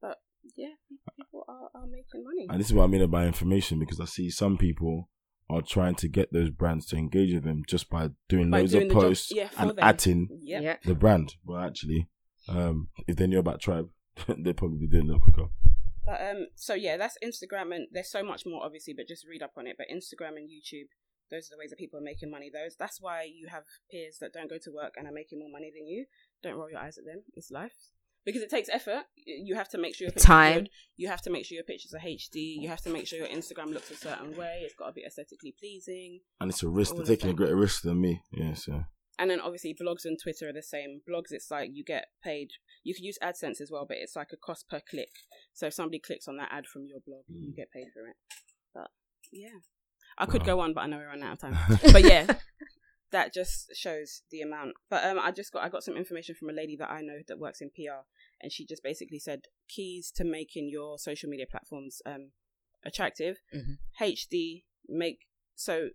but 0.00 0.18
yeah 0.56 0.74
people 1.16 1.44
are, 1.48 1.68
are 1.74 1.86
making 1.86 2.24
money 2.24 2.46
And 2.50 2.58
this 2.60 2.68
is 2.68 2.72
what 2.74 2.84
I 2.84 2.86
mean 2.88 3.02
about 3.02 3.26
information 3.26 3.78
because 3.78 4.00
I 4.00 4.04
see 4.06 4.30
some 4.30 4.56
people 4.56 5.08
are 5.50 5.62
trying 5.62 5.94
to 5.96 6.08
get 6.08 6.32
those 6.32 6.50
brands 6.50 6.84
to 6.86 6.96
engage 6.96 7.32
with 7.32 7.42
them 7.44 7.62
just 7.66 7.88
by 7.88 8.10
doing 8.28 8.50
By 8.50 8.60
loads 8.60 8.72
doing 8.72 8.82
of 8.84 8.88
the 8.90 8.94
job- 8.94 9.02
posts 9.02 9.32
yeah, 9.34 9.48
and 9.56 9.70
them. 9.70 9.78
atting 9.78 10.26
Yep. 10.42 10.82
The 10.82 10.94
brand. 10.94 11.36
But 11.44 11.64
actually, 11.64 12.06
um, 12.48 12.88
if 13.06 13.16
they 13.16 13.26
knew 13.26 13.38
about 13.38 13.60
Tribe, 13.60 13.88
they'd 14.28 14.56
probably 14.58 14.76
be 14.78 14.86
doing 14.86 15.04
it 15.06 15.08
a 15.10 15.12
little 15.14 15.20
quicker. 15.22 15.48
But 16.08 16.20
um, 16.22 16.46
so 16.54 16.72
yeah, 16.72 16.96
that's 16.96 17.18
Instagram, 17.22 17.74
and 17.74 17.86
there's 17.92 18.10
so 18.10 18.22
much 18.22 18.46
more 18.46 18.64
obviously, 18.64 18.94
but 18.96 19.06
just 19.06 19.26
read 19.26 19.42
up 19.42 19.52
on 19.58 19.66
it. 19.66 19.76
But 19.76 19.88
Instagram 19.92 20.36
and 20.36 20.48
YouTube, 20.48 20.88
those 21.30 21.48
are 21.48 21.54
the 21.54 21.58
ways 21.58 21.68
that 21.68 21.78
people 21.78 21.98
are 22.00 22.02
making 22.02 22.30
money. 22.30 22.50
Those 22.52 22.76
that's 22.78 22.98
why 22.98 23.28
you 23.30 23.48
have 23.48 23.64
peers 23.90 24.16
that 24.20 24.32
don't 24.32 24.48
go 24.48 24.56
to 24.62 24.70
work 24.70 24.94
and 24.96 25.06
are 25.06 25.12
making 25.12 25.38
more 25.38 25.50
money 25.52 25.70
than 25.74 25.86
you. 25.86 26.06
Don't 26.42 26.56
roll 26.56 26.70
your 26.70 26.80
eyes 26.80 26.96
at 26.96 27.04
them. 27.04 27.24
It's 27.34 27.50
life 27.50 27.76
because 28.24 28.42
it 28.42 28.50
takes 28.50 28.68
effort. 28.70 29.04
You 29.26 29.54
have 29.54 29.68
to 29.70 29.78
make 29.78 29.94
sure 29.94 30.06
your 30.06 30.12
pictures 30.12 30.24
are 30.24 30.28
Time. 30.28 30.54
good. 30.54 30.70
You 30.96 31.08
have 31.08 31.22
to 31.22 31.30
make 31.30 31.44
sure 31.44 31.56
your 31.56 31.64
pictures 31.64 31.92
are 31.94 32.00
HD. 32.00 32.56
You 32.58 32.68
have 32.68 32.82
to 32.82 32.90
make 32.90 33.06
sure 33.06 33.18
your 33.18 33.28
Instagram 33.28 33.72
looks 33.72 33.90
a 33.90 33.96
certain 33.96 34.36
way. 34.36 34.60
It's 34.62 34.74
got 34.74 34.86
to 34.86 34.92
be 34.92 35.04
aesthetically 35.04 35.54
pleasing. 35.58 36.20
And 36.40 36.50
it's 36.50 36.62
a 36.62 36.68
risk. 36.68 36.96
They're 36.96 37.04
taking 37.04 37.30
a 37.30 37.34
greater 37.34 37.56
risk 37.56 37.82
than 37.82 38.00
me. 38.00 38.22
Yeah. 38.32 38.54
So 38.54 38.84
And 39.18 39.28
then 39.30 39.40
obviously 39.40 39.74
blogs 39.74 40.04
and 40.04 40.16
Twitter 40.22 40.48
are 40.48 40.52
the 40.52 40.62
same. 40.62 41.00
Blogs, 41.08 41.30
it's 41.32 41.50
like 41.50 41.70
you 41.72 41.82
get 41.84 42.06
paid. 42.22 42.50
You 42.84 42.94
can 42.94 43.04
use 43.04 43.18
AdSense 43.22 43.60
as 43.60 43.70
well, 43.70 43.84
but 43.86 43.96
it's 43.98 44.14
like 44.16 44.28
a 44.32 44.36
cost 44.36 44.68
per 44.68 44.80
click. 44.88 45.10
So 45.52 45.66
if 45.66 45.74
somebody 45.74 45.98
clicks 45.98 46.28
on 46.28 46.36
that 46.36 46.50
ad 46.52 46.66
from 46.66 46.86
your 46.86 47.00
blog, 47.06 47.24
you 47.28 47.50
Mm. 47.52 47.56
get 47.56 47.70
paid 47.72 47.88
for 47.92 48.06
it. 48.06 48.16
But 48.74 48.90
yeah, 49.32 49.58
I 50.16 50.26
could 50.26 50.42
Wow. 50.42 50.46
go 50.46 50.60
on, 50.60 50.74
but 50.74 50.82
I 50.82 50.86
know 50.86 50.98
we're 50.98 51.08
running 51.08 51.24
out 51.24 51.32
of 51.32 51.38
time. 51.40 51.56
but 51.92 52.04
yeah, 52.04 52.26
that 53.10 53.34
just 53.34 53.74
shows 53.74 54.22
the 54.30 54.40
amount. 54.42 54.74
But 54.88 55.04
um, 55.04 55.18
I 55.18 55.32
just 55.32 55.52
got 55.52 55.64
I 55.64 55.68
got 55.68 55.82
some 55.82 55.96
information 55.96 56.34
from 56.34 56.50
a 56.50 56.52
lady 56.52 56.76
that 56.76 56.90
I 56.90 57.00
know 57.00 57.18
that 57.26 57.38
works 57.38 57.60
in 57.60 57.70
PR, 57.70 58.04
and 58.40 58.52
she 58.52 58.64
just 58.66 58.82
basically 58.84 59.18
said 59.18 59.46
keys 59.68 60.12
to 60.16 60.24
making 60.24 60.68
your 60.70 60.98
social 60.98 61.28
media 61.28 61.46
platforms 61.50 62.00
um 62.06 62.30
attractive. 62.84 63.38
Mhm. 63.54 63.78
HD 64.00 64.64
make 64.88 65.26
so. 65.56 65.90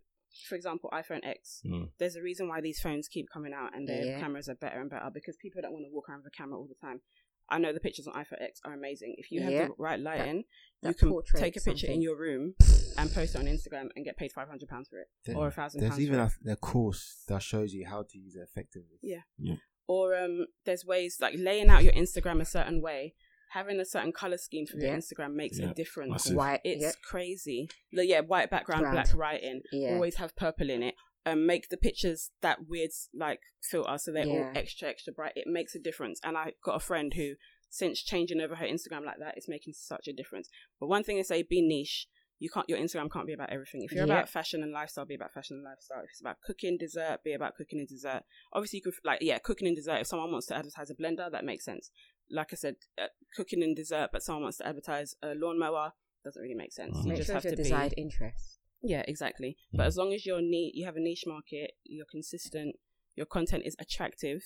For 0.49 0.55
example, 0.55 0.89
iPhone 0.93 1.23
X. 1.23 1.61
Mm. 1.65 1.89
There's 1.99 2.15
a 2.15 2.21
reason 2.21 2.47
why 2.47 2.61
these 2.61 2.79
phones 2.79 3.07
keep 3.07 3.27
coming 3.31 3.53
out 3.53 3.75
and 3.75 3.88
their 3.88 4.03
Yeah. 4.05 4.19
cameras 4.19 4.49
are 4.49 4.55
better 4.55 4.81
and 4.81 4.89
better 4.89 5.09
because 5.13 5.38
people 5.38 5.61
don't 5.61 5.73
want 5.73 5.86
to 5.86 5.91
walk 5.93 6.09
around 6.09 6.19
with 6.23 6.34
a 6.34 6.38
camera 6.38 6.57
all 6.59 6.67
the 6.67 6.75
time. 6.88 7.01
I 7.49 7.59
know 7.59 7.73
the 7.73 7.79
pictures 7.79 8.07
on 8.07 8.13
iPhone 8.13 8.41
X 8.41 8.59
are 8.65 8.73
amazing. 8.73 9.15
If 9.17 9.31
you 9.31 9.41
have 9.41 9.51
Yeah. 9.51 9.67
the 9.67 9.73
right 9.77 9.99
lighting, 9.99 10.38
you 10.38 10.43
that 10.81 10.97
can 10.97 11.11
take 11.36 11.55
a 11.57 11.59
picture 11.61 11.88
something. 11.88 11.95
in 11.95 12.01
your 12.01 12.17
room 12.17 12.55
and 12.97 13.11
post 13.11 13.36
it 13.36 13.39
on 13.39 13.45
Instagram 13.45 13.89
and 13.95 14.05
get 14.05 14.17
paid 14.17 14.31
five 14.31 14.47
hundred 14.47 14.69
pounds 14.69 14.88
for 14.89 14.99
it 14.99 15.07
There- 15.25 15.38
or 15.38 15.47
a 15.47 15.51
thousand 15.51 15.81
There's 15.81 15.91
pounds. 15.91 16.01
even 16.03 16.29
for 16.29 16.49
a, 16.49 16.53
a 16.53 16.55
course 16.55 17.23
that 17.27 17.41
shows 17.43 17.73
you 17.73 17.86
how 17.86 18.03
to 18.03 18.17
use 18.17 18.36
it 18.36 18.41
effectively. 18.41 18.97
Yeah. 19.01 19.21
yeah. 19.38 19.55
or 19.86 20.15
um, 20.15 20.47
there's 20.63 20.86
ways 20.86 21.17
like 21.19 21.36
laying 21.38 21.69
out 21.69 21.84
your 21.84 21.91
Instagram 21.93 22.39
a 22.41 22.45
certain 22.45 22.81
way, 22.81 23.13
having 23.54 23.80
a 23.80 23.86
certain 23.86 24.12
color 24.12 24.38
scheme 24.38 24.66
for 24.66 24.78
your 24.78 24.95
Instagram 24.95 25.34
makes 25.34 25.60
Yeah. 25.60 25.72
a 25.72 25.74
difference. 25.74 26.12
Massive. 26.12 26.36
White. 26.36 26.62
It's 26.64 26.82
Yep. 26.82 26.95
crazy. 27.04 27.70
Like, 27.91 28.10
yeah, 28.10 28.22
white 28.22 28.49
background, 28.49 28.82
Ground. 28.82 28.95
black 28.95 29.14
writing. 29.16 29.62
Yeah. 29.72 29.93
Always 29.93 30.16
have 30.16 30.36
purple 30.36 30.70
in 30.70 30.82
it. 30.84 30.95
Um, 31.26 31.45
make 31.45 31.70
the 31.70 31.78
pictures 31.78 32.32
that 32.41 32.68
weird 32.68 32.91
like 33.14 33.39
filter 33.62 33.97
so 33.97 34.12
they're 34.12 34.26
Yeah. 34.28 34.49
all 34.49 34.58
extra 34.58 34.89
extra 34.89 35.14
bright. 35.14 35.34
It 35.38 35.47
makes 35.47 35.74
a 35.76 35.80
difference. 35.80 36.20
And 36.24 36.38
I 36.38 36.54
got 36.64 36.76
a 36.76 36.80
friend 36.82 37.14
who, 37.14 37.36
since 37.70 38.04
changing 38.04 38.41
over 38.41 38.56
her 38.56 38.66
Instagram 38.66 39.06
like 39.06 39.20
that, 39.20 39.38
it's 39.38 39.47
making 39.47 39.74
such 39.74 40.08
a 40.08 40.14
difference. 40.14 40.49
But 40.80 40.88
one 40.88 41.04
thing 41.04 41.18
I 41.20 41.22
say, 41.22 41.43
be 41.43 41.62
niche. 41.62 42.08
you 42.39 42.49
can't 42.49 42.68
your 42.68 42.78
Instagram 42.80 43.10
can't 43.10 43.26
be 43.26 43.32
about 43.32 43.51
everything. 43.51 43.84
If 43.84 43.93
you're 43.93 44.06
Yeah. 44.06 44.16
about 44.16 44.28
fashion 44.28 44.64
and 44.64 44.74
lifestyle, 44.74 45.06
be 45.06 45.16
about 45.16 45.32
fashion 45.34 45.56
and 45.56 45.64
lifestyle. 45.64 45.99
If 46.04 46.10
it's 46.10 46.20
about 46.20 46.41
cooking, 46.41 46.78
dessert, 46.78 47.24
be 47.24 47.32
about 47.32 47.56
cooking 47.56 47.80
and 47.80 47.88
dessert. 47.88 48.24
Obviously, 48.51 48.78
you 48.80 48.84
could 48.84 48.95
like 49.06 49.22
yeah, 49.22 49.38
cooking 49.39 49.66
and 49.66 49.78
dessert. 49.78 50.01
If 50.01 50.08
someone 50.08 50.30
wants 50.30 50.47
to 50.47 50.56
advertise 50.56 50.89
a 50.89 50.95
blender, 50.95 51.32
that 51.32 51.45
makes 51.45 51.64
sense. 51.64 51.89
Like 52.34 52.49
I 52.51 52.55
said, 52.55 52.75
uh, 53.01 53.07
cooking 53.36 53.61
and 53.63 53.75
dessert, 53.75 54.09
but 54.11 54.23
someone 54.23 54.43
wants 54.43 54.57
to 54.57 54.67
advertise 54.67 55.15
a 55.21 55.34
lawnmower, 55.36 55.93
doesn't 56.25 56.41
really 56.41 56.55
make 56.55 56.73
sense. 56.73 56.97
Mhm. 56.97 57.03
You 57.03 57.09
Make 57.09 57.17
just 57.17 57.27
sure 57.27 57.34
have 57.36 57.45
it's 57.45 57.51
to 57.51 57.55
your 57.55 57.57
be 57.57 57.63
desired 57.63 57.93
interest. 57.97 58.59
yeah, 58.81 59.03
exactly. 59.07 59.57
But 59.71 59.86
as 59.86 59.97
long 59.97 60.13
as 60.13 60.25
you're 60.25 60.41
neat, 60.41 60.73
you 60.75 60.86
have 60.86 60.95
a 60.95 60.99
niche 60.99 61.25
market, 61.27 61.71
you're 61.84 62.05
consistent, 62.09 62.75
your 63.15 63.25
content 63.27 63.63
is 63.65 63.75
attractive. 63.79 64.41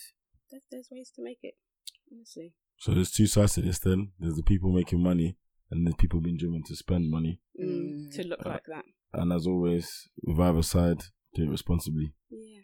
There's, 0.51 0.63
there's 0.71 0.89
ways 0.91 1.11
to 1.15 1.23
make 1.23 1.39
it. 1.43 1.55
Honestly, 2.11 2.53
So 2.77 2.93
there's 2.93 3.11
two 3.11 3.27
sides 3.27 3.53
to 3.55 3.61
this. 3.61 3.79
Then 3.79 4.11
there's 4.19 4.35
the 4.35 4.43
people 4.43 4.71
making 4.71 5.01
money, 5.01 5.37
and 5.71 5.85
there's 5.85 5.95
people 5.95 6.19
being 6.21 6.37
driven 6.37 6.63
to 6.63 6.75
spend 6.75 7.09
money. 7.09 7.41
mm, 7.59 7.65
Mm. 8.07 8.11
to 8.15 8.27
look 8.27 8.45
Uh, 8.45 8.49
like 8.49 8.65
that. 8.67 8.85
And 9.13 9.31
as 9.33 9.47
always, 9.47 10.07
with 10.23 10.39
either 10.39 10.61
side, 10.61 11.01
do 11.33 11.43
it 11.43 11.49
responsibly. 11.49 12.13
Yeah. 12.29 12.61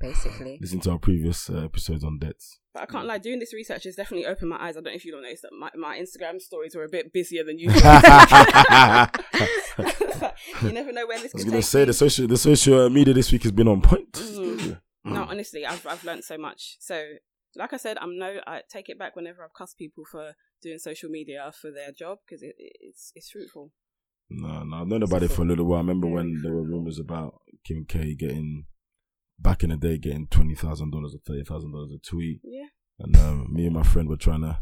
Basically. 0.00 0.58
Listen 0.60 0.80
to 0.80 0.90
our 0.92 0.98
previous 0.98 1.48
uh, 1.50 1.64
episodes 1.64 2.04
on 2.04 2.18
dets. 2.18 2.58
But 2.72 2.82
I 2.82 2.86
Mm. 2.86 2.90
can't 2.90 3.06
lie, 3.06 3.18
doing 3.18 3.38
this 3.38 3.52
research 3.54 3.84
has 3.84 3.94
definitely 3.96 4.26
opened 4.26 4.50
my 4.50 4.56
eyes. 4.60 4.76
I 4.76 4.80
don't 4.80 4.92
know 4.92 4.96
if 4.96 5.04
you 5.04 5.12
don't 5.12 5.22
notice 5.22 5.42
that 5.42 5.52
my, 5.58 5.70
my 5.76 5.98
Instagram 5.98 6.40
stories 6.40 6.74
were 6.74 6.84
a 6.84 6.88
bit 6.88 7.12
busier 7.12 7.44
than 7.44 7.58
usual. 7.58 7.80
you 10.62 10.72
never 10.72 10.92
know 10.92 11.06
when 11.06 11.22
this 11.22 11.34
I 11.34 11.38
was 11.38 11.44
gonna 11.44 11.62
say 11.62 11.80
you. 11.80 11.86
the 11.86 11.92
social 11.92 12.26
the 12.26 12.36
social 12.36 12.90
media 12.90 13.14
this 13.14 13.30
week 13.32 13.42
has 13.44 13.52
been 13.52 13.68
on 13.68 13.80
point. 13.80 14.12
Mm. 14.12 14.80
No, 15.06 15.24
honestly, 15.24 15.66
I've 15.66 15.86
I've 15.86 16.02
learned 16.02 16.24
so 16.24 16.38
much. 16.38 16.78
So, 16.80 17.04
like 17.56 17.74
I 17.74 17.76
said, 17.76 17.98
I'm 18.00 18.18
no. 18.18 18.38
I 18.46 18.62
take 18.70 18.88
it 18.88 18.98
back 18.98 19.14
whenever 19.14 19.44
I've 19.44 19.52
cussed 19.52 19.76
people 19.76 20.02
for 20.10 20.32
doing 20.62 20.78
social 20.78 21.10
media 21.10 21.52
for 21.60 21.70
their 21.70 21.92
job 21.92 22.20
because 22.24 22.42
it, 22.42 22.54
it's 22.56 23.12
it's 23.14 23.30
fruitful. 23.30 23.70
No, 24.30 24.62
no, 24.64 24.78
I've 24.78 24.86
known 24.86 25.02
about 25.02 25.22
it 25.22 25.30
for 25.30 25.42
a 25.42 25.44
little 25.44 25.66
while. 25.66 25.76
I 25.76 25.80
remember 25.82 26.06
when 26.06 26.40
there 26.42 26.54
were 26.54 26.62
rumors 26.64 26.98
about 26.98 27.42
Kim 27.66 27.84
K 27.86 28.14
getting 28.14 28.64
back 29.38 29.62
in 29.64 29.70
the 29.70 29.76
day 29.76 29.98
getting 29.98 30.26
twenty 30.28 30.54
thousand 30.54 30.90
dollars 30.92 31.14
or 31.14 31.18
thirty 31.26 31.44
thousand 31.44 31.72
dollars 31.72 31.92
a 31.94 31.98
tweet, 31.98 32.40
Yeah. 32.44 32.66
and 32.98 33.16
um, 33.16 33.52
me 33.52 33.66
and 33.66 33.74
my 33.74 33.82
friend 33.82 34.08
were 34.08 34.16
trying 34.16 34.42
to. 34.42 34.58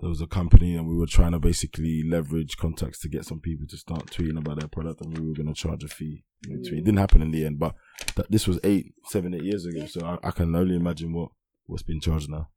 There 0.00 0.08
was 0.08 0.20
a 0.20 0.28
company, 0.28 0.76
and 0.76 0.86
we 0.88 0.94
were 0.94 1.08
trying 1.08 1.32
to 1.32 1.40
basically 1.40 2.04
leverage 2.08 2.56
contacts 2.56 3.00
to 3.00 3.08
get 3.08 3.24
some 3.24 3.40
people 3.40 3.66
to 3.68 3.76
start 3.76 4.06
tweeting 4.06 4.38
about 4.38 4.60
their 4.60 4.68
product, 4.68 5.00
and 5.00 5.18
we 5.18 5.26
were 5.26 5.34
going 5.34 5.48
to 5.52 5.60
charge 5.60 5.82
a 5.82 5.88
fee. 5.88 6.22
in 6.48 6.62
between. 6.62 6.78
It 6.80 6.84
didn't 6.84 6.98
happen 7.00 7.20
in 7.20 7.32
the 7.32 7.44
end, 7.44 7.58
but 7.58 7.74
that, 8.14 8.30
this 8.30 8.46
was 8.46 8.60
eight, 8.62 8.94
seven, 9.06 9.34
eight 9.34 9.42
years 9.42 9.66
ago. 9.66 9.80
Yeah. 9.80 9.86
So 9.86 10.06
I, 10.06 10.28
I 10.28 10.30
can 10.30 10.54
only 10.54 10.76
imagine 10.76 11.12
what 11.12 11.30
what's 11.66 11.82
being 11.82 12.00
charged 12.00 12.30
now. 12.30 12.48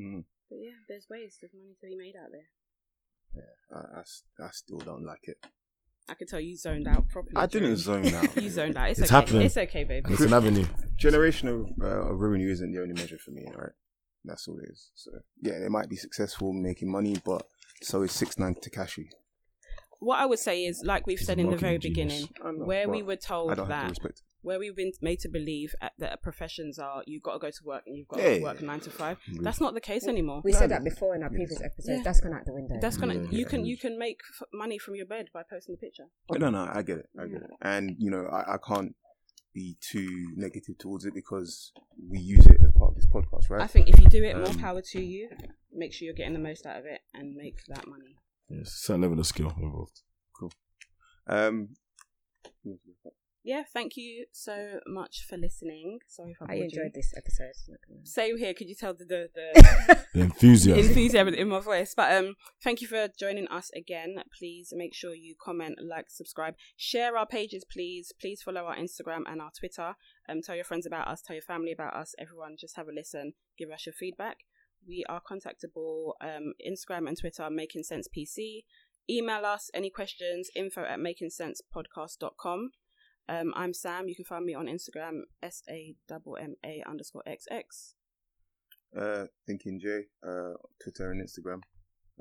Mm. 0.00 0.24
But 0.48 0.56
yeah, 0.62 0.78
there's 0.88 1.06
ways. 1.10 1.36
There's 1.38 1.52
money 1.52 1.74
to 1.78 1.86
be 1.86 1.96
made 1.96 2.14
out 2.16 2.30
there. 2.32 2.48
Yeah, 3.34 4.02
I 4.46 4.50
still 4.52 4.78
don't 4.78 5.04
like 5.04 5.20
it. 5.24 5.36
I 6.08 6.14
can 6.14 6.26
tell 6.26 6.40
you 6.40 6.56
zoned 6.56 6.86
out 6.86 7.08
properly. 7.08 7.34
I 7.36 7.46
didn't 7.46 7.74
during- 7.80 8.04
zone 8.04 8.14
out. 8.14 8.36
You 8.42 8.50
zoned 8.50 8.76
out. 8.76 8.90
It's, 8.90 9.00
It's 9.00 9.10
okay. 9.10 9.16
happening. 9.20 9.42
It's 9.42 9.56
okay, 9.56 9.84
baby. 9.84 10.12
It's 10.12 10.20
an 10.22 10.32
avenue. 10.32 10.66
Generational 11.00 11.66
uh, 11.82 12.14
revenue 12.14 12.50
isn't 12.50 12.72
the 12.72 12.80
only 12.80 12.94
measure 12.94 13.18
for 13.18 13.32
me, 13.32 13.44
right? 13.56 13.72
That's 14.24 14.46
all 14.48 14.58
it 14.58 14.68
is. 14.70 14.90
So 14.94 15.10
yeah, 15.42 15.58
they 15.58 15.68
might 15.68 15.88
be 15.88 15.96
successful 15.96 16.52
making 16.52 16.90
money, 16.90 17.16
but 17.24 17.42
so 17.82 18.02
is 18.02 18.12
six 18.12 18.38
nine 18.38 18.54
Tekashi. 18.54 19.06
What 19.98 20.18
I 20.18 20.26
would 20.26 20.38
say 20.38 20.64
is, 20.64 20.82
like 20.84 21.06
we've 21.06 21.18
He's 21.18 21.26
said 21.26 21.38
in 21.38 21.50
the 21.50 21.56
very 21.56 21.78
genius. 21.78 22.12
beginning, 22.22 22.28
I 22.44 22.50
know, 22.52 22.64
where 22.66 22.88
we 22.88 23.02
were 23.02 23.16
told 23.16 23.52
I 23.52 23.54
don't 23.54 23.66
have 23.66 23.68
that 23.68 23.82
to 23.84 23.88
respect. 23.90 24.22
Where 24.46 24.58
we've 24.60 24.76
been 24.76 24.92
made 25.08 25.18
to 25.20 25.28
believe 25.28 25.74
at, 25.80 25.92
that 25.98 26.22
professions 26.22 26.78
are 26.78 27.02
you've 27.06 27.22
got 27.28 27.32
to 27.32 27.38
go 27.46 27.50
to 27.50 27.62
work 27.64 27.82
and 27.86 27.96
you've 27.96 28.08
got 28.08 28.20
Yeah, 28.20 28.34
to 28.36 28.42
work 28.48 28.60
yeah. 28.60 28.66
nine 28.66 28.80
to 28.80 28.90
five. 28.90 29.16
That's 29.46 29.60
not 29.60 29.74
the 29.74 29.80
case 29.80 30.06
anymore. 30.06 30.40
We 30.44 30.52
said 30.52 30.70
that 30.70 30.84
before 30.84 31.14
in 31.16 31.22
our 31.24 31.30
previous 31.30 31.60
episodes. 31.60 31.98
Yeah. 31.98 32.02
That's 32.04 32.20
gone 32.20 32.34
out 32.34 32.44
the 32.46 32.52
window. 32.54 32.76
That's 32.80 32.96
gonna 32.96 33.14
Yeah, 33.14 33.30
you 33.38 33.38
yeah. 33.44 33.48
can 33.52 33.64
you 33.70 33.76
can 33.84 33.98
make 33.98 34.20
f- 34.40 34.46
money 34.52 34.78
from 34.78 34.94
your 34.94 35.06
bed 35.06 35.26
by 35.34 35.42
posting 35.50 35.74
a 35.74 35.78
picture. 35.78 36.06
Oh, 36.30 36.36
no, 36.36 36.50
no, 36.50 36.62
I 36.72 36.82
get 36.82 36.98
it. 36.98 37.08
I 37.20 37.26
get 37.26 37.42
it. 37.42 37.50
And 37.62 37.96
you 37.98 38.10
know, 38.10 38.24
I, 38.38 38.54
I 38.54 38.58
can't 38.66 38.94
be 39.52 39.76
too 39.80 40.32
negative 40.36 40.76
towards 40.78 41.04
it 41.06 41.14
because 41.14 41.72
we 42.12 42.18
use 42.20 42.46
it 42.46 42.58
as 42.64 42.70
part 42.78 42.90
of 42.90 42.96
this 42.96 43.06
podcast, 43.06 43.50
right? 43.50 43.62
I 43.62 43.66
think 43.66 43.88
if 43.88 43.98
you 44.00 44.06
do 44.08 44.22
it, 44.22 44.36
more 44.36 44.48
Um, 44.48 44.58
power 44.58 44.82
to 44.92 45.00
you. 45.00 45.30
Make 45.72 45.92
sure 45.94 46.06
you're 46.06 46.14
getting 46.14 46.34
the 46.34 46.46
most 46.50 46.66
out 46.66 46.78
of 46.78 46.84
it 46.86 47.00
and 47.14 47.34
make 47.34 47.56
that 47.68 47.86
money. 47.88 48.12
Yes, 48.50 48.68
a 48.68 48.76
certain 48.86 49.02
level 49.02 49.18
of 49.18 49.26
skill 49.26 49.52
involved. 49.60 50.02
Cool. 50.38 50.52
Um, 51.26 51.70
Yeah, 53.46 53.62
thank 53.72 53.96
you 53.96 54.26
so 54.32 54.80
much 54.88 55.24
for 55.28 55.36
listening. 55.36 56.00
Sorry 56.08 56.32
if 56.32 56.38
I, 56.42 56.44
I 56.44 56.48
bored 56.48 56.58
you. 56.58 56.64
enjoyed 56.64 56.94
this 56.94 57.14
episode. 57.16 57.52
Same 58.02 58.36
here. 58.38 58.52
Could 58.52 58.68
you 58.68 58.74
tell 58.74 58.92
the 58.92 59.04
the, 59.04 59.28
the 59.36 60.04
The 60.14 60.20
enthusiasm. 60.22 60.84
enthusiasm 60.84 61.32
in 61.32 61.48
my 61.48 61.60
voice. 61.60 61.94
But 61.96 62.10
um, 62.16 62.34
thank 62.64 62.80
you 62.80 62.88
for 62.88 63.06
joining 63.16 63.46
us 63.46 63.70
again. 63.76 64.16
Please 64.36 64.72
make 64.74 64.94
sure 64.94 65.14
you 65.14 65.36
comment, 65.40 65.78
like, 65.80 66.06
subscribe, 66.10 66.54
share 66.76 67.16
our 67.16 67.24
pages, 67.26 67.64
please. 67.70 68.12
Please 68.20 68.42
follow 68.42 68.62
our 68.64 68.74
Instagram 68.76 69.22
and 69.30 69.40
our 69.40 69.52
Twitter. 69.56 69.94
Um, 70.28 70.42
tell 70.42 70.56
your 70.56 70.64
friends 70.64 70.84
about 70.84 71.06
us, 71.06 71.22
tell 71.22 71.36
your 71.36 71.42
family 71.42 71.70
about 71.70 71.94
us. 71.94 72.16
Everyone, 72.18 72.56
just 72.58 72.76
have 72.76 72.88
a 72.88 72.92
listen. 72.92 73.34
Give 73.56 73.70
us 73.70 73.86
your 73.86 73.92
feedback. 73.92 74.38
We 74.88 75.04
are 75.08 75.20
contactable. 75.22 76.14
Um, 76.20 76.54
Instagram 76.68 77.06
and 77.06 77.16
Twitter, 77.16 77.48
Making 77.48 77.84
Cents 77.84 78.08
PC. 78.08 78.64
Email 79.08 79.44
us 79.46 79.70
any 79.72 79.90
questions. 79.90 80.50
Info 80.56 80.82
at 80.82 80.98
makingcents.podcast.com. 80.98 82.70
Um, 83.28 83.52
I'm 83.56 83.74
Sam. 83.74 84.08
You 84.08 84.14
can 84.14 84.24
find 84.24 84.44
me 84.44 84.54
on 84.54 84.66
Instagram, 84.66 85.22
S 85.42 85.62
A 85.68 85.94
M 86.10 86.20
M 86.40 86.54
A 86.64 86.82
underscore 86.88 87.22
XX. 87.26 87.94
uh, 88.96 89.26
Thinking 89.46 89.80
J, 89.80 90.02
uh, 90.26 90.54
Twitter 90.82 91.10
and 91.10 91.20
Instagram. 91.20 91.60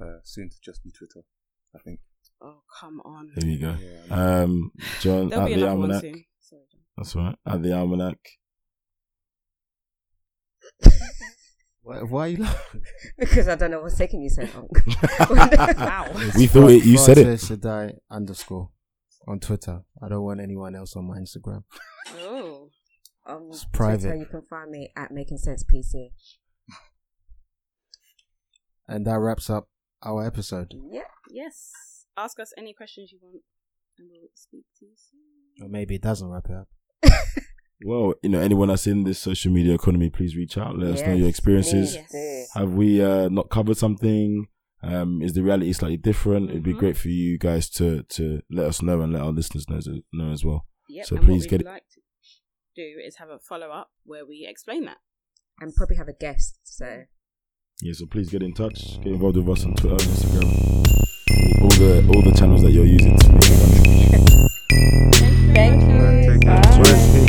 Uh, 0.02 0.20
soon 0.24 0.50
to 0.50 0.56
just 0.64 0.84
be 0.84 0.92
Twitter, 0.92 1.22
I 1.76 1.80
think. 1.80 2.00
Oh, 2.42 2.62
come 2.80 3.02
on. 3.06 3.30
There 3.36 3.50
you 3.50 3.60
go. 3.60 3.76
Yeah. 3.80 4.42
Um, 4.42 4.72
John 5.00 5.32
at 5.32 5.46
the 5.46 5.68
almanac. 5.68 6.02
Sorry, 6.02 6.64
John. 6.72 6.82
That's 6.98 7.16
right. 7.16 7.36
At 7.46 7.62
the 7.62 7.74
almanac. 7.74 8.18
Why, 11.84 11.98
why 12.02 12.22
are 12.26 12.28
you 12.30 12.38
laughing? 12.38 12.82
because 13.20 13.48
I 13.48 13.54
don't 13.56 13.70
know 13.70 13.80
what's 13.82 13.96
taking 13.96 14.22
you 14.24 14.30
so 14.30 14.42
long. 14.56 14.70
Wow. 15.78 16.12
We 16.36 16.48
thought 16.48 16.72
it, 16.72 16.84
you 16.84 16.98
said 16.98 17.20
it. 17.20 17.26
Francis 17.26 17.52
Addai 17.58 17.94
underscore 18.10 18.70
on 19.28 19.40
Twitter. 19.40 19.82
I 20.02 20.10
don't 20.10 20.24
want 20.24 20.40
anyone 20.40 20.76
else 20.76 20.96
on 20.96 21.06
my 21.08 21.18
Instagram. 21.18 21.64
Oh. 22.20 22.70
Um, 23.28 23.48
It's 23.50 23.66
private. 23.66 24.02
Twitter, 24.02 24.16
you 24.18 24.26
can 24.26 24.44
find 24.50 24.70
me 24.72 24.92
at 24.96 25.12
Making 25.12 25.38
Cents 25.38 25.64
PC. 25.64 26.12
And 28.88 29.06
that 29.08 29.18
wraps 29.20 29.50
up 29.50 29.68
our 30.04 30.26
episode. 30.26 30.74
Yeah. 30.92 31.02
Yes. 31.30 31.72
Ask 32.16 32.40
us 32.40 32.54
any 32.58 32.74
questions 32.74 33.12
you 33.12 33.18
want 33.22 33.42
and 33.98 34.10
we'll 34.12 34.30
speak 34.36 34.66
to 34.80 34.86
you 34.86 34.92
soon. 34.96 35.66
Or 35.66 35.70
maybe 35.70 35.96
it 35.96 36.02
doesn't 36.02 36.28
wrap 36.30 36.46
it 36.50 36.56
up. 36.56 36.68
Well, 37.84 38.14
you 38.24 38.30
know, 38.30 38.40
anyone 38.40 38.70
that's 38.70 38.88
in 38.88 39.04
this 39.04 39.20
social 39.20 39.52
media 39.52 39.74
economy, 39.74 40.10
please 40.10 40.34
reach 40.36 40.58
out. 40.58 40.78
Let 40.78 40.94
us 40.94 41.02
know 41.02 41.14
your 41.14 41.28
experiences. 41.28 41.98
please 41.98 42.06
do. 42.10 42.60
Have 42.60 42.74
we 42.74 43.04
uh, 43.04 43.28
not 43.28 43.50
covered 43.50 43.76
something? 43.76 44.48
Um, 44.86 45.22
is 45.22 45.34
the 45.34 45.42
reality 45.44 45.74
slightly 45.74 45.98
different? 45.98 46.50
It'd 46.52 46.64
be 46.64 46.74
Mhm. 46.74 46.80
great 46.80 46.98
for 46.98 47.10
you 47.10 47.38
guys 47.38 47.70
to 47.72 48.04
to 48.04 48.42
let 48.50 48.68
us 48.68 48.82
know 48.82 49.02
and 49.02 49.14
let 49.14 49.22
our 49.24 49.32
listeners 49.32 49.68
know, 49.70 49.80
know 50.14 50.32
as 50.32 50.44
well. 50.46 50.66
Yep. 50.90 51.06
So 51.08 51.16
and 51.18 51.26
please 51.26 51.44
what 51.44 51.50
get 51.50 51.60
we'd 51.62 51.68
it- 51.68 51.72
like 51.72 51.90
to 51.96 52.02
do 52.76 53.00
is 53.06 53.16
have 53.18 53.30
a 53.30 53.40
follow 53.40 53.70
up 53.70 53.92
where 54.04 54.26
we 54.26 54.46
explain 54.48 54.86
that. 54.86 54.98
And 55.60 55.74
probably 55.74 55.96
have 55.96 56.08
a 56.10 56.14
guest. 56.14 56.60
So 56.64 57.04
Yeah, 57.82 57.94
so 57.94 58.06
please 58.06 58.30
get 58.30 58.44
in 58.44 58.54
touch. 58.54 58.98
Get 59.04 59.08
involved 59.14 59.38
with 59.38 59.50
us 59.50 59.66
on 59.66 59.74
Twitter, 59.76 59.96
Instagram, 59.98 60.48
all 61.62 61.70
the 61.70 62.06
all 62.14 62.22
the 62.22 62.34
channels 62.38 62.62
that 62.64 62.72
you're 62.72 62.86
using 62.86 63.18
to 63.18 63.32
make 63.34 63.44
it. 63.44 63.52
thank 65.56 65.82
you. 65.82 66.32
Take 66.34 66.42
care. 66.42 66.62
Bye. 66.62 66.84
Peace. 66.84 67.25